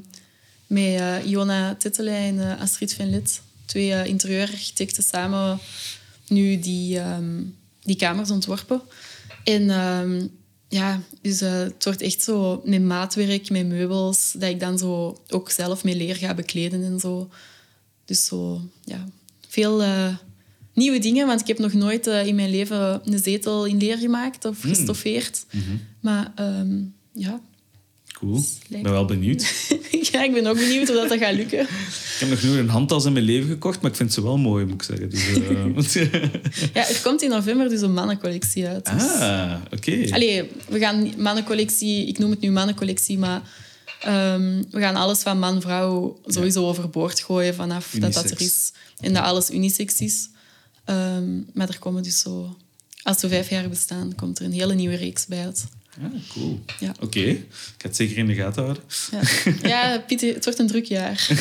met 0.73 0.99
eh, 0.99 1.29
Iona 1.29 1.75
Tittelij 1.75 2.27
en 2.27 2.39
eh, 2.39 2.61
Astrid 2.61 2.93
van 2.93 3.09
Lid, 3.09 3.41
twee 3.65 3.93
eh, 3.93 4.05
interieurarchitecten, 4.05 5.03
samen 5.03 5.59
nu 6.27 6.59
die, 6.59 6.99
ehm, 6.99 7.41
die 7.81 7.95
kamers 7.95 8.31
ontworpen. 8.31 8.81
En 9.43 9.69
ehm, 9.69 10.27
ja, 10.67 11.01
dus 11.21 11.39
het 11.39 11.83
wordt 11.83 12.01
echt 12.01 12.21
zo 12.21 12.61
met 12.65 12.81
maatwerk, 12.81 13.49
met 13.49 13.67
meubels, 13.67 14.31
dat 14.37 14.49
ik 14.49 14.59
dan 14.59 14.77
zo 14.77 15.21
ook 15.29 15.49
zelf 15.49 15.83
mee 15.83 15.95
leer 15.95 16.15
ga 16.15 16.33
bekleden 16.33 16.83
en 16.83 16.99
zo. 16.99 17.29
Dus 18.05 18.25
zo, 18.25 18.61
ja, 18.83 19.07
veel 19.47 19.83
nieuwe 20.73 20.99
dingen, 20.99 21.27
want 21.27 21.41
ik 21.41 21.47
heb 21.47 21.57
nog 21.57 21.73
nooit 21.73 22.07
in 22.07 22.35
mijn 22.35 22.49
leven 22.49 23.01
een 23.05 23.19
zetel 23.23 23.65
in 23.65 23.77
leer 23.77 23.97
gemaakt 23.97 24.45
of 24.45 24.61
gestoffeerd. 24.61 25.45
Maar 25.99 26.31
ehm, 26.35 26.81
ja, 27.11 27.41
Cool. 28.13 28.43
Ik 28.69 28.83
ben 28.83 28.91
wel 28.91 29.05
benieuwd. 29.05 29.67
ja, 30.11 30.23
ik 30.23 30.33
ben 30.33 30.47
ook 30.47 30.55
benieuwd 30.55 30.87
hoe 30.87 30.95
dat, 30.95 31.09
dat 31.09 31.19
gaat 31.19 31.33
lukken. 31.33 31.59
Ik 31.59 32.15
heb 32.19 32.29
nog 32.29 32.43
nooit 32.43 32.59
een 32.59 32.69
handtas 32.69 33.05
in 33.05 33.13
mijn 33.13 33.25
leven 33.25 33.49
gekocht, 33.49 33.81
maar 33.81 33.91
ik 33.91 33.97
vind 33.97 34.13
ze 34.13 34.23
wel 34.23 34.37
mooi, 34.37 34.65
moet 34.65 34.73
ik 34.73 34.83
zeggen. 34.83 35.09
Dus, 35.09 35.95
eh, 35.95 36.13
Ja, 36.73 36.87
er 36.87 36.99
komt 37.03 37.21
in 37.21 37.29
november 37.29 37.69
dus 37.69 37.81
een 37.81 37.93
mannencollectie 37.93 38.67
uit. 38.67 38.85
Dus. 38.85 39.03
ah, 39.03 39.55
oké. 39.71 40.07
Allee, 40.11 40.51
we 40.67 40.79
gaan 40.79 41.13
mannencollectie, 41.17 42.07
ik 42.07 42.17
noem 42.17 42.29
het 42.29 42.39
nu 42.39 42.51
mannencollectie, 42.51 43.17
maar 43.17 43.41
ehm, 43.99 44.63
we 44.71 44.79
gaan 44.79 44.95
alles 44.95 45.19
van 45.19 45.39
man-vrouw 45.39 46.19
sowieso 46.25 46.67
overboord 46.67 47.19
gooien 47.19 47.55
vanaf 47.55 47.95
dat 47.99 48.13
dat 48.13 48.31
er 48.31 48.41
is. 48.41 48.71
En 48.99 49.13
dat 49.13 49.23
alles 49.23 49.51
unisex 49.51 49.99
is. 49.99 50.29
Ehm, 50.85 51.41
maar 51.53 51.69
er 51.69 51.79
komen 51.79 52.03
dus 52.03 52.19
zo... 52.19 52.57
Als 53.03 53.21
we 53.21 53.27
vijf 53.27 53.49
jaar 53.49 53.69
bestaan, 53.69 54.15
komt 54.15 54.39
er 54.39 54.45
een 54.45 54.51
hele 54.51 54.73
nieuwe 54.73 54.95
reeks 54.95 55.25
bij 55.25 55.45
uit. 55.45 55.65
Ah, 56.01 56.11
cool. 56.29 56.63
Ja. 56.79 56.95
Oké, 56.99 57.19
ik 57.19 57.45
ga 57.77 57.87
het 57.87 57.95
zeker 57.95 58.17
in 58.17 58.27
de 58.27 58.33
gaten 58.35 58.63
houden. 58.63 58.83
Ja, 59.11 59.21
ja 59.69 59.99
Pieter, 59.99 60.33
het 60.33 60.43
wordt 60.43 60.59
een 60.59 60.67
druk 60.67 60.85
jaar. 60.85 61.27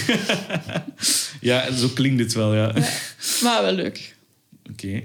Ja, 1.40 1.72
zo 1.76 1.88
klinkt 1.88 2.20
het 2.20 2.32
wel, 2.32 2.54
ja. 2.54 2.72
Maar 3.42 3.62
wel 3.62 3.72
leuk. 3.72 4.16
Oké. 4.70 5.02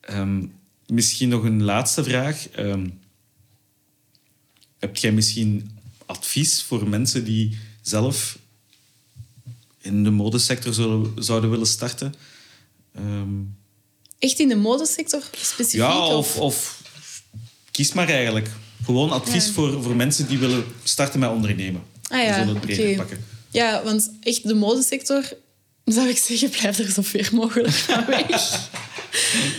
Ehm, 0.00 0.44
misschien 0.86 1.28
nog 1.28 1.44
een 1.44 1.62
laatste 1.62 2.04
vraag. 2.04 2.48
Ehm, 2.48 2.86
heb 4.78 4.96
jij 4.96 5.12
misschien 5.12 5.78
advies 6.06 6.62
voor 6.62 6.88
mensen 6.88 7.24
die 7.24 7.58
zelf 7.82 8.38
in 9.80 10.04
de 10.04 10.10
modesector 10.10 10.74
zullen, 10.74 11.12
zouden 11.24 11.50
willen 11.50 11.66
starten? 11.66 12.14
Ehm, 12.94 13.28
Echt 14.18 14.38
in 14.38 14.48
de 14.48 14.56
modesector 14.56 15.22
specifiek? 15.36 15.80
ja, 15.80 16.06
of, 16.06 16.36
of 16.36 16.79
kies 17.70 17.92
maar 17.92 18.08
eigenlijk. 18.08 18.48
Gewoon 18.84 19.10
advies 19.10 19.46
Ja. 19.46 19.52
voor, 19.52 19.82
voor 19.82 19.96
mensen 19.96 20.28
die 20.28 20.38
willen 20.38 20.64
starten 20.82 21.20
met 21.20 21.30
ondernemen. 21.30 21.82
Ah 22.08 22.22
ja, 22.24 22.34
zullen 22.38 22.54
het 22.54 22.60
breder 22.66 22.96
pakken. 22.96 23.24
Ja, 23.50 23.82
want 23.84 24.10
echt 24.22 24.48
de 24.48 24.54
modesector, 24.54 25.22
zou 25.84 26.08
ik 26.08 26.16
zeggen, 26.18 26.50
blijf 26.50 26.78
er 26.78 26.90
zo 26.90 27.02
ver 27.02 27.28
mogelijk 27.32 27.70
van 27.72 28.04
weg. 28.06 28.28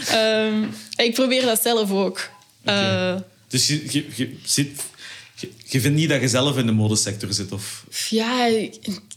Ehm, 0.10 0.64
ik 0.96 1.14
probeer 1.14 1.42
dat 1.42 1.62
zelf 1.62 1.92
ook. 1.92 2.30
Eh, 2.64 3.16
Dus 3.48 3.68
je, 3.68 3.84
je, 3.90 4.06
je, 4.16 4.36
zit, 4.44 4.82
je, 5.36 5.50
je 5.66 5.82
vindt 5.82 5.98
niet 5.98 6.10
dat 6.10 6.22
je 6.22 6.28
zelf 6.28 6.58
in 6.58 6.66
de 6.66 6.72
modesector 6.72 7.34
zit? 7.34 7.52
Of, 7.52 7.86
ja, 8.10 8.46
ik, 8.46 8.76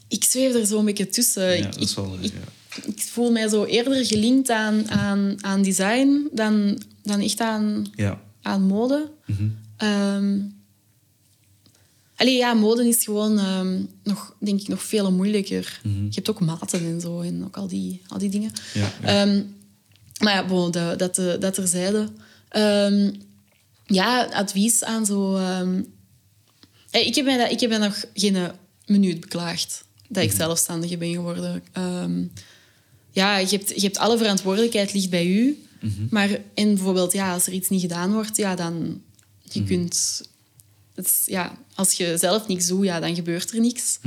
ik 0.08 0.24
zweef 0.24 0.54
er 0.54 0.66
zo 0.66 0.78
een 0.78 0.84
beetje 0.84 1.08
tussen. 1.08 1.44
ja, 1.48 1.52
ik, 1.66 1.72
dat 1.72 1.82
is 1.82 1.94
wel... 1.94 2.18
ik, 2.20 2.32
ja. 2.32 2.82
ik 2.86 3.02
voel 3.12 3.30
mij 3.32 3.48
zo 3.48 3.64
eerder 3.64 4.06
gelinkt 4.06 4.50
aan, 4.50 4.90
aan, 4.90 5.36
aan 5.40 5.62
design 5.62 6.28
dan 6.32 6.82
dan 7.02 7.20
echt 7.20 7.40
aan, 7.40 7.86
Ja. 7.96 8.20
Aan 8.44 8.62
mode. 8.62 9.10
Ehm, 9.76 10.40
allee, 12.16 12.36
ja, 12.36 12.54
mode 12.54 12.88
is 12.88 13.04
gewoon 13.04 13.38
ehm, 13.38 13.82
nog, 14.02 14.34
denk 14.38 14.60
ik, 14.60 14.68
nog 14.68 14.82
veel 14.82 15.12
moeilijker. 15.12 15.80
Je 15.82 16.14
hebt 16.14 16.30
ook 16.30 16.40
maten 16.40 16.80
en 16.80 17.00
zo 17.00 17.20
en 17.20 17.44
ook 17.44 17.56
al 17.56 17.68
die, 17.68 18.02
al 18.08 18.18
die 18.18 18.30
dingen. 18.30 18.52
Ja, 18.74 18.92
ja. 19.02 19.08
Ehm, 19.08 19.42
maar 20.18 20.34
ja, 20.34 20.46
bon, 20.46 20.70
dat, 20.70 20.98
dat, 20.98 21.18
eh, 21.18 21.40
dat 21.40 21.54
terzijde. 21.54 22.08
Ja, 23.86 24.24
advies 24.24 24.84
aan 24.84 25.06
zo... 25.06 25.36
hey, 26.90 27.06
ik, 27.06 27.14
heb 27.14 27.24
mij 27.24 27.36
dat, 27.36 27.50
ik 27.50 27.60
heb 27.60 27.70
mij 27.70 27.78
nog 27.78 28.04
geen 28.14 28.50
minuut 28.86 29.20
beklaagd 29.20 29.84
dat 30.08 30.22
ik 30.22 30.32
zelfstandige 30.32 30.96
ben 30.96 31.12
geworden. 31.12 31.62
Ja, 33.14 33.38
je 33.38 33.56
hebt, 33.56 33.68
je 33.74 33.80
hebt 33.80 33.98
alle 33.98 34.18
verantwoordelijkheid 34.18 34.92
ligt 34.92 35.10
bij 35.10 35.26
u. 35.26 35.63
Maar 36.10 36.28
en 36.54 36.74
bijvoorbeeld, 36.74 37.12
ja, 37.12 37.32
als 37.32 37.46
er 37.46 37.52
iets 37.52 37.68
niet 37.68 37.80
gedaan 37.80 38.12
wordt, 38.12 38.36
ja, 38.36 38.54
dan 38.54 39.02
je 39.42 39.64
kunt... 39.64 40.22
Het 40.94 41.06
is- 41.06 41.22
ja, 41.26 41.58
als 41.74 41.92
je 41.92 42.16
zelf 42.18 42.48
niks 42.48 42.66
doet, 42.66 42.84
ja, 42.84 43.00
dan 43.00 43.14
gebeurt 43.14 43.50
er 43.52 43.60
niks. 43.60 43.98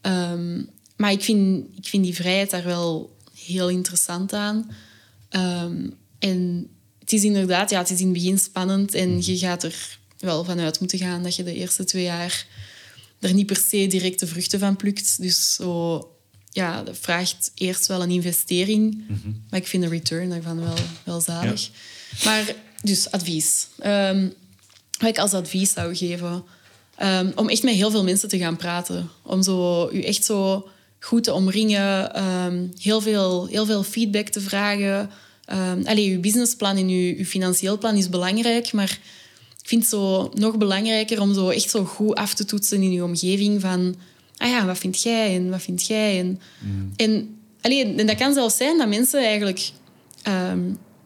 Ehm, 0.00 0.62
maar 0.96 1.12
ik 1.12 1.22
vind, 1.22 1.66
ik 1.76 1.86
vind 1.88 2.04
die 2.04 2.14
vrijheid 2.14 2.50
daar 2.50 2.64
wel 2.64 3.16
heel 3.34 3.68
interessant 3.68 4.32
aan. 4.32 4.70
Ehm, 5.28 5.88
en 6.18 6.68
het 6.98 7.12
is 7.12 7.24
inderdaad, 7.24 7.70
ja, 7.70 7.78
het 7.78 7.90
is 7.90 7.98
in 8.00 8.04
het 8.04 8.14
begin 8.14 8.38
spannend 8.38 8.94
en 8.94 9.22
je 9.24 9.38
gaat 9.38 9.62
er 9.62 9.98
wel 10.18 10.44
vanuit 10.44 10.80
moeten 10.80 10.98
gaan 10.98 11.22
dat 11.22 11.36
je 11.36 11.42
de 11.42 11.54
eerste 11.54 11.84
twee 11.84 12.02
jaar 12.02 12.46
er 13.20 13.34
niet 13.34 13.46
per 13.46 13.56
se 13.68 13.86
direct 13.86 14.20
de 14.20 14.26
vruchten 14.26 14.58
van 14.58 14.76
plukt. 14.76 15.20
Dus 15.20 15.54
zo, 15.54 16.10
ja, 16.56 16.82
dat 16.82 16.98
vraagt 17.00 17.50
eerst 17.54 17.86
wel 17.86 18.02
een 18.02 18.10
investering. 18.10 19.04
Maar 19.50 19.60
ik 19.60 19.66
vind 19.66 19.82
de 19.82 19.88
return 19.88 20.28
daarvan 20.28 20.60
wel, 20.60 20.74
wel 21.04 21.20
zalig. 21.20 21.70
Maar 22.24 22.54
dus 22.82 23.10
advies. 23.10 23.66
Ehm, 23.78 24.28
wat 24.98 25.08
ik 25.08 25.18
als 25.18 25.32
advies 25.32 25.72
zou 25.72 25.96
geven, 25.96 26.44
ehm, 26.96 27.30
om 27.34 27.48
echt 27.48 27.62
met 27.62 27.74
heel 27.74 27.90
veel 27.90 28.04
mensen 28.04 28.28
te 28.28 28.38
gaan 28.38 28.56
praten. 28.56 29.08
Om 29.22 29.42
zo, 29.42 29.88
u 29.92 30.02
echt 30.02 30.24
zo 30.24 30.68
goed 31.00 31.24
te 31.24 31.32
omringen, 31.32 32.14
ehm, 32.14 32.66
heel, 32.80 33.00
veel, 33.00 33.46
heel 33.46 33.66
veel 33.66 33.82
feedback 33.82 34.28
te 34.28 34.40
vragen. 34.40 35.10
Allee, 35.84 36.14
uw 36.14 36.20
businessplan 36.20 36.76
en 36.76 36.88
uw, 36.88 37.16
uw 37.16 37.24
financieel 37.24 37.78
plan 37.78 37.96
is 37.96 38.08
belangrijk, 38.08 38.72
maar 38.72 38.98
ik 39.62 39.68
vind 39.68 39.82
het 39.82 39.90
zo 39.90 40.30
nog 40.34 40.56
belangrijker 40.56 41.20
om 41.20 41.34
zo 41.34 41.48
echt 41.48 41.70
zo 41.70 41.84
goed 41.84 42.14
af 42.14 42.34
te 42.34 42.44
toetsen 42.44 42.82
in 42.82 42.92
uw 42.92 43.04
omgeving 43.04 43.60
van... 43.60 43.96
Ah 44.36 44.48
ja, 44.48 44.66
wat 44.66 44.78
vind 44.78 45.02
jij 45.02 45.34
en 45.34 45.50
wat 45.50 45.62
vind 45.62 45.86
jij? 45.86 46.18
En, 46.18 46.40
en, 46.96 47.38
allee, 47.60 47.94
en 47.96 48.06
dat 48.06 48.16
kan 48.16 48.34
zelfs 48.34 48.56
zijn 48.56 48.78
dat 48.78 48.88
mensen 48.88 49.20
eigenlijk 49.24 49.70
ehm, 50.22 50.60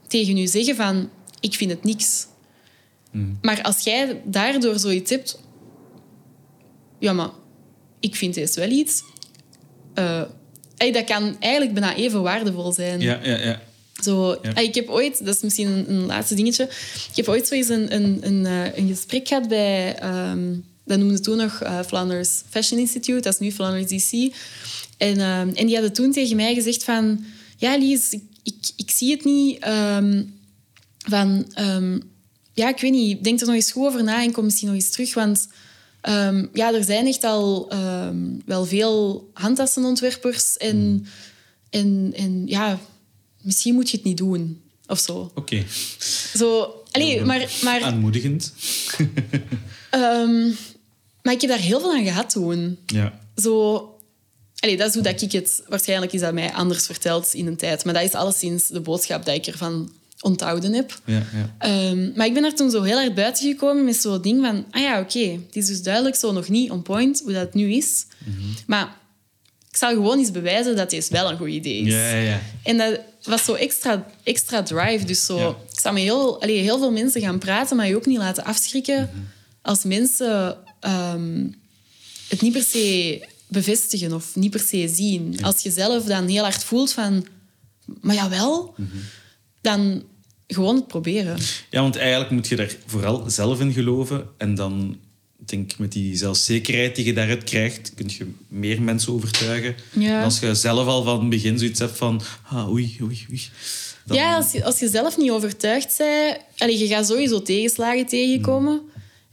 tegen 0.07 0.36
u 0.36 0.47
zeggen 0.47 0.77
van... 0.77 1.09
Ik 1.40 1.55
vind 1.55 1.70
het 1.70 1.85
niks. 1.85 2.27
Maar 3.43 3.62
als 3.62 3.81
jij 3.85 4.20
daardoor 4.24 4.78
zoiets 4.78 5.11
hebt... 5.11 5.40
Ja, 6.98 7.12
maar 7.12 7.31
ik 8.01 8.15
vind 8.16 8.35
deze 8.35 8.61
wel 8.61 8.70
iets. 8.70 9.02
eh, 9.94 10.23
ey, 10.77 10.93
dat 10.93 11.05
kan 11.05 11.36
eigenlijk 11.40 11.73
bijna 11.74 11.94
even 11.94 12.23
waardevol 12.23 12.73
zijn. 12.73 13.01
Ja, 13.01 13.20
ja, 13.23 13.36
ja. 13.36 13.61
Zo, 14.02 14.39
Ja. 14.43 14.57
Ik 14.57 14.74
heb 14.74 14.89
ooit, 14.89 15.24
dat 15.24 15.35
is 15.35 15.40
misschien 15.43 15.66
een, 15.69 15.90
een 15.90 16.07
laatste 16.07 16.35
dingetje. 16.35 16.65
Ik 17.11 17.16
heb 17.16 17.28
ooit 17.28 17.47
zo 17.47 17.55
eens 17.55 17.69
een, 17.69 17.94
een, 17.94 18.19
een, 18.23 18.47
eh, 18.47 18.77
een 18.78 18.89
gesprek 18.89 19.28
gehad 19.28 19.48
bij, 19.48 19.94
ehm, 19.97 20.55
dat 20.91 20.99
noemde 20.99 21.21
toen 21.21 21.37
nog 21.37 21.61
eh, 21.61 21.79
Flanders 21.87 22.43
Fashion 22.49 22.81
Institute, 22.81 23.21
dat 23.21 23.33
is 23.33 23.39
nu 23.39 23.53
Flanders 23.53 23.87
DC. 23.87 24.35
En, 24.97 25.19
ehm, 25.19 25.49
en 25.49 25.67
die 25.67 25.75
hadden 25.75 25.93
toen 25.93 26.12
tegen 26.12 26.37
mij 26.37 26.55
gezegd 26.55 26.85
van, 26.85 27.25
ja 27.57 27.77
Lies, 27.77 28.11
ik, 28.11 28.23
ik, 28.43 28.71
ik 28.77 28.91
zie 28.91 29.11
het 29.11 29.25
niet 29.25 29.59
ehm, 29.59 30.23
van, 30.99 31.47
ehm, 31.55 31.99
ja 32.53 32.69
ik 32.69 32.81
weet 32.81 32.93
niet, 32.93 33.25
denk 33.25 33.41
er 33.41 33.47
nog 33.47 33.55
eens 33.55 33.73
goed 33.73 33.87
over 33.87 34.05
na 34.05 34.23
en 34.23 34.33
kom 34.33 34.45
misschien 34.45 34.69
nog 34.69 34.77
eens 34.77 34.91
terug, 34.91 35.15
want 35.15 35.49
ja, 36.53 36.75
er 36.75 36.85
zijn 36.85 37.07
echt 37.07 37.25
al 37.25 37.73
wel 38.45 38.65
veel 38.65 39.31
handtassenontwerpers 39.33 40.57
en, 40.57 41.07
en, 41.71 42.12
en 42.17 42.47
ja, 42.47 42.81
misschien 43.43 43.75
moet 43.75 43.91
je 43.91 43.97
het 43.97 44.07
niet 44.07 44.17
doen 44.17 44.61
of 44.87 44.99
zo. 44.99 45.31
Oké. 45.35 45.65
Zo, 46.37 46.75
allee, 46.91 47.25
maar, 47.25 47.51
maar, 47.62 47.83
Aanmoedigend. 47.83 48.53
Maar 51.22 51.34
ik 51.34 51.40
heb 51.40 51.51
daar 51.51 51.59
heel 51.59 51.80
veel 51.80 51.92
aan 51.92 52.05
gehad 52.05 52.30
toen. 52.30 52.78
Ja. 52.86 53.18
Zo, 53.36 53.74
allee, 54.59 54.76
dat 54.76 54.88
is 54.88 54.94
hoe 54.94 55.02
dat 55.02 55.22
ik 55.22 55.32
het... 55.32 55.62
Waarschijnlijk 55.68 56.12
is 56.12 56.20
dat 56.20 56.32
mij 56.32 56.52
anders 56.52 56.86
verteld 56.86 57.34
in 57.34 57.47
een 57.47 57.56
tijd. 57.56 57.84
Maar 57.84 57.94
dat 57.94 58.02
is 58.02 58.12
alleszins 58.12 58.66
de 58.66 58.80
boodschap 58.80 59.24
dat 59.24 59.34
ik 59.34 59.47
ervan 59.47 59.92
onthouden 60.20 60.72
heb. 60.72 61.01
Ja, 61.05 61.22
ja. 61.32 61.55
Ehm, 61.59 62.12
maar 62.16 62.26
ik 62.26 62.34
ben 62.34 62.44
er 62.44 62.55
toen 62.55 62.70
zo 62.70 62.82
heel 62.82 62.98
erg 62.98 63.14
buiten 63.14 63.47
gekomen 63.47 63.84
met 63.84 63.97
zo'n 63.97 64.22
ding 64.22 64.44
van... 64.44 64.64
Ah 64.70 64.82
ja, 64.82 65.01
oké, 65.01 65.18
het 65.47 65.56
is 65.56 65.66
dus 65.66 65.82
duidelijk 65.82 66.16
zo 66.16 66.32
nog 66.32 66.48
niet 66.48 66.70
on 66.70 66.82
point 66.82 67.20
hoe 67.24 67.32
dat 67.32 67.55
nu 67.55 67.72
is. 67.72 68.06
Maar 68.66 68.97
ik 69.70 69.76
zal 69.76 69.90
gewoon 69.90 70.18
eens 70.18 70.30
bewijzen 70.30 70.76
dat 70.76 70.90
dit 70.90 71.09
wel 71.09 71.30
een 71.30 71.36
goed 71.36 71.48
idee 71.48 71.80
is. 71.82 71.92
Ja, 71.92 72.10
ja. 72.14 72.40
En 72.62 72.76
dat 72.76 73.01
was 73.22 73.44
zo 73.44 73.55
extra, 73.55 74.06
extra 74.22 74.62
drive. 74.62 75.05
Dus 75.05 75.24
zo, 75.26 75.38
Ja. 75.38 75.48
ik 75.72 75.80
zou 75.80 75.94
met 75.94 76.02
heel, 76.02 76.42
allee, 76.42 76.59
heel 76.59 76.78
veel 76.78 76.92
mensen 76.92 77.20
gaan 77.20 77.38
praten, 77.38 77.76
maar 77.76 77.88
je 77.88 77.97
ook 77.97 78.06
niet 78.06 78.18
laten 78.18 78.44
afschrikken 78.44 79.10
als 79.62 79.84
mensen 79.84 80.56
ehm, 80.81 81.47
het 82.28 82.40
niet 82.40 82.52
per 82.52 82.62
se 82.62 83.20
bevestigen 83.48 84.12
of 84.12 84.36
niet 84.36 84.51
per 84.51 84.61
se 84.61 84.89
zien. 84.94 85.44
Als 85.44 85.62
je 85.62 85.70
zelf 85.70 86.05
dan 86.05 86.27
heel 86.27 86.43
hard 86.43 86.65
voelt 86.65 86.93
van, 86.93 87.27
maar 88.01 88.15
jawel, 88.15 88.74
dan 89.61 90.02
gewoon 90.47 90.74
het 90.74 90.86
proberen. 90.86 91.39
Ja, 91.70 91.81
want 91.81 91.97
eigenlijk 91.97 92.31
moet 92.31 92.48
je 92.48 92.57
daar 92.57 92.77
vooral 92.86 93.31
zelf 93.31 93.61
in 93.61 93.73
geloven. 93.73 94.28
En 94.36 94.55
dan 94.55 94.98
denk 95.36 95.73
ik 95.73 95.78
met 95.78 95.93
die 95.93 96.16
zelfzekerheid 96.16 96.97
die 96.97 97.05
je 97.05 97.12
daaruit 97.12 97.44
krijgt, 97.44 97.93
kun 97.94 98.07
je 98.09 98.27
meer 98.48 98.82
mensen 98.82 99.12
overtuigen. 99.12 99.74
Ja. 99.93 100.19
En 100.19 100.24
als 100.24 100.40
je 100.40 100.55
zelf 100.55 100.86
al 100.86 101.02
van 101.02 101.20
het 101.20 101.28
begin 101.28 101.59
zoiets 101.59 101.78
hebt 101.78 101.97
van, 101.97 102.23
ah, 102.48 102.70
oei, 102.70 102.98
oei, 103.02 103.27
oei. 103.31 103.43
Dan, 104.05 104.16
Ja, 104.16 104.36
als 104.36 104.52
je, 104.52 104.65
als 104.65 104.78
je 104.78 104.89
zelf 104.89 105.16
niet 105.16 105.31
overtuigd 105.31 105.94
bent... 105.98 106.39
Allee, 106.59 106.78
je 106.78 106.86
gaat 106.86 107.07
sowieso 107.07 107.43
tegenslagen 107.43 108.07
tegenkomen. 108.07 108.81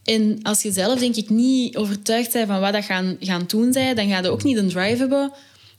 En 0.08 0.40
als 0.44 0.62
je 0.62 0.72
zelf, 0.72 1.00
denk 1.00 1.16
ik, 1.16 1.30
niet 1.30 1.78
overtuigd 1.78 2.34
bent 2.34 2.48
van 2.48 2.60
wat 2.60 2.74
dat 2.74 2.84
gaan, 2.86 3.18
gaan 3.20 3.44
doen 3.48 3.74
zij, 3.74 3.94
dan 3.94 4.08
ga 4.10 4.20
je 4.20 4.30
ook 4.30 4.44
niet 4.44 4.58
een 4.58 4.70
drive 4.70 4.98
hebben 4.98 5.32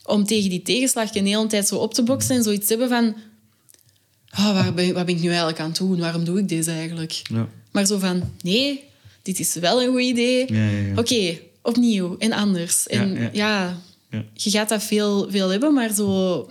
om 0.04 0.24
tegen 0.24 0.50
die 0.50 0.62
tegenslag 0.62 1.14
een 1.14 1.26
hele 1.26 1.46
tijd 1.46 1.66
zo 1.68 1.76
op 1.76 1.94
te 1.94 2.02
boksen 2.02 2.36
en 2.36 2.42
zoiets 2.42 2.66
te 2.66 2.76
hebben 2.76 2.88
van... 2.88 3.14
Oh, 4.38 4.52
waar 4.52 4.74
ben, 4.74 4.94
wat 4.94 5.06
ben 5.06 5.14
ik 5.14 5.20
nu 5.20 5.28
eigenlijk 5.28 5.60
aan 5.60 5.68
het 5.68 5.76
doen? 5.78 5.98
Waarom 5.98 6.24
doe 6.24 6.38
ik 6.38 6.48
dit 6.48 6.68
eigenlijk? 6.68 7.12
Ja. 7.12 7.48
Maar 7.72 7.86
zo 7.86 7.98
van, 7.98 8.22
nee, 8.42 8.84
dit 9.22 9.38
is 9.38 9.54
wel 9.54 9.82
een 9.82 9.90
goed 9.90 10.00
idee. 10.00 10.52
Ja, 10.52 10.68
ja. 10.68 10.92
Oké, 10.96 11.38
opnieuw 11.62 12.16
en 12.18 12.32
anders. 12.32 12.86
En 12.86 13.12
Ja, 13.14 13.20
ja. 13.20 13.30
ja, 13.32 13.82
Ja. 14.10 14.24
je 14.34 14.50
gaat 14.50 14.68
dat 14.68 14.82
veel, 14.82 15.30
veel 15.30 15.48
hebben, 15.48 15.74
maar 15.74 15.92
zo... 15.94 16.50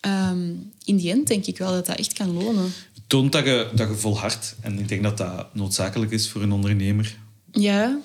ehm, 0.00 0.48
in 0.84 0.96
die 0.96 1.10
end 1.10 1.26
denk 1.26 1.46
ik 1.46 1.58
wel 1.58 1.70
dat 1.72 1.86
dat 1.86 1.98
echt 1.98 2.12
kan 2.12 2.32
lonen. 2.32 2.72
Toont 3.06 3.32
dat 3.32 3.44
je, 3.44 3.70
dat 3.74 3.88
je 3.88 3.94
volhardt. 3.94 4.54
En 4.60 4.78
ik 4.78 4.88
denk 4.88 5.02
dat 5.02 5.16
dat 5.16 5.54
noodzakelijk 5.54 6.12
is 6.12 6.28
voor 6.30 6.42
een 6.42 6.52
ondernemer. 6.52 7.16
Ja, 7.52 7.98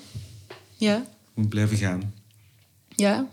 ja, 0.76 1.04
moet 1.34 1.48
blijven 1.48 1.76
gaan. 1.76 2.14
ja. 2.96 3.28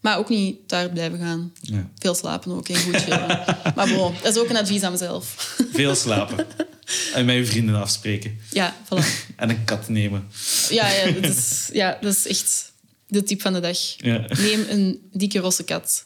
Maar 0.00 0.18
ook 0.18 0.28
niet 0.28 0.56
daar 0.66 0.90
blijven 0.90 1.18
gaan. 1.18 1.52
Ja. 1.60 1.90
Veel 1.98 2.14
slapen 2.14 2.52
ook 2.52 2.68
en 2.68 2.76
goed 2.76 2.96
chillen. 2.96 3.44
maar 3.76 3.88
bon, 3.88 4.14
dat 4.22 4.34
is 4.34 4.40
ook 4.42 4.48
een 4.48 4.56
advies 4.56 4.82
aan 4.82 4.92
mezelf. 4.92 5.56
Veel 5.72 5.94
slapen. 5.94 6.46
en 7.14 7.24
met 7.24 7.36
je 7.36 7.46
vrienden 7.46 7.74
afspreken. 7.80 8.38
ja, 8.50 8.74
voilà. 8.84 9.04
En 9.36 9.50
een 9.50 9.64
kat 9.64 9.88
nemen. 9.88 10.28
Ja, 10.70 10.88
ja, 10.88 11.10
dat 11.10 11.24
is, 11.24 11.70
ja, 11.72 11.98
dat 12.00 12.14
is 12.14 12.26
echt 12.26 12.72
de 13.06 13.22
tip 13.22 13.40
van 13.40 13.52
de 13.52 13.60
dag. 13.60 13.78
Ja. 13.96 14.24
Neem 14.38 14.64
een 14.68 15.00
dikke 15.12 15.38
rosse 15.38 15.64
kat 15.64 16.04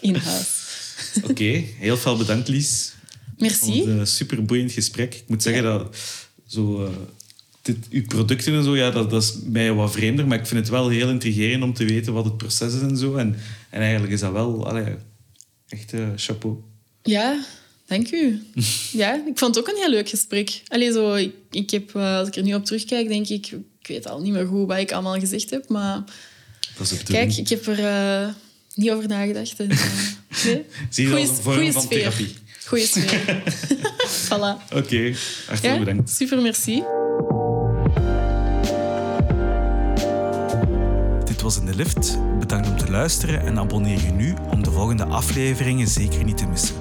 in 0.00 0.14
huis. 0.16 0.48
Oké, 1.22 1.64
heel 1.78 1.96
veel 1.96 2.16
bedankt, 2.16 2.48
Lies. 2.48 2.92
Merci. 3.40 3.82
Een 3.82 4.06
super 4.06 4.44
boeiend 4.44 4.72
gesprek. 4.72 5.14
Ik 5.14 5.24
moet 5.26 5.42
zeggen 5.42 5.62
dat 5.62 5.96
zo, 6.46 6.84
eh, 6.84 6.90
dit, 7.62 7.76
uw 7.90 8.04
producten 8.06 8.54
en 8.54 8.64
zo, 8.64 8.76
ja, 8.76 8.90
dat, 8.90 9.10
dat 9.10 9.22
is 9.22 9.34
mij 9.44 9.72
wat 9.72 9.92
vreemder, 9.92 10.26
maar 10.26 10.38
ik 10.38 10.46
vind 10.46 10.60
het 10.60 10.68
wel 10.68 10.88
heel 10.88 11.08
intrigerend 11.08 11.62
om 11.62 11.74
te 11.74 11.84
weten 11.84 12.12
wat 12.12 12.24
het 12.24 12.36
proces 12.36 12.74
is 12.74 12.80
en 12.80 12.96
zo. 12.96 13.16
En, 13.16 13.36
en 13.70 13.80
eigenlijk 13.80 14.12
is 14.12 14.20
dat 14.20 14.32
wel 14.32 14.66
allee, 14.68 14.94
echt 15.68 15.92
eh, 15.92 16.08
chapeau. 16.16 16.56
Ja, 17.02 17.44
dank 17.86 18.10
u. 18.10 18.42
Ja, 18.92 19.14
ik 19.14 19.38
vond 19.38 19.54
het 19.54 19.58
ook 19.58 19.74
een 19.74 19.80
heel 19.80 19.90
leuk 19.90 20.08
gesprek. 20.08 20.62
Allee, 20.68 20.92
zo, 20.92 21.14
ik, 21.14 21.34
ik 21.50 21.70
heb, 21.70 21.94
eh, 21.94 22.16
als 22.16 22.28
ik 22.28 22.36
er 22.36 22.42
nu 22.42 22.54
op 22.54 22.64
terugkijk, 22.64 23.08
denk 23.08 23.28
ik... 23.28 23.46
Ik 23.80 23.86
weet 23.86 24.08
al 24.08 24.20
niet 24.20 24.32
meer 24.32 24.46
goed 24.46 24.66
wat 24.66 24.78
ik 24.78 24.92
allemaal 24.92 25.18
gezegd 25.18 25.50
heb, 25.50 25.68
maar... 25.68 26.04
Dat 26.78 26.90
is 26.90 27.02
Kijk, 27.02 27.36
ik 27.36 27.48
heb 27.48 27.66
er 27.66 27.84
eh, 27.84 28.28
niet 28.74 28.90
over 28.90 29.08
nagedacht. 29.08 29.60
En, 29.60 29.70
eh, 29.70 29.78
nee. 30.44 30.64
Zie 30.90 31.04
je 31.04 31.10
dat 31.10 31.20
als 31.20 31.28
een 31.28 31.42
vorm 31.42 31.72
van 31.72 31.82
sfeer. 31.82 31.98
therapie? 31.98 32.34
Goeie 32.70 32.86
sfeer. 32.86 33.42
voilà. 34.28 34.56
Oké, 34.74 35.14
hartelijk 35.46 35.62
Ja, 35.62 35.78
bedankt. 35.78 36.10
super, 36.10 36.42
merci. 36.42 36.82
Dit 41.24 41.40
was 41.42 41.58
In 41.58 41.66
de 41.66 41.74
Lift. 41.74 42.18
Bedankt 42.38 42.68
om 42.68 42.76
te 42.76 42.90
luisteren 42.90 43.40
en 43.40 43.58
abonneer 43.58 44.00
je 44.04 44.10
nu 44.10 44.34
om 44.50 44.62
de 44.62 44.70
volgende 44.70 45.04
afleveringen 45.04 45.88
zeker 45.88 46.24
niet 46.24 46.36
te 46.36 46.46
missen. 46.46 46.74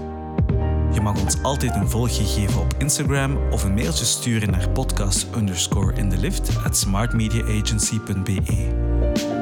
Je 0.93 0.93
Je 0.93 1.01
mag 1.01 1.21
ons 1.21 1.35
altijd 1.41 1.75
een 1.75 1.89
volgje 1.89 2.23
geven 2.23 2.61
op 2.61 2.75
Instagram 2.77 3.37
of 3.51 3.63
een 3.63 3.73
mailtje 3.73 4.05
sturen 4.05 4.51
naar 4.51 4.69
podcast 4.69 5.25
underscore 5.35 5.93
in 5.95 6.09
the 6.09 6.17
lift 6.17 6.49
at 6.65 6.77
smartmediaagency.be. 6.77 9.38